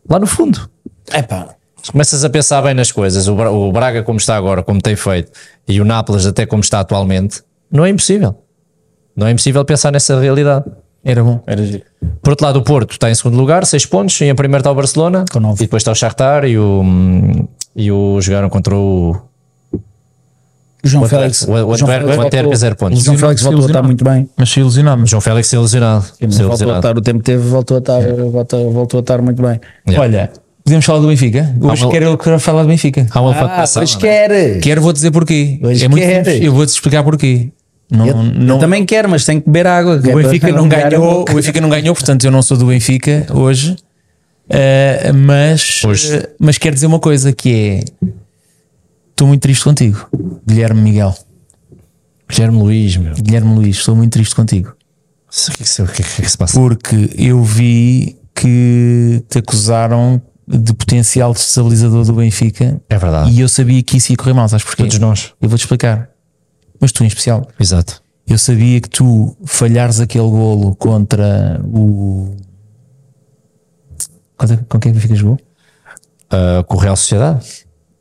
Lá 0.09 0.19
no 0.19 0.27
fundo. 0.27 0.69
Epá, 1.13 1.49
Começas 1.91 2.23
a 2.23 2.29
pensar 2.29 2.61
bem 2.61 2.73
nas 2.73 2.91
coisas. 2.91 3.27
O 3.27 3.35
Bra- 3.35 3.51
o 3.51 3.71
Braga, 3.71 4.03
como 4.03 4.17
está 4.17 4.35
agora, 4.37 4.63
como 4.63 4.81
tem 4.81 4.95
feito, 4.95 5.31
e 5.67 5.81
o 5.81 5.85
Nápoles, 5.85 6.25
até 6.25 6.45
como 6.45 6.61
está 6.61 6.79
atualmente, 6.79 7.41
não 7.71 7.85
é 7.85 7.89
impossível. 7.89 8.35
Não 9.15 9.27
é 9.27 9.31
impossível 9.31 9.63
pensar 9.65 9.91
nessa 9.91 10.19
realidade. 10.19 10.65
Era 11.03 11.21
bom, 11.23 11.43
era 11.45 11.63
giro. 11.65 11.83
Por 12.21 12.29
outro 12.31 12.45
lado, 12.45 12.59
o 12.59 12.63
Porto 12.63 12.91
está 12.91 13.09
em 13.11 13.15
segundo 13.15 13.35
lugar, 13.35 13.65
6 13.65 13.85
pontos, 13.85 14.19
e 14.21 14.25
em 14.25 14.33
primeiro 14.35 14.61
está 14.61 14.71
o 14.71 14.75
Barcelona, 14.75 15.25
Com 15.31 15.39
nove. 15.41 15.61
e 15.61 15.65
depois 15.67 15.81
está 15.81 15.91
o 15.91 15.95
Shakhtar 15.95 16.45
e 16.45 16.57
o, 16.57 16.81
e 17.75 17.91
o 17.91 18.21
jogaram 18.21 18.49
contra 18.49 18.73
o, 18.75 19.17
João 20.85 21.03
o 21.03 21.07
Félix. 21.07 21.43
O 21.43 21.51
o 21.51 21.55
João 21.55 21.71
Antwerp, 21.73 21.87
Félix 21.87 22.07
o 22.17 22.21
Antwerp 22.21 22.33
voltou- 22.43 22.55
zero 22.55 22.75
pontos. 22.77 22.99
o 23.01 23.03
João 23.03 23.17
Félix 23.17 23.41
voltou 23.41 23.63
a 23.63 23.67
estar 23.67 23.83
muito 23.83 24.03
bem. 24.03 24.29
Mas 24.37 24.49
se 24.49 24.59
ilusionado. 24.61 25.05
João 25.05 25.21
Félix 25.21 25.53
é 25.53 25.55
ilusionado. 25.57 26.03
Se 26.03 26.09
Voltou 26.11 26.27
a 26.39 26.45
ilusionado. 26.47 26.77
estar, 26.79 26.97
o 26.97 27.01
tempo 27.01 27.19
que 27.19 27.25
teve, 27.25 27.43
voltou 27.47 27.75
a 27.75 27.79
estar, 27.79 27.99
voltou, 28.31 28.71
voltou 28.71 28.97
a 28.97 29.01
estar 29.01 29.21
muito 29.21 29.41
bem. 29.41 29.59
Yeah. 29.87 30.01
Olha, 30.01 30.31
podemos 30.63 30.85
falar 30.85 30.99
do 30.99 31.07
Benfica? 31.07 31.55
Hoje 31.59 31.83
uma- 31.83 31.91
quero 31.91 32.05
eu 32.05 32.17
quero 32.17 32.39
falar 32.39 32.63
do 32.63 32.67
Benfica. 32.69 33.07
Há 33.11 33.21
uma 33.21 33.31
Ah, 33.35 33.65
pois 33.73 33.93
não 33.95 33.99
é? 33.99 34.01
quer. 34.01 34.59
Quero, 34.59 34.81
vou 34.81 34.93
dizer 34.93 35.11
porquê. 35.11 35.59
Hoje 35.61 35.85
é 35.85 35.87
muito 35.87 36.03
quer. 36.03 36.23
simples. 36.25 36.41
Eu 36.43 36.53
vou-te 36.53 36.69
explicar 36.69 37.03
porquê. 37.03 37.49
Não, 37.91 38.07
Eu, 38.07 38.15
não, 38.23 38.55
eu 38.55 38.59
também 38.59 38.85
quero, 38.85 39.07
mas 39.09 39.23
tenho 39.25 39.39
que 39.41 39.47
beber 39.47 39.67
água. 39.67 39.95
é 39.95 39.97
o 39.97 40.01
para 40.01 40.13
Benfica 40.15 40.51
não 40.51 40.67
ganhou, 40.67 41.21
o 41.29 41.33
Benfica 41.33 41.61
não 41.61 41.69
ganhou, 41.69 41.93
portanto 41.93 42.23
eu 42.25 42.31
não 42.31 42.41
sou 42.41 42.57
do 42.57 42.65
Benfica 42.65 43.27
hoje. 43.31 43.75
Eh, 44.49 45.11
mas, 45.13 45.81
Hoje. 45.85 46.15
eh, 46.15 46.29
mas 46.39 46.57
quero 46.57 46.73
dizer 46.75 46.87
uma 46.87 46.99
coisa 46.99 47.31
que 47.31 47.49
é 48.01 48.09
estou 49.11 49.27
muito 49.27 49.41
triste 49.41 49.63
contigo, 49.63 50.07
Guilherme 50.45 50.81
Miguel. 50.81 51.15
Guilherme 52.29 52.57
Luís, 52.57 52.97
meu. 52.97 53.13
Guilherme 53.13 53.53
Luís, 53.55 53.77
estou 53.77 53.95
muito 53.95 54.11
triste 54.13 54.35
contigo. 54.35 54.69
O 54.69 55.51
que, 55.51 55.61
é 55.61 55.63
que 55.63 55.69
se- 55.69 55.81
o 55.81 55.87
que 55.87 56.01
é 56.01 56.05
que 56.05 56.29
se 56.29 56.37
passa? 56.37 56.59
Porque 56.59 57.09
eu 57.17 57.41
vi 57.43 58.17
que 58.35 59.23
te 59.29 59.39
acusaram 59.39 60.21
de 60.47 60.73
potencial 60.73 61.33
destabilizador 61.33 62.03
do 62.05 62.13
Benfica 62.13 62.81
É 62.89 62.97
verdade. 62.97 63.31
e 63.31 63.39
eu 63.39 63.47
sabia 63.49 63.81
que 63.81 63.97
isso 63.97 64.11
ia 64.11 64.17
correr 64.17 64.33
mal, 64.33 64.47
sabes 64.49 64.65
porquê? 64.65 64.83
Todos 64.83 64.99
nós. 64.99 65.33
Eu 65.41 65.47
vou-te 65.49 65.61
explicar. 65.61 66.09
Mas 66.79 66.91
tu 66.91 67.03
em 67.03 67.07
especial. 67.07 67.47
Exato. 67.59 68.01
Eu 68.27 68.37
sabia 68.37 68.79
que 68.81 68.89
tu 68.89 69.35
falhares 69.45 69.99
aquele 69.99 70.27
golo 70.29 70.75
contra 70.75 71.61
o. 71.65 72.35
Contra- 74.37 74.57
Com 74.67 74.79
quem 74.79 74.89
é 74.89 74.93
que 74.93 74.97
o 74.97 75.01
Benfica 75.01 75.15
jogou? 75.15 75.37
Uh, 76.31 76.63
com 76.65 76.75
o 76.75 76.79
Real 76.79 76.95
Sociedade. 76.95 77.45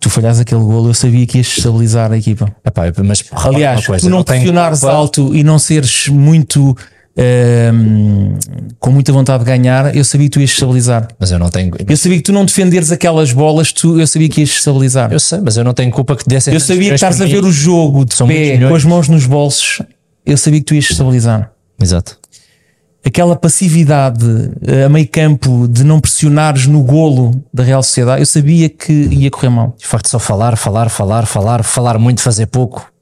Tu 0.00 0.10
falhares 0.10 0.40
aquele 0.40 0.60
golo, 0.62 0.88
eu 0.90 0.94
sabia 0.94 1.24
que 1.26 1.38
ias 1.38 1.46
estabilizar 1.46 2.10
a 2.10 2.16
equipa. 2.18 2.52
Epá, 2.64 2.82
mas 3.04 3.22
Aliás, 3.30 3.86
coisa, 3.86 4.04
tu 4.04 4.10
não 4.10 4.24
pressionares 4.24 4.82
alto 4.82 5.32
e 5.34 5.44
não 5.44 5.60
seres 5.60 6.08
muito. 6.08 6.76
Ehm, 7.16 8.36
com 8.78 8.90
muita 8.90 9.12
vontade 9.12 9.44
de 9.44 9.50
ganhar, 9.50 9.94
eu 9.94 10.04
sabia 10.04 10.26
que 10.26 10.32
tu 10.32 10.40
ias 10.40 10.50
estabilizar. 10.50 11.08
Mas 11.18 11.30
eu 11.30 11.38
não 11.38 11.48
tenho. 11.48 11.72
Eu 11.88 11.96
sabia 11.96 12.18
que 12.18 12.24
tu 12.24 12.32
não 12.32 12.44
defenderes 12.44 12.90
aquelas 12.90 13.32
bolas, 13.32 13.72
tu, 13.72 14.00
eu 14.00 14.06
sabia 14.06 14.28
que 14.28 14.40
ias 14.40 14.50
estabilizar. 14.50 15.12
Eu 15.12 15.20
sei, 15.20 15.40
mas 15.40 15.56
eu 15.56 15.64
não 15.64 15.74
tenho 15.74 15.90
culpa 15.90 16.16
que 16.16 16.24
dessem 16.26 16.52
Eu 16.52 16.60
sabia 16.60 16.88
que 16.88 16.94
estás 16.94 17.20
a 17.20 17.26
ver 17.26 17.44
o 17.44 17.52
jogo 17.52 18.04
de 18.04 18.14
São 18.14 18.26
pé, 18.26 18.58
com 18.58 18.74
as 18.74 18.84
mãos 18.84 19.08
nos 19.08 19.26
bolsos, 19.26 19.82
eu 20.24 20.36
sabia 20.36 20.60
que 20.60 20.66
tu 20.66 20.74
ias 20.74 20.90
estabilizar. 20.90 21.52
Exato. 21.80 22.18
Aquela 23.04 23.34
passividade 23.34 24.24
eh, 24.64 24.84
a 24.84 24.88
meio 24.88 25.08
campo 25.08 25.66
de 25.66 25.82
não 25.82 25.98
pressionares 25.98 26.68
no 26.68 26.84
golo 26.84 27.32
da 27.52 27.64
Real 27.64 27.82
Sociedade, 27.82 28.22
eu 28.22 28.26
sabia 28.26 28.68
que 28.68 28.92
ia 28.92 29.28
correr 29.28 29.48
mal. 29.48 29.74
De 29.76 29.84
facto, 29.84 30.08
só 30.08 30.20
falar, 30.20 30.56
falar, 30.56 30.88
falar, 30.88 31.26
falar, 31.26 31.64
falar 31.64 31.98
muito, 31.98 32.22
fazer 32.22 32.46
pouco. 32.46 32.92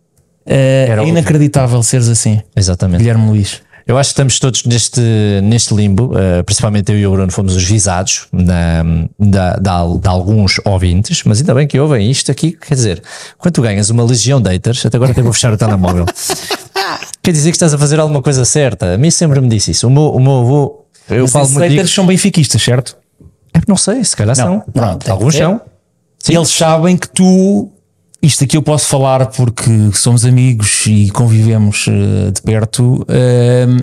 Era 0.47 1.05
é 1.05 1.07
inacreditável 1.07 1.83
seres 1.83 2.09
assim, 2.09 2.41
Exatamente. 2.57 2.99
Guilherme 2.99 3.29
Luís. 3.29 3.63
Eu 3.87 3.99
acho 3.99 4.11
que 4.11 4.13
estamos 4.13 4.39
todos 4.39 4.65
neste, 4.65 5.01
neste 5.43 5.75
limbo, 5.75 6.13
uh, 6.15 6.45
principalmente 6.45 6.93
eu 6.93 6.99
e 6.99 7.07
o 7.07 7.13
Bruno 7.13 7.33
fomos 7.33 7.57
os 7.57 7.65
visados 7.65 8.27
na, 8.33 8.83
da, 9.19 9.57
da, 9.57 9.85
de 9.97 10.09
alguns 10.09 10.61
ouvintes, 10.65 11.23
mas 11.25 11.41
ainda 11.41 11.55
bem 11.55 11.67
que 11.67 11.79
ouvem 11.81 12.11
isto 12.11 12.31
aqui. 12.31 12.53
Quer 12.53 12.75
dizer, 12.75 13.03
quando 13.39 13.55
tu 13.55 13.63
ganhas 13.63 13.91
uma 13.91 14.05
legião 14.05 14.41
de 14.41 14.51
haters, 14.51 14.85
até 14.87 14.97
agora 14.97 15.13
até 15.13 15.23
vou 15.23 15.33
fechar 15.33 15.53
o 15.53 15.57
telemóvel, 15.57 16.07
quer 17.23 17.33
dizer 17.33 17.51
que 17.51 17.57
estás 17.57 17.75
a 17.75 17.79
fazer 17.79 17.99
alguma 17.99 18.23
coisa 18.23 18.45
certa. 18.45 18.95
A 18.95 18.99
mim 18.99 19.11
sempre 19.11 19.41
me 19.41 19.49
disse 19.49 19.73
isso. 19.73 19.87
O 19.87 19.91
meu, 19.91 20.11
o 20.11 20.21
meu 20.21 20.41
avô 20.41 20.85
Eu 21.09 21.23
Mas 21.23 21.33
falo 21.33 21.45
esses 21.45 21.55
muito 21.57 21.69
haters 21.71 21.87
disso. 21.89 21.95
são 21.97 22.07
benfiquistas, 22.07 22.63
certo? 22.63 22.97
É, 23.53 23.61
Não 23.67 23.77
sei, 23.77 24.05
se 24.05 24.15
calhar 24.17 24.37
Não, 24.37 24.45
são. 24.45 24.61
pronto, 24.73 25.11
Alguns 25.11 25.35
são. 25.35 25.61
Eles 26.29 26.49
sabem 26.51 26.97
que 26.97 27.09
tu. 27.09 27.71
Isto 28.23 28.45
aqui 28.45 28.57
eu 28.57 28.63
posso 28.63 28.87
falar 28.87 29.27
porque 29.29 29.71
somos 29.95 30.27
amigos 30.27 30.87
e 30.87 31.11
convivemos 31.11 31.87
eh, 31.89 32.31
de 32.31 32.43
perto. 32.43 33.05
ehm, 33.09 33.79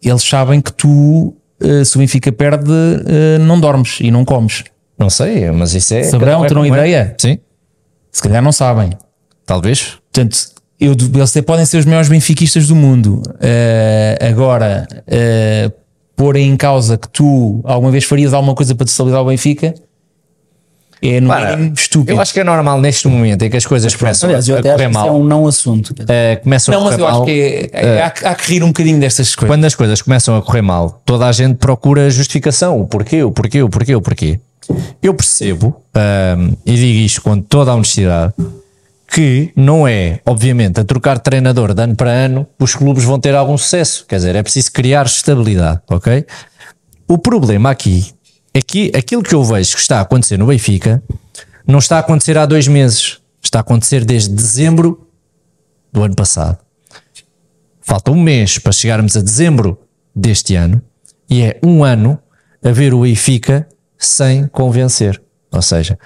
eles 0.00 0.22
sabem 0.22 0.60
que 0.60 0.72
tu, 0.72 1.34
eh, 1.60 1.84
se 1.84 1.96
o 1.96 1.98
Benfica 1.98 2.30
perde, 2.30 2.70
eh, 2.70 3.38
não 3.38 3.58
dormes 3.58 3.98
e 4.00 4.12
não 4.12 4.24
comes. 4.24 4.62
Não 4.96 5.10
sei, 5.10 5.50
mas 5.50 5.74
isso 5.74 5.92
é. 5.94 6.04
Saberão, 6.04 6.44
é 6.44 6.48
terão 6.48 6.64
é. 6.64 6.68
ideia? 6.68 7.16
Sim, 7.18 7.38
Se 8.12 8.22
calhar 8.22 8.42
não 8.42 8.52
sabem. 8.52 8.90
talvez. 9.44 9.98
Portanto, 10.12 10.38
eu, 10.78 10.92
eles 10.92 11.30
até 11.30 11.42
podem 11.42 11.66
ser 11.66 11.78
os 11.78 11.84
maiores 11.84 12.08
benfiquistas 12.08 12.68
do 12.68 12.76
mundo. 12.76 13.22
Agora, 14.20 14.86
eh, 15.06 15.70
porem 16.14 16.48
em 16.48 16.56
causa 16.56 16.96
que 16.96 17.08
tu 17.08 17.60
alguma 17.64 17.90
vez 17.90 18.04
farias 18.04 18.32
alguma 18.32 18.54
coisa 18.54 18.74
para 18.74 18.84
destabilizar 18.84 19.22
o 19.22 19.26
Benfica 19.26 19.74
é 21.02 21.20
no 21.20 21.28
Para, 21.28 21.56
mínimo 21.56 21.74
estúpido. 21.74 22.12
Eu 22.12 22.20
acho 22.20 22.32
que 22.32 22.40
é 22.40 22.44
normal 22.44 22.80
neste 22.80 23.06
momento 23.06 23.42
em 23.42 23.50
que 23.50 23.56
as 23.56 23.66
coisas 23.66 23.94
começam 23.94 24.28
Aliás, 24.28 24.48
eu 24.48 24.56
a 24.56 24.60
até 24.60 24.70
acho 24.70 24.76
correr 24.78 24.88
que 24.90 24.96
isso 24.96 25.06
é 25.06 25.10
mal. 25.10 25.20
um 25.20 25.24
não 25.24 25.46
assunto. 25.46 25.94
eh, 26.08 26.36
começam 26.36 26.72
Não, 26.74 26.80
a 26.80 26.84
mas 26.84 26.94
correr 26.94 27.02
eu 27.02 27.10
mal. 27.10 27.16
acho 27.22 27.24
que 27.26 27.70
é- 27.72 27.86
é- 27.98 28.02
há, 28.02 28.10
que- 28.10 28.24
há 28.26 28.34
que 28.34 28.52
rir 28.52 28.62
um 28.62 28.68
bocadinho 28.68 28.98
destas 28.98 29.34
coisas. 29.34 29.54
Quando 29.54 29.64
as 29.64 29.74
coisas 29.74 30.00
começam 30.02 30.36
a 30.36 30.42
correr 30.42 30.62
mal, 30.62 31.02
toda 31.04 31.26
a 31.26 31.32
gente 31.32 31.56
procura 31.56 32.08
justificação. 32.10 32.80
O 32.80 32.86
porquê, 32.86 33.22
o 33.22 33.30
porquê, 33.30 33.62
o 33.62 33.68
porquê, 33.68 33.94
o 33.94 34.00
porquê. 34.00 34.40
Eu 35.02 35.14
percebo, 35.14 35.80
ahm, 35.94 36.52
e 36.66 36.74
digo 36.74 36.98
isto 37.00 37.22
com 37.22 37.40
toda 37.40 37.70
a 37.70 37.74
honestidade, 37.74 38.32
que 39.08 39.52
não 39.54 39.86
é, 39.86 40.18
obviamente, 40.26 40.80
a 40.80 40.84
trocar 40.84 41.18
de 41.18 41.22
treinador 41.22 41.72
de 41.72 41.80
ano 41.82 41.94
para 41.94 42.10
ano, 42.10 42.46
os 42.58 42.74
clubes 42.74 43.04
vão 43.04 43.20
ter 43.20 43.34
algum 43.36 43.56
sucesso. 43.56 44.04
Quer 44.08 44.16
dizer, 44.16 44.34
é 44.34 44.42
preciso 44.42 44.72
criar 44.72 45.06
estabilidade, 45.06 45.80
ok? 45.88 46.26
O 47.06 47.16
problema 47.16 47.70
aqui 47.70 48.06
é 48.56 48.62
que 48.62 48.90
aquilo 48.96 49.22
que 49.22 49.34
eu 49.34 49.44
vejo 49.44 49.74
que 49.74 49.82
está 49.82 49.98
a 49.98 50.00
acontecer 50.00 50.38
no 50.38 50.46
Benfica 50.46 51.02
não 51.66 51.78
está 51.78 51.96
a 51.96 52.00
acontecer 52.00 52.38
há 52.38 52.46
dois 52.46 52.66
meses. 52.66 53.20
Está 53.42 53.58
a 53.58 53.60
acontecer 53.60 54.02
desde 54.02 54.30
dezembro 54.30 55.06
do 55.92 56.02
ano 56.02 56.16
passado. 56.16 56.56
Falta 57.82 58.10
um 58.10 58.18
mês 58.18 58.56
para 58.56 58.72
chegarmos 58.72 59.14
a 59.14 59.20
dezembro 59.20 59.78
deste 60.14 60.54
ano 60.54 60.80
e 61.28 61.42
é 61.42 61.60
um 61.62 61.84
ano 61.84 62.18
a 62.64 62.70
ver 62.72 62.94
o 62.94 63.02
Benfica 63.02 63.68
sem 63.98 64.46
convencer. 64.48 65.20
Ou 65.52 65.60
seja, 65.60 65.98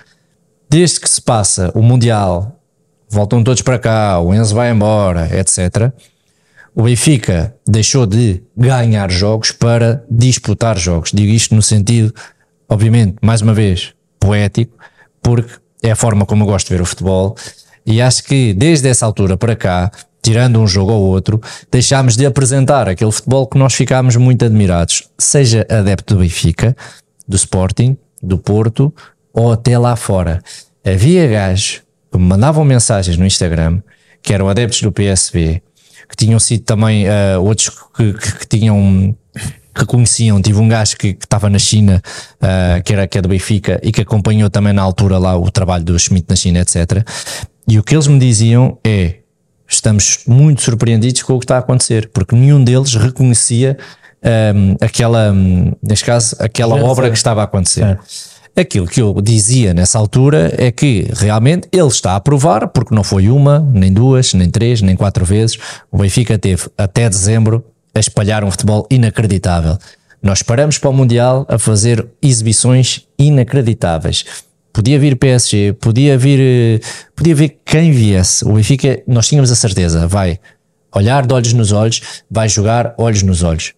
desde 0.68 0.98
que 0.98 1.08
se 1.08 1.22
passa 1.22 1.70
o 1.72 1.80
Mundial, 1.80 2.60
voltam 3.08 3.44
todos 3.44 3.62
para 3.62 3.78
cá, 3.78 4.18
o 4.18 4.34
Enzo 4.34 4.56
vai 4.56 4.72
embora, 4.72 5.30
etc. 5.38 5.92
O 6.74 6.82
Benfica 6.82 7.54
deixou 7.64 8.06
de 8.06 8.42
ganhar 8.56 9.08
jogos 9.08 9.52
para 9.52 10.04
disputar 10.10 10.76
jogos. 10.76 11.12
Digo 11.14 11.32
isto 11.32 11.54
no 11.54 11.62
sentido, 11.62 12.12
obviamente, 12.70 13.16
mais 13.20 13.42
uma 13.42 13.52
vez, 13.52 13.92
poético, 14.18 14.76
porque 15.22 15.52
é 15.82 15.90
a 15.90 15.96
forma 15.96 16.24
como 16.24 16.44
eu 16.44 16.46
gosto 16.46 16.68
de 16.68 16.74
ver 16.74 16.80
o 16.82 16.86
futebol. 16.86 17.36
E 17.84 18.00
acho 18.00 18.24
que 18.24 18.54
desde 18.54 18.88
essa 18.88 19.04
altura 19.04 19.36
para 19.36 19.56
cá, 19.56 19.90
tirando 20.22 20.60
um 20.60 20.66
jogo 20.66 20.92
ou 20.92 21.02
outro, 21.08 21.40
deixámos 21.72 22.16
de 22.16 22.24
apresentar 22.26 22.88
aquele 22.88 23.10
futebol 23.10 23.46
que 23.46 23.58
nós 23.58 23.74
ficámos 23.74 24.16
muito 24.16 24.44
admirados, 24.44 25.08
seja 25.18 25.66
adepto 25.68 26.14
do 26.14 26.20
Benfica, 26.20 26.76
do 27.26 27.36
Sporting, 27.36 27.96
do 28.22 28.38
Porto 28.38 28.94
ou 29.32 29.52
até 29.52 29.78
lá 29.78 29.96
fora. 29.96 30.42
Havia 30.84 31.26
gajos 31.26 31.82
que 32.12 32.18
me 32.18 32.24
mandavam 32.24 32.64
mensagens 32.64 33.16
no 33.16 33.24
Instagram 33.26 33.80
que 34.22 34.34
eram 34.34 34.48
adeptos 34.48 34.82
do 34.82 34.92
PSV, 34.92 35.62
que 36.08 36.16
tinham 36.16 36.38
sido 36.38 36.64
também 36.64 37.08
ah, 37.08 37.38
outros 37.38 37.70
que, 37.96 38.12
que- 38.12 38.32
que 38.40 38.46
tinham 38.58 39.16
que 39.74 39.84
conheciam, 39.84 40.40
tive 40.40 40.58
um 40.58 40.68
gajo 40.68 40.96
que 40.96 41.08
estava 41.08 41.48
na 41.48 41.58
China, 41.58 42.02
ah, 42.40 42.80
que, 42.84 42.92
era, 42.92 43.06
que 43.06 43.18
é 43.18 43.22
do 43.22 43.28
Benfica 43.28 43.80
e 43.82 43.92
que 43.92 44.00
acompanhou 44.00 44.50
também 44.50 44.72
na 44.72 44.82
altura 44.82 45.18
lá 45.18 45.36
o 45.36 45.50
trabalho 45.50 45.84
do 45.84 45.98
Schmidt 45.98 46.26
na 46.28 46.36
China, 46.36 46.60
etc. 46.60 47.06
E 47.68 47.78
o 47.78 47.82
que 47.82 47.94
eles 47.94 48.06
me 48.06 48.18
diziam 48.18 48.78
é: 48.84 49.16
estamos 49.68 50.20
muito 50.26 50.62
surpreendidos 50.62 51.22
com 51.22 51.34
o 51.34 51.38
que 51.38 51.44
está 51.44 51.56
a 51.56 51.60
acontecer, 51.60 52.10
porque 52.12 52.34
nenhum 52.34 52.62
deles 52.62 52.94
reconhecia 52.94 53.78
ahm, 54.22 54.76
aquela, 54.80 55.32
hum, 55.32 55.72
neste 55.82 56.04
caso, 56.04 56.36
aquela 56.38 56.78
Já 56.78 56.84
obra 56.84 57.04
sei. 57.04 57.10
que 57.12 57.16
estava 57.16 57.40
a 57.40 57.44
acontecer. 57.44 57.98
Aquilo 58.56 58.88
que 58.88 59.00
eu 59.00 59.22
dizia 59.22 59.72
nessa 59.72 59.96
altura 59.96 60.52
é 60.58 60.72
que 60.72 61.08
realmente 61.14 61.68
ele 61.72 61.86
está 61.86 62.16
a 62.16 62.20
provar, 62.20 62.66
porque 62.68 62.92
não 62.92 63.04
foi 63.04 63.30
uma, 63.30 63.60
nem 63.72 63.92
duas, 63.92 64.34
nem 64.34 64.50
três, 64.50 64.82
nem 64.82 64.96
quatro 64.96 65.24
vezes. 65.24 65.56
O 65.90 65.98
Benfica 65.98 66.36
teve 66.36 66.68
até 66.76 67.08
dezembro 67.08 67.64
a 67.94 68.00
espalhar 68.00 68.44
um 68.44 68.50
futebol 68.50 68.86
inacreditável. 68.90 69.78
Nós 70.22 70.42
paramos 70.42 70.78
para 70.78 70.90
o 70.90 70.92
Mundial 70.92 71.46
a 71.48 71.58
fazer 71.58 72.06
exibições 72.20 73.06
inacreditáveis. 73.18 74.24
Podia 74.72 74.98
vir 74.98 75.16
PSG, 75.16 75.72
podia 75.74 76.16
vir, 76.16 76.38
eh, 76.40 76.80
podia 77.16 77.34
vir 77.34 77.56
quem 77.64 77.90
viesse. 77.90 78.44
O 78.44 78.52
Benfica, 78.52 79.02
nós 79.06 79.26
tínhamos 79.26 79.50
a 79.50 79.56
certeza, 79.56 80.06
vai 80.06 80.38
olhar 80.94 81.26
de 81.26 81.34
olhos 81.34 81.52
nos 81.52 81.72
olhos, 81.72 82.22
vai 82.30 82.48
jogar 82.48 82.94
olhos 82.98 83.22
nos 83.22 83.42
olhos. 83.42 83.72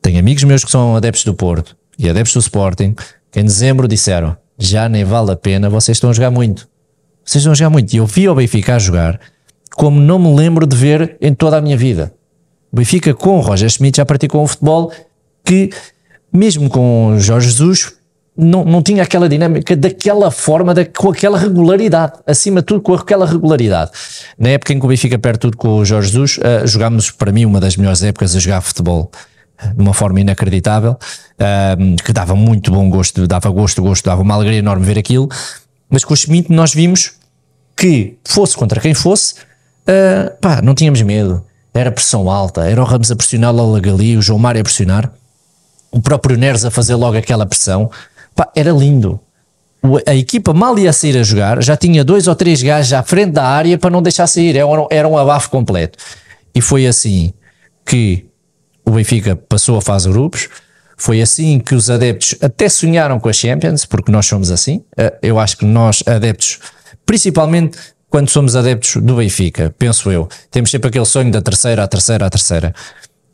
Tenho 0.00 0.18
amigos 0.18 0.44
meus 0.44 0.64
que 0.64 0.70
são 0.70 0.94
adeptos 0.94 1.24
do 1.24 1.34
Porto 1.34 1.76
e 1.98 2.08
adeptos 2.08 2.34
do 2.34 2.40
Sporting 2.40 2.94
que 3.30 3.40
em 3.40 3.44
dezembro 3.44 3.88
disseram 3.88 4.36
já 4.58 4.88
nem 4.88 5.04
vale 5.04 5.32
a 5.32 5.36
pena, 5.36 5.68
vocês 5.68 5.96
estão 5.96 6.10
a 6.10 6.12
jogar 6.12 6.30
muito. 6.30 6.68
Vocês 7.24 7.40
estão 7.40 7.52
a 7.52 7.54
jogar 7.54 7.70
muito. 7.70 7.92
E 7.92 7.96
eu 7.96 8.06
vi 8.06 8.28
o 8.28 8.34
Benfica 8.34 8.76
a 8.76 8.78
jogar 8.78 9.18
como 9.74 10.00
não 10.00 10.18
me 10.18 10.34
lembro 10.34 10.66
de 10.66 10.76
ver 10.76 11.16
em 11.20 11.34
toda 11.34 11.56
a 11.56 11.60
minha 11.60 11.76
vida. 11.76 12.12
O 12.72 12.76
Benfica 12.76 13.12
com 13.12 13.36
o 13.36 13.40
Roger 13.40 13.68
Schmidt 13.68 13.98
já 13.98 14.06
praticou 14.06 14.42
um 14.42 14.46
futebol 14.46 14.90
que, 15.44 15.70
mesmo 16.32 16.70
com 16.70 17.08
o 17.08 17.20
Jorge 17.20 17.48
Jesus, 17.48 17.92
não, 18.34 18.64
não 18.64 18.82
tinha 18.82 19.02
aquela 19.02 19.28
dinâmica 19.28 19.76
daquela 19.76 20.30
forma, 20.30 20.72
da, 20.72 20.84
com 20.86 21.10
aquela 21.10 21.38
regularidade. 21.38 22.14
Acima 22.26 22.60
de 22.60 22.66
tudo, 22.66 22.80
com 22.80 22.94
aquela 22.94 23.26
regularidade. 23.26 23.90
Na 24.38 24.48
época 24.48 24.72
em 24.72 24.78
que 24.78 24.86
o 24.86 24.88
Benfica 24.88 25.18
perde 25.18 25.40
tudo 25.40 25.56
com 25.56 25.76
o 25.76 25.84
Jorge 25.84 26.08
Jesus, 26.08 26.40
ah, 26.42 26.66
jogámos, 26.66 27.10
para 27.10 27.30
mim, 27.30 27.44
uma 27.44 27.60
das 27.60 27.76
melhores 27.76 28.02
épocas 28.02 28.34
a 28.34 28.38
jogar 28.38 28.62
futebol 28.62 29.10
de 29.76 29.80
uma 29.80 29.92
forma 29.92 30.20
inacreditável, 30.20 30.96
ahm, 31.38 31.94
que 31.96 32.12
dava 32.12 32.34
muito 32.34 32.72
bom 32.72 32.88
gosto, 32.88 33.28
dava 33.28 33.48
gosto, 33.50 33.80
gosto, 33.82 34.04
dava 34.04 34.22
uma 34.22 34.34
alegria 34.34 34.58
enorme 34.58 34.84
ver 34.84 34.98
aquilo. 34.98 35.28
Mas 35.90 36.04
com 36.04 36.14
o 36.14 36.16
Schmidt 36.16 36.50
nós 36.50 36.72
vimos 36.74 37.12
que, 37.76 38.16
fosse 38.24 38.56
contra 38.56 38.80
quem 38.80 38.94
fosse, 38.94 39.34
ah, 39.86 40.32
pá, 40.40 40.62
não 40.62 40.74
tínhamos 40.74 41.02
medo. 41.02 41.44
Era 41.74 41.90
pressão 41.90 42.30
alta, 42.30 42.68
era 42.68 42.80
o 42.80 42.84
Ramos 42.84 43.10
a 43.10 43.16
pressionar 43.16 43.54
o 43.54 43.72
Lagali, 43.72 44.16
o 44.16 44.22
João 44.22 44.38
Mário 44.38 44.60
a 44.60 44.64
pressionar, 44.64 45.10
o 45.90 46.00
próprio 46.00 46.36
Neres 46.36 46.64
a 46.64 46.70
fazer 46.70 46.94
logo 46.94 47.16
aquela 47.16 47.46
pressão. 47.46 47.90
Pá, 48.34 48.50
era 48.54 48.70
lindo. 48.70 49.18
A 50.06 50.14
equipa 50.14 50.52
mal 50.54 50.78
ia 50.78 50.92
sair 50.92 51.18
a 51.18 51.22
jogar, 51.22 51.62
já 51.62 51.76
tinha 51.76 52.04
dois 52.04 52.28
ou 52.28 52.36
três 52.36 52.62
gajos 52.62 52.92
à 52.92 53.02
frente 53.02 53.32
da 53.32 53.44
área 53.44 53.76
para 53.76 53.90
não 53.90 54.00
deixar 54.02 54.26
sair, 54.26 54.56
era, 54.56 54.66
era 54.90 55.08
um 55.08 55.18
abafo 55.18 55.50
completo. 55.50 55.98
E 56.54 56.60
foi 56.60 56.86
assim 56.86 57.32
que 57.84 58.26
o 58.84 58.92
Benfica 58.92 59.34
passou 59.34 59.76
a 59.76 59.82
fase 59.82 60.08
grupos. 60.08 60.48
Foi 60.96 61.20
assim 61.20 61.58
que 61.58 61.74
os 61.74 61.90
adeptos 61.90 62.36
até 62.40 62.68
sonharam 62.68 63.18
com 63.18 63.28
a 63.28 63.32
Champions, 63.32 63.84
porque 63.84 64.12
nós 64.12 64.26
somos 64.26 64.50
assim. 64.50 64.84
Eh, 64.96 65.18
Eu 65.22 65.38
acho 65.40 65.56
que 65.56 65.64
nós, 65.64 66.02
adeptos, 66.06 66.60
principalmente 67.04 67.76
quando 68.12 68.28
somos 68.28 68.54
adeptos 68.54 69.02
do 69.02 69.16
Benfica, 69.16 69.74
penso 69.78 70.12
eu, 70.12 70.28
temos 70.50 70.70
sempre 70.70 70.90
aquele 70.90 71.06
sonho 71.06 71.32
da 71.32 71.40
terceira, 71.40 71.82
à 71.82 71.88
terceira, 71.88 72.26
à 72.26 72.28
terceira. 72.30 72.74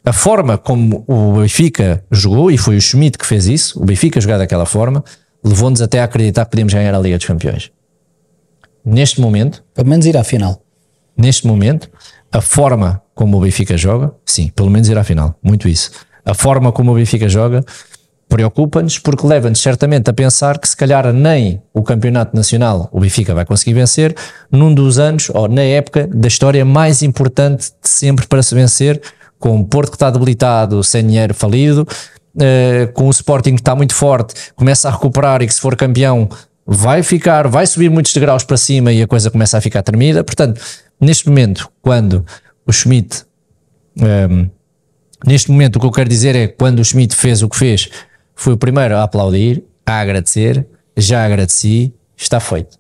A 0.05 0.13
forma 0.13 0.57
como 0.57 1.05
o 1.09 1.41
Benfica 1.41 2.05
jogou, 2.13 2.49
e 2.49 2.57
foi 2.57 2.77
o 2.77 2.81
Schmidt 2.81 3.19
que 3.19 3.27
fez 3.27 3.49
isso, 3.49 3.83
o 3.83 3.85
Benfica 3.85 4.21
jogar 4.21 4.39
daquela 4.39 4.65
forma, 4.65 5.03
levou-nos 5.43 5.83
até 5.83 6.01
a 6.01 6.05
acreditar 6.05 6.45
que 6.45 6.53
podíamos 6.53 6.73
ganhar 6.73 6.95
a 6.95 6.99
Liga 7.01 7.17
dos 7.19 7.27
Campeões. 7.27 7.73
Neste 8.85 9.21
momento, 9.21 9.65
Pelo 9.75 9.89
menos 9.89 10.07
ir 10.07 10.17
à 10.17 10.23
final. 10.23 10.63
neste 11.17 11.45
momento, 11.45 11.91
a 12.31 12.41
forma 12.41 13.03
como 13.17 13.37
o 13.37 13.41
Benfica 13.41 13.77
joga, 13.77 14.15
sim, 14.25 14.53
pelo 14.55 14.71
menos 14.71 14.89
ir 14.89 14.97
à 14.97 15.03
final, 15.03 15.37
muito 15.43 15.69
isso. 15.69 15.91
A 16.25 16.35
forma 16.35 16.71
como 16.71 16.93
o 16.93 16.95
Benfica 16.95 17.29
joga 17.29 17.65
preocupa-nos 18.29 18.99
porque 18.99 19.27
leva-nos 19.27 19.61
certamente 19.61 20.11
a 20.11 20.13
pensar 20.13 20.59
que 20.59 20.69
se 20.69 20.77
calhar 20.77 21.13
nem 21.13 21.63
o 21.73 21.83
campeonato 21.83 22.37
nacional 22.37 22.89
o 22.93 23.01
Benfica 23.01 23.35
vai 23.35 23.45
conseguir 23.45 23.75
vencer 23.75 24.15
num 24.51 24.73
dos 24.73 24.99
anos 24.99 25.31
ou 25.33 25.49
na 25.49 25.63
época 25.63 26.07
da 26.07 26.29
história 26.29 26.65
mais 26.65 27.03
importante 27.03 27.71
de 27.83 27.89
sempre 27.89 28.27
para 28.27 28.43
se 28.43 28.55
vencer, 28.55 29.01
com 29.39 29.59
o 29.59 29.65
Porto 29.65 29.91
que 29.91 29.97
está 29.97 30.11
debilitado, 30.11 30.83
sem 30.83 31.07
dinheiro 31.07 31.33
falido, 31.33 31.87
eh, 32.41 32.89
com 32.93 33.07
o 33.07 33.11
Sporting 33.11 33.55
que 33.55 33.61
está 33.61 33.75
muito 33.75 33.95
forte, 33.95 34.35
começa 34.55 34.89
a 34.89 34.93
recuperar 34.93 35.43
e 35.43 35.47
que 35.47 35.55
se 35.55 35.61
for 35.61 35.75
campeão 35.77 36.29
vai 36.67 37.03
ficar, 37.03 37.49
vai 37.49 37.67
subir 37.67 37.89
muitos 37.89 38.13
degraus 38.13 38.45
para 38.45 38.57
cima 38.57 38.93
e 38.93 39.01
a 39.01 39.07
coisa 39.07 39.31
começa 39.31 39.57
a 39.57 39.61
ficar 39.61 39.83
tremida. 39.83 40.23
Portanto, 40.23 40.61
neste 41.01 41.27
momento, 41.27 41.71
quando 41.81 42.27
o 42.67 42.73
Schmidt, 42.73 43.25
ehm, 43.99 44.51
neste 45.27 45.51
momento, 45.51 45.77
o 45.77 45.81
que 45.81 45.87
eu 45.87 45.91
quero 45.91 46.09
dizer 46.11 46.37
é 46.37 46.47
quando 46.47 46.81
o 46.81 46.85
Schmidt 46.85 47.17
fez 47.17 47.43
o 47.43 47.49
que 47.49 47.57
fez, 47.57 47.89
foi 48.39 48.53
o 48.53 48.57
primeiro 48.57 48.95
a 48.95 49.03
aplaudir, 49.03 49.65
a 49.85 49.99
agradecer, 49.99 50.65
já 50.97 51.25
agradeci, 51.25 51.93
está 52.17 52.39
feito. 52.39 52.79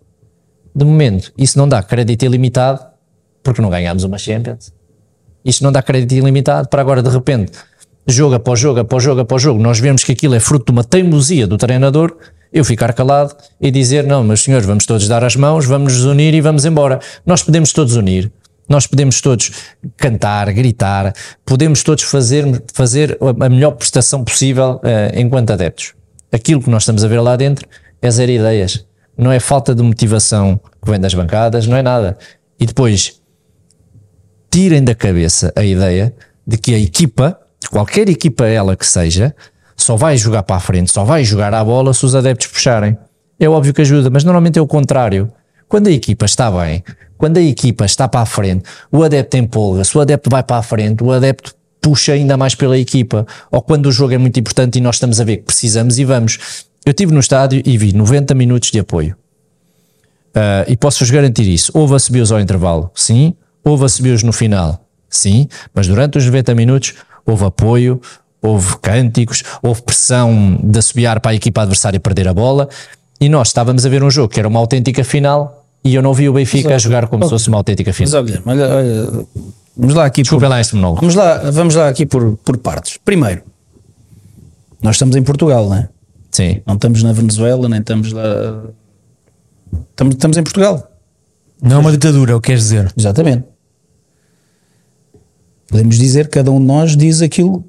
De 0.72 0.84
momento, 0.84 1.32
isso 1.36 1.58
não 1.58 1.68
dá 1.68 1.82
crédito 1.82 2.24
ilimitado, 2.24 2.80
porque 3.42 3.60
não 3.60 3.68
ganhámos 3.68 4.04
uma 4.04 4.18
Champions. 4.18 4.72
Isto 5.44 5.64
não 5.64 5.72
dá 5.72 5.82
crédito 5.82 6.12
ilimitado 6.12 6.68
para 6.68 6.80
agora, 6.80 7.02
de 7.02 7.10
repente, 7.10 7.50
jogo 8.06 8.36
após 8.36 8.60
jogo, 8.60 8.78
após 8.78 9.02
jogo, 9.02 9.22
após 9.22 9.42
jogo, 9.42 9.60
nós 9.60 9.80
vemos 9.80 10.04
que 10.04 10.12
aquilo 10.12 10.36
é 10.36 10.40
fruto 10.40 10.66
de 10.66 10.70
uma 10.70 10.84
teimosia 10.84 11.44
do 11.44 11.58
treinador, 11.58 12.16
eu 12.52 12.64
ficar 12.64 12.92
calado 12.92 13.34
e 13.60 13.72
dizer: 13.72 14.06
não, 14.06 14.22
meus 14.22 14.44
senhores, 14.44 14.64
vamos 14.64 14.86
todos 14.86 15.08
dar 15.08 15.24
as 15.24 15.34
mãos, 15.34 15.66
vamos 15.66 15.92
nos 15.92 16.04
unir 16.04 16.34
e 16.34 16.40
vamos 16.40 16.64
embora. 16.64 17.00
Nós 17.26 17.42
podemos 17.42 17.72
todos 17.72 17.96
unir. 17.96 18.30
Nós 18.68 18.86
podemos 18.86 19.20
todos 19.20 19.50
cantar, 19.96 20.52
gritar, 20.52 21.14
podemos 21.44 21.82
todos 21.82 22.04
fazer, 22.04 22.62
fazer 22.72 23.16
a 23.20 23.48
melhor 23.48 23.72
prestação 23.72 24.22
possível 24.22 24.80
uh, 24.84 25.18
enquanto 25.18 25.50
adeptos. 25.50 25.94
Aquilo 26.30 26.62
que 26.62 26.68
nós 26.68 26.82
estamos 26.82 27.02
a 27.02 27.08
ver 27.08 27.20
lá 27.20 27.34
dentro 27.36 27.66
é 28.02 28.10
zero 28.10 28.30
ideias. 28.30 28.86
Não 29.16 29.32
é 29.32 29.40
falta 29.40 29.74
de 29.74 29.82
motivação 29.82 30.60
que 30.84 30.90
vem 30.90 31.00
das 31.00 31.14
bancadas, 31.14 31.66
não 31.66 31.76
é 31.76 31.82
nada. 31.82 32.18
E 32.60 32.66
depois, 32.66 33.20
tirem 34.50 34.84
da 34.84 34.94
cabeça 34.94 35.52
a 35.56 35.64
ideia 35.64 36.14
de 36.46 36.58
que 36.58 36.74
a 36.74 36.78
equipa, 36.78 37.38
qualquer 37.70 38.08
equipa 38.08 38.46
ela 38.46 38.76
que 38.76 38.86
seja, 38.86 39.34
só 39.76 39.96
vai 39.96 40.16
jogar 40.16 40.42
para 40.42 40.56
a 40.56 40.60
frente, 40.60 40.92
só 40.92 41.04
vai 41.04 41.24
jogar 41.24 41.54
à 41.54 41.64
bola 41.64 41.94
se 41.94 42.04
os 42.04 42.14
adeptos 42.14 42.48
puxarem. 42.48 42.98
É 43.40 43.48
óbvio 43.48 43.72
que 43.72 43.80
ajuda, 43.80 44.10
mas 44.10 44.24
normalmente 44.24 44.58
é 44.58 44.62
o 44.62 44.66
contrário. 44.66 45.32
Quando 45.68 45.86
a 45.86 45.92
equipa 45.92 46.24
está 46.24 46.50
bem, 46.50 46.82
quando 47.18 47.36
a 47.36 47.42
equipa 47.42 47.84
está 47.84 48.08
para 48.08 48.20
a 48.20 48.26
frente, 48.26 48.62
o 48.90 49.02
adepto 49.02 49.36
empolga, 49.36 49.84
se 49.84 49.98
o 49.98 50.00
adepto 50.00 50.30
vai 50.30 50.42
para 50.42 50.56
a 50.56 50.62
frente, 50.62 51.02
o 51.02 51.12
adepto 51.12 51.54
puxa 51.80 52.12
ainda 52.12 52.36
mais 52.36 52.54
pela 52.54 52.78
equipa. 52.78 53.26
Ou 53.50 53.60
quando 53.60 53.86
o 53.86 53.92
jogo 53.92 54.14
é 54.14 54.18
muito 54.18 54.38
importante 54.38 54.78
e 54.78 54.80
nós 54.80 54.96
estamos 54.96 55.20
a 55.20 55.24
ver 55.24 55.38
que 55.38 55.44
precisamos 55.44 55.98
e 55.98 56.04
vamos. 56.04 56.66
Eu 56.84 56.90
estive 56.90 57.12
no 57.12 57.20
estádio 57.20 57.62
e 57.64 57.76
vi 57.76 57.92
90 57.92 58.34
minutos 58.34 58.70
de 58.70 58.78
apoio. 58.78 59.16
Uh, 60.28 60.64
e 60.68 60.76
posso-vos 60.76 61.10
garantir 61.10 61.42
isso. 61.42 61.72
Houve 61.74 61.94
assobios 61.94 62.30
ao 62.30 62.40
intervalo, 62.40 62.90
sim. 62.94 63.34
Houve 63.64 63.84
assobios 63.84 64.22
no 64.22 64.32
final, 64.32 64.86
sim. 65.08 65.48
Mas 65.74 65.86
durante 65.86 66.18
os 66.18 66.24
90 66.24 66.54
minutos 66.54 66.94
houve 67.26 67.44
apoio, 67.44 68.00
houve 68.40 68.78
cânticos, 68.78 69.42
houve 69.62 69.82
pressão 69.82 70.58
de 70.62 70.78
assobiar 70.78 71.20
para 71.20 71.32
a 71.32 71.34
equipa 71.34 71.62
adversária 71.62 71.98
perder 71.98 72.28
a 72.28 72.34
bola 72.34 72.68
e 73.20 73.28
nós 73.28 73.48
estávamos 73.48 73.84
a 73.84 73.88
ver 73.88 74.02
um 74.02 74.10
jogo 74.10 74.28
que 74.28 74.38
era 74.38 74.48
uma 74.48 74.60
autêntica 74.60 75.02
final 75.02 75.57
e 75.88 75.94
eu 75.94 76.02
não 76.02 76.12
vi 76.12 76.28
o 76.28 76.32
Benfica 76.32 76.74
a 76.74 76.78
jogar 76.78 77.06
como 77.08 77.24
se 77.24 77.30
fosse 77.30 77.48
uma 77.48 77.56
autêntica 77.56 77.92
final. 77.92 78.22
Mas 78.44 78.58
olha, 78.58 78.74
olha, 78.74 78.74
olha 78.76 79.26
vamos 79.76 79.94
lá 79.94 80.04
aqui 80.04 80.22
Desculpa 80.22 80.46
por, 80.46 80.50
lá 80.50 80.60
este 80.60 80.74
monólogo. 80.74 81.00
Vamos 81.00 81.14
lá, 81.14 81.50
vamos 81.50 81.74
lá 81.74 81.88
aqui 81.88 82.04
por, 82.04 82.36
por 82.38 82.58
partes. 82.58 82.98
Primeiro, 83.02 83.42
nós 84.82 84.96
estamos 84.96 85.16
em 85.16 85.22
Portugal, 85.22 85.68
não 85.68 85.76
é? 85.76 85.88
Sim. 86.30 86.60
Não 86.66 86.74
estamos 86.74 87.02
na 87.02 87.12
Venezuela, 87.12 87.68
nem 87.68 87.80
estamos 87.80 88.12
lá. 88.12 88.22
Estamos, 89.90 90.14
estamos 90.14 90.36
em 90.36 90.42
Portugal. 90.42 90.90
Não 91.62 91.76
é 91.76 91.78
uma 91.78 91.92
ditadura, 91.92 92.32
é 92.32 92.34
o 92.34 92.40
que 92.40 92.48
queres 92.48 92.64
dizer. 92.64 92.92
Exatamente. 92.96 93.44
Podemos 95.68 95.98
dizer 95.98 96.26
que 96.26 96.32
cada 96.32 96.50
um 96.50 96.60
de 96.60 96.66
nós 96.66 96.96
diz 96.96 97.22
aquilo 97.22 97.64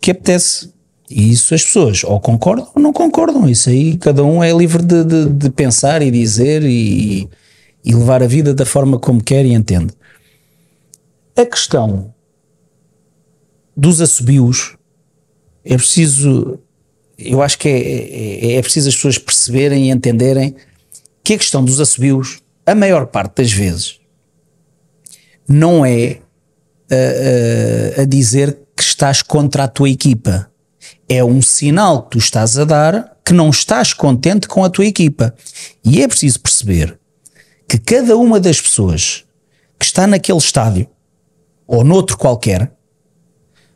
que 0.00 0.10
apetece. 0.10 0.72
E 1.10 1.30
isso 1.30 1.54
as 1.54 1.64
pessoas 1.64 2.04
ou 2.04 2.20
concordam 2.20 2.68
ou 2.74 2.82
não 2.82 2.92
concordam. 2.92 3.48
Isso 3.48 3.70
aí 3.70 3.96
cada 3.96 4.22
um 4.22 4.42
é 4.42 4.52
livre 4.52 4.82
de, 4.82 5.04
de, 5.04 5.28
de 5.30 5.50
pensar 5.50 6.02
e 6.02 6.10
dizer 6.10 6.62
e, 6.62 7.28
e 7.84 7.94
levar 7.94 8.22
a 8.22 8.26
vida 8.26 8.52
da 8.52 8.66
forma 8.66 8.98
como 8.98 9.22
quer 9.22 9.44
e 9.46 9.52
entende. 9.52 9.92
A 11.36 11.46
questão 11.46 12.12
dos 13.76 14.00
assobios 14.00 14.76
é 15.64 15.76
preciso, 15.76 16.58
eu 17.16 17.40
acho 17.40 17.58
que 17.58 17.68
é, 17.68 18.52
é, 18.52 18.56
é 18.56 18.62
preciso 18.62 18.88
as 18.88 18.96
pessoas 18.96 19.18
perceberem 19.18 19.88
e 19.88 19.90
entenderem 19.90 20.56
que 21.22 21.34
a 21.34 21.38
questão 21.38 21.64
dos 21.64 21.80
assobios, 21.80 22.40
a 22.66 22.74
maior 22.74 23.06
parte 23.06 23.42
das 23.42 23.52
vezes, 23.52 24.00
não 25.46 25.84
é 25.84 26.18
a, 26.90 28.00
a, 28.00 28.02
a 28.02 28.04
dizer 28.04 28.58
que 28.76 28.82
estás 28.82 29.22
contra 29.22 29.64
a 29.64 29.68
tua 29.68 29.88
equipa. 29.88 30.50
É 31.08 31.22
um 31.22 31.40
sinal 31.40 32.02
que 32.02 32.10
tu 32.10 32.18
estás 32.18 32.58
a 32.58 32.64
dar 32.64 33.16
que 33.24 33.32
não 33.32 33.50
estás 33.50 33.92
contente 33.92 34.48
com 34.48 34.64
a 34.64 34.70
tua 34.70 34.86
equipa. 34.86 35.34
E 35.84 36.02
é 36.02 36.08
preciso 36.08 36.40
perceber 36.40 36.97
que 37.68 37.78
cada 37.78 38.16
uma 38.16 38.40
das 38.40 38.60
pessoas 38.60 39.24
que 39.78 39.84
está 39.84 40.06
naquele 40.06 40.38
estádio 40.38 40.88
ou 41.66 41.84
noutro 41.84 42.16
qualquer 42.16 42.72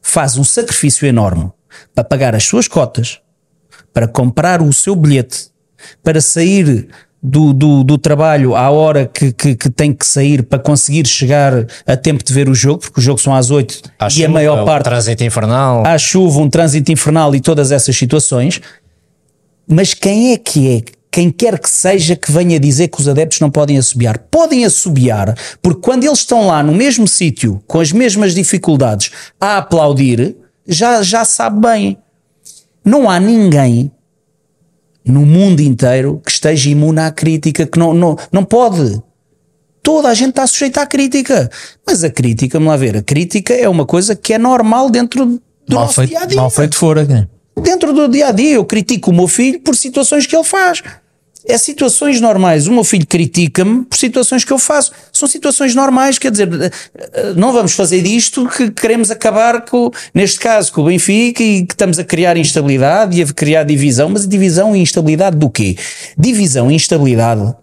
faz 0.01 0.39
um 0.39 0.45
sacrifício 0.45 1.07
enorme 1.07 1.53
para 1.95 2.03
pagar 2.03 2.35
as 2.35 2.45
suas 2.45 2.67
cotas, 2.67 3.21
para 3.93 4.09
comprar 4.09 4.63
o 4.63 4.73
seu 4.73 4.97
bilhete, 4.97 5.49
para 6.03 6.21
sair 6.21 6.89
do, 7.23 7.53
do, 7.53 7.85
do, 7.85 7.99
trabalho 7.99 8.57
à 8.57 8.69
hora 8.71 9.07
que, 9.07 9.33
que, 9.33 9.55
que, 9.55 9.71
tem 9.71 9.93
que 9.93 10.05
sair 10.05 10.43
para 10.43 10.59
conseguir 10.59 11.07
chegar 11.07 11.67
a 11.87 11.97
tempo 11.97 12.25
de 12.25 12.33
ver 12.33 12.49
o 12.49 12.55
jogo, 12.55 12.81
porque 12.81 12.99
o 12.99 13.03
jogo 13.03 13.21
são 13.21 13.35
às 13.35 13.51
8 13.51 13.83
à 13.99 14.09
e 14.09 14.11
chuva, 14.11 14.27
a 14.27 14.29
maior 14.29 14.65
parte. 14.65 14.85
trânsito 14.85 15.23
infernal. 15.23 15.87
Há 15.87 15.97
chuva, 15.99 16.41
um 16.41 16.51
trânsito 16.51 16.91
infernal 16.91 17.35
e 17.35 17.41
todas 17.41 17.71
essas 17.71 17.97
situações. 17.97 18.61
Mas 19.69 19.95
quem 19.95 20.33
é 20.33 20.37
que 20.37 20.77
é? 20.79 21.02
Quem 21.13 21.31
quer 21.31 21.59
que 21.59 21.69
seja 21.69 22.17
que 22.17 22.33
venha 22.33 22.59
dizer 22.59 22.89
que 22.89 22.99
os 22.99 23.07
adeptos 23.07 23.39
não 23.39 23.51
podem 23.51 23.77
assobiar. 23.77 24.19
Podem 24.31 24.65
assobiar, 24.65 25.37
porque 25.61 25.83
quando 25.83 26.05
eles 26.05 26.21
estão 26.21 26.47
lá 26.47 26.63
no 26.63 26.73
mesmo 26.73 27.07
sítio, 27.07 27.63
com 27.67 27.81
as 27.81 27.93
mesmas 27.93 28.35
dificuldades, 28.35 29.11
a 29.39 29.59
aplaudir, 29.59 30.35
já, 30.67 31.03
já 31.03 31.23
sabe 31.27 31.61
bem. 31.61 31.99
Não 32.83 33.11
há 33.11 33.21
ninguém 33.21 33.93
no 35.05 35.27
mundo 35.27 35.61
inteiro 35.61 36.19
que 36.25 36.31
esteja 36.31 36.71
imune 36.71 37.01
à 37.01 37.11
crítica, 37.11 37.67
que 37.67 37.79
não, 37.79 37.93
não, 37.93 38.17
não 38.33 38.43
pode. 38.43 38.99
Toda 39.83 40.09
a 40.09 40.15
gente 40.15 40.31
está 40.31 40.47
sujeita 40.47 40.81
à 40.81 40.87
crítica. 40.87 41.51
Mas 41.87 42.03
a 42.03 42.09
crítica, 42.09 42.59
vamos 42.59 42.71
lá 42.71 42.77
ver, 42.79 42.97
a 42.97 43.03
crítica 43.03 43.53
é 43.53 43.69
uma 43.69 43.85
coisa 43.85 44.17
que 44.17 44.33
é 44.33 44.39
normal 44.39 44.89
dentro 44.89 45.27
do 45.27 45.75
mal 45.75 45.85
nosso 45.85 45.97
feito, 45.97 46.09
dia 46.09 46.21
a 46.21 46.25
dia. 46.25 46.37
Mal 46.41 46.49
feito 46.49 46.75
fora. 46.75 47.05
Né? 47.05 47.29
Dentro 47.61 47.93
do 47.93 48.09
dia 48.09 48.29
a 48.29 48.33
dia, 48.33 48.55
eu 48.55 48.65
critico 48.65 49.11
o 49.11 49.15
meu 49.15 49.29
filho 49.29 49.61
por 49.61 49.77
situações 49.77 50.27
que 50.27 50.35
ele 50.35 50.45
faz. 50.45 50.83
É 51.47 51.59
situações 51.59 52.21
normais. 52.21 52.67
O 52.67 52.73
meu 52.73 52.85
filho 52.85 53.07
critica-me 53.07 53.85
por 53.85 53.97
situações 53.97 54.45
que 54.45 54.53
eu 54.53 54.59
faço. 54.59 54.93
São 55.13 55.29
situações 55.29 55.75
normais, 55.75 56.19
quer 56.19 56.31
dizer, 56.31 56.49
não 57.37 57.53
vamos 57.53 57.73
fazer 57.73 58.03
disto 58.03 58.49
que 58.49 58.71
queremos 58.71 59.11
acabar 59.11 59.65
com, 59.65 59.91
neste 60.15 60.39
caso, 60.39 60.73
com 60.73 60.83
o 60.83 60.85
Benfica 60.85 61.43
e 61.43 61.67
que 61.67 61.73
estamos 61.73 61.99
a 61.99 62.05
criar 62.05 62.37
instabilidade 62.37 63.19
e 63.19 63.23
a 63.23 63.27
criar 63.27 63.65
divisão. 63.65 64.09
Mas 64.09 64.27
divisão 64.27 64.75
e 64.77 64.81
instabilidade 64.81 65.37
do 65.37 65.51
quê? 65.51 65.77
Divisão 66.17 66.71
e 66.71 66.75
instabilidade 66.75 67.55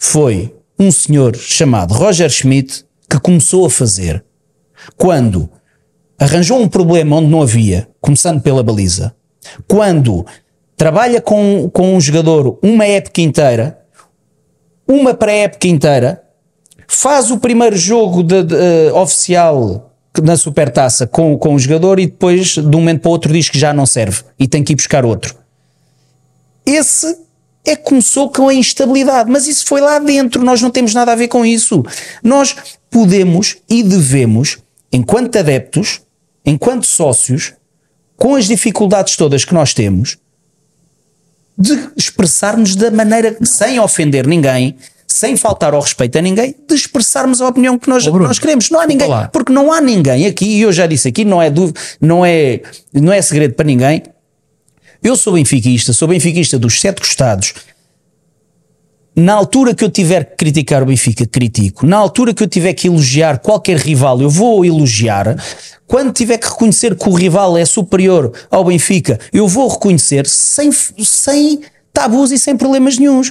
foi 0.00 0.54
um 0.78 0.90
senhor 0.90 1.36
chamado 1.36 1.94
Roger 1.94 2.28
Schmidt 2.28 2.84
que 3.08 3.18
começou 3.18 3.66
a 3.66 3.70
fazer 3.70 4.24
quando 4.96 5.48
arranjou 6.18 6.60
um 6.60 6.68
problema 6.68 7.16
onde 7.16 7.28
não 7.28 7.42
havia, 7.42 7.88
começando 8.00 8.40
pela 8.40 8.62
baliza, 8.62 9.14
quando 9.66 10.26
trabalha 10.76 11.20
com, 11.20 11.70
com 11.72 11.96
um 11.96 12.00
jogador 12.00 12.58
uma 12.62 12.84
época 12.84 13.20
inteira, 13.20 13.78
uma 14.86 15.14
pré-época 15.14 15.66
inteira, 15.66 16.22
faz 16.86 17.30
o 17.30 17.38
primeiro 17.38 17.76
jogo 17.76 18.22
de, 18.22 18.42
de, 18.42 18.54
uh, 18.54 18.96
oficial 18.96 19.90
na 20.22 20.36
supertaça 20.36 21.06
com, 21.06 21.36
com 21.36 21.54
o 21.54 21.58
jogador 21.58 21.98
e 21.98 22.06
depois 22.06 22.54
de 22.54 22.60
um 22.60 22.80
momento 22.80 23.00
para 23.00 23.08
o 23.08 23.12
outro 23.12 23.32
diz 23.32 23.48
que 23.48 23.58
já 23.58 23.72
não 23.72 23.86
serve 23.86 24.22
e 24.38 24.46
tem 24.46 24.62
que 24.62 24.72
ir 24.72 24.76
buscar 24.76 25.04
outro. 25.04 25.34
Esse 26.64 27.18
é 27.64 27.74
que 27.74 27.82
começou 27.82 28.30
com 28.30 28.48
a 28.48 28.54
instabilidade, 28.54 29.30
mas 29.30 29.46
isso 29.46 29.66
foi 29.66 29.80
lá 29.80 29.98
dentro, 29.98 30.42
nós 30.42 30.60
não 30.60 30.70
temos 30.70 30.94
nada 30.94 31.12
a 31.12 31.16
ver 31.16 31.28
com 31.28 31.44
isso. 31.44 31.82
Nós 32.22 32.54
podemos 32.90 33.56
e 33.68 33.82
devemos, 33.82 34.58
enquanto 34.92 35.36
adeptos, 35.36 36.02
enquanto 36.44 36.86
sócios, 36.86 37.54
com 38.16 38.34
as 38.34 38.46
dificuldades 38.46 39.16
todas 39.16 39.44
que 39.44 39.54
nós 39.54 39.74
temos, 39.74 40.18
de 41.56 41.90
expressarmos 41.96 42.74
da 42.74 42.90
maneira 42.90 43.36
sem 43.42 43.78
ofender 43.78 44.26
ninguém, 44.26 44.76
sem 45.06 45.36
faltar 45.36 45.74
ao 45.74 45.80
respeito 45.80 46.18
a 46.18 46.22
ninguém, 46.22 46.54
de 46.68 46.74
expressarmos 46.74 47.40
a 47.40 47.48
opinião 47.48 47.78
que 47.78 47.88
nós, 47.88 48.04
Bruno, 48.06 48.26
nós 48.26 48.38
queremos. 48.38 48.70
Não 48.70 48.80
há 48.80 48.86
ninguém, 48.86 49.08
porque 49.32 49.52
não 49.52 49.72
há 49.72 49.80
ninguém 49.80 50.26
aqui, 50.26 50.44
e 50.44 50.62
eu 50.62 50.72
já 50.72 50.86
disse 50.86 51.08
aqui, 51.08 51.24
não 51.24 51.40
é, 51.40 51.50
dúvida, 51.50 51.78
não 52.00 52.26
é, 52.26 52.60
não 52.92 53.12
é 53.12 53.22
segredo 53.22 53.54
para 53.54 53.66
ninguém. 53.66 54.02
Eu 55.02 55.16
sou 55.16 55.34
benfiquista, 55.34 55.92
sou 55.92 56.08
benfiquista 56.08 56.58
dos 56.58 56.80
sete 56.80 57.00
costados. 57.00 57.54
Na 59.16 59.34
altura 59.34 59.74
que 59.74 59.84
eu 59.84 59.90
tiver 59.90 60.24
que 60.24 60.36
criticar 60.36 60.82
o 60.82 60.86
Benfica, 60.86 61.24
critico. 61.24 61.86
Na 61.86 61.98
altura 61.98 62.34
que 62.34 62.42
eu 62.42 62.48
tiver 62.48 62.72
que 62.72 62.88
elogiar 62.88 63.38
qualquer 63.38 63.76
rival, 63.76 64.20
eu 64.20 64.28
vou 64.28 64.64
elogiar. 64.64 65.36
Quando 65.86 66.12
tiver 66.12 66.36
que 66.36 66.48
reconhecer 66.48 66.96
que 66.96 67.08
o 67.08 67.14
rival 67.14 67.56
é 67.56 67.64
superior 67.64 68.32
ao 68.50 68.64
Benfica, 68.64 69.20
eu 69.32 69.46
vou 69.46 69.68
reconhecer 69.68 70.26
sem, 70.26 70.72
sem 70.72 71.60
tabus 71.92 72.32
e 72.32 72.38
sem 72.38 72.56
problemas 72.56 72.98
nenhums. 72.98 73.30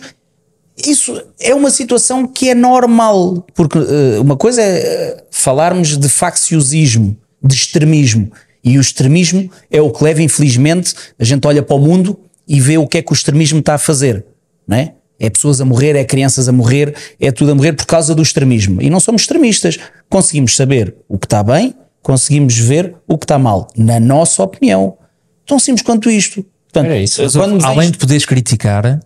Isso 0.77 1.21
é 1.39 1.53
uma 1.53 1.69
situação 1.69 2.25
que 2.25 2.49
é 2.49 2.55
normal, 2.55 3.45
porque 3.53 3.77
uh, 3.77 4.21
uma 4.21 4.37
coisa 4.37 4.61
é 4.61 5.17
uh, 5.19 5.23
falarmos 5.29 5.97
de 5.97 6.07
facciosismo, 6.07 7.15
de 7.43 7.53
extremismo, 7.53 8.31
e 8.63 8.77
o 8.77 8.81
extremismo 8.81 9.51
é 9.69 9.81
o 9.81 9.91
que 9.91 10.03
leva, 10.03 10.21
infelizmente, 10.21 10.95
a 11.19 11.23
gente 11.23 11.45
olha 11.45 11.61
para 11.61 11.75
o 11.75 11.79
mundo 11.79 12.17
e 12.47 12.61
vê 12.61 12.77
o 12.77 12.87
que 12.87 12.99
é 12.99 13.01
que 13.01 13.11
o 13.11 13.13
extremismo 13.13 13.59
está 13.59 13.75
a 13.75 13.77
fazer, 13.77 14.25
não 14.65 14.77
é? 14.77 14.93
É 15.19 15.29
pessoas 15.29 15.61
a 15.61 15.65
morrer, 15.65 15.95
é 15.95 16.03
crianças 16.03 16.49
a 16.49 16.51
morrer, 16.51 16.95
é 17.19 17.31
tudo 17.31 17.51
a 17.51 17.55
morrer 17.55 17.73
por 17.73 17.85
causa 17.85 18.13
do 18.15 18.21
extremismo. 18.21 18.81
E 18.81 18.89
não 18.89 18.99
somos 18.99 19.21
extremistas. 19.21 19.77
Conseguimos 20.09 20.55
saber 20.55 20.95
o 21.07 21.17
que 21.17 21.25
está 21.25 21.41
bem, 21.43 21.73
conseguimos 22.01 22.57
ver 22.57 22.95
o 23.07 23.17
que 23.17 23.23
está 23.25 23.37
mal, 23.39 23.67
na 23.77 23.99
nossa 23.99 24.43
opinião. 24.43 24.97
Tão 25.45 25.59
simples 25.59 25.83
quanto 25.85 26.09
isto. 26.09 26.43
Portanto, 26.71 26.91
É 26.91 27.01
isso. 27.03 27.21
quando 27.33 27.63
Além 27.63 27.79
vens- 27.81 27.91
de 27.91 27.97
poderes 27.99 28.25
criticar, 28.25 28.99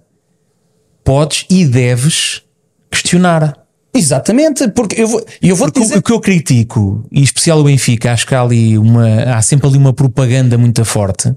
podes 1.03 1.45
e 1.49 1.65
deves 1.65 2.41
questionar. 2.89 3.57
Exatamente, 3.93 4.67
porque 4.69 5.01
eu 5.01 5.07
vou, 5.07 5.25
eu 5.41 5.55
vou 5.55 5.67
Porque 5.67 5.79
o- 5.79 5.83
dizer. 5.83 5.97
o 5.97 6.01
que 6.01 6.11
eu 6.11 6.19
critico, 6.19 7.03
e 7.11 7.19
em 7.19 7.23
especial 7.23 7.59
o 7.59 7.63
Benfica, 7.63 8.11
acho 8.11 8.27
que 8.27 8.35
há 8.35 8.41
ali 8.41 8.77
uma, 8.77 9.23
há 9.35 9.41
sempre 9.41 9.67
ali 9.67 9.77
uma 9.77 9.91
propaganda 9.93 10.57
muito 10.57 10.83
forte, 10.85 11.33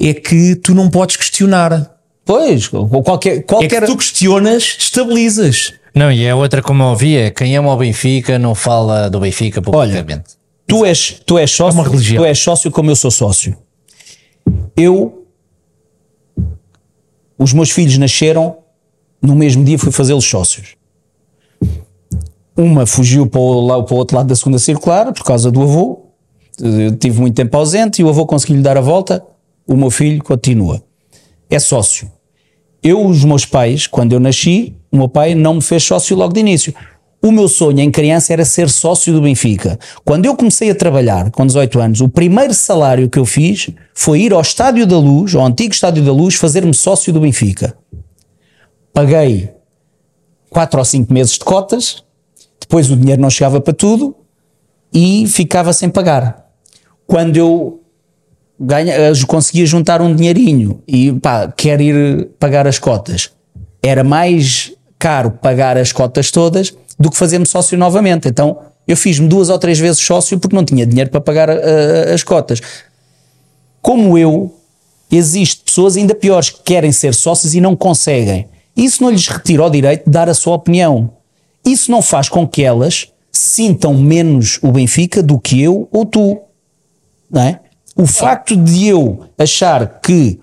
é 0.00 0.14
que 0.14 0.54
tu 0.56 0.74
não 0.74 0.88
podes 0.88 1.16
questionar. 1.16 1.90
Pois, 2.24 2.72
ou 2.72 3.02
qualquer. 3.02 3.38
É 3.38 3.42
qualquer 3.42 3.82
que 3.82 3.86
tu 3.86 3.96
questionas, 3.96 4.76
estabilizas. 4.78 5.74
Não, 5.94 6.10
e 6.10 6.28
a 6.28 6.34
outra, 6.34 6.62
como 6.62 6.82
eu 6.82 6.88
ouvi, 6.88 7.16
é 7.16 7.30
quem 7.30 7.56
ama 7.56 7.72
o 7.72 7.76
Benfica 7.76 8.38
não 8.38 8.54
fala 8.54 9.10
do 9.10 9.20
Benfica 9.20 9.60
publicamente. 9.60 10.30
tu 10.66 10.86
és, 10.86 11.20
tu 11.26 11.38
és 11.38 11.50
sócio, 11.50 11.78
uma 11.78 11.88
religião. 11.88 12.22
tu 12.22 12.26
és 12.26 12.38
sócio 12.38 12.70
como 12.70 12.90
eu 12.90 12.96
sou 12.96 13.10
sócio. 13.10 13.56
Eu, 14.74 15.26
os 17.38 17.52
meus 17.52 17.70
filhos 17.70 17.98
nasceram 17.98 18.56
no 19.20 19.34
mesmo 19.34 19.62
dia, 19.64 19.78
fui 19.78 19.92
fazê-los 19.92 20.24
sócios. 20.24 20.76
Uma 22.56 22.86
fugiu 22.86 23.26
para 23.26 23.40
o, 23.40 23.60
lá, 23.60 23.82
para 23.82 23.94
o 23.94 23.98
outro 23.98 24.16
lado 24.16 24.26
da 24.26 24.36
segunda 24.36 24.58
circular 24.58 25.12
por 25.12 25.24
causa 25.24 25.50
do 25.50 25.62
avô. 25.62 26.06
Eu 26.60 26.96
tive 26.96 27.20
muito 27.20 27.34
tempo 27.34 27.56
ausente 27.56 28.00
e 28.00 28.04
o 28.04 28.08
avô 28.08 28.26
conseguiu 28.26 28.56
lhe 28.56 28.62
dar 28.62 28.76
a 28.76 28.80
volta. 28.80 29.24
O 29.66 29.76
meu 29.76 29.90
filho 29.90 30.22
continua. 30.22 30.82
É 31.50 31.58
sócio. 31.58 32.10
Eu, 32.82 33.06
os 33.06 33.24
meus 33.24 33.44
pais, 33.44 33.86
quando 33.86 34.12
eu 34.12 34.20
nasci, 34.20 34.74
o 34.90 34.96
meu 34.96 35.08
pai 35.08 35.34
não 35.34 35.54
me 35.54 35.62
fez 35.62 35.84
sócio 35.84 36.16
logo 36.16 36.32
de 36.32 36.40
início. 36.40 36.74
O 37.24 37.30
meu 37.30 37.46
sonho 37.46 37.78
em 37.78 37.90
criança 37.90 38.32
era 38.32 38.44
ser 38.44 38.68
sócio 38.68 39.12
do 39.12 39.22
Benfica. 39.22 39.78
Quando 40.04 40.26
eu 40.26 40.34
comecei 40.34 40.68
a 40.70 40.74
trabalhar, 40.74 41.30
com 41.30 41.46
18 41.46 41.78
anos, 41.78 42.00
o 42.00 42.08
primeiro 42.08 42.52
salário 42.52 43.08
que 43.08 43.18
eu 43.18 43.24
fiz 43.24 43.70
foi 43.94 44.22
ir 44.22 44.32
ao 44.32 44.40
Estádio 44.40 44.84
da 44.84 44.98
Luz, 44.98 45.32
ao 45.36 45.46
antigo 45.46 45.72
Estádio 45.72 46.02
da 46.04 46.12
Luz, 46.12 46.34
fazer-me 46.34 46.74
sócio 46.74 47.12
do 47.12 47.20
Benfica. 47.20 47.76
Paguei 48.92 49.50
4 50.50 50.78
ou 50.80 50.84
5 50.84 51.12
meses 51.12 51.34
de 51.34 51.44
cotas, 51.44 52.02
depois 52.60 52.90
o 52.90 52.96
dinheiro 52.96 53.22
não 53.22 53.30
chegava 53.30 53.60
para 53.60 53.72
tudo 53.72 54.16
e 54.92 55.24
ficava 55.28 55.72
sem 55.72 55.88
pagar. 55.88 56.44
Quando 57.06 57.36
eu 57.36 57.81
ganha, 58.62 58.94
eh, 58.94 59.12
conseguia 59.26 59.66
juntar 59.66 60.00
um 60.00 60.14
dinheirinho 60.14 60.82
e 60.86 61.12
pá, 61.12 61.52
quer 61.54 61.80
ir 61.80 62.28
pagar 62.38 62.66
as 62.66 62.78
cotas. 62.78 63.30
Era 63.82 64.04
mais 64.04 64.72
caro 64.98 65.30
pagar 65.30 65.76
as 65.76 65.92
cotas 65.92 66.30
todas 66.30 66.72
do 66.98 67.10
que 67.10 67.16
fazer-me 67.16 67.46
sócio 67.46 67.76
novamente. 67.76 68.28
Então 68.28 68.58
eu 68.86 68.96
fiz-me 68.96 69.28
duas 69.28 69.48
ou 69.48 69.58
três 69.58 69.78
vezes 69.78 70.00
sócio 70.00 70.38
porque 70.38 70.54
não 70.54 70.64
tinha 70.64 70.86
dinheiro 70.86 71.10
para 71.10 71.20
pagar 71.20 71.48
eh, 71.48 72.12
as 72.12 72.22
cotas. 72.22 72.60
Como 73.80 74.16
eu, 74.16 74.54
existe 75.10 75.62
pessoas 75.64 75.96
ainda 75.96 76.14
piores 76.14 76.50
que 76.50 76.62
querem 76.62 76.92
ser 76.92 77.14
sócios 77.14 77.54
e 77.54 77.60
não 77.60 77.76
conseguem. 77.76 78.46
Isso 78.76 79.02
não 79.02 79.10
lhes 79.10 79.28
retira 79.28 79.64
o 79.64 79.70
direito 79.70 80.04
de 80.04 80.10
dar 80.10 80.28
a 80.28 80.34
sua 80.34 80.54
opinião. 80.54 81.10
Isso 81.64 81.90
não 81.90 82.00
faz 82.00 82.28
com 82.28 82.46
que 82.46 82.62
elas 82.62 83.08
sintam 83.30 83.94
menos 83.94 84.58
o 84.62 84.70
Benfica 84.70 85.22
do 85.22 85.38
que 85.38 85.60
eu 85.60 85.88
ou 85.90 86.04
tu 86.04 86.38
não 87.32 87.42
é? 87.42 87.60
O 87.96 88.06
facto 88.06 88.56
de 88.56 88.86
eu 88.86 89.26
achar 89.36 90.00
que 90.00 90.40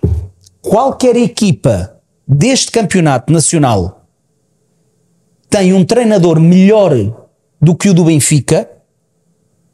qualquer 0.61 1.15
equipa 1.15 1.95
deste 2.27 2.71
campeonato 2.71 3.33
nacional 3.33 4.05
tem 5.49 5.73
um 5.73 5.83
treinador 5.83 6.39
melhor 6.39 6.93
do 7.59 7.75
que 7.75 7.89
o 7.89 7.93
do 7.93 8.05
Benfica 8.05 8.69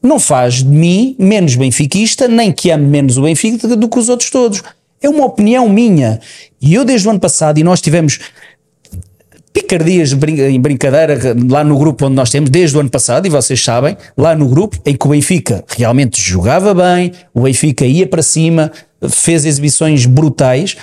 não 0.01 0.19
faz 0.19 0.55
de 0.55 0.65
mim 0.65 1.15
menos 1.19 1.55
benfiquista, 1.55 2.27
nem 2.27 2.51
que 2.51 2.69
ame 2.69 2.85
menos 2.85 3.17
o 3.17 3.23
Benfica 3.23 3.75
do 3.75 3.89
que 3.89 3.99
os 3.99 4.07
outros 4.07 4.29
todos. 4.29 4.63
É 5.01 5.09
uma 5.09 5.25
opinião 5.25 5.67
minha. 5.67 6.19
E 6.61 6.73
eu 6.73 6.85
desde 6.85 7.07
o 7.07 7.11
ano 7.11 7.19
passado, 7.19 7.57
e 7.57 7.63
nós 7.63 7.81
tivemos 7.81 8.19
picardias 9.55 10.11
em 10.11 10.59
brincadeira 10.59 11.17
lá 11.49 11.63
no 11.63 11.77
grupo 11.77 12.05
onde 12.05 12.15
nós 12.15 12.29
temos 12.29 12.49
desde 12.49 12.75
o 12.75 12.81
ano 12.81 12.89
passado, 12.89 13.25
e 13.25 13.29
vocês 13.29 13.63
sabem, 13.63 13.95
lá 14.17 14.35
no 14.35 14.49
grupo 14.49 14.77
em 14.85 14.93
que 14.93 15.07
o 15.07 15.09
Benfica 15.11 15.63
realmente 15.69 16.21
jogava 16.21 16.73
bem, 16.73 17.13
o 17.33 17.43
Benfica 17.43 17.85
ia 17.85 18.05
para 18.05 18.21
cima, 18.21 18.69
fez 19.09 19.45
exibições 19.45 20.05
brutais, 20.05 20.75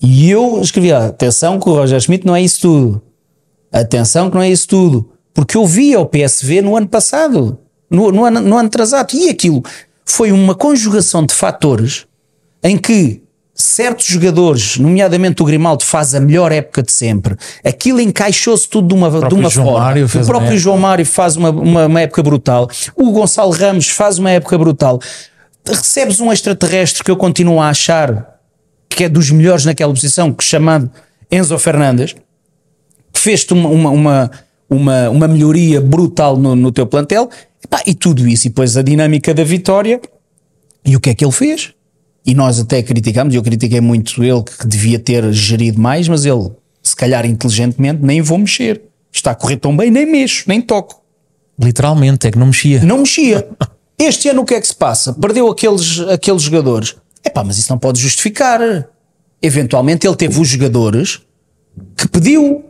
e 0.00 0.30
eu 0.30 0.62
escrevi: 0.62 0.90
ah, 0.90 1.08
atenção 1.08 1.60
que 1.60 1.68
o 1.68 1.74
Roger 1.74 2.00
Schmidt 2.00 2.26
não 2.26 2.34
é 2.34 2.40
isso 2.40 2.62
tudo. 2.62 3.02
Atenção 3.70 4.30
que 4.30 4.36
não 4.36 4.42
é 4.42 4.50
isso 4.50 4.66
tudo. 4.66 5.10
Porque 5.34 5.58
eu 5.58 5.66
via 5.66 6.00
o 6.00 6.06
PSV 6.06 6.62
no 6.62 6.76
ano 6.76 6.88
passado, 6.88 7.58
no, 7.90 8.10
no 8.10 8.24
ano, 8.24 8.40
no 8.40 8.56
ano 8.56 8.66
atrasado, 8.66 9.14
e 9.14 9.28
aquilo 9.28 9.62
foi 10.06 10.32
uma 10.32 10.54
conjugação 10.54 11.24
de 11.26 11.34
fatores 11.34 12.06
em 12.64 12.78
que 12.78 13.22
certos 13.60 14.06
jogadores, 14.06 14.76
nomeadamente 14.78 15.42
o 15.42 15.44
Grimaldo, 15.44 15.84
faz 15.84 16.14
a 16.14 16.20
melhor 16.20 16.52
época 16.52 16.82
de 16.82 16.92
sempre. 16.92 17.36
Aquilo 17.64 18.00
encaixou-se 18.00 18.68
tudo 18.68 18.88
de 18.88 18.94
uma, 18.94 19.10
de 19.10 19.34
uma 19.34 19.48
João 19.48 19.66
forma. 19.66 19.80
Mário 19.80 20.06
o 20.06 20.26
próprio. 20.26 20.58
João 20.58 20.78
Mário 20.78 21.06
faz 21.06 21.36
uma, 21.36 21.50
uma, 21.50 21.86
uma 21.86 22.00
época 22.00 22.22
brutal. 22.22 22.68
O 22.96 23.10
Gonçalo 23.12 23.50
Ramos 23.50 23.88
faz 23.88 24.18
uma 24.18 24.30
época 24.30 24.56
brutal. 24.58 25.00
Recebes 25.66 26.20
um 26.20 26.32
extraterrestre 26.32 27.04
que 27.04 27.10
eu 27.10 27.16
continuo 27.16 27.60
a 27.60 27.68
achar 27.68 28.38
que 28.88 29.04
é 29.04 29.08
dos 29.08 29.30
melhores 29.30 29.64
naquela 29.64 29.92
posição, 29.92 30.32
que 30.32 30.42
chamado 30.42 30.90
Enzo 31.30 31.58
Fernandes, 31.58 32.14
que 33.12 33.20
fez-te 33.20 33.52
uma, 33.52 33.68
uma, 33.68 33.90
uma, 33.90 34.30
uma, 34.68 35.10
uma 35.10 35.28
melhoria 35.28 35.80
brutal 35.80 36.36
no, 36.36 36.56
no 36.56 36.72
teu 36.72 36.86
plantel, 36.86 37.30
Epá, 37.64 37.82
e 37.86 37.94
tudo 37.94 38.26
isso, 38.26 38.46
e 38.46 38.50
depois 38.50 38.76
a 38.76 38.82
dinâmica 38.82 39.32
da 39.32 39.44
vitória, 39.44 40.00
e 40.84 40.96
o 40.96 41.00
que 41.00 41.10
é 41.10 41.14
que 41.14 41.24
ele 41.24 41.32
fez? 41.32 41.72
E 42.24 42.34
nós 42.34 42.58
até 42.60 42.82
criticamos, 42.82 43.34
eu 43.34 43.42
critiquei 43.42 43.80
muito 43.80 44.22
ele 44.22 44.42
que 44.42 44.66
devia 44.66 44.98
ter 44.98 45.32
gerido 45.32 45.80
mais, 45.80 46.06
mas 46.06 46.24
ele, 46.24 46.50
se 46.82 46.94
calhar 46.94 47.24
inteligentemente, 47.24 48.02
nem 48.02 48.20
vou 48.20 48.38
mexer. 48.38 48.82
Está 49.12 49.32
a 49.32 49.34
correr 49.34 49.56
tão 49.56 49.76
bem, 49.76 49.90
nem 49.90 50.06
mexo, 50.06 50.44
nem 50.46 50.60
toco. 50.60 51.02
Literalmente, 51.58 52.26
é 52.26 52.30
que 52.30 52.38
não 52.38 52.46
mexia. 52.46 52.82
Não 52.82 52.98
mexia. 52.98 53.48
Este 53.98 54.30
ano 54.30 54.40
o 54.40 54.44
que 54.46 54.54
é 54.54 54.60
que 54.60 54.66
se 54.66 54.74
passa? 54.74 55.12
Perdeu 55.12 55.46
aqueles, 55.48 56.00
aqueles 56.00 56.40
jogadores. 56.40 56.96
Epá, 57.22 57.44
mas 57.44 57.58
isso 57.58 57.70
não 57.70 57.78
pode 57.78 58.00
justificar. 58.00 58.60
Eventualmente 59.42 60.06
ele 60.06 60.16
teve 60.16 60.40
os 60.40 60.48
jogadores 60.48 61.20
que 61.94 62.08
pediu 62.08 62.64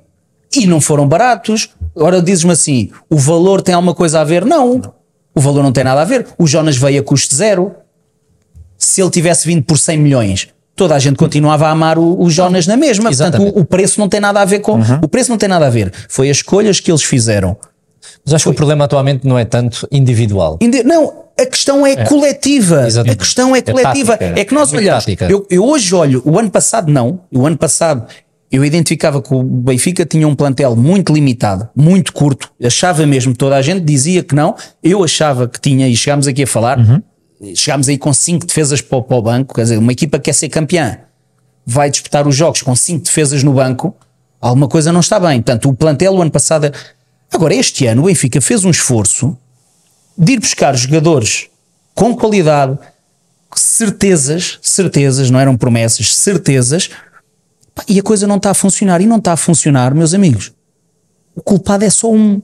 e 0.53 0.67
não 0.67 0.81
foram 0.81 1.07
baratos. 1.07 1.71
Agora 1.95 2.21
dizes-me 2.21 2.51
assim: 2.51 2.91
o 3.09 3.17
valor 3.17 3.63
tem 3.63 3.73
alguma 3.75 3.95
coisa 3.95 4.21
a 4.21 4.25
ver? 4.25 4.45
Não. 4.45 4.83
O 5.33 5.41
valor 5.41 5.63
não 5.63 5.71
tem 5.71 5.85
nada 5.85 6.01
a 6.01 6.05
ver. 6.05 6.27
O 6.37 6.49
Jonas 6.49 6.77
veio 6.77 7.01
a 7.01 7.05
custo 7.05 7.33
zero. 7.33 7.77
Se 8.81 9.01
ele 9.03 9.11
tivesse 9.11 9.47
vindo 9.47 9.63
por 9.63 9.79
100 9.79 9.99
milhões, 9.99 10.49
toda 10.75 10.95
a 10.95 10.99
gente 10.99 11.17
continuava 11.17 11.67
a 11.67 11.71
amar 11.71 11.99
o, 11.99 12.19
o 12.21 12.31
Jonas 12.31 12.67
na 12.67 12.77
mesma. 12.77 13.11
Portanto, 13.11 13.35
Exatamente. 13.35 13.57
o, 13.57 13.61
o 13.61 13.65
preço 13.65 14.01
não 14.01 14.09
tem 14.09 14.19
nada 14.19 14.41
a 14.41 14.45
ver 14.47 14.61
com. 14.61 14.81
O 15.03 15.09
preço 15.09 15.31
não 15.31 15.37
tem 15.39 15.49
nada 15.49 15.67
a 15.67 15.71
ver. 15.71 15.93
Foi 16.09 16.31
as 16.31 16.39
escolhas 16.39 16.81
que 16.81 16.91
eles 16.91 17.03
fizeram. 17.03 17.57
Mas 18.25 18.35
acho 18.35 18.45
que 18.45 18.51
o 18.51 18.55
problema 18.55 18.87
atualmente 18.87 19.27
não 19.27 19.39
é 19.39 19.45
tanto 19.45 19.87
individual. 19.93 20.59
Indi- 20.61 20.83
Não, 20.83 21.25
a 21.39 21.45
questão 21.47 21.87
é, 21.87 22.05
coletiva. 22.07 22.87
Exatamente. 22.87 23.15
A 23.15 23.19
questão 23.19 23.55
é 23.55 23.59
É 23.59 23.63
coletiva. 23.63 24.17
tática, 24.17 24.41
É, 24.41 24.45
que 24.45 24.55
nós 24.55 24.73
é 24.73 24.77
olhamos. 24.79 25.05
Eu, 25.29 25.47
eu 25.51 25.65
hoje 25.65 25.95
olho, 25.95 26.23
o 26.25 26.39
ano 26.39 26.51
passado 26.51 26.91
não. 26.91 27.21
O 27.33 27.47
ano 27.47 27.57
passado 27.59 28.07
eu 28.51 28.65
identificava 28.65 29.23
que 29.23 29.33
o 29.33 29.43
Benfica 29.43 30.05
tinha 30.05 30.27
um 30.27 30.35
plantel 30.35 30.75
muito 30.75 31.13
limitado, 31.13 31.69
muito 31.77 32.13
curto. 32.13 32.51
Achava 32.63 33.07
mesmo, 33.07 33.35
toda 33.35 33.55
a 33.57 33.63
gente 33.63 33.83
dizia 33.85 34.23
que 34.23 34.35
não. 34.35 34.55
Eu 34.83 35.05
achava 35.05 35.47
que 35.47 35.61
tinha, 35.61 35.87
e 35.89 35.95
chegámos 35.97 36.27
aqui 36.27 36.43
a 36.43 36.47
falar, 36.47 36.79
chegámos 37.55 37.89
aí 37.89 37.97
com 37.99 38.13
cinco 38.13 38.47
defesas 38.47 38.81
para, 38.81 38.99
o- 38.99 39.03
para 39.03 39.17
o 39.17 39.23
banco. 39.23 39.55
Quer 39.55 39.63
dizer, 39.63 39.79
uma 39.79 39.93
equipa 39.93 40.19
que 40.19 40.25
quer 40.25 40.33
ser 40.35 40.49
campeã 40.49 40.99
vai 41.67 41.91
disputar 41.91 42.27
os 42.27 42.35
jogos 42.37 42.63
com 42.63 42.75
cinco 42.75 43.05
defesas 43.05 43.43
no 43.43 43.53
banco, 43.53 43.95
alguma 44.41 44.69
coisa 44.69 44.93
não 44.93 45.01
está 45.01 45.19
bem. 45.21 45.41
Portanto, 45.43 45.69
o 45.69 45.75
plantel 45.75 46.15
o 46.15 46.23
ano 46.23 46.31
passado. 46.31 46.73
Agora, 47.33 47.55
este 47.55 47.87
ano, 47.87 48.03
o 48.03 48.07
Benfica 48.07 48.41
fez 48.41 48.65
um 48.65 48.71
esforço 48.71 49.37
de 50.19 50.33
ir 50.33 50.41
buscar 50.41 50.77
jogadores 50.77 51.49
com 51.95 52.15
qualidade, 52.17 52.77
certezas, 53.55 54.59
certezas, 54.63 55.31
não 55.31 55.39
eram 55.41 55.57
promessas, 55.57 56.15
certezas, 56.17 56.91
e 57.89 57.99
a 57.99 58.03
coisa 58.03 58.27
não 58.27 58.37
está 58.37 58.51
a 58.51 58.55
funcionar. 58.55 59.01
E 59.01 59.07
não 59.07 59.17
está 59.19 59.33
a 59.33 59.37
funcionar, 59.37 59.95
meus 59.95 60.13
amigos. 60.13 60.53
O 61.35 61.43
culpado 61.43 61.85
é 61.85 61.91
só 61.91 62.11
um. 62.13 62.43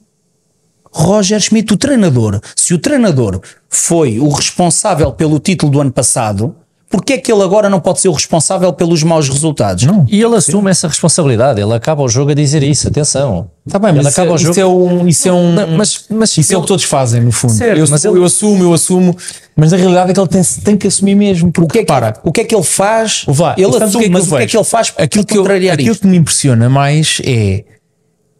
Roger 0.97 1.39
Schmidt, 1.41 1.73
o 1.75 1.77
treinador. 1.77 2.41
Se 2.57 2.73
o 2.73 2.79
treinador 2.79 3.41
foi 3.69 4.19
o 4.19 4.29
responsável 4.31 5.13
pelo 5.13 5.39
título 5.39 5.71
do 5.71 5.81
ano 5.81 5.93
passado, 5.93 6.55
porque 6.89 7.15
é 7.15 7.19
que 7.19 7.31
ele 7.31 7.43
agora 7.43 7.69
não 7.69 7.81
pode 7.81 8.01
ser 8.01 8.09
o 8.09 8.13
responsável 8.13 8.73
pelos 8.73 9.03
maus 9.03 9.29
resultados? 9.29 9.85
Não. 9.85 10.07
E 10.09 10.23
ele 10.23 10.37
assume 10.37 10.71
essa 10.71 10.87
responsabilidade. 10.87 11.61
Ele 11.61 11.75
acaba 11.75 12.03
o 12.03 12.09
jogo 12.09 12.31
a 12.31 12.35
dizer 12.35 12.63
isso. 12.63 12.87
Atenção. 12.89 13.51
Está 13.67 13.79
bem, 13.81 13.91
Ele 13.91 13.99
mas 13.99 14.07
isso, 14.13 14.21
acaba 14.21 14.31
é, 14.31 14.33
o 14.33 14.37
isso 14.37 14.45
jogo- 14.55 14.61
é 14.61 14.67
um. 14.67 15.09
Isso 15.09 15.29
é 15.29 15.33
um 15.33 15.53
Não, 15.53 15.67
mas- 15.77 16.05
mas 16.09 16.39
isso 16.39 16.53
é 16.53 16.57
o 16.57 16.59
ele- 16.59 16.63
que 16.63 16.69
todos 16.69 16.85
fazem, 16.85 17.21
no 17.21 17.33
fundo. 17.33 17.53
Certo, 17.53 17.77
eu, 17.79 17.87
mas 17.91 18.05
eu 18.05 18.17
ele- 18.17 18.25
assumo, 18.25 18.63
eu 18.63 18.73
assumo, 18.73 19.17
mas 19.57 19.73
na 19.73 19.79
realidade 19.79 20.13
é 20.13 20.15
que 20.15 20.21
ele 20.21 20.29
tem, 20.29 20.43
tem 20.65 20.77
que 20.77 20.87
assumir 20.87 21.17
mesmo. 21.17 21.51
Porque, 21.53 21.67
O 21.67 21.69
que, 21.73 21.79
é 21.81 21.85
que, 21.85 21.93
repara, 21.93 22.21
o 22.25 22.33
que 22.33 22.41
é 22.41 22.45
que 22.45 22.55
ele 22.55 22.63
faz? 22.65 23.25
Ele 23.29 23.35
sabes 23.73 23.83
assume, 23.89 24.09
mas 24.09 24.23
o 24.25 24.29
que 24.29 24.35
é 24.35 24.39
vejo? 24.39 24.51
que 24.53 24.57
ele 24.57 24.65
faz 24.65 24.91
para 24.91 25.05
aquilo 25.05 25.27
que, 25.27 25.37
eu, 25.37 25.45
aquilo 25.45 25.91
isto? 25.93 26.01
que 26.03 26.07
me 26.07 26.17
impressiona 26.17 26.71
mais 26.71 27.21
é 27.25 27.65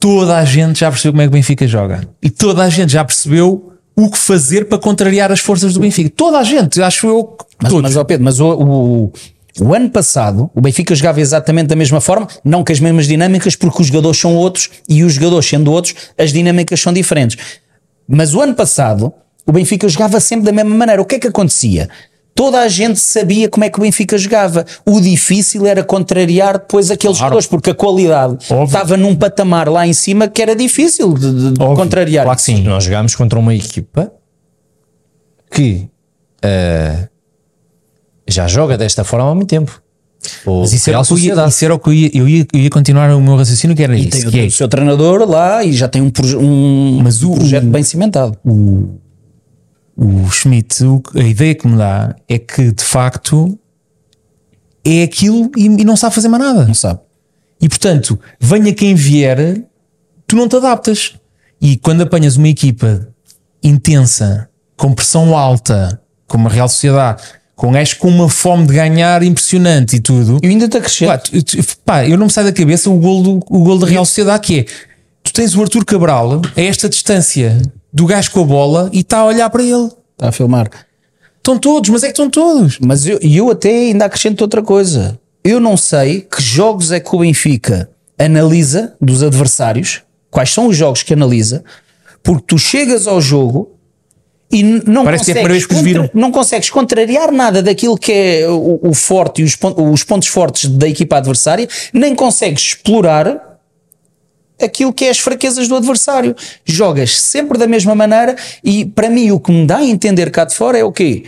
toda 0.07 0.37
a 0.37 0.45
gente 0.45 0.79
já 0.79 0.91
percebeu 0.91 1.13
como 1.13 1.23
é 1.23 1.25
que 1.25 1.29
o 1.29 1.33
Benfica 1.33 1.67
joga 1.67 2.09
e 2.23 2.31
toda 2.31 2.63
a 2.63 2.69
gente 2.69 2.93
já 2.93 3.05
percebeu 3.05 3.73
o 3.97 4.09
que 4.09 4.17
fazer 4.17 4.67
para 4.67 4.79
contrariar 4.79 5.33
as 5.33 5.41
forças 5.41 5.75
do 5.75 5.81
Benfica. 5.81 6.09
Toda 6.15 6.39
a 6.39 6.45
gente, 6.45 6.81
acho 6.81 7.09
eu. 7.09 7.37
Mas, 7.61 7.73
todos. 7.73 7.83
mas 7.83 7.97
ó 7.97 8.05
Pedro, 8.05 8.25
mas 8.25 8.39
o, 8.39 8.47
o, 8.47 9.13
o 9.61 9.75
ano 9.75 9.91
passado 9.91 10.49
o 10.55 10.61
Benfica 10.61 10.95
jogava 10.95 11.21
exatamente 11.21 11.67
da 11.67 11.75
mesma 11.75 12.01
forma, 12.01 12.29
não 12.45 12.63
com 12.63 12.71
as 12.71 12.79
mesmas 12.79 13.09
dinâmicas, 13.09 13.57
porque 13.57 13.83
os 13.83 13.89
jogadores 13.89 14.21
são 14.21 14.37
outros 14.37 14.71
e 14.89 15.03
os 15.03 15.15
jogadores 15.15 15.49
sendo 15.49 15.73
outros, 15.73 15.97
as 16.17 16.33
dinâmicas 16.33 16.79
são 16.79 16.93
diferentes. 16.93 17.37
Mas 18.07 18.33
o 18.33 18.41
ano 18.41 18.55
passado 18.55 19.13
o 19.45 19.51
Benfica 19.51 19.89
jogava 19.89 20.21
sempre 20.21 20.47
da 20.47 20.53
mesma 20.53 20.75
maneira. 20.75 21.03
O 21.03 21.05
que 21.05 21.17
é 21.17 21.19
que 21.19 21.27
acontecia? 21.27 21.89
Toda 22.37 22.61
a 22.61 22.69
gente 22.69 23.01
sabia 23.01 23.49
como 23.49 23.65
é 23.65 23.71
que 23.71 23.79
o 23.79 23.83
Benfica 23.83 24.17
jogava. 24.19 24.65
O 24.85 25.01
difícil 25.01 25.67
era 25.67 25.83
contrariar 25.83 26.59
depois 26.59 26.91
aqueles 26.91 27.17
jogadores, 27.17 27.47
porque 27.47 27.71
a 27.71 27.75
qualidade 27.75 28.35
Óbvio. 28.51 28.65
estava 28.67 28.97
num 28.97 29.17
patamar 29.17 29.69
lá 29.71 29.87
em 29.87 29.93
cima 29.95 30.29
que 30.29 30.43
era 30.43 30.55
difícil 30.55 31.15
de, 31.15 31.53
de- 31.53 31.59
contrariar. 31.59 32.25
Claro 32.25 32.37
que 32.37 32.45
sim. 32.45 32.63
Nós 32.63 32.85
jogámos 32.85 33.15
contra 33.15 33.39
uma 33.39 33.55
equipa 33.55 34.13
que 35.51 35.89
eh, 36.43 37.09
já 38.29 38.47
joga 38.47 38.77
desta 38.77 39.03
forma 39.03 39.31
há 39.31 39.35
muito 39.35 39.49
tempo. 39.49 39.83
Mas 40.45 40.73
isso 40.73 40.91
era, 40.91 41.01
o 41.01 41.05
que 41.05 41.13
eu 41.13 41.19
ia, 41.19 41.47
isso 41.47 41.65
era 41.65 41.75
o 41.75 41.79
que 41.79 41.89
eu 41.89 41.93
ia, 41.95 42.11
eu 42.13 42.29
ia, 42.29 42.47
eu 42.53 42.61
ia 42.61 42.71
continuar 42.71 43.11
o 43.15 43.21
meu 43.21 43.37
raciocínio, 43.37 43.77
que 43.77 43.83
era 43.83 43.97
E 43.97 44.09
isso. 44.09 44.23
tem 44.23 44.31
que 44.31 44.41
é, 44.41 44.45
o 44.47 44.51
seu 44.51 44.69
treinador 44.69 45.29
lá 45.29 45.63
e 45.65 45.73
já 45.73 45.87
tem 45.89 46.03
um, 46.03 46.11
proje- 46.11 46.37
um- 46.37 47.01
Mas 47.03 47.23
um 47.23 47.33
o- 47.33 47.37
projeto 47.37 47.65
bem 47.67 47.83
cimentado. 47.83 48.37
o 48.45 48.99
Schmidt, 50.31 50.85
o- 50.85 51.03
a 51.15 51.23
ideia 51.23 51.55
que 51.55 51.67
me 51.67 51.77
dá 51.77 52.15
é 52.29 52.39
que 52.39 52.71
de 52.73 52.85
facto 52.85 53.59
é 54.85 55.03
aquilo 55.03 55.51
e, 55.57 55.65
e 55.67 55.85
não 55.85 55.97
sabe 55.97 56.15
fazer 56.15 56.29
mais 56.29 56.43
nada. 56.43 56.67
Não 56.67 56.75
sabe? 56.75 57.01
E 57.61 57.69
portanto, 57.69 58.19
venha 58.39 58.73
quem 58.75 58.95
vier, 58.95 59.63
tu 60.27 60.37
não 60.37 60.49
te 60.49 60.57
adaptas. 60.57 61.15
E 61.61 61.77
quando 61.79 62.03
apanhas 62.03 62.37
uma 62.37 62.49
equipa 62.49 63.09
intensa, 63.63 64.49
com 64.77 64.93
pressão 64.93 65.37
alta, 65.37 66.01
como 66.27 66.49
a 66.49 66.51
Real 66.51 66.69
Sociedade, 66.69 67.23
com 67.55 67.73
gajos 67.73 67.95
com 67.95 68.09
uma 68.09 68.29
fome 68.29 68.67
de 68.67 68.75
ganhar 68.75 69.23
impressionante 69.23 69.97
e 69.97 70.01
tudo, 70.01 70.39
E 70.43 70.47
ainda 70.49 70.67
está 70.67 70.79
crescendo. 70.79 71.09
Pá, 71.13 71.23
pá, 71.85 72.07
eu 72.07 72.19
não 72.19 72.27
me 72.27 72.33
sai 72.33 72.45
da 72.45 72.53
cabeça 72.53 72.91
o 72.91 72.99
gol, 72.99 73.23
do, 73.23 73.31
o 73.49 73.65
gol 73.65 73.79
da 73.79 73.87
Real 73.87 74.05
Sociedade 74.05 74.47
que 74.47 74.59
é 74.61 74.65
tu 75.23 75.33
tens 75.33 75.57
o 75.57 75.63
Arthur 75.63 75.85
Cabral 75.87 76.43
a 76.55 76.61
esta 76.61 76.89
distância 76.89 77.61
do 77.97 78.05
gajo 78.07 78.31
com 78.31 78.43
a 78.43 78.45
bola 78.45 78.91
e 78.93 79.01
está 79.01 79.19
a 79.21 79.25
olhar 79.25 79.49
para 79.49 79.63
ele. 79.63 79.87
Está 80.13 80.29
a 80.29 80.33
filmar. 80.33 80.69
Estão 81.39 81.59
todos, 81.59 81.89
mas 81.89 82.03
é 82.03 82.09
que 82.09 82.13
estão 82.13 82.29
todos. 82.29 82.79
Mas 82.79 83.07
eu, 83.07 83.19
e 83.23 83.37
eu 83.39 83.51
até 83.51 83.71
ainda 83.71 84.05
acrescento 84.05 84.43
outra 84.43 84.63
coisa. 84.63 85.19
Eu 85.43 85.59
não 85.61 85.77
sei 85.79 86.21
que 86.21 86.43
jogos 86.43 86.93
é 86.93 87.01
que 87.01 87.15
o 87.17 87.21
Benfica 87.21 87.89
analisa 88.19 88.95
dos 89.01 89.23
adversários, 89.23 90.03
quais 90.31 90.51
são 90.53 90.67
os 90.67 90.77
jogos 90.77 91.03
que 91.03 91.15
analisa, 91.15 91.65
porque 92.23 92.45
tu 92.47 92.59
chegas 92.59 93.07
ao 93.07 93.19
jogo 93.21 93.71
e 94.53 94.63
não 94.63 95.05
Parece 95.05 95.25
que 95.25 95.31
é 95.31 95.35
consegues, 95.35 95.35
primeira 95.35 95.53
vez 95.55 95.67
que 95.67 95.75
contra- 96.05 96.11
não 96.21 96.31
consegues 96.31 96.71
contrariar 96.71 97.33
nada 97.33 97.63
daquilo 97.63 97.97
que 97.97 98.13
é 98.13 98.49
o, 98.49 98.79
o 98.83 98.93
forte 98.95 99.41
e 99.41 99.45
os, 99.45 99.57
os 99.93 100.05
pontos 100.05 100.29
fortes 100.29 100.69
da 100.69 100.87
equipa 100.89 101.17
adversária, 101.17 101.67
nem 101.95 102.15
consegues 102.15 102.63
explorar 102.63 103.56
aquilo 104.63 104.93
que 104.93 105.05
é 105.05 105.11
as 105.11 105.19
fraquezas 105.19 105.69
do 105.69 105.77
adversário. 105.77 106.35
Jogas 106.65 107.21
sempre 107.21 107.59
da 107.59 107.67
mesma 107.67 107.95
maneira 107.95 108.37
e 108.65 108.85
para 108.85 109.11
mim 109.11 109.31
o 109.31 109.41
que 109.41 109.53
me 109.53 109.67
dá 109.67 109.79
a 109.79 109.85
entender 109.85 110.31
cá 110.31 110.45
de 110.45 110.55
fora 110.55 110.79
é 110.79 110.85
o 110.85 110.93
quê? 110.93 111.25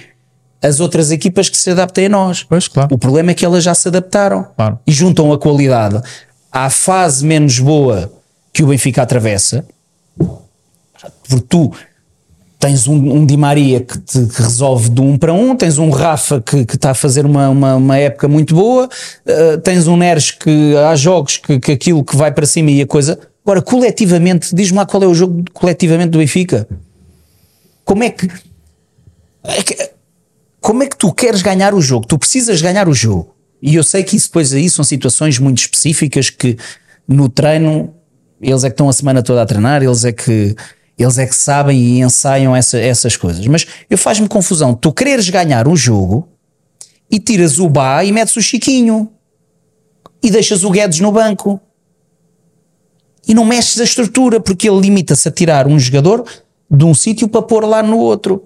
As 0.62 0.80
outras 0.80 1.10
equipas 1.10 1.48
que 1.48 1.56
se 1.56 1.70
adaptem 1.70 2.06
a 2.06 2.08
nós. 2.08 2.42
Pois, 2.42 2.66
claro. 2.66 2.92
O 2.94 2.98
problema 2.98 3.30
é 3.30 3.34
que 3.34 3.44
elas 3.44 3.62
já 3.62 3.74
se 3.74 3.86
adaptaram 3.88 4.46
Claro. 4.56 4.78
e 4.86 4.90
juntam 4.92 5.32
a 5.32 5.38
qualidade 5.38 6.00
à 6.50 6.68
fase 6.70 7.24
menos 7.24 7.58
boa 7.60 8.12
que 8.52 8.62
o 8.64 8.66
Benfica 8.68 9.02
atravessa, 9.02 9.64
porque 11.28 11.46
tu 11.48 11.72
tens 12.58 12.88
um, 12.88 12.94
um 12.94 13.24
Di 13.24 13.36
Maria 13.36 13.80
que, 13.80 13.98
te, 13.98 14.26
que 14.26 14.42
resolve 14.42 14.88
de 14.88 15.00
um 15.00 15.16
para 15.16 15.32
um, 15.32 15.54
tens 15.54 15.78
um 15.78 15.90
Rafa 15.90 16.40
que, 16.40 16.56
está 16.74 16.90
a 16.90 16.94
fazer 16.94 17.24
uma, 17.24 17.48
uma, 17.48 17.76
uma 17.76 17.96
época 17.96 18.26
muito 18.26 18.54
boa, 18.54 18.88
eh, 19.24 19.56
tens 19.58 19.86
um 19.86 19.96
Neres 19.96 20.30
que 20.32 20.76
há 20.76 20.96
jogos 20.96 21.36
que, 21.36 21.60
que 21.60 21.72
aquilo 21.72 22.04
que 22.04 22.16
vai 22.16 22.32
para 22.32 22.46
cima 22.46 22.70
e 22.70 22.82
a 22.82 22.86
coisa. 22.86 23.18
Agora, 23.44 23.62
coletivamente, 23.62 24.54
diz-me 24.54 24.76
lá 24.76 24.84
qual 24.86 25.02
é 25.02 25.06
o 25.06 25.14
jogo 25.14 25.44
coletivamente 25.52 26.10
do 26.10 26.18
Benfica. 26.18 26.68
Como 27.84 28.02
é 28.02 28.10
que. 28.10 28.28
é 29.44 29.62
que- 29.62 29.90
como 30.60 30.82
é 30.82 30.86
que 30.86 30.98
tu 30.98 31.12
queres 31.14 31.40
ganhar 31.40 31.72
o 31.72 31.80
jogo? 31.80 32.06
Tu 32.06 32.18
precisas 32.18 32.60
ganhar 32.60 32.88
o 32.88 32.92
jogo. 32.92 33.34
E 33.62 33.76
eu 33.76 33.82
sei 33.82 34.02
que 34.02 34.16
isso 34.16 34.26
depois 34.28 34.52
aí 34.52 34.68
são 34.68 34.84
situações 34.84 35.38
muito 35.38 35.58
específicas 35.58 36.28
que 36.28 36.58
no 37.06 37.28
treino 37.28 37.94
eles 38.40 38.64
é 38.64 38.68
que 38.68 38.74
estão 38.74 38.88
a 38.88 38.92
semana 38.92 39.22
toda 39.22 39.42
a 39.42 39.46
treinar, 39.46 39.82
eles 39.82 40.04
é 40.04 40.12
que 40.12 40.54
eles 40.98 41.16
é 41.18 41.26
que 41.26 41.34
sabem 41.34 41.78
e 41.78 42.00
ensaiam 42.00 42.54
essa- 42.56 42.78
essas 42.78 43.16
coisas. 43.16 43.46
Mas 43.46 43.66
eu 43.88 43.96
faz-me 43.96 44.26
confusão. 44.28 44.74
Tu 44.74 44.92
quereres 44.92 45.28
ganhar 45.30 45.68
um 45.68 45.76
jogo 45.76 46.28
e 47.10 47.18
tiras 47.20 47.58
o 47.58 47.68
Bá 47.68 48.04
e 48.04 48.10
metes 48.12 48.34
o 48.36 48.42
Chiquinho 48.42 49.08
e 50.22 50.30
deixas 50.30 50.64
o 50.64 50.70
Guedes 50.70 51.00
no 51.00 51.12
banco 51.12 51.60
e 53.26 53.34
não 53.34 53.44
mexes 53.44 53.80
a 53.80 53.84
estrutura 53.84 54.40
porque 54.40 54.68
ele 54.68 54.80
limita-se 54.80 55.28
a 55.28 55.30
tirar 55.30 55.66
um 55.66 55.78
jogador 55.78 56.24
de 56.70 56.84
um 56.84 56.94
sítio 56.94 57.28
para 57.28 57.42
pôr 57.42 57.64
lá 57.64 57.82
no 57.82 57.98
outro. 57.98 58.44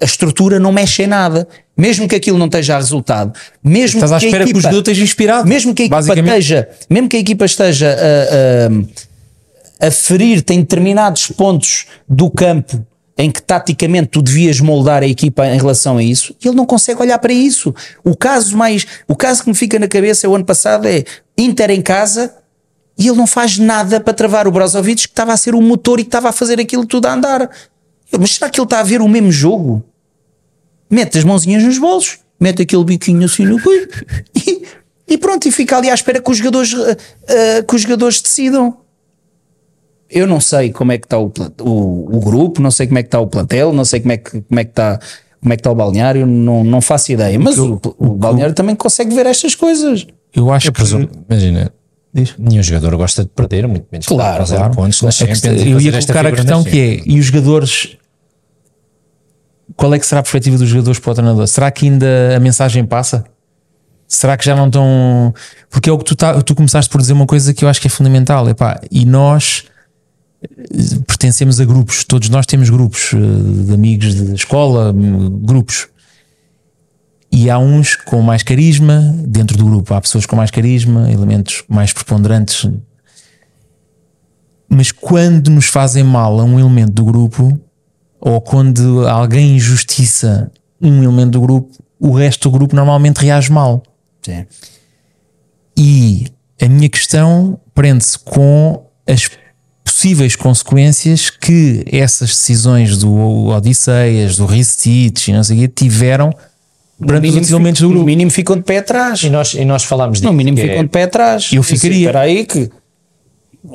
A 0.00 0.04
estrutura 0.04 0.58
não 0.58 0.72
mexe 0.72 1.04
em 1.04 1.06
nada, 1.06 1.46
mesmo 1.76 2.08
que 2.08 2.16
aquilo 2.16 2.36
não 2.36 2.46
esteja 2.46 2.74
a 2.74 2.78
resultado, 2.78 3.32
mesmo 3.62 3.98
Estás 3.98 4.10
à 4.12 4.18
que 4.18 4.24
a 4.24 4.28
espera 4.28 4.44
que 4.44 4.50
o 4.50 4.52
equipa- 4.52 4.60
jogador 4.62 4.78
esteja 4.80 5.04
inspirado. 5.04 5.48
mesmo 5.48 5.72
que 5.72 5.82
a 5.82 5.84
equipa 5.86 6.00
esteja, 6.24 6.68
mesmo 6.90 7.08
que 7.08 7.16
a 7.16 7.20
equipa 7.20 7.44
esteja 7.44 7.90
a, 7.90 7.94
a, 7.94 9.13
a 9.84 9.90
ferir-te 9.90 10.54
em 10.54 10.60
determinados 10.60 11.28
pontos 11.28 11.86
do 12.08 12.30
campo 12.30 12.84
em 13.18 13.30
que 13.30 13.42
taticamente 13.42 14.08
tu 14.08 14.22
devias 14.22 14.58
moldar 14.58 15.02
a 15.02 15.06
equipa 15.06 15.46
em 15.46 15.58
relação 15.58 15.98
a 15.98 16.02
isso, 16.02 16.34
ele 16.42 16.54
não 16.54 16.66
consegue 16.66 17.00
olhar 17.00 17.18
para 17.18 17.32
isso. 17.32 17.72
O 18.02 18.16
caso 18.16 18.56
mais, 18.56 18.86
o 19.06 19.14
caso 19.14 19.42
que 19.42 19.48
me 19.48 19.54
fica 19.54 19.78
na 19.78 19.86
cabeça 19.86 20.28
o 20.28 20.34
ano 20.34 20.44
passado 20.44 20.86
é 20.86 21.04
Inter 21.36 21.70
em 21.70 21.82
casa 21.82 22.34
e 22.98 23.06
ele 23.06 23.16
não 23.16 23.26
faz 23.26 23.58
nada 23.58 24.00
para 24.00 24.14
travar 24.14 24.48
o 24.48 24.50
Brozovic 24.50 25.02
que 25.02 25.08
estava 25.08 25.32
a 25.32 25.36
ser 25.36 25.54
o 25.54 25.60
motor 25.60 26.00
e 26.00 26.02
que 26.02 26.08
estava 26.08 26.30
a 26.30 26.32
fazer 26.32 26.58
aquilo 26.58 26.86
tudo 26.86 27.06
a 27.06 27.12
andar. 27.12 27.50
Eu, 28.10 28.18
Mas 28.18 28.32
será 28.32 28.48
que 28.48 28.58
ele 28.58 28.66
está 28.66 28.80
a 28.80 28.84
ver 28.84 29.00
o 29.00 29.08
mesmo 29.08 29.30
jogo? 29.30 29.84
Mete 30.90 31.18
as 31.18 31.24
mãozinhas 31.24 31.62
nos 31.62 31.78
bolsos, 31.78 32.18
mete 32.40 32.62
aquele 32.62 32.84
biquinho 32.84 33.24
assim 33.24 33.44
no 33.44 33.58
e, 34.34 34.62
e 35.06 35.18
pronto, 35.18 35.46
e 35.46 35.52
fica 35.52 35.76
ali 35.76 35.90
à 35.90 35.94
espera 35.94 36.20
que 36.20 36.30
os 36.30 36.38
jogadores, 36.38 36.74
ah, 36.74 37.62
que 37.66 37.74
os 37.74 37.82
jogadores 37.82 38.20
decidam. 38.20 38.83
Eu 40.14 40.26
não 40.28 40.40
sei 40.40 40.70
como 40.70 40.92
é 40.92 40.98
que 40.98 41.06
está 41.06 41.18
o, 41.18 41.32
o, 41.60 42.16
o 42.16 42.20
grupo, 42.20 42.62
não 42.62 42.70
sei 42.70 42.86
como 42.86 42.98
é 42.98 43.02
que 43.02 43.08
está 43.08 43.18
o 43.18 43.26
plantel, 43.26 43.72
não 43.72 43.84
sei 43.84 43.98
como 44.00 44.12
é 44.12 44.16
que, 44.16 44.40
como 44.42 44.60
é 44.60 44.64
que 44.64 44.70
está 44.70 44.98
como 45.42 45.52
é 45.52 45.56
que 45.56 45.60
está 45.60 45.70
o 45.70 45.74
balneário, 45.74 46.26
não, 46.26 46.64
não 46.64 46.80
faço 46.80 47.12
ideia. 47.12 47.38
Mas 47.38 47.58
o, 47.58 47.78
o 47.98 48.14
balneário 48.14 48.54
também 48.54 48.74
consegue 48.74 49.14
ver 49.14 49.26
estas 49.26 49.54
coisas. 49.54 50.06
Eu 50.34 50.50
acho 50.50 50.68
Eu 50.68 50.72
que. 50.72 50.78
presumo, 50.78 51.06
imagina, 51.28 51.70
nenhum 52.38 52.62
jogador 52.62 52.96
gosta 52.96 53.24
de 53.24 53.28
perder, 53.28 53.68
muito 53.68 53.86
menos 53.92 54.06
Claro, 54.06 54.38
fazer 54.38 54.56
claro. 54.56 54.74
pontos 54.74 55.02
na 55.02 55.10
Champions. 55.10 55.42
e 55.44 55.70
eu 55.70 55.80
ia 55.80 55.92
colocar 55.92 56.26
a 56.26 56.32
questão 56.32 56.64
que 56.64 56.78
é: 56.80 57.02
e 57.04 57.18
os 57.18 57.26
jogadores. 57.26 57.98
Qual 59.76 59.92
é 59.92 59.98
que 59.98 60.06
será 60.06 60.20
a 60.20 60.22
perspectiva 60.22 60.56
dos 60.56 60.68
jogadores 60.68 60.98
para 60.98 61.10
o 61.10 61.14
treinador? 61.14 61.46
Será 61.46 61.70
que 61.70 61.86
ainda 61.86 62.36
a 62.36 62.40
mensagem 62.40 62.84
passa? 62.84 63.24
Será 64.06 64.36
que 64.36 64.44
já 64.46 64.54
não 64.56 64.68
estão. 64.68 65.34
Porque 65.68 65.90
é 65.90 65.92
o 65.92 65.98
que 65.98 66.04
tu, 66.04 66.14
tá, 66.16 66.40
tu 66.42 66.54
começaste 66.54 66.90
por 66.90 67.00
dizer 67.00 67.12
uma 67.12 67.26
coisa 67.26 67.52
que 67.52 67.64
eu 67.64 67.68
acho 67.68 67.80
que 67.80 67.86
é 67.88 67.90
fundamental. 67.90 68.48
Epá, 68.48 68.80
e 68.90 69.04
nós 69.04 69.64
pertencemos 71.06 71.60
a 71.60 71.64
grupos, 71.64 72.04
todos 72.04 72.28
nós 72.28 72.46
temos 72.46 72.70
grupos 72.70 73.12
eh, 73.14 73.64
de 73.66 73.74
amigos 73.74 74.14
de 74.14 74.34
escola, 74.34 74.92
grupos. 75.42 75.88
E 77.30 77.50
há 77.50 77.58
uns 77.58 77.96
com 77.96 78.22
mais 78.22 78.42
carisma 78.42 79.14
dentro 79.26 79.56
do 79.56 79.64
grupo, 79.64 79.92
há 79.94 80.00
pessoas 80.00 80.24
com 80.24 80.36
mais 80.36 80.50
carisma, 80.50 81.10
elementos 81.10 81.64
mais 81.68 81.92
preponderantes 81.92 82.68
mas 84.74 84.90
quando 84.90 85.50
nos 85.50 85.66
fazem 85.66 86.02
mal 86.02 86.40
a 86.40 86.44
um 86.44 86.58
elemento 86.58 86.92
do 86.92 87.04
grupo, 87.04 87.58
ou 88.20 88.40
quando 88.40 89.06
alguém 89.06 89.56
injustiça 89.56 90.50
um 90.80 91.02
elemento 91.02 91.32
do 91.32 91.40
grupo, 91.40 91.70
o 92.00 92.10
resto 92.10 92.48
do 92.48 92.58
grupo 92.58 92.74
normalmente 92.74 93.18
reage 93.18 93.52
mal. 93.52 93.82
Sim. 94.20 94.44
E 95.76 96.26
a 96.60 96.68
minha 96.68 96.88
questão 96.88 97.60
prende-se 97.72 98.18
com 98.18 98.84
as 99.06 99.30
possíveis 100.04 100.36
consequências 100.36 101.30
que 101.30 101.82
essas 101.90 102.28
decisões 102.28 102.98
do 102.98 103.46
Odisseias, 103.46 104.36
do 104.36 104.44
Ristich 104.44 105.30
e 105.30 105.34
não 105.34 105.42
sei 105.42 105.56
o 105.56 105.60
quê 105.60 105.68
tiveram 105.68 106.34
perante 107.00 107.40
os 107.40 107.50
elementos 107.50 107.80
do 107.80 107.88
no 107.88 107.94
grupo. 107.94 108.06
mínimo 108.06 108.30
ficam 108.30 108.56
de 108.56 108.62
pé 108.62 108.78
atrás. 108.78 109.22
E 109.22 109.30
nós, 109.30 109.54
e 109.54 109.64
nós 109.64 109.82
falámos 109.82 110.18
disso. 110.18 110.30
No 110.30 110.36
mínimo 110.36 110.58
é- 110.58 110.62
ficam 110.62 110.82
de 110.82 110.90
pé 110.90 111.04
atrás. 111.04 111.50
Eu 111.52 111.62
ficaria. 111.62 111.96
Espera 111.96 112.20
aí 112.20 112.44
que. 112.44 112.70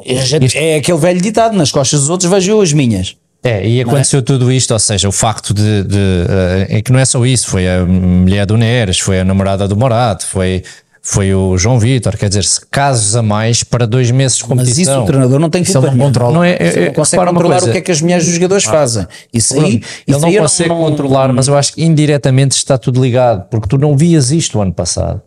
É, 0.05 0.73
é 0.73 0.75
aquele 0.77 0.97
velho 0.99 1.19
ditado: 1.19 1.57
nas 1.57 1.71
costas 1.71 2.01
dos 2.01 2.09
outros 2.09 2.29
vejo 2.29 2.51
eu 2.51 2.61
as 2.61 2.71
minhas. 2.73 3.15
É, 3.41 3.67
e 3.67 3.81
aconteceu 3.81 4.21
tudo 4.21 4.51
isto, 4.51 4.71
ou 4.71 4.79
seja, 4.79 5.07
o 5.07 5.13
facto 5.13 5.53
de, 5.53 5.83
de, 5.83 5.97
eh, 5.97 6.77
é 6.77 6.81
que 6.81 6.91
não 6.91 6.99
é 6.99 7.05
só 7.05 7.25
isso, 7.25 7.47
foi 7.47 7.69
a 7.69 7.85
mulher 7.85 8.45
do 8.45 8.57
Neres, 8.57 8.99
foi 8.99 9.21
a 9.21 9.23
namorada 9.23 9.65
do 9.65 9.77
Morato, 9.77 10.27
foi, 10.27 10.61
foi 11.11 11.33
o 11.33 11.57
João 11.57 11.79
Vitor. 11.79 12.15
Quer 12.17 12.29
dizer, 12.29 12.43
se 12.43 12.61
casos 12.69 13.15
a 13.15 13.21
mais 13.23 13.63
para 13.63 13.87
dois 13.87 14.11
meses 14.11 14.37
de 14.37 14.43
Mas 14.43 14.49
isso 14.67 14.69
competição. 14.75 15.03
o 15.03 15.05
treinador 15.05 15.39
não 15.39 15.49
tem 15.49 15.63
culpa 15.63 15.79
ele 15.79 15.95
não 15.97 16.05
controla. 16.05 16.33
Não 16.33 16.43
é, 16.43 16.57
Ele 16.59 16.79
é, 16.83 16.85
não 16.87 16.93
consegue 16.93 17.25
controlar 17.25 17.55
coisa, 17.55 17.69
o 17.69 17.71
que 17.71 17.77
é 17.77 17.81
que 17.81 17.91
as 17.91 18.01
mulheres 18.01 18.25
dos 18.25 18.33
jogadores 18.35 18.63
fazem. 18.63 19.07
Isso 19.33 19.53
aí, 19.55 19.61
Ele 19.75 19.83
isso 20.07 20.19
não 20.19 20.31
consegue 20.33 20.69
controlar, 20.69 21.33
mas 21.33 21.47
eu 21.47 21.57
acho 21.57 21.73
que 21.73 21.83
indiretamente 21.83 22.55
está 22.55 22.77
tudo 22.77 23.01
ligado, 23.01 23.45
porque 23.49 23.67
tu 23.67 23.77
não 23.77 23.97
vias 23.97 24.31
isto 24.31 24.59
o 24.59 24.61
ano 24.61 24.73
passado. 24.73 25.21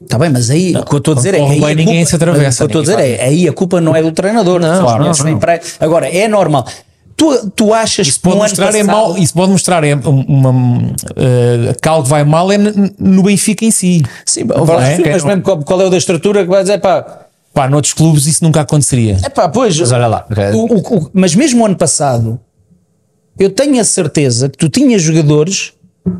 Está 0.00 0.18
bem, 0.18 0.28
mas 0.30 0.50
aí 0.50 0.74
o 0.76 0.84
que 0.84 0.94
eu 0.94 0.98
estou 0.98 1.12
a 1.12 1.16
dizer 1.16 1.34
é 1.34 1.38
que 1.38 1.42
aí 1.44 1.60
bem, 1.60 1.64
a 1.64 1.74
ninguém 1.74 1.94
culpa- 1.96 2.10
se 2.10 2.16
atravessa, 2.16 2.64
O 2.64 2.68
que 2.68 2.76
eu 2.76 2.80
estou 2.82 2.94
a 2.94 2.96
dizer 2.96 3.10
é 3.20 3.24
aí 3.24 3.48
a 3.48 3.52
culpa 3.52 3.80
não 3.80 3.96
é 3.96 4.02
do 4.02 4.12
treinador. 4.12 4.60
Não, 4.60 4.82
mulheres 4.98 5.18
não, 5.18 5.30
não. 5.32 5.38
para- 5.38 5.60
Agora, 5.80 6.08
é 6.08 6.28
normal. 6.28 6.66
Tu, 7.24 7.50
tu 7.56 7.72
achas 7.74 8.06
Isso 8.08 8.18
que 8.18 8.22
pode 8.24 8.36
ano 8.36 8.42
mostrar 8.44 8.74
é 8.74 8.82
mal, 8.82 9.16
isso 9.16 9.32
pode 9.34 9.52
mostrar 9.52 9.84
é 9.84 9.94
um- 9.96 10.24
uma, 10.28 10.50
uh, 10.50 11.80
que 11.80 11.88
algo 11.88 12.06
vai 12.06 12.24
mal 12.24 12.50
é 12.52 12.58
no 12.98 13.22
Benfica 13.22 13.64
em 13.64 13.70
si. 13.70 14.02
Sim, 14.26 14.42
Agora, 14.54 14.86
é, 14.86 14.96
que- 14.96 15.08
mas 15.10 15.24
mesmo 15.24 15.42
qual, 15.42 15.58
qual 15.62 15.80
é 15.80 15.84
o 15.86 15.90
da 15.90 15.96
estrutura 15.96 16.42
que 16.44 16.50
vai 16.50 16.62
dizer 16.62 16.78
pá, 16.80 17.20
Pá, 17.54 17.68
noutros 17.68 17.94
clubes 17.94 18.26
isso 18.26 18.42
nunca 18.44 18.60
aconteceria. 18.62 19.16
é 19.22 19.28
pá, 19.28 19.48
pois, 19.48 19.78
Mas 19.78 19.92
olha 19.92 20.06
lá, 20.08 20.26
o- 20.54 20.74
o- 20.74 20.96
o- 20.98 21.10
mas 21.14 21.34
mesmo 21.34 21.62
o 21.62 21.66
ano 21.66 21.76
passado, 21.76 22.38
eu 23.38 23.48
tenho 23.50 23.80
a 23.80 23.84
certeza 23.84 24.48
que 24.48 24.58
tu 24.58 24.68
tinhas 24.68 25.00
jogadores 25.02 25.72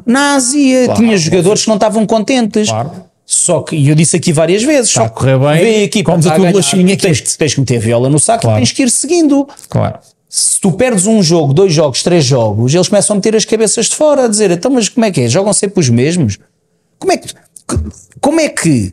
na 0.07 0.35
Ásia, 0.37 0.89
tinhas 0.95 1.21
jogadores 1.21 1.63
que 1.63 1.69
não 1.69 1.75
estavam 1.77 2.07
contentes. 2.07 2.69
Claro. 2.69 2.91
Só 3.27 3.61
que, 3.63 3.75
e 3.75 3.89
eu 3.89 3.95
disse 3.95 4.17
aqui 4.17 4.33
várias 4.35 4.63
vezes, 4.63 4.89
Está 4.91 5.01
só 5.01 5.07
a 5.07 5.09
correr 5.11 5.39
bem, 5.39 5.63
vê 5.65 5.75
a 5.77 5.83
equipa, 5.85 6.11
comes 6.13 6.27
a 6.27 6.31
tua 6.31 6.39
ganhar, 6.41 6.53
bolachinha 6.53 6.97
tens, 6.97 7.37
tens 7.37 7.55
que 7.55 7.61
meter 7.61 7.79
viola 7.79 8.09
no 8.11 8.19
saco 8.19 8.43
Claro. 8.43 8.59
tens 8.59 8.71
que 8.73 8.83
ir 8.83 8.91
seguindo. 8.91 9.49
Claro. 9.71 9.99
Se 10.37 10.59
tu 10.59 10.73
perdes 10.73 11.07
um 11.07 11.23
jogo, 11.23 11.55
dois 11.55 11.73
jogos, 11.73 12.03
três 12.03 12.25
jogos, 12.25 12.75
eles 12.75 12.89
começam 12.89 13.15
a 13.15 13.17
meter 13.19 13.37
as 13.37 13.45
cabeças 13.45 13.87
de 13.87 13.95
fora, 13.95 14.25
a 14.25 14.27
dizer, 14.27 14.51
então, 14.51 14.69
mas 14.69 14.89
como 14.89 15.05
é 15.07 15.13
que 15.13 15.21
é? 15.21 15.29
Jogam 15.29 15.53
sempre 15.53 15.79
os 15.79 15.89
mesmos? 15.89 16.41
Como 16.99 17.13
é 17.13 17.19
que, 17.19 17.33
como 18.21 18.41
é 18.41 18.49
que 18.49 18.93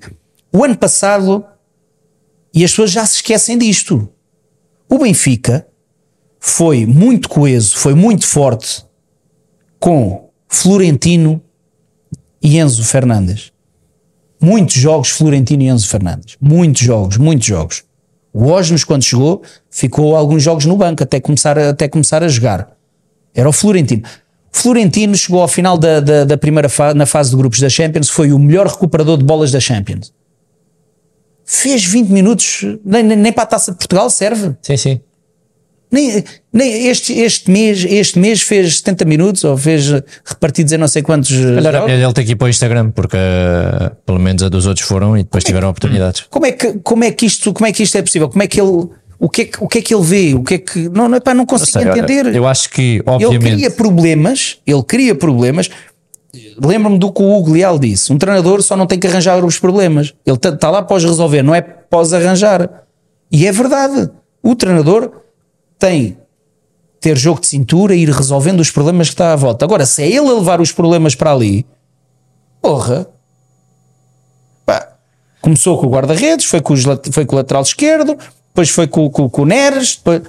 o 0.54 0.64
ano 0.64 0.78
passado, 0.78 1.44
e 2.54 2.64
as 2.64 2.70
pessoas 2.70 2.92
já 2.92 3.04
se 3.08 3.16
esquecem 3.16 3.58
disto, 3.58 4.08
o 4.88 5.00
Benfica 5.00 5.68
foi 6.40 6.86
muito 6.86 7.28
coeso, 7.28 7.76
foi 7.76 7.96
muito 7.96 8.28
forte 8.28 8.86
com 9.80 10.30
Florentino 10.48 11.42
e 12.40 12.60
Enzo 12.60 12.84
Fernandes. 12.84 13.52
Muitos 14.40 14.76
jogos 14.76 15.10
Florentino 15.10 15.64
e 15.64 15.70
Enzo 15.70 15.88
Fernandes. 15.88 16.38
Muitos 16.40 16.84
jogos, 16.84 17.18
muitos 17.18 17.48
jogos. 17.48 17.84
O 18.34 18.48
Osnos, 18.48 18.84
quando 18.84 19.04
chegou, 19.04 19.42
ficou 19.70 20.16
alguns 20.16 20.42
jogos 20.42 20.66
no 20.66 20.78
banco 20.78 21.04
até 21.04 21.20
começar 21.20 21.58
a, 21.58 21.70
até 21.70 21.88
começar 21.88 22.24
a 22.24 22.28
jogar. 22.28 22.70
Era 23.34 23.50
o 23.50 23.52
Florentino. 23.52 24.04
Florentino 24.52 25.16
chegou 25.16 25.42
ao 25.42 25.48
final 25.48 25.78
da, 25.78 26.00
da, 26.00 26.24
da 26.26 26.38
primeira 26.38 26.70
fase, 26.70 26.98
na 26.98 27.06
fase 27.06 27.32
de 27.32 27.38
grupos 27.38 27.60
da 27.60 27.70
Champions, 27.70 28.10
foi 28.10 28.32
o 28.32 28.40
melhor 28.40 28.68
recuperador 28.68 29.18
de 29.18 29.24
bolas 29.24 29.52
da 29.52 29.60
Champions. 29.60 30.14
Fez 31.46 31.84
20 31.86 32.10
minutos, 32.10 32.64
nem, 32.84 33.04
nem, 33.04 33.18
nem 33.18 33.34
para 33.34 33.44
a 33.44 33.48
taça 33.48 33.72
de 33.72 33.78
Portugal 33.78 34.10
serve. 34.10 34.56
sim, 34.62 34.78
sim. 34.78 35.02
Nem, 35.92 36.24
nem 36.54 36.88
este, 36.88 37.12
este, 37.20 37.52
mês, 37.52 37.84
este 37.84 38.18
mês 38.18 38.42
fez 38.42 38.78
70 38.78 39.04
minutos 39.04 39.44
ou 39.44 39.58
fez 39.58 39.90
repartidos 40.24 40.72
em 40.72 40.78
não 40.78 40.88
sei 40.88 41.02
quantos. 41.02 41.30
Calhar 41.32 41.90
ele 41.90 42.14
tem 42.14 42.26
que 42.26 42.32
ir 42.32 42.36
para 42.38 42.46
o 42.46 42.50
Instagram, 42.50 42.92
porque 42.92 43.18
eh, 43.18 43.92
pelo 44.06 44.18
menos 44.18 44.42
a 44.42 44.48
dos 44.48 44.66
outros 44.66 44.88
foram 44.88 45.18
e 45.18 45.24
depois 45.24 45.44
tiveram 45.44 45.68
oportunidades. 45.70 46.26
Como 46.30 46.46
é 46.46 46.54
que, 46.54 46.80
como 46.82 47.04
é 47.04 47.12
que 47.12 47.26
isto, 47.26 47.52
como 47.52 47.68
é 47.68 47.74
que 47.74 47.84
isto 47.84 47.98
é 47.98 48.02
possível? 48.02 48.30
Como 48.30 48.42
é 48.42 48.48
que 48.48 48.62
ele, 48.62 48.88
o 49.20 49.30
que 49.30 49.42
é 49.42 49.46
que, 49.46 49.64
o 49.64 49.68
que 49.68 49.78
é 49.80 49.82
que 49.82 49.94
ele 49.94 50.04
vê? 50.04 50.34
O 50.34 50.44
que 50.44 50.54
é 50.54 50.58
que 50.58 50.90
não, 50.90 51.10
não, 51.10 51.18
epá, 51.18 51.34
não 51.34 51.46
consigo 51.46 51.72
Sei, 51.72 51.88
olha, 51.88 52.00
entender. 52.00 52.34
Eu 52.34 52.48
acho 52.48 52.70
que, 52.70 52.82
ele 52.82 53.04
obviamente, 53.06 53.56
cria 53.56 53.70
problemas, 53.70 54.58
ele 54.66 54.84
cria 54.84 55.14
problemas. 55.14 55.70
Lembro-me 56.58 56.98
do 56.98 57.12
que 57.12 57.22
o 57.22 57.38
Hugo 57.38 57.52
Leal 57.52 57.78
disse: 57.78 58.14
um 58.14 58.18
treinador 58.18 58.64
só 58.64 58.78
não 58.78 58.88
tem 58.88 58.98
que 58.98 59.06
arranjar 59.08 59.44
os 59.44 59.60
problemas, 59.60 60.14
ele 60.26 60.38
está 60.38 60.70
lá 60.72 60.82
para 60.82 60.96
os 60.96 61.04
resolver, 61.04 61.44
não 61.44 61.54
é 61.54 61.60
para 61.60 62.00
os 62.00 62.14
arranjar. 62.14 62.86
E 63.32 63.46
é 63.46 63.52
verdade, 63.52 64.10
o 64.42 64.56
treinador 64.56 65.21
tem 65.82 66.16
ter 67.02 67.18
jogo 67.18 67.42
de 67.42 67.48
cintura 67.48 67.96
e 67.96 68.04
ir 68.04 68.10
resolvendo 68.10 68.60
os 68.60 68.70
problemas 68.70 69.08
que 69.08 69.16
está 69.16 69.34
à 69.34 69.36
volta. 69.36 69.66
Agora, 69.66 69.88
se 69.88 70.04
é 70.04 70.08
ele 70.08 70.30
a 70.30 70.34
levar 70.34 70.62
os 70.62 70.72
problemas 70.72 71.16
para 71.16 71.34
ali, 71.34 71.66
porra, 72.62 73.08
pá, 74.64 74.88
começou 75.42 75.80
com 75.80 75.88
o 75.88 75.90
guarda-redes, 75.90 76.46
foi, 76.46 76.62
com 76.62 76.74
os 76.76 76.84
foi 77.12 77.26
com 77.26 77.36
o 77.36 77.38
lateral 77.38 77.64
esquerdo, 77.64 78.16
depois 78.50 78.70
foi 78.70 78.86
com, 78.86 79.10
com, 79.10 79.28
com 79.28 79.42
o 79.42 79.46
Neres, 79.46 79.96
depois. 79.96 80.22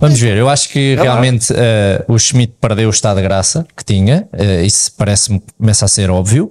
Vamos 0.00 0.18
ver, 0.18 0.36
eu 0.36 0.48
acho 0.48 0.68
que 0.70 0.96
lá. 0.96 1.02
realmente 1.04 1.52
eh, 1.54 2.04
o 2.08 2.18
Schmidt 2.18 2.54
perdeu 2.60 2.88
o 2.88 2.90
estado 2.90 3.18
de 3.18 3.22
graça 3.22 3.64
que 3.76 3.84
tinha, 3.84 4.26
eh, 4.32 4.64
isso 4.64 4.90
parece-me 4.96 5.40
começa 5.56 5.84
a 5.84 5.88
ser 5.88 6.10
óbvio. 6.10 6.50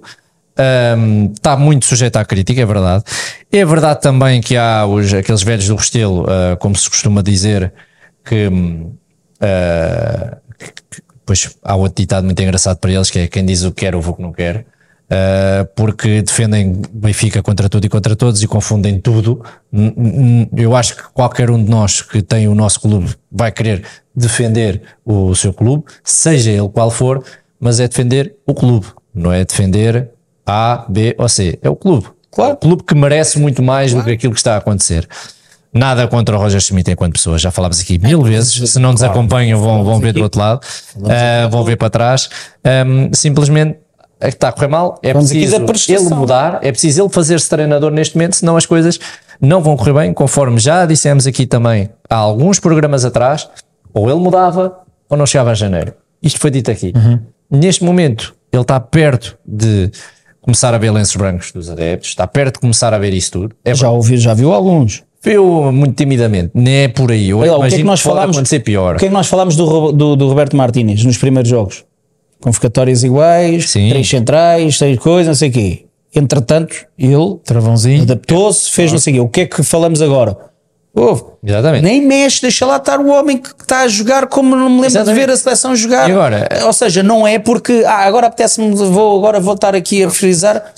Ahm, 0.56 1.32
está 1.34 1.56
muito 1.56 1.84
sujeito 1.84 2.16
à 2.16 2.24
crítica, 2.24 2.60
é 2.60 2.66
verdade. 2.66 3.04
É 3.52 3.64
verdade 3.64 4.00
também 4.00 4.40
que 4.40 4.56
há 4.56 4.86
os, 4.86 5.12
aqueles 5.12 5.42
velhos 5.42 5.66
do 5.66 5.74
Restelo, 5.74 6.24
ah, 6.28 6.56
como 6.56 6.76
se 6.76 6.88
costuma 6.88 7.22
dizer, 7.22 7.72
que, 8.24 8.48
ah, 9.40 10.38
que- 10.58 11.02
pois 11.24 11.56
há 11.62 11.74
outro 11.76 12.02
ditado 12.02 12.24
muito 12.24 12.42
engraçado 12.42 12.78
para 12.78 12.92
eles 12.92 13.10
que 13.10 13.18
é 13.20 13.28
quem 13.28 13.44
diz 13.44 13.62
o 13.64 13.70
que 13.70 13.84
quer 13.84 13.94
ouve 13.94 14.10
o 14.10 14.14
que 14.14 14.22
não 14.22 14.32
quer. 14.32 14.66
Uh, 15.12 15.66
porque 15.74 16.22
defendem 16.22 16.82
Benfica 16.92 17.42
contra 17.42 17.68
tudo 17.68 17.84
e 17.84 17.88
contra 17.88 18.14
todos 18.14 18.40
e 18.44 18.46
confundem 18.46 19.00
tudo. 19.00 19.42
Eu 20.56 20.76
acho 20.76 20.94
que 20.94 21.02
qualquer 21.12 21.50
um 21.50 21.64
de 21.64 21.68
nós 21.68 22.00
que 22.00 22.22
tem 22.22 22.46
o 22.46 22.54
nosso 22.54 22.80
clube 22.80 23.16
vai 23.28 23.50
querer 23.50 23.82
defender 24.14 24.80
o 25.04 25.34
seu 25.34 25.52
clube, 25.52 25.82
seja 26.04 26.52
ele 26.52 26.68
qual 26.68 26.92
for, 26.92 27.24
mas 27.58 27.80
é 27.80 27.88
defender 27.88 28.36
o 28.46 28.54
clube, 28.54 28.86
não 29.12 29.32
é 29.32 29.44
defender 29.44 30.10
A, 30.46 30.86
B 30.88 31.16
ou 31.18 31.28
C. 31.28 31.58
É 31.60 31.68
o 31.68 31.74
clube. 31.74 32.06
Claro. 32.30 32.52
É 32.52 32.54
o 32.54 32.56
clube 32.56 32.84
que 32.84 32.94
merece 32.94 33.36
muito 33.40 33.64
mais 33.64 33.92
do 33.92 34.04
que 34.04 34.12
aquilo 34.12 34.32
que 34.32 34.38
está 34.38 34.54
a 34.54 34.58
acontecer. 34.58 35.08
Nada 35.72 36.08
contra 36.08 36.36
o 36.36 36.38
Roger 36.38 36.60
Schmidt 36.60 36.90
enquanto 36.90 37.12
pessoa, 37.12 37.38
já 37.38 37.50
falámos 37.50 37.80
aqui 37.80 37.98
mil 37.98 38.22
vezes. 38.22 38.70
Se 38.70 38.78
não 38.78 38.90
nos 38.92 39.02
acompanham, 39.02 39.60
vão, 39.60 39.84
vão 39.84 40.00
ver 40.00 40.12
do 40.12 40.22
outro 40.22 40.40
lado, 40.40 40.60
uh, 40.96 41.48
vão 41.48 41.62
ver 41.62 41.76
para 41.76 41.88
trás. 41.88 42.28
Um, 42.64 43.10
simplesmente 43.14 43.78
é 44.20 44.28
que 44.28 44.36
está 44.36 44.48
a 44.48 44.52
correr 44.52 44.68
mal. 44.68 44.98
É 45.02 45.14
preciso 45.14 45.56
ele 45.56 46.14
mudar, 46.14 46.58
é 46.62 46.72
preciso 46.72 47.02
ele 47.02 47.08
fazer-se 47.08 47.48
treinador 47.48 47.90
neste 47.90 48.16
momento, 48.16 48.36
senão 48.36 48.56
as 48.56 48.66
coisas 48.66 48.98
não 49.40 49.62
vão 49.62 49.76
correr 49.76 49.94
bem, 49.94 50.12
conforme 50.12 50.58
já 50.58 50.84
dissemos 50.84 51.26
aqui 51.26 51.46
também 51.46 51.88
há 52.08 52.16
alguns 52.16 52.58
programas 52.60 53.04
atrás, 53.04 53.48
ou 53.94 54.10
ele 54.10 54.18
mudava 54.20 54.80
ou 55.08 55.16
não 55.16 55.24
chegava 55.24 55.52
a 55.52 55.54
janeiro. 55.54 55.94
Isto 56.22 56.38
foi 56.38 56.50
dito 56.50 56.70
aqui. 56.70 56.92
Neste 57.50 57.82
momento, 57.82 58.34
ele 58.52 58.62
está 58.62 58.78
perto 58.78 59.38
de 59.46 59.90
começar 60.42 60.74
a 60.74 60.78
ver 60.78 60.90
lenços 60.90 61.16
brancos 61.16 61.52
dos 61.52 61.70
adeptos, 61.70 62.10
está 62.10 62.26
perto 62.26 62.54
de 62.54 62.60
começar 62.60 62.92
a 62.92 62.98
ver 62.98 63.14
isso 63.14 63.32
tudo. 63.32 63.56
É 63.64 63.74
Já 63.74 63.90
ouviu, 63.90 64.18
já 64.18 64.34
viu 64.34 64.52
alguns. 64.52 65.02
Viu 65.22 65.70
muito 65.70 65.94
timidamente, 65.96 66.50
não 66.54 66.70
é 66.70 66.88
por 66.88 67.10
aí. 67.12 67.28
Eu 67.28 67.38
Olha 67.40 67.56
o 67.56 67.68
que 67.68 67.74
é 67.74 67.78
que 67.78 67.82
nós 67.84 68.02
pode 68.02 68.14
falámos? 68.14 68.36
acontecer 68.36 68.60
pior. 68.60 68.96
O 68.96 68.98
que 68.98 69.04
é 69.04 69.08
que 69.08 69.14
nós 69.14 69.26
falámos 69.26 69.54
do, 69.54 69.92
do, 69.92 70.16
do 70.16 70.28
Roberto 70.28 70.56
Martínez 70.56 71.04
nos 71.04 71.18
primeiros 71.18 71.48
jogos? 71.50 71.84
Convocatórias 72.40 73.04
iguais, 73.04 73.68
Sim. 73.70 73.90
três 73.90 74.08
centrais, 74.08 74.78
três 74.78 74.98
coisas, 74.98 75.26
não 75.26 75.34
sei 75.34 75.50
o 75.50 75.52
quê. 75.52 75.84
Entretanto, 76.14 76.74
ele 76.98 77.36
Travãozinho. 77.44 78.02
adaptou-se, 78.02 78.70
fez 78.72 78.90
não 78.92 78.98
sei 78.98 79.12
o 79.12 79.16
quê. 79.16 79.20
O 79.20 79.28
que 79.28 79.40
é 79.42 79.46
que 79.46 79.62
falamos 79.62 80.00
agora? 80.00 80.36
Exatamente. 81.44 81.82
nem 81.82 82.04
mexe, 82.04 82.42
deixa 82.42 82.66
lá 82.66 82.76
estar 82.76 82.98
o 82.98 83.08
homem 83.10 83.38
que 83.38 83.50
está 83.60 83.82
a 83.82 83.88
jogar 83.88 84.26
como 84.26 84.56
não 84.56 84.68
me 84.68 84.76
lembro 84.76 84.86
Exatamente. 84.86 85.20
de 85.20 85.26
ver 85.26 85.32
a 85.32 85.36
seleção 85.36 85.76
jogar. 85.76 86.08
E 86.08 86.12
agora? 86.12 86.48
Ou 86.64 86.72
seja, 86.72 87.02
não 87.02 87.26
é 87.26 87.38
porque 87.38 87.84
ah, 87.86 87.98
agora 88.06 88.26
apetece-me, 88.26 88.74
vou, 88.74 89.18
agora 89.18 89.38
vou 89.38 89.54
estar 89.54 89.74
aqui 89.74 90.02
a 90.02 90.10
frisar. 90.10 90.72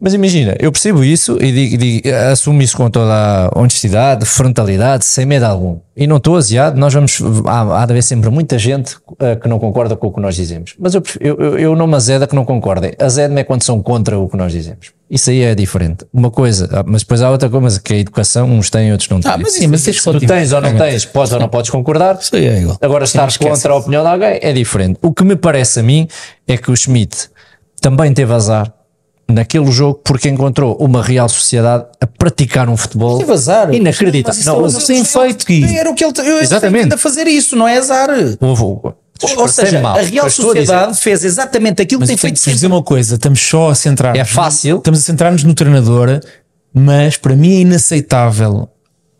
Mas 0.00 0.12
imagina, 0.12 0.54
eu 0.58 0.70
percebo 0.70 1.02
isso 1.04 1.38
e 1.40 1.52
digo, 1.52 1.78
digo- 1.78 2.08
assumo 2.30 2.60
isso 2.60 2.76
com 2.76 2.90
toda 2.90 3.48
a 3.52 3.58
honestidade, 3.58 4.26
frontalidade, 4.26 5.04
sem 5.04 5.24
medo 5.24 5.44
algum. 5.44 5.78
E 5.96 6.06
não 6.06 6.16
estou 6.16 6.36
aziado, 6.36 6.78
nós 6.78 6.92
vamos. 6.92 7.22
Há, 7.46 7.82
há 7.82 7.86
de 7.86 7.92
haver 7.92 8.02
sempre 8.02 8.28
muita 8.28 8.58
gente 8.58 8.96
eh, 9.20 9.36
que 9.36 9.48
não 9.48 9.58
concorda 9.58 9.94
com 9.94 10.08
o 10.08 10.12
que 10.12 10.20
nós 10.20 10.34
dizemos. 10.34 10.74
Mas 10.78 10.94
eu, 10.94 11.02
eu, 11.20 11.58
eu, 11.58 11.76
não 11.76 11.86
me 11.86 11.94
azeda 11.94 12.26
que 12.26 12.34
não 12.34 12.44
concordem. 12.44 12.92
Azeda-me 12.98 13.40
é 13.40 13.44
quando 13.44 13.62
são 13.62 13.80
contra 13.80 14.18
o 14.18 14.28
que 14.28 14.36
nós 14.36 14.52
dizemos. 14.52 14.90
Isso 15.08 15.30
aí 15.30 15.42
é 15.42 15.54
diferente. 15.54 16.04
Uma 16.12 16.30
coisa, 16.30 16.68
ah, 16.72 16.84
mas 16.84 17.02
depois 17.02 17.22
há 17.22 17.30
outra 17.30 17.48
coisa, 17.48 17.80
que 17.80 17.94
é 17.94 17.96
a 17.96 18.00
educação, 18.00 18.50
uns 18.50 18.68
têm, 18.68 18.90
outros 18.90 19.08
não 19.08 19.20
têm. 19.20 19.30
Ah, 19.30 19.38
mas 19.38 19.52
Sim, 19.52 19.68
mas 19.68 19.82
Se 19.82 19.92
tu 19.92 20.18
tens 20.18 20.52
ou 20.52 20.60
não 20.60 20.76
tens, 20.76 21.04
podes 21.04 21.32
ou 21.32 21.38
não 21.38 21.48
podes 21.48 21.70
concordar. 21.70 22.18
Isso 22.20 22.34
aí 22.34 22.46
é 22.46 22.60
igual. 22.60 22.76
Agora, 22.82 23.04
estar 23.04 23.32
contra 23.38 23.72
a 23.72 23.76
opinião 23.76 24.02
de 24.02 24.08
alguém 24.08 24.38
é 24.42 24.52
diferente. 24.52 24.98
O 25.00 25.12
que 25.12 25.22
me 25.22 25.36
parece 25.36 25.78
a 25.78 25.82
mim 25.84 26.08
é 26.48 26.56
que 26.56 26.70
o 26.70 26.76
Schmidt 26.76 27.30
também 27.80 28.12
teve 28.12 28.32
azar 28.32 28.73
naquele 29.28 29.70
jogo 29.72 30.00
porque 30.04 30.28
encontrou 30.28 30.76
uma 30.78 31.02
real 31.02 31.28
sociedade 31.28 31.86
a 32.00 32.06
praticar 32.06 32.68
um 32.68 32.76
futebol 32.76 33.18
Teve 33.18 33.32
azar. 33.32 33.72
inacreditável. 33.74 34.36
Mas 34.36 34.44
Não, 34.46 34.66
isso 34.66 34.78
houve- 34.80 34.98
é 34.98 35.00
um 35.00 35.04
feito, 35.04 35.46
Gui. 35.46 35.76
Era 35.76 35.90
o 35.90 35.94
que 35.94 36.04
ele 36.04 36.12
eu 36.18 36.40
Exatamente. 36.40 36.94
a 36.94 36.98
fazer 36.98 37.26
isso, 37.26 37.56
não 37.56 37.66
é 37.66 37.78
azar. 37.78 38.10
houve- 38.40 38.62
Ou 39.36 39.48
seja, 39.48 39.80
mal, 39.80 39.96
a 39.96 40.02
Real 40.02 40.24
mas 40.24 40.34
Sociedade 40.34 40.98
fez 40.98 41.24
exatamente 41.24 41.80
aquilo 41.80 42.00
que 42.00 42.02
Mas 42.02 42.08
tem 42.08 42.16
tem 42.16 42.20
feito 42.20 42.34
que 42.34 42.40
sempre. 42.40 42.54
dizer 42.56 42.66
uma 42.66 42.82
coisa: 42.82 43.14
estamos 43.14 43.40
só 43.40 43.70
a 43.70 43.74
centrar 43.74 44.14
É 44.16 44.24
fácil. 44.24 44.78
Estamos 44.78 45.00
a 45.00 45.02
centrar-nos 45.02 45.44
no 45.44 45.54
treinador, 45.54 46.20
mas 46.74 47.16
para 47.16 47.34
mim 47.34 47.54
é 47.56 47.60
inaceitável 47.60 48.68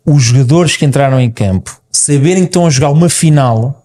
os 0.05 0.21
jogadores 0.23 0.75
que 0.77 0.85
entraram 0.85 1.19
em 1.19 1.31
campo 1.31 1.79
saberem 1.91 2.43
que 2.43 2.49
estão 2.49 2.67
a 2.67 2.69
jogar 2.69 2.89
uma 2.91 3.09
final 3.09 3.83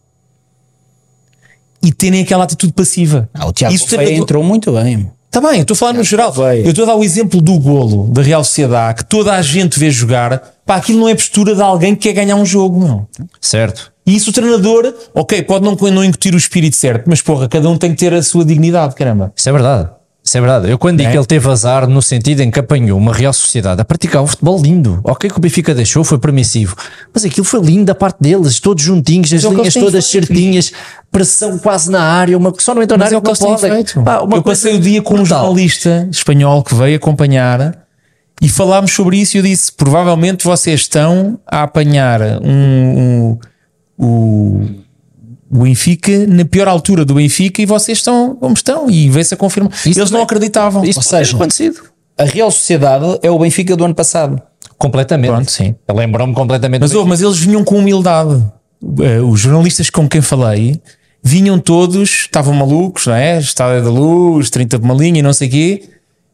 e 1.82 1.92
terem 1.92 2.20
aquela 2.22 2.44
atitude 2.44 2.72
passiva. 2.74 3.28
Ah, 3.32 3.46
o 3.46 3.52
Tiago 3.52 3.74
Isso 3.74 3.86
Feia 3.86 4.12
entrou 4.14 4.42
muito 4.42 4.72
bem. 4.72 5.10
Está 5.30 5.40
bem, 5.40 5.58
eu 5.58 5.62
estou 5.62 5.76
a 5.76 5.78
falar 5.78 5.92
no 5.92 6.02
geral. 6.02 6.32
veio. 6.32 6.64
Eu 6.64 6.70
estou 6.70 6.82
a 6.82 6.86
dar 6.88 6.96
o 6.96 7.04
exemplo 7.04 7.40
do 7.40 7.56
golo 7.56 8.08
da 8.12 8.20
Real 8.20 8.42
Sociedade, 8.42 8.96
que 8.96 9.04
toda 9.04 9.32
a 9.32 9.40
gente 9.40 9.78
vê 9.78 9.88
jogar. 9.88 10.42
Pá, 10.66 10.74
aquilo 10.74 10.98
não 10.98 11.08
é 11.08 11.14
postura 11.14 11.54
de 11.54 11.62
alguém 11.62 11.94
que 11.94 12.02
quer 12.08 12.14
ganhar 12.14 12.34
um 12.34 12.44
jogo, 12.44 12.80
meu. 12.80 13.08
Certo. 13.40 13.92
E 14.04 14.16
isso 14.16 14.30
o 14.30 14.32
treinador, 14.32 14.92
ok, 15.14 15.40
pode 15.42 15.64
não, 15.64 15.76
não 15.76 16.04
incutir 16.04 16.34
o 16.34 16.36
espírito 16.36 16.74
certo, 16.74 17.04
mas 17.06 17.22
porra, 17.22 17.48
cada 17.48 17.70
um 17.70 17.78
tem 17.78 17.90
que 17.90 17.98
ter 17.98 18.12
a 18.12 18.24
sua 18.24 18.44
dignidade, 18.44 18.96
caramba. 18.96 19.32
Isso 19.36 19.48
é 19.48 19.52
verdade. 19.52 19.90
Isso 20.30 20.38
é 20.38 20.40
verdade. 20.40 20.70
Eu 20.70 20.78
quando 20.78 20.98
digo 20.98 21.08
É? 21.08 21.10
que 21.12 21.18
ele 21.18 21.26
teve 21.26 21.50
azar 21.50 21.88
no 21.88 22.00
sentido 22.00 22.38
em 22.40 22.52
que 22.52 22.60
apanhou 22.60 22.96
uma 22.96 23.12
Real 23.12 23.32
Sociedade 23.32 23.80
a 23.80 23.84
praticar 23.84 24.22
um 24.22 24.28
futebol 24.28 24.62
lindo. 24.62 25.00
Ok 25.02 25.28
que 25.28 25.36
o 25.36 25.40
Benfica 25.40 25.74
deixou, 25.74 26.04
foi 26.04 26.18
permissivo. 26.20 26.76
Mas 27.12 27.24
aquilo 27.24 27.44
foi 27.44 27.60
lindo 27.60 27.86
da 27.86 27.96
parte 27.96 28.18
deles, 28.20 28.60
todos 28.60 28.80
juntinhos, 28.84 29.32
as 29.32 29.44
é 29.44 29.48
linhas 29.48 29.74
todas 29.74 30.08
feito. 30.08 30.26
certinhas, 30.28 30.72
pressão 31.10 31.58
quase 31.58 31.90
na 31.90 32.00
área, 32.00 32.38
uma 32.38 32.54
só 32.58 32.72
não 32.76 32.80
entrou 32.80 32.96
na 32.96 33.06
Mas 33.06 33.12
área 33.12 33.16
é 33.16 33.18
o 33.18 33.22
que 33.22 33.28
porque 33.28 33.44
eles 33.44 33.60
têm 33.60 33.70
podem. 33.70 33.84
feito. 33.84 34.02
Pá, 34.04 34.20
uma 34.20 34.36
eu 34.36 34.42
passei 34.44 34.76
o 34.76 34.78
dia 34.80 35.02
com 35.02 35.14
um 35.14 35.22
brutal. 35.24 35.46
jornalista 35.46 36.08
espanhol 36.12 36.62
que 36.62 36.76
veio 36.76 36.96
acompanhar 36.96 37.78
e 38.40 38.48
falámos 38.48 38.92
sobre 38.92 39.16
isso 39.18 39.36
e 39.36 39.40
eu 39.40 39.42
disse, 39.42 39.72
provavelmente 39.72 40.44
vocês 40.44 40.82
estão 40.82 41.40
a 41.44 41.64
apanhar 41.64 42.20
um, 42.40 42.48
um- 42.52 43.38
o, 43.98 44.62
o 45.50 45.64
Benfica 45.64 46.26
na 46.26 46.44
pior 46.44 46.68
altura 46.68 47.04
do 47.04 47.14
Benfica 47.14 47.60
e 47.60 47.66
vocês 47.66 47.98
estão 47.98 48.36
como 48.36 48.54
estão 48.54 48.88
e 48.90 49.08
vê-se 49.10 49.34
a 49.34 49.36
confirmar. 49.36 49.72
Eles 49.84 49.96
não 49.96 50.06
também- 50.06 50.22
acreditavam. 50.22 50.84
Isso 50.84 50.98
Ou 50.98 51.02
seja, 51.02 51.34
acontecido. 51.36 51.80
A 52.16 52.24
Real 52.24 52.50
Sociedade 52.50 53.18
é 53.22 53.30
o 53.30 53.38
Benfica 53.38 53.74
do 53.76 53.84
ano 53.84 53.94
passado. 53.94 54.40
Completamente. 54.78 55.30
Pronto, 55.30 55.50
sim. 55.50 55.74
Lembrou-me 55.92 56.32
completamente. 56.34 56.80
Mas, 56.80 56.94
houve, 56.94 57.08
mas 57.08 57.20
eles 57.20 57.38
vinham 57.38 57.64
com 57.64 57.76
humildade. 57.76 58.42
Eh, 59.00 59.20
Os 59.20 59.40
jornalistas 59.40 59.90
com 59.90 60.08
quem 60.08 60.20
falei 60.22 60.80
vinham 61.22 61.58
todos, 61.58 62.08
estavam 62.10 62.54
malucos, 62.54 63.06
não 63.06 63.14
é? 63.14 63.38
Estádio 63.38 63.84
da 63.84 63.90
luz, 63.90 64.48
30 64.48 64.78
de 64.78 64.84
uma 64.84 64.94
linha 64.94 65.18
e 65.18 65.22
não 65.22 65.32
sei 65.34 65.48
o 65.48 65.50
quê, 65.50 65.82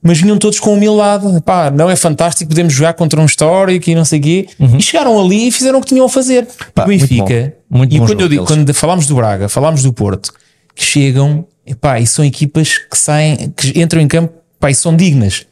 mas 0.02 0.20
vinham 0.20 0.38
todos 0.38 0.60
com 0.60 0.74
humildade. 0.74 1.24
Pá, 1.42 1.70
não 1.70 1.90
é 1.90 1.96
fantástico, 1.96 2.48
podemos 2.48 2.72
jogar 2.72 2.94
contra 2.94 3.20
um 3.20 3.24
histórico 3.24 3.90
e 3.90 3.94
não 3.94 4.04
sei 4.04 4.20
o 4.20 4.22
quê. 4.22 4.48
E 4.78 4.82
chegaram 4.82 5.20
ali 5.20 5.48
e 5.48 5.50
fizeram 5.50 5.78
o 5.78 5.82
que 5.82 5.88
tinham 5.88 6.06
a 6.06 6.08
fazer. 6.08 6.44
Uhum. 6.44 6.66
Pá, 6.74 6.84
o 6.84 6.88
Benfica, 6.88 7.14
muito 7.24 7.26
bom. 7.70 7.78
Muito 7.78 7.94
e 7.94 7.98
quando, 7.98 8.20
eu 8.20 8.28
digo, 8.28 8.44
quando 8.44 8.74
falámos 8.74 9.06
do 9.06 9.14
Braga, 9.14 9.48
falámos 9.48 9.82
do 9.82 9.92
Porto, 9.92 10.32
que 10.74 10.84
chegam 10.84 11.46
epá, 11.66 11.98
e 11.98 12.06
são 12.06 12.24
equipas 12.24 12.78
que 12.78 12.96
saem, 12.96 13.52
que 13.56 13.80
entram 13.80 14.00
em 14.00 14.08
campo 14.08 14.32
pá, 14.60 14.70
e 14.70 14.74
são 14.74 14.94
dignas. 14.94 15.46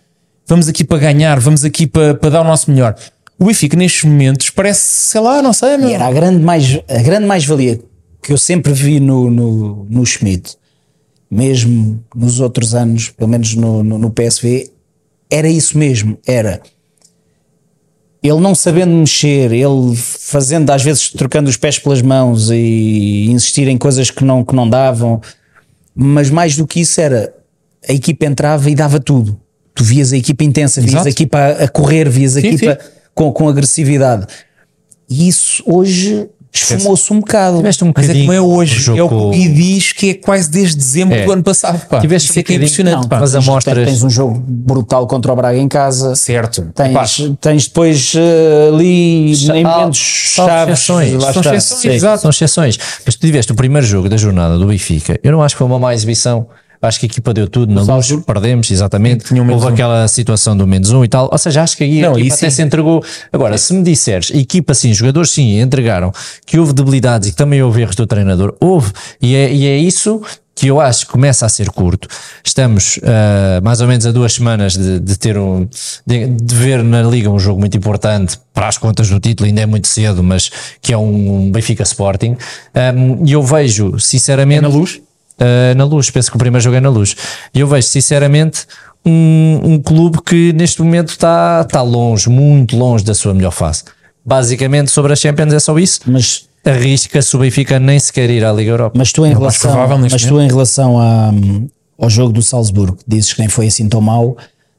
Vamos 0.47 0.69
aqui 0.69 0.85
para 0.85 0.99
ganhar, 0.99 1.41
vamos 1.41 1.65
aqui 1.65 1.87
para, 1.87 2.15
para 2.15 2.31
dar 2.31 2.41
o 2.43 2.45
nosso 2.45 2.71
melhor. 2.71 2.95
O 3.39 3.47
Benfica, 3.47 3.77
nestes 3.77 4.05
momentos, 4.05 4.51
parece, 4.51 4.81
sei 4.81 5.21
lá, 5.21 5.43
não 5.43 5.53
sei, 5.53 5.77
meu. 5.77 5.89
E 5.89 5.95
era 5.95 6.07
a 6.07 6.13
grande 6.13 6.43
mais 6.43 6.79
a 6.89 7.03
grande 7.03 7.27
mais-valia 7.27 7.81
que 8.23 8.33
eu 8.33 8.39
sempre 8.39 8.73
vi 8.73 9.01
no, 9.01 9.31
no, 9.31 9.87
no 9.89 10.07
Schmidt, 10.07 10.57
mesmo 11.35 12.01
nos 12.15 12.39
outros 12.39 12.77
anos, 12.77 13.11
pelo 13.11 13.29
menos 13.29 13.57
no, 13.57 13.83
no, 13.83 13.99
no 13.99 14.11
PSV, 14.11 14.71
era 15.29 15.49
isso 15.49 15.77
mesmo, 15.77 16.17
era 16.25 16.63
ele 18.23 18.41
não 18.41 18.55
sabendo 18.55 18.93
mexer, 18.93 19.53
ele 19.53 19.97
fazendo 19.97 20.71
às 20.71 20.83
vezes 20.83 21.11
trocando 21.11 21.51
os 21.51 21.57
pés 21.57 21.77
pelas 21.79 22.01
mãos 22.01 22.51
e 22.53 23.27
insistir 23.31 23.67
em 23.67 23.77
coisas 23.77 24.13
que 24.13 24.25
não, 24.25 24.45
que 24.45 24.55
não 24.55 24.71
davam, 24.71 25.21
mas 25.93 26.31
mais 26.31 26.57
do 26.57 26.69
que 26.69 26.81
isso 26.81 27.01
era 27.01 27.35
a 27.87 27.93
equipa 27.93 28.27
entrava 28.27 28.71
e 28.71 28.75
dava 28.75 29.01
tudo. 29.01 29.39
Tu 29.75 29.83
vias 29.83 30.13
a 30.13 30.17
equipa 30.17 30.45
intensa, 30.45 30.81
vias 30.81 30.93
Exato. 30.93 31.09
a 31.09 31.11
equipa 31.11 31.39
a, 31.49 31.69
correr, 31.69 32.09
vias 32.09 32.37
a 32.37 32.41
Sim, 32.41 32.47
equipa 32.47 32.79
com, 33.13 33.33
com 33.33 33.49
agressividade. 33.49 34.27
E 35.11 35.27
isso 35.29 35.63
hoje 35.67 36.29
esfumou-se 36.55 37.13
um 37.13 37.19
bocado. 37.21 37.57
Tiveste 37.59 37.85
um 37.85 37.93
Mas 37.95 38.09
é 38.09 38.15
como 38.15 38.33
é 38.33 38.41
hoje. 38.41 38.75
jogo 38.81 38.99
É 38.99 39.03
o 39.03 39.31
que 39.31 39.49
diz 39.49 39.93
que 39.93 40.11
é 40.11 40.15
quase 40.15 40.49
desde 40.51 40.77
dezembro 40.77 41.17
É. 41.17 41.25
do 41.25 41.33
ano 41.33 41.43
passado. 41.43 41.85
Pá. 41.89 42.01
Tiveste 42.01 42.31
Isso 42.31 42.39
um 42.39 42.41
é 42.41 42.43
que 42.45 42.53
é 42.53 42.57
bocadinho- 42.57 42.67
impressionante. 42.85 43.03
Não, 43.03 43.09
pá. 43.09 43.21
mas 43.21 43.33
Tens- 43.33 43.49
amostras- 43.49 43.89
Tens 43.89 44.03
um 44.03 44.11
jogo 44.11 44.43
brutal 44.47 45.07
contra 45.07 45.33
o 45.33 45.37
Braga 45.37 45.59
em 45.59 45.69
casa. 45.69 46.15
Certo. 46.15 46.69
Tens, 46.75 47.23
tens 47.41 47.67
depois 47.67 48.13
eh, 48.17 48.69
ali 48.73 49.33
em 49.33 49.65
Ah, 49.65 49.79
momentos 49.79 50.33
são 50.35 50.47
chaves. 50.47 50.79
São 50.81 51.03
exceções. 51.03 51.65
Sim, 51.65 51.89
Exato. 51.91 52.23
São 52.23 52.31
exceções. 52.31 52.79
Mas 53.05 53.15
tu 53.17 53.21
tiveste 53.27 53.53
o 53.53 53.55
primeiro 53.55 53.87
jogo 53.87 54.09
da 54.09 54.17
jornada 54.17 54.57
do 54.57 54.67
Benfica. 54.67 55.19
Eu 55.23 55.33
não 55.33 55.43
acho 55.43 55.55
que 55.55 55.59
foi 55.59 55.67
uma 55.67 55.79
má 55.79 55.93
exibição. 55.93 56.47
Acho 56.87 57.01
que 57.01 57.07
a 57.07 57.09
equipa 57.09 57.33
deu 57.35 57.49
tudo 57.49 57.73
na 57.73 57.83
luz, 57.83 58.13
perdemos, 58.27 58.71
exatamente. 58.71 59.25
Tinha 59.25 59.43
um 59.43 59.51
Houve 59.51 59.67
um. 59.67 59.69
aquela 59.69 60.07
situação 60.09 60.57
do 60.57 60.67
menos 60.67 60.91
um 60.91 61.05
e 61.05 61.09
tal. 61.09 61.29
Ou 61.31 61.39
seja, 61.39 61.63
acho 61.63 61.77
que 61.77 61.85
aí 61.85 62.01
Não, 62.01 62.15
a 62.15 62.19
equipa 62.21 62.35
até 62.35 62.51
sim. 62.51 62.57
se 62.57 62.63
entregou. 62.63 63.05
Agora, 63.33 63.57
se 63.59 63.73
me 63.75 63.83
disseres, 63.83 64.31
equipa 64.31 64.75
sim, 64.75 64.93
jogadores 64.93 65.31
sim, 65.31 65.61
entregaram, 65.61 66.13
que 66.47 66.59
houve 66.59 66.73
debilidades 66.73 67.29
e 67.29 67.31
que 67.33 67.37
também 67.37 67.63
houve 67.63 67.83
erros 67.83 67.97
do 67.97 68.07
treinador, 68.07 68.55
houve. 68.61 68.93
E 69.21 69.35
é, 69.35 69.53
e 69.53 69.67
é 69.67 69.77
isso 69.79 70.21
que 70.57 70.69
eu 70.69 70.81
acho 70.81 71.07
que 71.07 71.13
começa 71.13 71.45
a 71.45 71.49
ser 71.49 71.69
curto. 71.71 72.07
Estamos 72.45 73.01
ah, 73.03 73.61
mais 73.63 73.81
ou 73.81 73.89
menos 73.89 74.07
a 74.07 74.13
duas 74.13 74.35
semanas 74.35 74.75
de, 74.75 75.01
de 75.01 75.19
ter 75.19 75.37
um 75.37 75.67
de, 76.07 76.27
de 76.29 76.55
ver 76.55 76.83
na 76.85 77.03
Liga 77.03 77.29
um 77.29 77.41
jogo 77.41 77.59
muito 77.59 77.77
importante 77.77 78.39
para 78.53 78.69
as 78.69 78.79
contas 78.79 79.09
do 79.09 79.19
título, 79.19 79.49
ainda 79.49 79.63
é 79.63 79.67
muito 79.67 79.89
cedo, 79.89 80.23
mas 80.23 80.51
que 80.81 80.93
é 80.93 80.97
um 80.97 81.51
Benfica 81.51 81.83
Sporting. 81.83 82.37
Um, 82.97 83.27
E 83.27 83.33
eu 83.33 83.43
vejo, 83.43 83.99
sinceramente. 83.99 84.63
na 84.63 84.69
luz? 84.69 85.01
Uh, 85.41 85.75
na 85.77 85.85
luz, 85.85 86.11
penso 86.11 86.31
que 86.31 86.37
o 86.37 86.39
primeiro 86.39 86.63
jogo 86.63 86.77
é 86.77 86.81
na 86.81 86.89
luz. 86.89 87.17
E 87.53 87.61
eu 87.61 87.67
vejo, 87.67 87.89
sinceramente, 87.89 88.67
um, 89.05 89.61
um 89.63 89.83
clube 89.83 90.19
que 90.25 90.53
neste 90.53 90.81
momento 90.81 91.09
está 91.09 91.63
está 91.67 91.83
longe, 91.83 92.29
muito 92.29 92.77
longe 92.77 93.05
da 93.05 93.15
sua 93.15 93.35
melhor 93.35 93.51
fase. 93.51 93.85
Basicamente, 94.25 94.91
sobre 94.91 95.13
a 95.13 95.17
Champions 95.17 95.53
é 95.53 95.59
só 95.59 95.79
isso. 95.79 96.01
Mas, 96.07 96.47
Arrisca-se 96.65 97.37
o 97.37 97.41
Benfica 97.41 97.79
nem 97.79 97.99
sequer 97.99 98.31
ir 98.31 98.43
à 98.43 98.51
Liga 98.51 98.71
Europa. 98.71 98.97
mas 98.97 99.13
tu 99.13 99.27
em 99.27 99.35
mais 99.35 99.39
relação, 99.39 99.71
provável 99.71 99.99
mas 99.99 100.25
tu 100.25 100.41
em 100.41 100.49
relação 100.49 100.99
a, 100.99 101.31
ao 101.99 102.09
jogo 102.09 102.33
do 102.33 102.41
Salzburgo, 102.41 102.97
dizes 103.07 103.35
que 103.35 103.41
nem 103.41 103.51
foi 103.51 103.67
assim 103.67 103.87
tão 103.87 104.01
mau, 104.01 104.35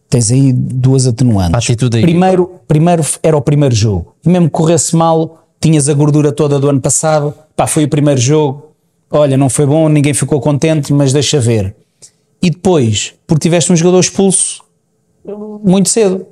tens 0.10 0.32
aí 0.32 0.52
duas 0.52 1.06
atenuantes. 1.06 1.54
A 1.54 1.58
atitude 1.60 1.98
aí. 1.98 2.02
Primeiro, 2.02 2.60
primeiro 2.68 3.06
era 3.22 3.38
o 3.38 3.42
primeiro 3.42 3.76
jogo. 3.76 4.16
E 4.26 4.30
mesmo 4.30 4.48
que 4.48 4.54
corresse 4.54 4.96
mal, 4.96 5.46
tinhas 5.62 5.88
a 5.88 5.94
gordura 5.94 6.32
toda 6.32 6.60
do 6.60 6.68
ano 6.68 6.82
passado. 6.82 7.36
Pá, 7.56 7.68
foi 7.68 7.84
o 7.84 7.88
primeiro 7.88 8.20
jogo. 8.20 8.72
Olha, 9.12 9.38
não 9.38 9.50
foi 9.50 9.66
bom, 9.66 9.88
ninguém 9.90 10.14
ficou 10.14 10.40
contente, 10.42 10.92
mas 10.94 11.14
deixa 11.14 11.40
ver. 11.40 11.76
E 12.42 12.50
depois, 12.50 13.14
porque 13.26 13.44
tiveste 13.44 13.72
um 13.72 13.76
jogador 13.76 14.00
expulso 14.00 14.64
muito 15.64 15.90
cedo, 15.90 16.28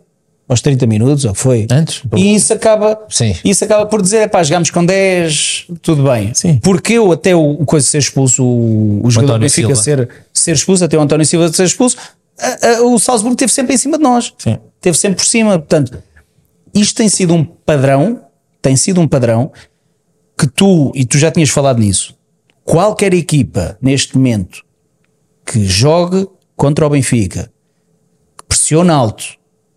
aos 0.47 0.61
30 0.61 0.85
minutos, 0.85 1.23
ou 1.25 1.33
foi? 1.33 1.65
Antes? 1.71 2.03
E 2.15 2.35
isso 2.35 2.53
acaba, 2.53 2.99
Sim. 3.09 3.33
isso 3.43 3.63
acaba 3.63 3.85
por 3.85 4.01
dizer, 4.01 4.29
pá, 4.29 4.43
jogámos 4.43 4.69
com 4.69 4.85
10, 4.85 5.67
tudo 5.81 6.03
bem. 6.03 6.33
Sim. 6.33 6.59
Porque 6.61 6.93
eu 6.93 7.11
até 7.11 7.33
o, 7.35 7.51
o 7.51 7.65
coisa 7.65 7.85
de 7.85 7.89
ser 7.91 7.97
expulso, 7.99 8.43
o, 8.43 9.05
o 9.05 9.09
jogador 9.09 9.33
do 9.39 9.45
António 9.45 9.49
Benfica 9.49 9.75
Silva. 9.75 9.81
ser, 9.81 10.09
ser 10.33 10.51
expulso, 10.51 10.83
até 10.83 10.97
o 10.97 11.01
António 11.01 11.25
Silva 11.25 11.51
ser 11.51 11.63
expulso, 11.63 11.97
a- 12.37 12.67
a- 12.67 12.81
o 12.83 12.99
Salzburgo 12.99 13.33
esteve 13.35 13.51
sempre 13.53 13.73
em 13.73 13.77
cima 13.77 13.97
de 13.97 14.03
nós. 14.03 14.33
Sim. 14.37 14.57
Esteve 14.75 14.97
sempre 14.97 15.17
por 15.17 15.25
cima. 15.25 15.57
Portanto, 15.57 15.97
isto 16.73 16.95
tem 16.97 17.07
sido 17.07 17.33
um 17.33 17.43
padrão, 17.43 18.21
tem 18.61 18.75
sido 18.75 18.99
um 18.99 19.07
padrão 19.07 19.51
que 20.37 20.45
tu, 20.45 20.91
e 20.93 21.05
tu 21.05 21.17
já 21.17 21.31
tinhas 21.31 21.49
falado 21.49 21.79
nisso, 21.79 22.13
qualquer 22.63 23.13
equipa 23.13 23.77
neste 23.81 24.15
momento 24.15 24.63
que 25.45 25.65
jogue 25.65 26.27
contra 26.55 26.85
o 26.85 26.89
Benfica, 26.89 27.51
que 28.37 28.45
pressione 28.47 28.89
alto, 28.89 29.23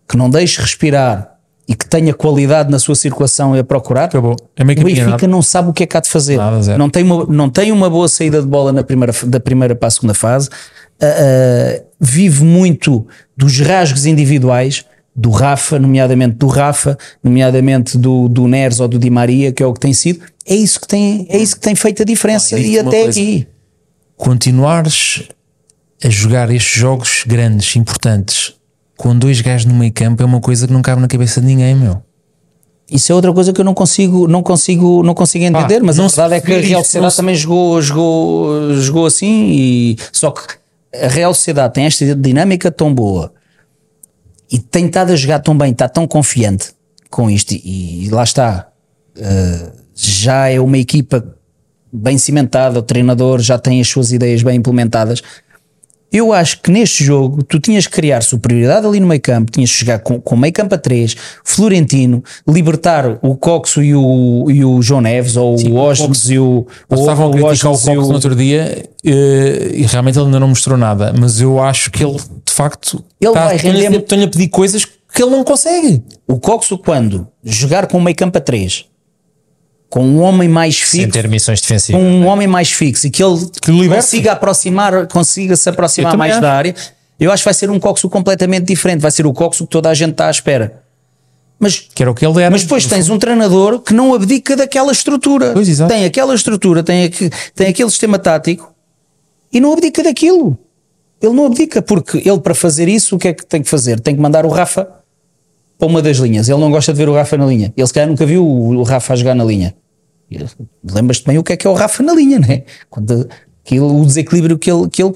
que 0.07 0.15
não 0.15 0.29
deixe 0.29 0.61
respirar 0.61 1.37
e 1.67 1.75
que 1.75 1.85
tenha 1.85 2.13
qualidade 2.13 2.71
na 2.71 2.79
sua 2.79 2.95
circulação 2.95 3.55
e 3.55 3.59
a 3.59 3.63
procurar, 3.63 4.05
Acabou. 4.05 4.37
É 4.55 4.63
o 4.63 4.65
Benfica 4.65 5.09
nada. 5.09 5.27
não 5.27 5.41
sabe 5.41 5.69
o 5.69 5.73
que 5.73 5.83
é 5.83 5.85
que 5.85 5.97
há 5.97 5.99
de 5.99 6.09
fazer. 6.09 6.37
Nada, 6.37 6.77
não, 6.77 6.89
tem 6.89 7.03
uma, 7.03 7.25
não 7.25 7.49
tem 7.49 7.71
uma 7.73 7.89
boa 7.89 8.07
saída 8.07 8.41
de 8.41 8.47
bola 8.47 8.71
na 8.71 8.83
primeira, 8.83 9.13
da 9.25 9.39
primeira 9.39 9.75
para 9.75 9.87
a 9.87 9.91
segunda 9.91 10.13
fase. 10.13 10.49
Ah, 11.01 11.05
ah, 11.05 11.83
vive 11.99 12.43
muito 12.43 13.05
dos 13.35 13.59
rasgos 13.59 14.05
individuais 14.05 14.85
do 15.13 15.29
Rafa, 15.29 15.77
nomeadamente 15.77 16.35
do 16.35 16.47
Rafa, 16.47 16.97
nomeadamente 17.23 17.97
do, 17.97 18.29
do 18.29 18.47
Neres 18.47 18.79
ou 18.79 18.87
do 18.87 18.97
Di 18.97 19.09
Maria, 19.09 19.51
que 19.51 19.61
é 19.61 19.65
o 19.65 19.73
que 19.73 19.79
tem 19.79 19.91
sido. 19.91 20.21
É 20.49 20.55
isso 20.55 20.79
que 20.79 20.87
tem, 20.87 21.25
é 21.29 21.37
isso 21.37 21.55
que 21.55 21.61
tem 21.61 21.75
feito 21.75 22.01
a 22.01 22.05
diferença 22.05 22.55
Olha, 22.55 22.65
e 22.65 22.79
até 22.79 23.03
coisa. 23.03 23.19
aqui. 23.19 23.47
continuares 24.15 25.23
a 26.03 26.09
jogar 26.09 26.49
estes 26.51 26.79
jogos 26.79 27.23
grandes, 27.25 27.75
importantes, 27.75 28.53
com 28.95 29.17
dois 29.17 29.41
gajos 29.41 29.65
no 29.65 29.73
meio 29.73 29.91
campo 29.91 30.21
é 30.21 30.25
uma 30.25 30.39
coisa 30.39 30.65
que 30.67 30.73
não 30.73 30.81
cabe 30.81 31.01
na 31.01 31.07
cabeça 31.07 31.41
de 31.41 31.47
ninguém, 31.47 31.75
meu. 31.75 32.01
Isso 32.89 33.11
é 33.11 33.15
outra 33.15 33.33
coisa 33.33 33.51
que 33.51 33.59
eu 33.59 33.65
não 33.65 33.73
consigo, 33.73 34.27
não 34.27 34.41
consigo, 34.41 35.03
não 35.03 35.13
consigo 35.13 35.43
entender, 35.43 35.81
mas 35.83 35.99
a 35.99 36.07
verdade 36.07 36.35
é 36.35 36.41
que 36.41 36.53
a 36.53 36.59
Real 36.59 36.83
Sociedade 36.83 37.11
se- 37.13 37.17
também 37.17 37.35
jogou, 37.35 37.81
jogou, 37.81 38.73
jogou 38.75 39.05
assim 39.05 39.49
e 39.51 39.97
só 40.13 40.31
que 40.31 40.41
a 40.95 41.07
Real 41.09 41.33
Sociedade 41.33 41.73
tem 41.73 41.85
esta 41.85 42.15
dinâmica 42.15 42.71
tão 42.71 42.93
boa 42.93 43.33
e 44.49 44.57
tem 44.57 44.85
estado 44.85 45.11
a 45.11 45.15
jogar 45.17 45.39
tão 45.39 45.57
bem, 45.57 45.73
está 45.73 45.89
tão 45.89 46.07
confiante 46.07 46.69
com 47.09 47.29
isto 47.29 47.51
e, 47.53 48.05
e 48.05 48.09
lá 48.09 48.23
está. 48.23 48.67
Uh, 49.17 49.86
já 49.97 50.47
é 50.49 50.59
uma 50.59 50.77
equipa 50.77 51.23
bem 51.91 52.17
cimentada, 52.17 52.79
o 52.79 52.83
treinador 52.83 53.39
já 53.39 53.57
tem 53.57 53.81
as 53.81 53.87
suas 53.87 54.11
ideias 54.11 54.43
bem 54.43 54.55
implementadas. 54.57 55.21
Eu 56.09 56.31
acho 56.31 56.61
que 56.61 56.71
neste 56.71 57.03
jogo 57.03 57.43
tu 57.43 57.59
tinhas 57.59 57.85
que 57.85 57.91
criar 57.93 58.21
superioridade 58.21 58.87
ali 58.87 58.97
no 58.99 59.07
meio 59.07 59.19
campo, 59.19 59.51
tinhas 59.51 59.69
que 59.71 59.79
jogar 59.81 59.99
com, 59.99 60.21
com 60.21 60.37
meio 60.37 60.53
campo 60.53 60.73
a 60.73 60.77
3, 60.77 61.17
Florentino, 61.43 62.23
libertar 62.47 63.19
o 63.21 63.35
Coxo 63.35 63.83
e 63.83 63.93
o, 63.93 64.45
e 64.49 64.63
o 64.63 64.81
João 64.81 65.01
Neves, 65.01 65.35
ou 65.35 65.55
o 65.69 65.75
Osnes 65.75 66.29
e 66.29 66.39
o, 66.39 66.65
Eles 66.89 67.01
o, 67.01 67.03
o 67.27 67.37
e 67.37 67.41
Cox 67.41 67.85
no 67.85 68.13
outro 68.13 68.35
dia 68.35 68.85
eh, 69.05 69.71
e 69.73 69.81
realmente 69.85 70.17
ele 70.17 70.25
ainda 70.27 70.39
não 70.39 70.47
mostrou 70.47 70.77
nada, 70.77 71.13
mas 71.17 71.41
eu 71.41 71.61
acho 71.61 71.91
que 71.91 72.01
ele 72.05 72.15
de 72.45 72.53
facto 72.53 73.03
Ele 73.19 73.33
tá- 73.33 73.45
vai 73.47 73.57
render- 73.57 73.97
estão-lhe 73.99 74.23
a 74.23 74.27
pedir 74.29 74.47
coisas 74.47 74.85
que 74.85 75.21
ele 75.23 75.31
não 75.31 75.43
consegue. 75.43 76.01
O 76.25 76.39
Coxo, 76.39 76.77
quando 76.77 77.27
jogar 77.43 77.85
com 77.87 77.97
o 77.97 78.01
meio 78.01 78.15
campo 78.15 78.37
a 78.37 78.41
3, 78.41 78.85
com 79.89 80.03
um 80.05 80.19
homem 80.21 80.49
mais 80.49 80.75
Sem 80.75 81.01
fixo, 81.01 81.13
ter 81.13 81.27
missões 81.29 81.59
com 81.61 81.67
defensivas. 81.67 82.01
um 82.01 82.25
homem 82.25 82.47
mais 82.47 82.71
fixo 82.71 83.07
e 83.07 83.09
que 83.09 83.23
ele 83.23 83.37
Que 83.61 83.87
consiga 83.87 84.33
aproximar, 84.33 85.07
consiga 85.07 85.55
se 85.55 85.69
aproximar 85.69 86.17
mais 86.17 86.33
acho. 86.33 86.41
da 86.41 86.53
área, 86.53 86.75
eu 87.19 87.31
acho 87.31 87.41
que 87.43 87.45
vai 87.45 87.53
ser 87.53 87.69
um 87.69 87.79
Coxo 87.79 88.09
completamente 88.09 88.65
diferente. 88.65 88.99
Vai 89.01 89.11
ser 89.11 89.25
o 89.25 89.33
Coxo 89.33 89.65
que 89.65 89.71
toda 89.71 89.89
a 89.89 89.93
gente 89.93 90.11
está 90.11 90.27
à 90.27 90.31
espera. 90.31 90.83
Mas 91.59 91.79
Que 91.79 92.03
era 92.03 92.11
o 92.11 92.13
que 92.13 92.23
ele 92.25 92.39
era. 92.41 92.51
Mas 92.51 92.61
depois 92.63 92.85
tens 92.85 93.09
um 93.09 93.17
treinador 93.17 93.79
que 93.79 93.93
não 93.93 94.13
abdica 94.13 94.55
daquela 94.55 94.91
estrutura. 94.91 95.53
Pois, 95.53 95.67
exato. 95.67 95.91
Tem 95.91 96.05
aquela 96.05 96.35
estrutura, 96.35 96.83
tem, 96.83 97.05
aqui- 97.05 97.29
tem 97.55 97.67
aquele 97.69 97.89
sistema 97.89 98.19
tático 98.19 98.71
e 99.51 99.59
não 99.59 99.73
abdica 99.73 100.03
daquilo. 100.03 100.57
Ele 101.19 101.33
não 101.33 101.47
abdica, 101.47 101.81
porque 101.81 102.17
ele, 102.23 102.39
para 102.41 102.53
fazer 102.53 102.87
isso, 102.87 103.15
o 103.15 103.17
que 103.19 103.29
é 103.29 103.33
que 103.33 103.43
tem 103.43 103.63
que 103.63 103.69
fazer? 103.69 103.99
Tem 103.99 104.13
que 104.15 104.21
mandar 104.21 104.45
o 104.45 104.49
Rafa 104.49 104.87
para 105.77 105.87
uma 105.87 106.01
das 106.01 106.17
linhas. 106.17 106.49
Ele 106.49 106.59
não 106.59 106.71
gosta 106.71 106.91
de 106.91 106.97
ver 106.97 107.09
o 107.09 107.13
Rafa 107.13 107.37
na 107.37 107.45
linha. 107.45 107.73
Ele, 107.75 107.87
se 107.87 107.93
calhar, 107.93 108.09
nunca 108.09 108.25
viu 108.25 108.45
o, 108.45 108.83
Rafa 108.83 109.13
a 109.13 109.15
jogar 109.15 109.35
na 109.35 109.43
linha. 109.43 109.75
Lembras-te 110.83 111.25
bem 111.25 111.37
o 111.37 111.43
que 111.43 111.53
é 111.53 111.57
que 111.57 111.67
é 111.67 111.69
o 111.69 111.73
Rafa 111.73 112.03
na 112.03 112.13
linha, 112.13 112.39
né? 112.39 112.63
Quando, 112.89 113.27
aquilo, 113.63 114.01
o 114.01 114.05
desequilíbrio 114.05 114.57
que 114.57 114.71
ele, 114.71 114.89
que 114.89 115.03
ele 115.03 115.11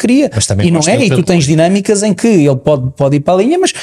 também 0.47 0.67
e 0.67 0.71
não 0.71 0.81
é, 0.85 1.05
e 1.05 1.09
tu 1.09 1.23
tens 1.23 1.45
dinâmicas 1.45 2.03
em 2.03 2.13
que 2.13 2.27
ele 2.27 2.55
pode, 2.55 2.91
pode 2.91 3.15
ir 3.17 3.19
para 3.21 3.33
a 3.33 3.37
linha, 3.37 3.57
mas 3.57 3.73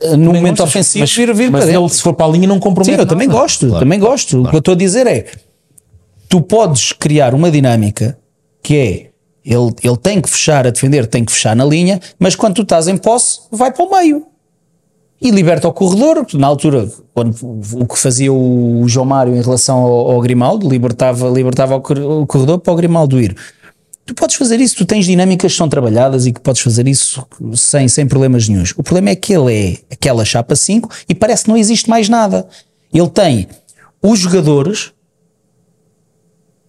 eh, 0.00 0.16
no 0.16 0.32
momento 0.32 0.58
gostas, 0.58 0.68
ofensivo 0.68 1.00
mas, 1.00 1.14
vir, 1.14 1.34
vir 1.34 1.50
mas 1.50 1.64
para 1.64 1.74
ele, 1.74 1.88
se 1.88 2.02
for 2.02 2.14
para 2.14 2.26
a 2.26 2.28
linha, 2.28 2.46
não 2.46 2.60
compromete. 2.60 2.96
Sim, 2.96 3.00
eu 3.00 3.06
também 3.06 3.26
nada. 3.26 3.40
gosto, 3.40 3.78
também 3.78 3.98
gosto. 3.98 4.42
O 4.42 4.48
que 4.48 4.54
eu 4.54 4.58
estou 4.58 4.72
a 4.72 4.76
dizer 4.76 5.06
é: 5.06 5.26
tu 6.28 6.40
podes 6.40 6.92
criar 6.92 7.34
uma 7.34 7.50
dinâmica 7.50 8.18
que 8.62 8.76
é 8.76 9.06
ele, 9.44 9.72
ele 9.82 9.96
tem 9.96 10.20
que 10.20 10.30
fechar 10.30 10.66
a 10.66 10.70
defender, 10.70 11.06
tem 11.06 11.24
que 11.24 11.32
fechar 11.32 11.56
na 11.56 11.64
linha, 11.64 12.00
mas 12.18 12.36
quando 12.36 12.54
tu 12.54 12.62
estás 12.62 12.88
em 12.88 12.96
posse, 12.96 13.40
vai 13.50 13.72
para 13.72 13.84
o 13.84 13.90
meio 13.90 14.31
e 15.22 15.30
liberta 15.30 15.68
o 15.68 15.72
corredor. 15.72 16.26
Na 16.34 16.48
altura, 16.48 16.90
quando, 17.14 17.34
o 17.80 17.86
que 17.86 17.98
fazia 17.98 18.32
o 18.32 18.82
João 18.88 19.06
Mário 19.06 19.34
em 19.36 19.40
relação 19.40 19.78
ao, 19.78 20.10
ao 20.12 20.20
Grimaldo, 20.20 20.68
libertava, 20.68 21.28
libertava 21.28 21.76
o 21.76 21.80
cor- 21.80 21.98
o 21.98 22.26
corredor 22.26 22.58
para 22.58 22.72
o 22.72 22.76
Grimaldo 22.76 23.20
ir. 23.20 23.36
Tu 24.04 24.14
podes 24.14 24.34
fazer 24.34 24.60
isso, 24.60 24.74
tu 24.76 24.84
tens 24.84 25.06
dinâmicas 25.06 25.52
que 25.52 25.56
são 25.56 25.68
trabalhadas 25.68 26.26
e 26.26 26.32
que 26.32 26.40
podes 26.40 26.60
fazer 26.60 26.88
isso 26.88 27.24
sem, 27.54 27.86
sem 27.86 28.06
problemas 28.06 28.48
nenhums. 28.48 28.72
O 28.76 28.82
problema 28.82 29.10
é 29.10 29.16
que 29.16 29.32
ele 29.32 29.54
é 29.88 29.94
aquela 29.94 30.24
chapa 30.24 30.56
5 30.56 30.88
e 31.08 31.14
parece 31.14 31.44
que 31.44 31.50
não 31.50 31.56
existe 31.56 31.88
mais 31.88 32.08
nada. 32.08 32.46
Ele 32.92 33.08
tem 33.08 33.46
os 34.02 34.18
jogadores 34.18 34.92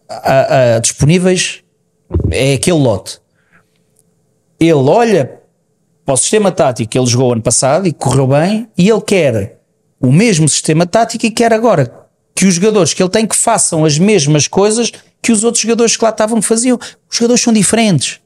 a- 0.08 0.76
a- 0.76 0.80
disponíveis, 0.80 1.64
é 2.30 2.54
aquele 2.54 2.78
lote. 2.78 3.20
Ele 4.60 4.74
olha 4.74 5.40
para 6.06 6.14
o 6.14 6.18
sistema 6.18 6.52
tático 6.52 6.90
que 6.90 6.98
ele 6.98 7.08
jogou 7.08 7.34
ano 7.34 7.42
passado 7.42 7.88
e 7.88 7.94
correu 7.94 8.28
bem, 8.28 8.68
e 8.78 8.90
ele 8.90 9.02
quer 9.02 9.60
o 10.00 10.12
mesmo 10.12 10.50
sistema 10.50 10.86
tático 10.86 11.26
e 11.26 11.32
quer 11.32 11.54
agora 11.54 11.92
que 12.36 12.46
os 12.46 12.56
jogadores 12.56 12.94
que 12.94 13.02
ele 13.02 13.10
tem 13.10 13.26
que 13.26 13.36
façam 13.36 13.86
as 13.86 13.98
mesmas 13.98 14.48
coisas 14.48 14.92
que 15.22 15.32
os 15.32 15.44
outros 15.44 15.62
jogadores 15.62 15.96
que 15.96 16.04
lá 16.04 16.10
estavam 16.10 16.42
faziam. 16.42 16.78
Os 17.10 17.18
jogadores 17.18 17.42
são 17.42 17.54
diferentes. 17.54 18.20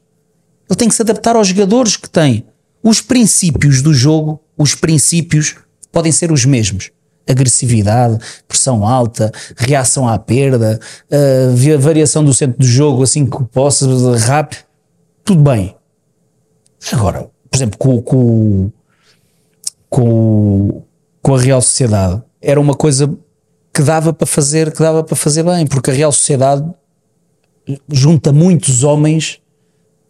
Ele 0.67 0.77
tem 0.77 0.89
que 0.89 0.95
se 0.95 1.01
adaptar 1.03 1.35
aos 1.35 1.47
jogadores 1.47 1.95
que 1.95 2.09
tem. 2.09 2.43
Os 2.81 2.99
princípios 2.99 3.81
do 3.81 3.93
jogo, 3.93 4.41
os 4.57 4.73
princípios 4.73 5.55
podem 5.91 6.11
ser 6.11 6.31
os 6.31 6.43
mesmos. 6.43 6.89
Agressividade, 7.29 8.17
pressão 8.47 8.85
alta, 8.85 9.31
reação 9.55 10.07
à 10.07 10.17
perda, 10.17 10.79
uh, 11.11 11.77
variação 11.77 12.23
do 12.23 12.33
centro 12.33 12.57
do 12.57 12.65
jogo, 12.65 13.03
assim 13.03 13.25
que 13.25 13.43
possa, 13.45 13.85
rápido, 14.17 14.61
tudo 15.23 15.41
bem. 15.41 15.75
Agora, 16.91 17.29
por 17.49 17.57
exemplo, 17.57 17.77
com, 17.77 18.01
com, 18.01 18.71
com, 19.89 20.81
com 21.21 21.35
a 21.35 21.39
Real 21.39 21.61
Sociedade, 21.61 22.21
era 22.41 22.59
uma 22.59 22.73
coisa 22.73 23.13
que 23.73 23.81
dava 23.81 24.11
para 24.11 24.25
fazer, 24.25 24.71
que 24.71 24.79
dava 24.79 25.03
para 25.03 25.15
fazer 25.15 25.43
bem, 25.43 25.67
porque 25.67 25.91
a 25.91 25.93
Real 25.93 26.11
Sociedade 26.11 26.65
junta 27.89 28.31
muitos 28.31 28.83
homens 28.83 29.39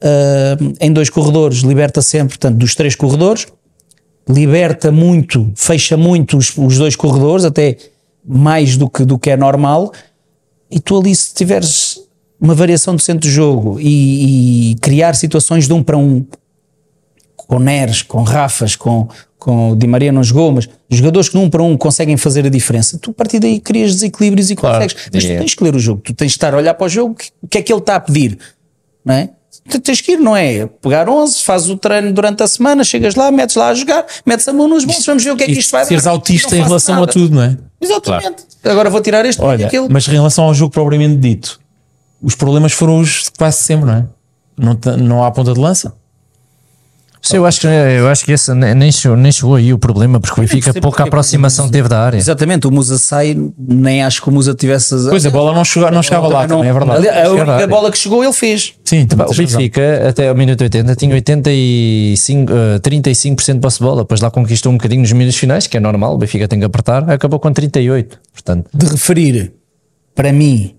uh, 0.01 0.73
em 0.79 0.91
dois 0.91 1.09
corredores, 1.09 1.59
liberta 1.59 2.01
sempre, 2.01 2.37
portanto, 2.37 2.57
dos 2.57 2.75
três 2.75 2.95
corredores, 2.95 3.47
liberta 4.29 4.91
muito, 4.91 5.51
fecha 5.55 5.97
muito 5.97 6.37
os, 6.37 6.55
os 6.57 6.77
dois 6.77 6.95
corredores, 6.95 7.45
até 7.45 7.77
mais 8.25 8.77
do 8.77 8.89
que, 8.89 9.05
do 9.05 9.17
que 9.17 9.29
é 9.29 9.37
normal, 9.37 9.91
e 10.69 10.79
tu 10.79 10.97
ali 10.97 11.15
se 11.15 11.33
tiveres 11.33 11.99
uma 12.39 12.53
variação 12.53 12.95
do 12.95 13.01
centro 13.01 13.27
de 13.27 13.33
jogo 13.33 13.79
e, 13.79 14.71
e 14.71 14.75
criar 14.75 15.15
situações 15.15 15.65
de 15.65 15.73
um 15.73 15.81
para 15.81 15.97
um, 15.97 16.25
com 17.47 17.59
Neres, 17.59 18.01
com 18.01 18.21
Rafas, 18.23 18.75
com, 18.75 19.07
com 19.39 19.71
o 19.71 19.75
Di 19.75 19.87
Maria 19.87 20.11
não 20.11 20.23
jogou, 20.23 20.51
mas 20.51 20.67
jogadores 20.89 21.29
que 21.29 21.37
de 21.37 21.43
um 21.43 21.49
para 21.49 21.63
um 21.63 21.77
conseguem 21.77 22.17
fazer 22.17 22.45
a 22.45 22.49
diferença, 22.49 22.99
tu 22.99 23.11
a 23.11 23.13
partir 23.13 23.39
daí 23.39 23.59
crias 23.59 23.93
desequilíbrios 23.93 24.51
e 24.51 24.55
Claro, 24.55 24.83
consegues. 24.83 25.09
Mas 25.13 25.23
tu 25.23 25.31
é. 25.31 25.37
tens 25.37 25.55
que 25.55 25.63
ler 25.63 25.75
o 25.75 25.79
jogo, 25.79 26.01
tu 26.01 26.13
tens 26.13 26.27
de 26.27 26.35
estar 26.35 26.53
a 26.53 26.57
olhar 26.57 26.73
para 26.73 26.85
o 26.85 26.89
jogo, 26.89 27.15
o 27.41 27.47
que 27.47 27.57
é 27.57 27.61
que 27.61 27.71
ele 27.71 27.79
está 27.79 27.95
a 27.95 27.99
pedir, 27.99 28.37
não 29.03 29.15
é? 29.15 29.29
Tu 29.69 29.79
Tens 29.81 29.99
que 29.99 30.13
ir, 30.13 30.19
não 30.19 30.35
é? 30.35 30.65
Pegar 30.65 31.09
11, 31.09 31.41
fazes 31.43 31.69
o 31.69 31.77
treino 31.77 32.13
durante 32.13 32.41
a 32.41 32.47
semana, 32.47 32.83
chegas 32.83 33.15
lá, 33.15 33.29
metes 33.31 33.55
lá 33.55 33.69
a 33.69 33.73
jogar, 33.73 34.05
metes 34.25 34.47
a 34.47 34.53
mão 34.53 34.67
nos 34.67 34.85
bolsos, 34.85 35.05
vamos 35.05 35.23
ver 35.23 35.31
o 35.31 35.35
que 35.35 35.43
é 35.43 35.45
que 35.47 35.53
isto 35.53 35.71
vai 35.71 35.83
seres 35.85 36.07
autista 36.07 36.55
em 36.55 36.61
relação 36.61 36.95
nada. 36.95 37.09
a 37.09 37.13
tudo, 37.13 37.35
não 37.35 37.41
é? 37.43 37.57
Exatamente. 37.81 38.43
Agora 38.63 38.89
vou 38.89 39.01
tirar 39.01 39.25
este 39.25 39.41
Olha, 39.41 39.67
aquilo. 39.67 39.87
mas 39.89 40.07
em 40.07 40.11
relação 40.11 40.45
ao 40.45 40.53
jogo 40.53 40.71
propriamente 40.71 41.17
dito, 41.17 41.59
os 42.21 42.35
problemas 42.35 42.71
foram 42.71 42.99
os 42.99 43.23
de 43.23 43.31
quase 43.37 43.57
sempre, 43.57 43.85
não 43.87 43.93
é? 43.93 44.05
Não, 44.57 44.97
não 44.97 45.23
há 45.23 45.31
ponta 45.31 45.53
de 45.53 45.59
lança. 45.59 45.93
Sim, 47.29 47.37
eu 47.37 47.45
acho 47.45 47.61
que, 47.61 47.67
eu 47.67 48.07
acho 48.07 48.25
que 48.25 48.31
esse 48.31 48.53
nem, 48.53 48.91
chegou, 48.91 49.17
nem 49.17 49.31
chegou 49.31 49.55
aí 49.55 49.73
o 49.73 49.77
problema, 49.77 50.19
porque 50.19 50.39
o 50.39 50.43
Benfica 50.43 50.73
pouca 50.79 51.03
aproximação 51.03 51.69
teve 51.69 51.87
da 51.89 51.99
área. 51.99 52.17
Exatamente, 52.17 52.67
o 52.67 52.71
Musa 52.71 52.97
sai, 52.97 53.37
nem 53.57 54.03
acho 54.03 54.21
que 54.21 54.29
o 54.29 54.31
Musa 54.31 54.53
tivesse. 54.53 54.95
Pois 55.09 55.25
a 55.25 55.29
bola 55.29 55.53
não, 55.53 55.65
chegava, 55.65 55.91
não 55.91 56.01
chegava 56.03 56.27
lá, 56.27 56.47
Não, 56.47 56.57
também 56.57 56.69
é 56.69 56.73
verdade. 56.73 57.09
a 57.09 57.29
única 57.31 57.51
área. 57.53 57.67
bola 57.67 57.91
que 57.91 57.97
chegou 57.97 58.23
ele 58.23 58.33
fez. 58.33 58.73
Sim, 58.85 59.05
O. 59.11 59.33
Benfica, 59.35 60.07
até 60.09 60.29
ao 60.29 60.35
minuto 60.35 60.61
80, 60.61 60.95
tinha 60.95 61.13
85, 61.13 62.51
eh, 62.51 62.79
35% 62.79 63.53
de 63.55 63.59
posse 63.59 63.77
de 63.79 63.83
bola, 63.83 64.01
depois 64.03 64.21
lá 64.21 64.31
conquistou 64.31 64.71
um 64.71 64.77
bocadinho 64.77 65.01
nos 65.01 65.11
minutos 65.11 65.37
finais, 65.37 65.67
que 65.67 65.77
é 65.77 65.79
normal, 65.79 66.13
o 66.13 66.17
Benfica 66.17 66.47
tem 66.47 66.59
que 66.59 66.65
apertar, 66.65 67.09
acabou 67.09 67.39
com 67.39 67.51
38%. 67.51 68.07
Portanto, 68.33 68.69
De 68.73 68.85
referir, 68.85 69.51
para 70.15 70.31
mim, 70.31 70.75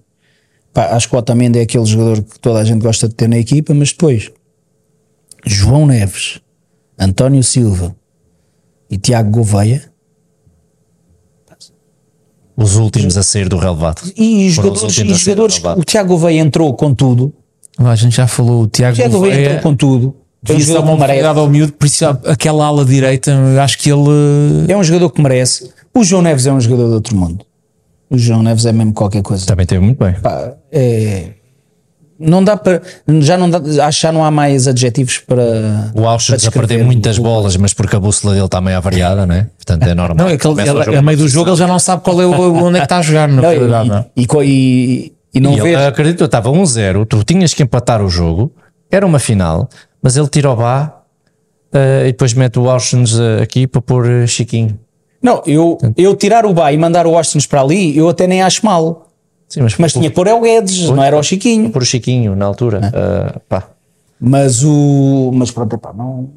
pá, 0.72 0.86
acho 0.92 1.08
que 1.08 1.14
o 1.14 1.18
Otamendi 1.18 1.58
é 1.58 1.62
aquele 1.62 1.84
jogador 1.84 2.22
que 2.22 2.38
toda 2.40 2.60
a 2.60 2.64
gente 2.64 2.80
gosta 2.82 3.08
de 3.08 3.14
ter 3.14 3.28
na 3.28 3.38
equipa, 3.38 3.74
mas 3.74 3.90
depois, 3.90 4.30
João 5.44 5.86
Neves, 5.86 6.40
António 6.98 7.42
Silva 7.42 7.94
e 8.90 8.96
Tiago 8.98 9.30
Gouveia, 9.30 9.90
os 12.56 12.76
últimos 12.76 13.16
a 13.16 13.22
sair 13.22 13.48
do 13.48 13.56
relevado. 13.56 14.02
e 14.16 14.50
jogadores, 14.50 14.82
e 14.98 15.14
ser 15.14 15.16
jogadores 15.16 15.62
o 15.76 15.84
Tiago 15.84 16.08
Gouveia 16.08 16.40
entrou 16.40 16.74
com 16.74 16.92
tudo, 16.92 17.32
A 17.78 17.94
gente 17.94 18.16
já 18.16 18.26
falou, 18.26 18.62
o 18.62 18.66
Tiago 18.66 18.94
o 18.94 18.96
Tiago 18.96 19.12
Gouveia 19.12 19.34
Gouveia 19.34 19.56
entrou 19.56 19.70
com 19.72 19.76
tudo. 19.76 20.16
Devia 20.42 20.64
jogador 20.66 20.82
uma 20.84 20.92
que 20.94 21.00
merece. 21.00 21.18
oportunidade 21.20 21.38
ao 21.38 21.48
miúdo, 21.50 21.72
por 21.72 21.86
isso 21.86 22.04
aquela 22.06 22.64
ala 22.66 22.84
direita, 22.84 23.32
acho 23.62 23.78
que 23.78 23.90
ele 23.90 24.66
É 24.72 24.76
um 24.76 24.82
jogador 24.84 25.10
que 25.10 25.20
merece. 25.22 25.70
O 25.94 26.04
João 26.04 26.22
Neves 26.22 26.46
é 26.46 26.52
um 26.52 26.60
jogador 26.60 26.88
de 26.88 26.94
outro 26.94 27.16
mundo. 27.16 27.44
O 28.10 28.16
João 28.18 28.42
Neves 28.42 28.64
é 28.64 28.72
mesmo 28.72 28.92
qualquer 28.92 29.22
coisa. 29.22 29.46
Também 29.46 29.66
teve 29.66 29.84
muito 29.84 29.98
bem. 29.98 30.14
Pá, 30.20 30.54
é- 30.72 31.34
não 32.18 32.42
dá 32.42 32.56
para. 32.56 32.82
Já 33.20 33.36
não 33.36 33.48
dá, 33.48 33.58
acho 33.86 33.98
que 34.00 34.02
já 34.02 34.12
não 34.12 34.24
há 34.24 34.30
mais 34.30 34.66
adjetivos 34.66 35.18
para. 35.18 35.90
O 35.94 36.06
Auschwitz 36.06 36.48
para 36.48 36.50
a 36.64 36.66
perder 36.66 36.84
muitas 36.84 37.18
o- 37.18 37.22
bolas, 37.22 37.56
mas 37.56 37.72
porque 37.72 37.94
a 37.96 38.00
bússola 38.00 38.34
dele 38.34 38.46
está 38.46 38.60
meio 38.60 38.76
avariada, 38.76 39.26
né? 39.26 39.48
Portanto 39.56 39.84
é 39.84 39.94
normal. 39.94 40.16
Não, 40.26 40.28
é 40.32 40.36
que 40.36 40.46
ele, 40.46 40.60
ele- 40.62 40.96
a 40.96 41.02
meio 41.02 41.18
do 41.18 41.28
jogo 41.28 41.50
ele 41.50 41.56
já 41.56 41.66
não 41.66 41.78
sabe 41.78 42.02
qual 42.02 42.20
é 42.20 42.26
o, 42.26 42.54
onde 42.64 42.76
é 42.76 42.80
que 42.80 42.84
está 42.86 42.98
a 42.98 43.02
jogar, 43.02 43.28
na 43.28 43.42
Não, 43.42 43.48
realidade. 43.50 43.86
e, 43.86 43.88
não 43.90 43.96
é? 43.98 44.06
e, 44.16 44.26
e, 44.44 45.12
e 45.34 45.40
não 45.40 45.52
E 45.56 45.60
vês. 45.60 45.78
acredito, 45.80 46.24
estava 46.24 46.50
1-0, 46.50 47.06
tu 47.06 47.22
tinhas 47.24 47.54
que 47.54 47.62
empatar 47.62 48.02
o 48.02 48.08
jogo, 48.08 48.52
era 48.90 49.06
uma 49.06 49.18
final, 49.18 49.68
mas 50.02 50.16
ele 50.16 50.28
tira 50.28 50.50
o 50.50 50.56
Bá 50.56 50.94
eh, 51.72 52.04
e 52.08 52.12
depois 52.12 52.32
mete 52.34 52.58
o 52.58 52.68
Auschwitz 52.70 53.18
eh, 53.18 53.42
aqui 53.42 53.66
para 53.66 53.80
pôr 53.82 54.08
eh, 54.10 54.26
Chiquinho. 54.26 54.78
Não, 55.22 55.42
eu, 55.46 55.76
eu 55.96 56.14
tirar 56.14 56.46
o 56.46 56.54
Bá 56.54 56.72
e 56.72 56.78
mandar 56.78 57.06
o 57.06 57.16
Austin 57.16 57.38
para 57.48 57.60
ali, 57.60 57.96
eu 57.96 58.08
até 58.08 58.26
nem 58.26 58.40
acho 58.42 58.64
mal. 58.64 59.07
Sim, 59.48 59.62
mas, 59.62 59.76
Mas 59.78 59.92
tinha 59.92 60.10
que 60.10 60.14
pôr 60.14 60.26
é 60.26 60.34
o 60.34 60.40
Guedes, 60.42 60.90
não 60.90 61.02
era 61.02 61.16
o 61.18 61.22
Chiquinho. 61.22 61.70
pôr 61.70 61.82
o 61.82 61.86
Chiquinho 61.86 62.36
na 62.36 62.44
altura. 62.44 62.80
eh, 62.92 63.38
pá. 63.48 63.64
Mas 64.20 64.62
o. 64.64 65.30
Mas 65.34 65.50
pronto, 65.50 65.74
epá, 65.76 65.92
não. 65.96 66.28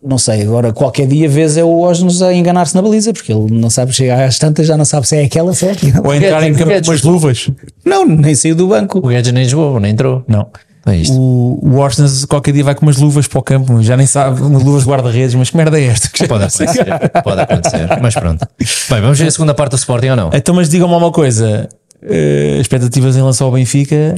Não 0.00 0.16
sei, 0.16 0.42
agora 0.42 0.72
qualquer 0.72 1.08
dia 1.08 1.28
vês 1.28 1.56
é 1.56 1.64
o 1.64 1.80
Osnos 1.80 2.22
a 2.22 2.32
enganar-se 2.32 2.72
na 2.74 2.80
baliza, 2.80 3.12
porque 3.12 3.32
ele 3.32 3.50
não 3.50 3.68
sabe 3.68 3.92
chegar 3.92 4.22
às 4.24 4.38
tantas, 4.38 4.64
já 4.68 4.76
não 4.76 4.84
sabe 4.84 5.08
se 5.08 5.16
é 5.16 5.24
aquela 5.24 5.52
se 5.52 5.66
é 5.66 5.72
aquela. 5.72 6.06
Ou 6.06 6.14
entrar 6.14 6.42
em 6.44 6.54
campo 6.54 6.70
com 6.70 6.90
umas 6.90 7.02
luvas. 7.02 7.50
Não, 7.84 8.06
nem 8.06 8.32
saiu 8.34 8.54
do 8.54 8.68
banco. 8.68 8.98
O 8.98 9.08
Guedes 9.08 9.32
nem 9.32 9.44
jogou, 9.44 9.80
nem 9.80 9.90
entrou. 9.90 10.22
Não. 10.28 10.46
É. 10.86 11.02
O, 11.10 11.58
o 11.60 11.76
Orsnes 11.78 12.24
qualquer 12.24 12.52
dia 12.52 12.62
vai 12.62 12.74
com 12.76 12.86
umas 12.86 12.96
luvas 12.96 13.26
para 13.26 13.38
o 13.40 13.42
campo, 13.42 13.82
já 13.82 13.96
nem 13.96 14.06
sabe, 14.06 14.40
umas 14.40 14.62
luvas 14.62 14.84
de 14.84 14.88
guarda-redes, 14.88 15.34
mas 15.34 15.50
que 15.50 15.56
merda 15.56 15.78
é 15.78 15.86
esta? 15.86 16.08
Pode 16.28 16.44
acontecer, 16.44 17.10
pode 17.24 17.40
acontecer, 17.40 17.88
mas 18.00 18.14
pronto. 18.14 18.46
Bem, 18.88 19.00
vamos 19.00 19.18
ver 19.18 19.26
a 19.26 19.30
segunda 19.32 19.52
parte 19.52 19.72
do 19.72 19.76
Sporting 19.78 20.10
ou 20.10 20.16
não? 20.16 20.30
Então, 20.32 20.54
mas 20.54 20.68
digam-me 20.68 20.94
uma 20.94 21.10
coisa: 21.10 21.68
eh, 22.02 22.58
expectativas 22.60 23.16
em 23.16 23.18
relação 23.20 23.46
ao 23.48 23.52
Benfica 23.52 24.14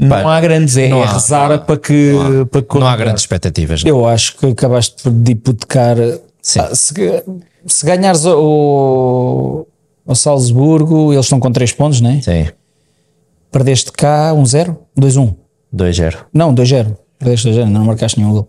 Não 0.00 0.08
Pá, 0.08 0.36
há 0.36 0.40
grandes, 0.40 0.76
é, 0.76 0.88
não 0.88 1.00
é 1.02 1.04
há, 1.04 1.12
rezar 1.12 1.48
não 1.48 1.54
há. 1.56 1.58
para 1.58 1.76
que. 1.78 2.12
para 2.50 2.62
que 2.62 2.78
Não 2.78 2.86
há 2.86 2.96
grandes 2.96 3.22
expectativas. 3.22 3.82
não. 3.84 3.90
Eu 3.90 4.06
acho 4.06 4.36
que 4.36 4.46
acabaste 4.46 5.08
de 5.08 5.32
hipotecar. 5.32 5.96
Ah, 6.00 6.70
Se, 6.74 6.92
se 7.66 7.86
ganhares 7.86 8.24
o, 8.24 9.66
o 10.06 10.14
Salzburgo, 10.14 11.12
eles 11.12 11.26
estão 11.26 11.38
com 11.40 11.50
3 11.52 11.72
pontos, 11.72 12.00
não 12.00 12.10
é? 12.10 12.20
Sim, 12.20 12.46
Perdeste 13.50 13.90
cá 13.92 14.32
1-0? 14.34 14.76
2-1. 14.98 15.34
2-0. 15.74 16.16
Não, 16.34 16.54
2-0. 16.54 16.96
Perdeste 17.18 17.48
2-0, 17.50 17.64
não 17.66 17.84
marcaste 17.84 18.18
nenhum 18.20 18.32
gol. 18.32 18.48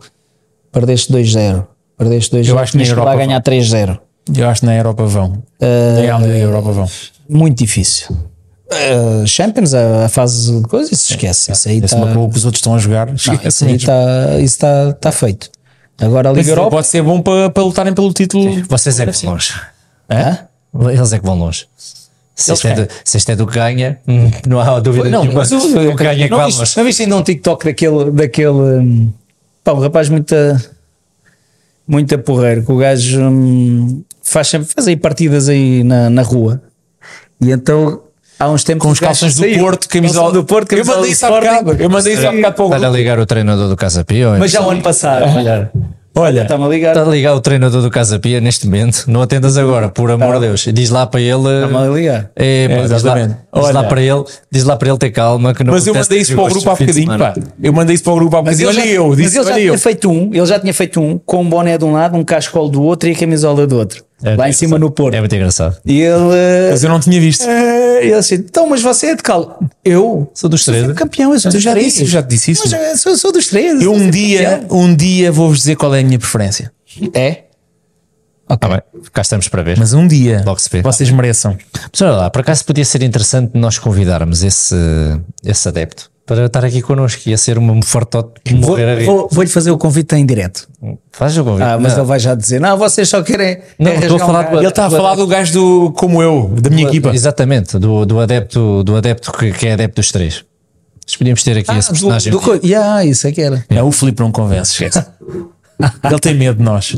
Perdeste 0.71 1.11
2-0. 1.11 1.65
Perdeste 1.97 2.35
2-0. 2.35 2.47
Eu 2.47 2.59
acho 2.59 2.71
que 2.73 2.77
na 2.77 2.83
Europa 2.85 3.09
lá 3.09 3.15
ganhar 3.15 3.41
3-0. 3.41 3.99
Eu 4.37 4.47
acho 4.49 4.61
que 4.61 4.65
na 4.67 4.75
Europa 4.75 5.05
vão. 5.05 5.43
Na 5.59 6.17
da 6.19 6.27
Europa 6.37 6.71
vão. 6.71 6.87
Muito 7.27 7.57
difícil. 7.57 8.15
Uh, 8.71 9.25
Champions, 9.25 9.73
a, 9.73 10.05
a 10.05 10.09
fase 10.09 10.61
de 10.61 10.67
coisa, 10.67 10.93
isso 10.93 11.11
esquece. 11.11 11.51
Isso 11.51 11.69
aí 11.69 11.79
está 11.79 11.97
marcou 11.97 12.27
o 12.27 12.29
que 12.29 12.37
os 12.37 12.45
outros 12.45 12.59
estão 12.59 12.75
a 12.75 12.77
jogar. 12.77 13.13
esquece 13.13 13.65
mesmo. 13.65 13.87
tá, 13.87 14.39
isso 14.39 14.59
tá, 14.59 14.93
tá 14.93 15.11
feito. 15.11 15.49
Agora 15.99 16.29
a 16.29 16.31
Liga 16.31 16.41
isso 16.41 16.51
Europa. 16.51 16.71
Pode 16.71 16.87
ser 16.87 17.01
bom 17.01 17.21
para, 17.21 17.49
para 17.49 17.63
lutarem 17.63 17.93
pelo 17.93 18.13
título. 18.13 18.63
Vocês 18.67 18.99
é 18.99 19.05
que 19.05 19.11
vão 19.11 19.33
longe. 19.33 19.53
Hã? 20.09 20.37
Eles 20.91 21.13
é 21.13 21.19
que 21.19 21.25
vão 21.25 21.37
longe. 21.37 21.67
Se 22.35 22.53
isto, 22.53 22.67
é 22.67 22.73
do, 22.73 22.87
se 23.03 23.17
isto 23.17 23.31
é 23.31 23.35
do 23.35 23.45
que 23.45 23.55
ganha, 23.55 23.99
hum, 24.07 24.31
não 24.47 24.61
há 24.61 24.79
dúvida 24.79 25.09
Não, 25.09 25.23
nenhuma. 25.23 25.39
mas 25.39 25.51
o, 25.51 25.57
o 25.57 25.95
que 25.95 26.03
ganha 26.03 26.23
é 26.23 26.27
que 26.27 26.29
não, 26.29 26.45
viste, 26.45 26.59
longe. 26.59 26.73
não 26.77 26.83
viste 26.85 27.03
ainda 27.03 27.15
um 27.17 27.23
TikTok 27.23 27.65
daquele, 27.65 28.11
daquele 28.11 28.49
hum, 28.49 29.11
pá, 29.61 29.73
um 29.73 29.79
rapaz 29.79 30.07
muito 30.07 30.33
muito 31.85 32.17
porreiro, 32.19 32.63
que 32.63 32.71
o 32.71 32.77
gajo 32.77 33.19
hum, 33.19 34.03
faz, 34.21 34.51
faz 34.51 34.87
aí 34.87 34.95
partidas 34.95 35.49
aí 35.49 35.83
na, 35.83 36.09
na 36.09 36.21
rua 36.21 36.61
e 37.41 37.51
então 37.51 38.01
há 38.39 38.49
uns 38.49 38.63
tempos 38.63 38.85
Com 38.85 38.91
os 38.91 38.99
calções 38.99 39.35
do 39.35 39.41
saiu. 39.41 39.59
Porto, 39.59 39.87
camisola 39.89 40.31
do 40.31 40.43
Porto, 40.43 40.71
Eu 40.71 40.77
camisola 40.77 40.97
mandei 40.97 41.09
do 41.11 41.13
isso 41.13 41.25
há 41.25 41.29
Sporting. 41.29 41.63
bocado. 41.63 41.83
Eu 41.83 41.89
mandei 41.89 42.13
isso 42.13 42.27
há 42.27 42.31
bocado 42.31 42.55
para 42.55 42.63
o 42.63 42.67
Está 42.67 42.75
a 42.77 42.79
grupo. 42.79 42.95
ligar 42.97 43.19
o 43.19 43.25
treinador 43.25 43.67
do 43.69 43.75
Casa 43.75 44.03
Pia? 44.05 44.25
é? 44.27 44.37
mas 44.37 44.51
já 44.51 44.61
o 44.61 44.69
ano 44.69 44.81
passado 44.81 45.25
olha, 45.37 45.71
Olha, 46.15 46.41
está-me 46.41 46.65
a 46.65 46.67
ligar 46.67 46.89
Está 46.97 47.03
a 47.07 47.09
ligar 47.09 47.33
o 47.35 47.39
treinador 47.39 47.81
do 47.81 47.89
Casa 47.89 48.19
Pia 48.19 48.41
neste 48.41 48.65
momento. 48.65 49.05
Não 49.07 49.21
atendas 49.21 49.57
agora, 49.57 49.89
por 49.89 50.09
amor 50.11 50.33
de 50.35 50.47
Deus. 50.47 50.67
Diz 50.73 50.89
lá 50.89 51.05
para 51.05 51.21
ele. 51.21 51.31
está-me 51.63 51.77
a 51.77 51.87
ligar 51.89 52.31
É, 52.35 52.67
pá, 52.67 52.73
É, 52.73 52.81
diz, 52.81 52.89
lá, 52.89 52.97
exatamente. 52.97 53.35
diz 53.53 53.69
lá 53.71 53.83
para 53.83 54.01
ele, 54.01 54.23
diz 54.51 54.63
lá 54.65 54.75
para 54.75 54.89
ele 54.89 54.97
ter 54.97 55.11
calma. 55.11 55.53
Que 55.53 55.63
não 55.63 55.71
mas 55.71 55.85
eu 55.87 55.93
mandei 55.93 56.19
isso 56.19 56.33
para 56.33 56.43
o 56.43 56.47
grupo 56.49 56.69
há 56.71 56.75
bocadinho, 56.75 57.17
pá. 57.17 57.33
Eu 57.61 57.71
mandei 57.71 57.93
isso 57.95 58.03
para 58.03 58.13
o 58.13 58.15
grupo 58.17 58.35
há 58.35 58.41
mas 58.43 58.59
bocadinho. 58.59 58.69
ele 58.69 58.75
já, 58.75 58.81
Olha 58.81 58.95
eu, 58.95 59.07
mas 59.09 59.17
disse, 59.17 59.37
ele 59.37 59.43
já 59.45 59.51
olha 59.51 59.59
tinha 59.61 59.73
eu. 59.73 59.77
feito 59.77 60.09
um 60.11 60.29
ele 60.33 60.45
já 60.45 60.59
tinha 60.59 60.73
feito 60.73 60.99
um 60.99 61.17
com 61.25 61.41
um 61.41 61.49
boné 61.49 61.77
de 61.77 61.85
um 61.85 61.93
lado 61.93 62.17
um 62.17 62.23
cascol 62.23 62.67
do 62.69 62.81
outro 62.83 63.07
e 63.07 63.13
a 63.13 63.15
camisola 63.15 63.65
do 63.67 63.77
outro 63.77 64.03
É 64.21 64.35
lá 64.35 64.49
em 64.49 64.53
cima 64.53 64.77
no 64.77 64.91
Porto 64.91 65.15
É 65.15 65.19
muito 65.19 65.33
engraçado. 65.33 65.77
e 65.85 66.01
ele 66.01 66.33
eh, 66.33 66.67
Mas 66.71 66.83
eu 66.83 66.89
não 66.89 66.99
tinha 66.99 67.19
visto. 67.21 67.43
Eh, 67.47 68.05
ele 68.05 68.13
assim, 68.13 68.35
então, 68.35 68.67
mas 68.67 68.81
você 68.81 69.07
é 69.07 69.15
de 69.15 69.23
cal. 69.23 69.59
Eu 69.83 70.29
Sou 70.33 70.49
dos 70.49 70.65
três. 70.65 70.91
campeão, 70.93 71.33
eu 71.33 71.39
sou 71.39 71.51
dos 71.51 71.61
já 71.63 71.71
três. 71.71 71.85
disse, 71.87 72.01
eu 72.03 72.07
já 72.07 72.21
te 72.23 72.29
disse 72.29 72.51
isso. 72.51 72.63
Mas 72.69 72.73
eu 72.91 72.97
sou, 72.97 73.17
sou 73.17 73.31
dos 73.31 73.47
três. 73.47 73.81
Eu 73.81 73.93
um 73.93 74.09
dia, 74.09 74.59
campeão. 74.59 74.79
um 74.79 74.95
dia 74.95 75.31
vou-vos 75.31 75.59
dizer 75.59 75.75
qual 75.75 75.93
é 75.95 76.01
a 76.01 76.03
minha 76.03 76.19
preferência. 76.19 76.71
É? 77.13 77.43
Ah, 78.51 78.57
bem, 78.67 78.81
cá 79.13 79.21
estamos 79.21 79.47
para 79.47 79.61
ver. 79.61 79.77
Mas 79.77 79.93
um 79.93 80.07
dia 80.07 80.41
Logo 80.45 80.59
se 80.59 80.69
vê. 80.71 80.81
vocês 80.81 81.09
mereçam. 81.11 81.55
Mas 81.91 82.01
olha 82.01 82.11
lá, 82.13 82.29
por 82.31 82.41
acaso 82.41 82.65
podia 82.65 82.83
ser 82.83 83.03
interessante 83.03 83.51
nós 83.53 83.77
convidarmos 83.77 84.43
esse, 84.43 84.75
esse 85.45 85.67
adepto 85.67 86.08
para 86.29 86.45
estar 86.45 86.63
aqui 86.63 86.79
connosco. 86.81 87.27
Ia 87.27 87.37
ser 87.39 87.57
uma 87.57 87.81
forte 87.81 88.17
Vou, 88.51 88.69
morrer 88.69 88.85
a 88.87 88.95
rir. 88.95 89.05
vou, 89.05 89.27
vou-lhe 89.31 89.49
fazer 89.49 89.71
o 89.71 89.77
convite 89.79 90.15
em 90.15 90.23
direto. 90.25 90.67
Faz 91.11 91.35
o 91.37 91.43
convite. 91.43 91.63
Ah, 91.63 91.77
mas 91.79 91.93
Não. 91.93 91.99
ele 92.01 92.07
vai 92.07 92.19
já 92.19 92.35
dizer: 92.35 92.61
Não, 92.61 92.77
vocês 92.77 93.09
só 93.09 93.23
querem. 93.23 93.57
Não, 93.79 93.91
é 93.91 93.95
estou 93.97 94.17
a 94.17 94.19
falar 94.19 94.39
um 94.41 94.43
do- 94.43 94.45
gajo." 94.51 94.59
Ele 94.59 94.67
está 94.67 94.85
a 94.85 94.89
falar 94.91 95.15
do 95.15 95.25
gajo 95.27 95.53
do, 95.53 95.91
como 95.93 96.21
eu, 96.21 96.53
da 96.61 96.69
minha 96.69 96.87
equipa. 96.87 97.09
Exatamente, 97.09 97.79
do, 97.79 98.05
do 98.05 98.19
adepto, 98.19 98.83
do 98.83 98.95
adepto 98.95 99.31
que, 99.31 99.51
que 99.51 99.67
é 99.67 99.73
adepto 99.73 99.95
dos 99.99 100.11
três. 100.11 100.45
Podíamos 101.17 101.41
ter 101.43 101.57
aqui 101.57 101.71
esse 101.75 101.89
Ah, 101.89 101.93
do, 101.93 101.99
personagem. 101.99 102.31
do, 102.31 102.39
co- 102.39 102.59
yeah, 102.63 103.03
isso 103.03 103.25
é 103.27 103.31
que 103.31 103.41
era. 103.41 103.65
Não, 103.69 103.87
o 103.87 103.91
Filipe 103.91 104.21
não 104.21 104.31
convence, 104.31 104.71
esquece. 104.73 105.03
Ele 106.03 106.19
tem 106.19 106.35
medo 106.35 106.57
de 106.57 106.63
nós. 106.63 106.95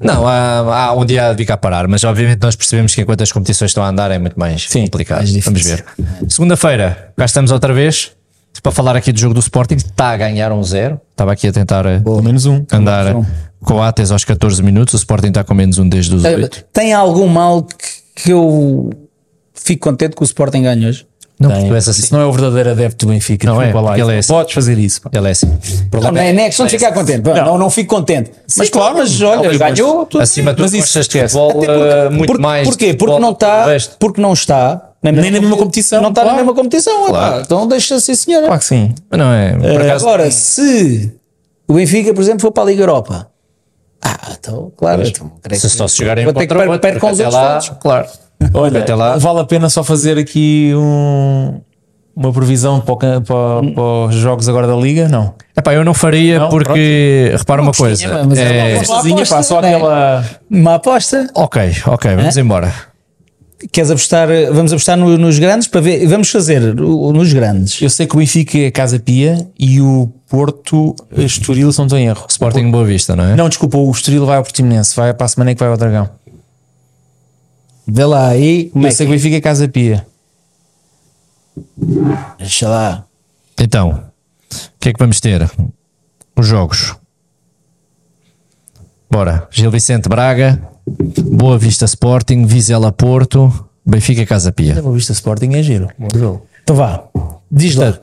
Não, 0.00 0.26
há, 0.26 0.86
há 0.86 0.92
um 0.94 1.04
dia 1.04 1.26
há 1.28 1.30
de 1.32 1.36
vir 1.36 1.44
cá 1.44 1.56
parar, 1.56 1.86
mas 1.86 2.02
obviamente 2.02 2.40
nós 2.42 2.56
percebemos 2.56 2.94
que 2.94 3.02
enquanto 3.02 3.20
as 3.22 3.30
competições 3.30 3.70
estão 3.70 3.84
a 3.84 3.88
andar 3.90 4.10
é 4.10 4.18
muito 4.18 4.38
mais 4.40 4.66
complicado. 4.66 5.18
mais. 5.18 5.44
Vamos 5.44 5.62
ver. 5.62 5.84
Segunda-feira, 6.28 7.12
cá 7.16 7.24
estamos 7.26 7.50
outra 7.52 7.72
vez 7.74 8.12
para 8.60 8.72
falar 8.72 8.96
aqui 8.96 9.12
do 9.12 9.18
jogo 9.18 9.34
do 9.34 9.40
Sporting. 9.40 9.74
Está 9.76 10.10
a 10.10 10.16
ganhar 10.16 10.52
um 10.52 10.62
zero. 10.62 11.00
Estava 11.10 11.32
aqui 11.32 11.48
a 11.48 11.52
tentar 11.52 11.86
eh, 11.86 12.00
Pelo 12.00 12.22
menos 12.22 12.46
um. 12.46 12.64
andar 12.72 13.14
com 13.64 13.74
o 13.74 13.82
Ates 13.82 14.10
aos 14.10 14.24
14 14.24 14.62
minutos. 14.62 14.94
O 14.94 14.96
Sporting 14.96 15.28
está 15.28 15.42
com 15.44 15.54
menos 15.54 15.78
um 15.78 15.88
desde 15.88 16.14
os 16.14 16.24
8. 16.24 16.64
Tem 16.72 16.92
algum 16.92 17.26
mal 17.28 17.62
que, 17.62 18.22
que 18.24 18.30
eu 18.32 18.90
fico 19.54 19.88
contente 19.88 20.14
que 20.16 20.22
o 20.22 20.24
Sporting 20.24 20.62
ganhe 20.62 20.86
hoje? 20.86 21.06
Não, 21.40 21.48
Tem. 21.48 21.58
porque 21.58 21.70
tu 21.70 21.74
és 21.74 21.88
assim. 21.88 22.02
Isso 22.02 22.14
não 22.14 22.20
é 22.20 22.26
o 22.26 22.30
verdadeiro 22.32 22.70
adepto 22.70 23.04
do 23.04 23.10
Benfica. 23.10 23.46
Não 23.48 23.60
é, 23.60 23.72
lá, 23.72 23.82
porque 23.82 24.00
ele 24.00 24.10
é 24.10 24.12
não 24.12 24.18
assim. 24.20 24.32
Podes 24.32 24.54
fazer 24.54 24.78
isso. 24.78 25.00
pá. 25.02 25.10
Ele 25.12 25.26
é 25.26 25.30
assim. 25.32 25.46
Não, 25.92 26.00
não 26.12 26.20
é, 26.20 26.32
não 26.32 26.42
é 26.42 26.44
questão 26.46 26.66
de 26.66 26.70
ficar 26.72 26.92
contente. 26.92 27.24
Não, 27.24 27.58
não, 27.58 27.68
fico 27.68 27.96
contente. 27.96 28.30
Mas 28.56 28.70
claro, 28.70 28.98
mas 28.98 29.20
olha, 29.20 29.36
Não, 29.36 29.44
mas 29.46 29.56
ganhou. 29.56 30.08
Acima 30.20 30.52
de 30.52 30.56
tudo, 30.58 30.70
Mas 30.70 30.74
isso 30.74 30.98
esquece. 31.00 31.36
futebol 31.36 31.64
eh, 31.64 32.10
muito 32.10 32.32
Por- 32.32 32.40
mais. 32.40 32.68
Porquê? 32.68 32.94
Porque 32.94 32.98
futebol 32.98 33.20
não 33.20 33.32
está, 33.32 33.66
porque 33.98 34.20
não 34.20 34.32
está 34.34 34.91
na 35.02 35.10
Nem 35.12 35.30
na 35.30 35.40
mesma 35.40 35.56
competição, 35.56 36.00
Não 36.00 36.10
está 36.10 36.22
claro. 36.22 36.36
na 36.36 36.42
mesma 36.42 36.54
competição. 36.54 37.06
Claro. 37.06 37.34
epá, 37.36 37.42
então 37.44 37.66
deixa 37.66 37.96
assim, 37.96 38.14
senhora. 38.14 38.46
Claro 38.46 38.60
que 38.60 38.66
sim. 38.66 38.94
Mas 39.10 39.18
não 39.18 39.32
é. 39.32 39.50
Acaso, 39.84 40.06
Agora, 40.06 40.30
se 40.30 41.12
o 41.66 41.74
Benfica, 41.74 42.14
por 42.14 42.20
exemplo, 42.22 42.40
for 42.40 42.52
para 42.52 42.62
a 42.62 42.66
Liga 42.66 42.82
Europa, 42.82 43.28
ah, 44.04 44.18
então, 44.38 44.72
claro, 44.76 45.02
então, 45.06 45.30
se 45.54 45.68
só 45.70 45.86
se 45.88 45.98
jogarem 45.98 46.24
ter 46.24 46.32
contra 46.32 46.44
o 46.44 46.58
per- 46.58 46.68
outro, 46.70 47.00
com 47.00 47.06
os 47.10 47.20
outros 47.20 47.34
até 47.34 47.44
lá, 47.46 47.52
todos. 47.60 47.68
claro. 47.80 48.06
Olha, 48.54 48.80
Até 48.80 48.94
lá. 48.94 49.16
vale 49.18 49.38
a 49.40 49.44
pena 49.44 49.70
só 49.70 49.84
fazer 49.84 50.18
aqui 50.18 50.72
um, 50.74 51.60
uma 52.16 52.32
previsão 52.32 52.80
para, 52.80 52.92
o 52.92 52.96
ca- 52.96 53.20
para- 53.20 53.72
para 53.72 53.82
os 54.08 54.14
jogos 54.16 54.48
agora 54.48 54.66
da 54.66 54.74
Liga? 54.74 55.06
Não. 55.08 55.34
Epá, 55.56 55.72
eu 55.74 55.84
não 55.84 55.94
faria 55.94 56.40
Não, 56.40 56.48
porque, 56.48 57.30
repara 57.36 57.62
uma 57.62 57.72
coisa. 57.72 57.96
tinha, 58.02 58.24
mas 58.24 58.38
é 58.38 58.72
é- 58.72 58.74
uma 58.78 58.84
Sozinha, 58.84 59.14
aposta, 59.14 59.36
pá, 59.36 59.42
só 59.44 59.60
né? 59.60 59.74
aquela. 59.76 60.24
Uma 60.50 60.74
aposta. 60.74 61.28
Ok, 61.34 61.72
ok, 61.86 62.16
vamos 62.16 62.36
embora. 62.36 62.72
Queres 63.70 63.90
apostar? 63.90 64.28
Vamos 64.52 64.72
apostar 64.72 64.96
no- 64.96 65.16
nos 65.16 65.38
grandes 65.38 65.68
para 65.68 65.80
ver. 65.80 66.06
Vamos 66.06 66.30
fazer 66.30 66.80
o- 66.80 67.12
nos 67.12 67.32
grandes. 67.32 67.80
Eu 67.80 67.88
sei 67.90 68.06
que 68.06 68.14
o 68.14 68.18
Benfica 68.18 68.58
é 68.58 68.70
Casa 68.70 68.98
Pia 68.98 69.46
e 69.58 69.80
o 69.80 70.10
Porto, 70.28 70.96
Estoril, 71.16 71.70
se 71.72 71.78
não 71.78 71.86
estou 71.86 71.98
em 71.98 72.06
erro. 72.06 72.26
Sporting 72.28 72.70
Boa 72.70 72.84
Vista, 72.84 73.14
não 73.14 73.24
é? 73.24 73.36
Não, 73.36 73.48
desculpa, 73.48 73.76
o 73.78 73.90
Estoril 73.90 74.26
vai 74.26 74.36
ao 74.38 74.42
Portimonense, 74.42 74.96
vai 74.96 75.12
para 75.14 75.26
a 75.26 75.28
semana 75.28 75.54
que 75.54 75.60
vai 75.60 75.68
ao 75.68 75.76
Dragão. 75.76 76.08
Vê 77.86 78.04
lá 78.04 78.28
aí. 78.28 78.70
Como 78.70 78.84
Eu 78.84 78.88
é 78.88 78.90
sei 78.92 79.06
que, 79.06 79.12
que 79.12 79.16
o 79.16 79.18
Benfica 79.18 79.36
é 79.36 79.40
Casa 79.40 79.68
Pia. 79.68 80.06
deixa 82.38 82.68
lá. 82.68 83.04
Então, 83.60 83.90
o 83.90 84.56
que 84.80 84.88
é 84.88 84.92
que 84.92 84.98
vamos 84.98 85.20
ter? 85.20 85.48
Os 86.36 86.46
jogos. 86.46 86.94
Bora. 89.10 89.46
Gil 89.50 89.70
Vicente 89.70 90.08
Braga, 90.08 90.60
Boa 90.86 91.58
Vista 91.58 91.84
Sporting, 91.84 92.44
Vizela 92.44 92.90
Porto, 92.92 93.52
Benfica 93.86 94.24
Casa 94.26 94.50
Pia. 94.52 94.80
O 94.82 94.92
Vista 94.92 95.12
Sporting 95.12 95.52
é 95.54 95.62
giro. 95.62 95.88
Bom 95.98 96.08
jogo. 96.14 96.46
Então 96.62 96.76
vá. 96.76 97.04
Diz 97.50 97.76
lá. 97.76 97.94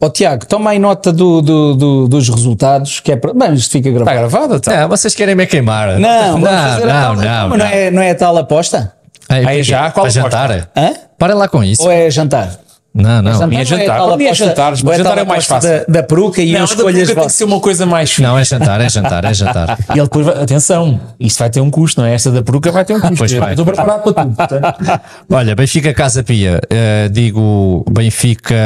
Ó 0.00 0.08
Tiago, 0.08 0.46
toma 0.46 0.70
aí 0.70 0.78
nota 0.78 1.12
do, 1.12 1.42
do- 1.42 1.74
do- 1.74 2.08
dos 2.08 2.28
resultados, 2.28 3.00
que 3.00 3.10
é 3.12 3.16
para. 3.16 3.34
Bem, 3.34 3.54
isto 3.54 3.72
fica 3.72 3.88
Está 3.88 4.04
gravado. 4.14 4.28
gravado? 4.30 4.60
Tá. 4.60 4.84
Ah, 4.84 4.86
vocês 4.86 5.12
querem 5.14 5.34
me 5.34 5.44
queimar? 5.46 5.98
Não, 5.98 6.38
não, 6.38 6.48
a 6.48 6.78
não, 6.78 7.14
não, 7.16 7.48
Mas 7.48 7.58
não, 7.58 7.66
é, 7.66 7.90
não 7.90 8.02
é 8.02 8.10
a 8.10 8.14
tal 8.14 8.36
aposta? 8.36 8.92
Aí 9.28 9.58
é 9.60 9.62
já, 9.62 9.86
é? 9.86 9.90
qual 9.90 10.06
Para 10.06 10.20
aposta? 10.20 10.20
jantar? 10.22 10.70
Hã? 10.76 10.92
Para 11.18 11.34
lá 11.34 11.48
com 11.48 11.64
isso. 11.64 11.82
Ou 11.82 11.90
é 11.90 12.08
jantar? 12.10 12.60
Não, 12.94 13.22
não. 13.22 13.46
Minha 13.46 13.64
jantar. 13.64 14.00
É 14.20 14.34
jantar, 14.34 14.72
mas 14.82 14.96
jantar 14.96 15.18
é 15.18 15.24
mais 15.24 15.44
fácil. 15.44 15.70
Da, 15.70 15.84
da 16.00 16.02
peruca 16.02 16.42
e 16.42 16.52
Não, 16.52 16.64
as 16.64 16.70
escolhas 16.70 17.06
tem 17.08 17.24
que 17.24 17.30
ser 17.30 17.44
uma 17.44 17.60
coisa 17.60 17.86
mais 17.86 18.10
fixe. 18.10 18.22
Não, 18.22 18.36
é 18.36 18.44
jantar, 18.44 18.80
é 18.80 18.88
jantar, 18.88 19.24
é 19.24 19.34
jantar. 19.34 19.78
E 19.94 19.98
ele 19.98 20.02
depois, 20.02 20.26
vai- 20.26 20.42
atenção, 20.42 21.00
isto 21.20 21.38
vai 21.38 21.50
ter 21.50 21.60
um 21.60 21.70
custo, 21.70 22.00
não 22.00 22.08
é? 22.08 22.14
Esta 22.14 22.32
da 22.32 22.42
peruca 22.42 22.72
vai 22.72 22.84
ter 22.84 22.94
um 22.94 23.00
custo. 23.00 23.16
Pois 23.18 23.32
Eu 23.32 23.40
vai. 23.40 23.50
Estou 23.52 23.64
preparado 23.66 24.02
para 24.02 24.24
tudo. 24.24 24.34
portanto. 24.34 25.00
Olha, 25.30 25.54
Benfica 25.54 25.94
Casa 25.94 26.24
Pia, 26.24 26.60
eh, 26.70 27.08
digo 27.12 27.84
Benfica 27.90 28.56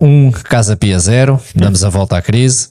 1, 0.00 0.30
Casa 0.44 0.76
Pia 0.76 0.98
0, 0.98 1.40
damos 1.54 1.82
a 1.82 1.88
volta 1.88 2.16
à 2.18 2.22
crise. 2.22 2.68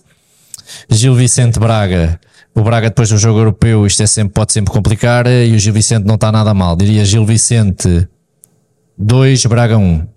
Gil 0.89 1.15
Vicente 1.15 1.59
Braga, 1.59 2.19
o 2.55 2.61
Braga 2.61 2.89
depois 2.89 3.09
do 3.09 3.17
jogo 3.17 3.39
europeu, 3.39 3.85
isto 3.87 4.01
é 4.03 4.07
sempre, 4.07 4.33
pode 4.33 4.53
sempre 4.53 4.71
complicar, 4.71 5.25
eh, 5.27 5.47
e 5.47 5.55
o 5.55 5.59
Gil 5.59 5.73
Vicente 5.73 6.05
não 6.05 6.15
está 6.15 6.31
nada 6.31 6.53
mal. 6.53 6.75
Diria 6.75 7.03
Gil 7.03 7.25
Vicente 7.25 8.07
2, 8.97 9.45
Braga 9.47 9.77
1. 9.77 10.07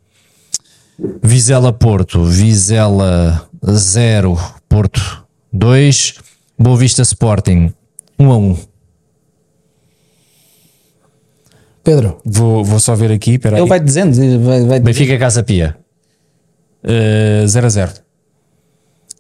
Vizela 1.23 1.73
Porto, 1.73 2.25
Vizela 2.25 3.49
0, 3.65 4.37
Porto 4.69 5.27
2. 5.53 6.15
Boa 6.59 6.77
Vista 6.77 7.03
Sporting 7.03 7.73
1 8.19 8.31
a 8.31 8.37
1. 8.37 8.59
Pedro, 11.83 12.21
Vou, 12.25 12.63
vou 12.65 12.79
só 12.79 12.95
ver 12.95 13.11
aqui, 13.11 13.33
espera 13.33 13.57
aí. 13.57 13.63
ele 13.63 13.69
vai 13.69 13.81
dizendo. 13.81 14.15
Vai, 14.45 14.65
vai 14.65 14.81
Benfica 14.81 15.19
Casa 15.19 15.43
Pia, 15.43 15.77
Eh, 16.85 17.45
0 17.47 17.67
a 17.67 17.71
0. 17.71 17.93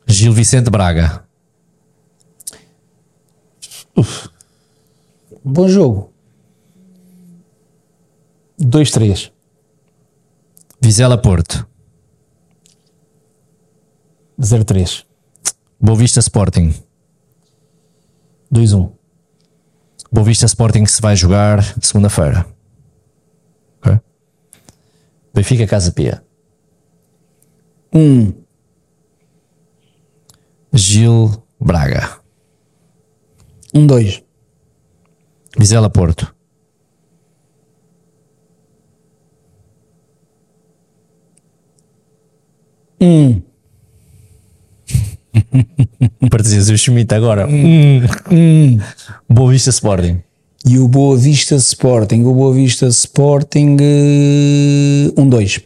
Gil 0.06 0.32
Vicente 0.32 0.70
Braga. 0.70 1.24
Bom 5.44 5.68
jogo. 5.68 6.12
2 8.58 8.90
3. 8.90 9.32
Vizela 10.84 11.16
Porto. 11.16 11.64
0-3. 14.36 15.06
Boa 15.80 15.96
Vista 15.96 16.18
Sporting. 16.18 16.74
2-1. 18.52 18.90
Boa 20.10 20.24
Vista 20.24 20.44
Sporting 20.44 20.84
se 20.86 21.00
vai 21.00 21.14
jogar 21.14 21.62
segunda-feira. 21.80 22.44
Ok? 23.78 24.00
Benfica 25.32 25.68
Casa 25.68 25.92
Pia. 25.92 26.20
1, 27.94 28.32
Gil 30.72 31.44
Braga. 31.60 32.20
1, 33.72 33.86
2. 33.86 34.24
Vizela 35.56 35.88
Porto. 35.88 36.34
Um. 43.02 43.42
Para 46.30 46.42
dizeres 46.42 46.68
o 46.68 46.78
Schmidt 46.78 47.12
agora. 47.12 47.48
Hum. 47.48 48.78
Boa 49.28 49.50
Vista 49.50 49.70
Sporting. 49.70 50.22
E 50.64 50.78
o 50.78 50.86
Boa 50.86 51.16
Vista 51.16 51.56
Sporting. 51.56 52.22
O 52.22 52.32
Boa 52.32 52.54
Vista 52.54 52.86
Sporting. 52.86 53.76
1, 55.16 55.28
2. 55.28 55.60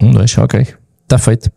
Um, 0.00 0.10
dois, 0.10 0.38
ok. 0.38 0.66
Está 1.02 1.18
feito. 1.18 1.52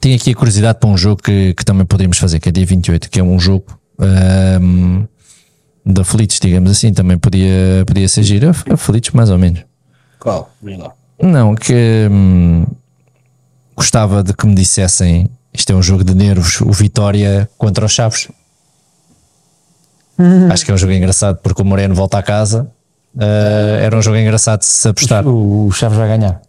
Tinha 0.00 0.16
aqui 0.16 0.32
a 0.32 0.34
curiosidade 0.34 0.80
para 0.80 0.90
um 0.90 0.96
jogo 0.96 1.22
que, 1.22 1.54
que 1.54 1.64
também 1.64 1.86
podemos 1.86 2.18
fazer, 2.18 2.40
que 2.40 2.48
é 2.48 2.52
dia 2.52 2.66
28, 2.66 3.08
que 3.08 3.20
é 3.20 3.22
um 3.22 3.38
jogo 3.38 3.78
ahm, 3.98 5.04
de 5.86 6.00
aflitos, 6.00 6.40
digamos 6.40 6.72
assim. 6.72 6.92
Também 6.92 7.16
podia, 7.18 7.84
podia 7.86 8.08
ser 8.08 8.24
giro. 8.24 8.50
Aflitos, 8.68 9.10
mais 9.10 9.30
ou 9.30 9.38
menos. 9.38 9.60
Qual? 10.18 10.50
Não, 11.20 11.54
que 11.54 12.08
hum, 12.10 12.66
gostava 13.82 14.22
de 14.22 14.32
que 14.32 14.46
me 14.46 14.54
dissessem 14.54 15.28
isto 15.52 15.72
é 15.72 15.74
um 15.76 15.82
jogo 15.82 16.02
de 16.04 16.14
nervos, 16.14 16.60
o 16.60 16.70
Vitória 16.72 17.48
contra 17.58 17.84
os 17.84 17.92
Chaves. 17.92 18.28
Acho 20.50 20.64
que 20.64 20.70
é 20.70 20.74
um 20.74 20.78
jogo 20.78 20.92
engraçado 20.92 21.38
porque 21.42 21.60
o 21.60 21.64
Moreno 21.64 21.94
volta 21.94 22.16
a 22.18 22.22
casa. 22.22 22.70
Ah, 23.18 23.78
era 23.80 23.96
um 23.96 24.00
jogo 24.02 24.16
engraçado 24.16 24.60
de 24.60 24.66
se 24.66 24.88
apostar. 24.88 25.26
O, 25.26 25.66
o 25.66 25.72
Chaves 25.72 25.98
vai 25.98 26.08
ganhar 26.08 26.40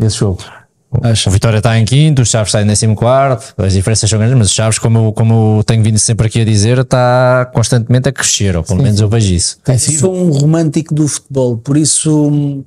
esse 0.00 0.16
jogo. 0.16 0.38
O 1.28 1.30
Vitória 1.30 1.58
está 1.58 1.78
em 1.78 1.84
quinto, 1.84 2.22
o 2.22 2.26
Chaves 2.26 2.48
está 2.48 2.62
em 2.62 2.66
décimo 2.66 2.94
quarto, 2.96 3.54
as 3.62 3.72
diferenças 3.74 4.08
são 4.08 4.18
grandes, 4.18 4.36
mas 4.38 4.50
o 4.50 4.54
Chaves, 4.54 4.78
como, 4.78 4.98
eu- 5.06 5.12
como 5.12 5.58
eu 5.58 5.64
tenho 5.64 5.82
vindo 5.84 5.98
sempre 5.98 6.26
aqui 6.26 6.40
a 6.40 6.44
dizer, 6.44 6.78
está 6.78 7.48
constantemente 7.52 8.08
a 8.08 8.12
crescer, 8.12 8.56
ou 8.56 8.62
pelo 8.64 8.82
menos 8.82 9.00
eu 9.00 9.08
vejo 9.08 9.32
isso. 9.34 9.58
Eu 9.92 9.98
sou 10.00 10.14
um 10.16 10.30
romântico 10.32 10.92
do 10.94 11.06
futebol, 11.06 11.56
por 11.58 11.76
isso 11.76 12.28
hum, 12.28 12.64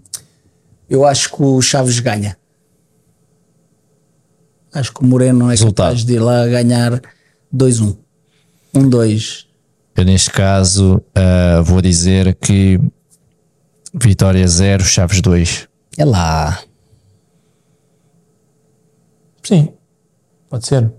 eu 0.90 1.06
acho 1.06 1.30
que 1.36 1.42
o 1.44 1.62
Chaves 1.62 2.00
ganha. 2.00 2.38
Acho 4.74 4.94
que 4.94 5.02
o 5.02 5.06
Moreno 5.06 5.48
é 5.48 5.52
Resultado. 5.52 5.88
capaz 5.88 6.04
de 6.04 6.14
ir 6.14 6.20
lá 6.20 6.48
ganhar 6.48 7.02
2-1. 7.56 7.96
1-2. 8.76 9.46
Eu, 9.96 10.06
neste 10.06 10.32
caso, 10.32 11.02
ah, 11.14 11.62
vou 11.62 11.82
dizer 11.82 12.36
que 12.36 12.80
Vitória 13.94 14.48
0, 14.48 14.84
Chaves 14.84 15.22
2. 15.22 15.68
É 15.98 16.06
lá. 16.06 16.60
Sim, 19.44 19.70
pode 20.50 20.66
ser. 20.66 20.92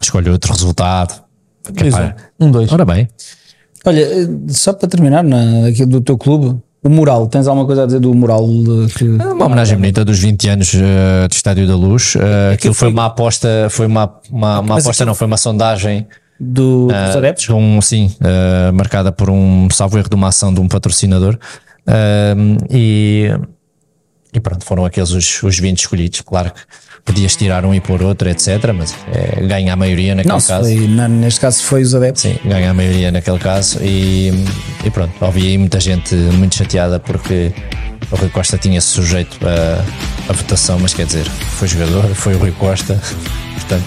Escolho 0.00 0.32
outro 0.32 0.52
resultado. 0.52 1.24
Dois, 1.72 1.92
Epá, 1.92 2.14
um. 2.38 2.46
Um, 2.46 2.50
dois. 2.52 2.70
Ora 2.70 2.84
bem, 2.84 3.08
Olha, 3.84 4.00
eh, 4.00 4.28
só 4.48 4.72
para 4.72 4.88
terminar 4.88 5.22
na, 5.22 5.68
aqui 5.68 5.86
do 5.86 6.00
teu 6.00 6.18
clube, 6.18 6.60
o 6.86 6.90
Mural, 6.90 7.26
tens 7.26 7.46
alguma 7.46 7.66
coisa 7.66 7.82
a 7.82 7.86
dizer 7.86 8.00
do 8.00 8.12
Mural? 8.14 8.46
de- 8.46 8.92
que, 8.94 9.04
uma 9.04 9.46
homenagem 9.46 9.76
bonita 9.76 10.04
dos 10.04 10.18
20 10.18 10.48
anos 10.48 10.72
ah, 10.74 11.26
do 11.28 11.32
Estádio 11.32 11.66
da 11.66 11.74
Luz. 11.76 12.14
Ah, 12.18 12.52
aquilo 12.54 12.74
foi 12.74 12.88
uma 12.88 13.06
aposta, 13.06 13.48
foi 13.70 13.86
uma, 13.86 14.12
uma, 14.30 14.60
uma 14.60 14.78
aposta, 14.78 15.04
não, 15.04 15.14
foi 15.14 15.26
uma 15.26 15.36
sondagem. 15.36 16.06
do, 16.38 16.88
Ah, 16.92 17.06
dos 17.06 17.16
adeptos? 17.16 17.44
de 17.44 17.52
um, 17.52 17.80
sim, 17.80 18.14
ah, 18.20 18.70
marcada 18.72 19.10
por 19.12 19.30
um 19.30 19.68
salvo 19.70 19.98
erro 19.98 20.08
de 20.08 20.14
uma 20.14 20.28
ação 20.28 20.52
de 20.52 20.60
um 20.60 20.68
patrocinador. 20.68 21.38
E, 22.70 23.30
e 24.32 24.40
pronto, 24.40 24.64
foram 24.64 24.84
aqueles 24.84 25.10
os, 25.10 25.42
os 25.42 25.58
20 25.58 25.78
escolhidos. 25.80 26.20
Claro 26.20 26.52
que 26.52 26.60
podias 27.06 27.36
tirar 27.36 27.64
um 27.64 27.72
e 27.72 27.80
pôr 27.80 28.02
outro, 28.02 28.28
etc. 28.28 28.72
Mas 28.76 28.94
é, 29.14 29.40
ganha 29.46 29.72
a 29.72 29.76
maioria 29.76 30.14
naquele 30.14 30.34
Não, 30.34 30.40
caso. 30.40 30.64
foi, 30.64 30.76
neste 31.08 31.40
caso 31.40 31.62
foi 31.62 31.82
os 31.82 31.94
adeptos. 31.94 32.22
Sim, 32.22 32.36
ganha 32.44 32.70
a 32.70 32.74
maioria 32.74 33.10
naquele 33.10 33.38
caso. 33.38 33.78
E, 33.82 34.32
e 34.84 34.90
pronto, 34.90 35.12
ouvi 35.24 35.46
aí 35.46 35.56
muita 35.56 35.80
gente 35.80 36.14
muito 36.14 36.56
chateada 36.56 37.00
porque 37.00 37.52
o 38.10 38.16
Rui 38.16 38.28
Costa 38.28 38.58
tinha-se 38.58 38.88
sujeito 38.88 39.38
a, 39.46 40.30
a 40.30 40.32
votação, 40.32 40.78
mas 40.78 40.92
quer 40.92 41.06
dizer, 41.06 41.24
foi 41.24 41.68
jogador, 41.68 42.04
foi 42.14 42.34
o 42.34 42.38
Rui 42.38 42.52
Costa. 42.52 43.00
Portanto, 43.54 43.84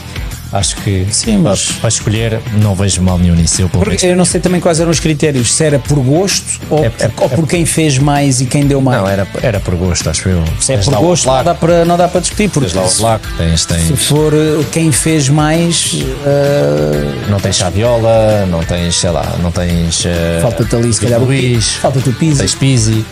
acho 0.51 0.75
que 0.77 1.05
Sim, 1.11 1.37
mas- 1.39 1.71
para 1.73 1.87
escolher 1.89 2.39
não 2.61 2.75
vejo 2.75 3.01
mal 3.01 3.17
nenhum 3.17 3.35
nisso. 3.35 3.61
Eu, 3.61 3.69
Porque 3.69 4.05
eu 4.05 4.15
não 4.15 4.25
sei 4.25 4.39
também 4.41 4.59
quais 4.59 4.79
eram 4.79 4.91
os 4.91 4.99
critérios, 4.99 5.53
se 5.53 5.63
era 5.63 5.79
por 5.79 5.99
gosto 5.99 6.59
ou, 6.69 6.83
É- 6.83 6.87
é- 6.99 7.11
ou 7.17 7.29
por 7.29 7.47
quem 7.47 7.65
fez 7.65 7.97
mais 7.97 8.41
e 8.41 8.45
quem 8.45 8.65
deu 8.65 8.81
mais. 8.81 9.01
Não, 9.01 9.07
era, 9.07 9.27
era 9.41 9.59
por 9.59 9.75
gosto, 9.75 10.09
acho 10.09 10.29
eu. 10.29 10.43
se 10.59 10.73
é 10.73 10.75
Tens 10.75 10.85
por 10.85 10.93
lá 10.93 10.99
gosto, 10.99 11.27
não 11.27 11.43
dá 11.43 11.55
para, 11.55 11.85
não 11.85 11.97
dá 11.97 12.07
para 12.07 12.21
discutir, 12.21 12.49
porque 12.49 12.69
tens 12.69 12.75
lá 12.75 12.83
o 12.85 12.89
Flaco, 12.89 13.25
tens, 13.37 13.61
se 13.61 13.67
tens, 13.67 14.03
for 14.03 14.33
eh, 14.33 14.63
quem 14.71 14.91
fez 14.91 15.29
mais, 15.29 15.95
eh, 16.25 17.27
não 17.29 17.39
tens 17.39 17.55
Chaviola, 17.57 18.45
não 18.47 18.63
tens, 18.63 18.95
sei 18.95 19.09
lá, 19.09 19.35
não 19.41 19.51
tens. 19.51 20.03
eh, 20.05 20.39
falta-te 20.41 20.75
ali 20.75 20.93
se 20.93 21.01
calhar 21.01 21.19
Luís, 21.21 21.73
falta-te 21.75 22.09
o 22.09 22.13
Pizzi, 22.13 22.37
tens 22.39 22.55
Pizzi, 22.55 23.05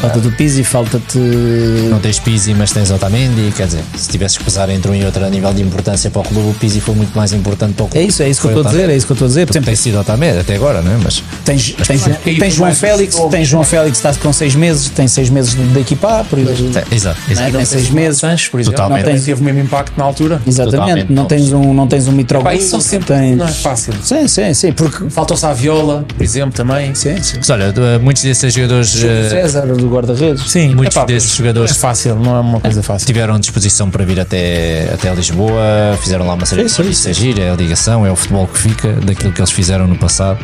falta-te 0.00 0.26
o 0.28 0.32
Pizzi, 0.32 0.64
falta-te. 0.64 1.18
não 1.18 1.98
tens 1.98 2.18
Pizzi, 2.18 2.54
mas 2.54 2.72
tens 2.72 2.90
Otamendi. 2.90 3.52
Quer 3.56 3.66
dizer, 3.66 3.82
se 3.96 4.08
tivesses 4.08 4.36
que 4.38 4.44
pesar 4.44 4.68
entre 4.70 4.90
um 4.90 4.94
e 4.94 5.04
outro 5.04 5.24
a 5.24 5.28
nível 5.30 5.52
de 5.52 5.62
importância 5.62 6.10
para 6.10 6.20
o 6.20 6.24
clube, 6.24 6.50
o 6.50 6.54
Pizzi 6.54 6.80
foi 6.80 6.94
muito 6.94 7.14
mais 7.16 7.32
importante 7.32 7.74
para 7.74 7.84
o 7.84 7.88
clube. 7.88 8.04
É 8.04 8.08
isso, 8.08 8.22
é 8.22 8.28
isso 8.28 8.40
que 8.40 8.46
eu 8.48 8.50
estou 8.52 8.66
a 8.66 8.70
dizer, 8.70 8.90
é 8.90 8.96
isso 8.96 9.06
que 9.06 9.12
eu 9.12 9.14
estou 9.14 9.26
a 9.26 9.28
dizer. 9.28 9.46
Por 9.46 9.52
Tem 9.52 9.62
exemplo, 9.62 9.76
sido 9.76 9.98
Otamendi 10.00 10.38
até 10.38 10.54
agora, 10.54 10.82
não 10.82 10.92
é? 10.92 10.96
Mas 11.02 11.22
tens, 11.44 11.72
tens, 11.86 12.06
aí 12.06 12.14
tens 12.24 12.38
foi 12.38 12.50
João 12.50 12.74
Félix, 12.74 13.12
futebol. 13.14 13.30
tens 13.30 13.48
João 13.48 13.64
Félix 13.64 13.98
está 13.98 14.14
com 14.14 14.32
seis 14.32 14.54
meses, 14.54 14.88
tem 14.90 15.08
seis 15.08 15.30
meses 15.30 15.54
de, 15.54 15.62
de 15.66 15.80
equipar, 15.80 16.24
por 16.24 16.38
exemplo. 16.38 16.70
tem- 16.70 16.82
exato, 16.96 17.20
Não 17.20 17.28
é? 17.28 17.32
exato. 17.32 17.52
Tem 17.56 17.64
seis 17.64 17.90
meses. 17.90 18.18
Sanches, 18.20 18.48
por 18.48 18.60
exemplo, 18.60 18.76
Totalmente. 18.76 19.04
não 19.06 19.12
tem, 19.12 19.22
teve 19.22 19.40
o 19.40 19.44
mesmo 19.44 19.60
impacto 19.60 19.92
na 19.96 20.04
altura. 20.04 20.40
Exatamente, 20.46 20.78
Totalmente, 20.80 21.12
não 21.12 21.24
tens 21.26 21.52
um, 21.52 21.74
não 21.74 21.86
tens 21.86 22.08
um 22.08 22.12
Mitroglou, 22.12 22.52
isso 22.52 22.70
são 22.70 22.80
sempre. 22.80 23.06
tens... 23.08 23.36
Não 23.36 23.46
é 23.46 23.52
fácil. 23.52 23.92
Sim, 24.02 24.26
sim, 24.26 24.52
sim, 24.54 24.72
porque 24.72 25.08
Faltou-se 25.10 25.44
a 25.46 25.52
viola, 25.52 26.04
por 26.16 26.22
exemplo, 26.22 26.52
também. 26.52 26.94
sim, 26.94 27.20
sim. 27.22 27.36
Mas 27.38 27.48
olha, 27.50 27.72
muitos 28.02 28.22
desses 28.22 28.52
jogadores 28.52 29.02
eh, 29.04 29.28
César 29.68 29.80
do 29.80 29.88
guarda-redes. 29.88 30.50
Sim, 30.50 30.74
Muitos 30.74 30.96
epá, 30.96 31.04
desses 31.06 31.34
jogadores- 31.36 31.70
É 31.72 31.74
fácil, 31.74 32.16
não 32.16 32.36
é 32.36 32.40
uma 32.40 32.60
coisa 32.60 32.82
fácil. 32.82 33.06
tiveram 33.06 33.38
disposição 33.38 33.90
para 33.90 34.04
vir 34.04 34.18
até, 34.20 34.90
até 34.94 35.10
Lisboa, 35.14 35.96
fizeram 36.00 36.26
lá 36.26 36.34
uma 36.34 36.46
série 36.46 36.64
de 36.64 36.68
Sim, 36.70 36.76
sim, 36.76 36.82
coisas. 36.84 36.98
Isso 36.98 37.08
é 37.08 37.12
é 37.40 37.50
a 37.50 37.54
ligação, 37.54 38.06
é 38.06 38.10
o 38.10 38.16
futebol 38.16 38.46
que 38.46 38.58
fica 38.58 38.92
daquilo 38.92 39.32
que 39.32 39.40
eles 39.40 39.50
fizeram 39.50 39.86
no 39.86 39.96
passado, 39.96 40.38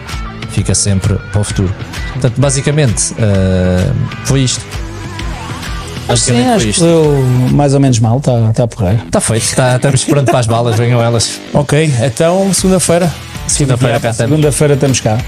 fica 0.50 0.74
sempre 0.74 1.14
para 1.32 1.40
o 1.40 1.44
futuro. 1.44 1.74
Portanto, 2.12 2.34
basicamente, 2.40 3.14
eh, 3.18 3.90
foi 4.24 4.40
isto. 4.42 4.60
Sim, 4.60 6.08
Basicamente 6.08 6.46
acho 6.48 6.54
foi 6.56 6.64
que 6.64 6.70
isto. 6.70 6.84
deu 6.84 7.22
mais 7.52 7.72
ou 7.74 7.80
menos 7.80 7.98
mal, 7.98 8.18
está 8.18 8.52
tá 8.52 8.66
a. 8.68 9.00
Está 9.06 9.20
feito, 9.20 9.42
está, 9.44 9.76
estamos 9.76 10.04
pronto 10.04 10.26
para 10.30 10.38
as 10.38 10.46
balas, 10.46 10.76
venham 10.76 11.02
elas. 11.02 11.40
Ok, 11.54 11.90
então 12.04 12.52
segunda-feira. 12.52 13.10
Segunda-feira 13.46 14.00
cá 14.00 14.10
estamos. 14.10 14.30
Segunda-feira 14.30 14.74
estamos 14.74 15.00
cá. 15.00 15.18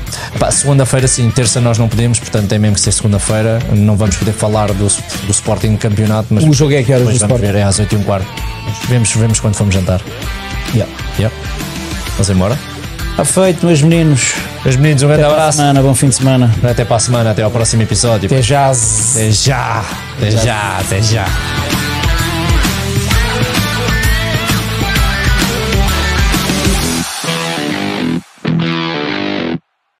Segunda-feira 0.51 1.07
sim, 1.09 1.31
terça 1.31 1.61
nós 1.61 1.79
não 1.79 1.89
podemos, 1.89 2.19
portanto 2.19 2.49
tem 2.49 2.59
mesmo 2.59 2.75
que 2.75 2.81
ser 2.81 2.93
segunda-feira. 2.93 3.59
Não 3.73 3.97
vamos 3.97 4.17
poder 4.17 4.33
falar 4.33 4.69
do, 4.73 4.87
do 4.87 5.31
Sporting 5.31 5.77
campeonato, 5.77 6.29
mas 6.31 6.45
O 6.45 6.53
jogo 6.53 6.73
é 6.75 6.83
que 6.83 6.93
horas 6.93 7.05
depois 7.07 7.19
do 7.19 7.27
vamos 7.29 7.37
Sporting? 7.37 7.53
ver, 7.53 7.59
é 7.61 7.63
às 7.65 7.79
8 7.79 7.93
e 7.93 7.97
um 7.99 8.03
quarto. 8.03 8.27
Vemos, 8.89 9.11
vemos 9.13 9.41
quando 9.41 9.55
formos 9.55 9.75
jantar. 9.75 10.01
Yeah. 10.75 10.93
Yep. 11.19 11.35
Vamos 12.13 12.31
embora? 12.31 12.59
Está 13.11 13.25
feito, 13.25 13.65
meus 13.65 13.81
meninos. 13.83 14.35
Meus 14.65 14.77
meninos, 14.77 15.03
um 15.03 15.07
grande 15.09 15.23
Até 15.23 15.33
abraço. 15.33 15.59
semana, 15.59 15.83
bom 15.83 15.95
fim 15.95 16.09
de 16.09 16.17
semana. 16.17 16.55
Até 16.63 16.85
para 16.85 16.97
a 16.97 17.01
semana, 17.01 17.31
até 17.31 17.43
ao 17.43 17.51
próximo 17.51 17.83
episódio. 17.83 18.27
Até 18.27 18.43
já. 18.43 18.71
Até 18.71 19.31
já, 19.31 19.85
até 20.19 20.31
já, 20.33 20.79
até 20.81 21.03
já. 21.03 21.25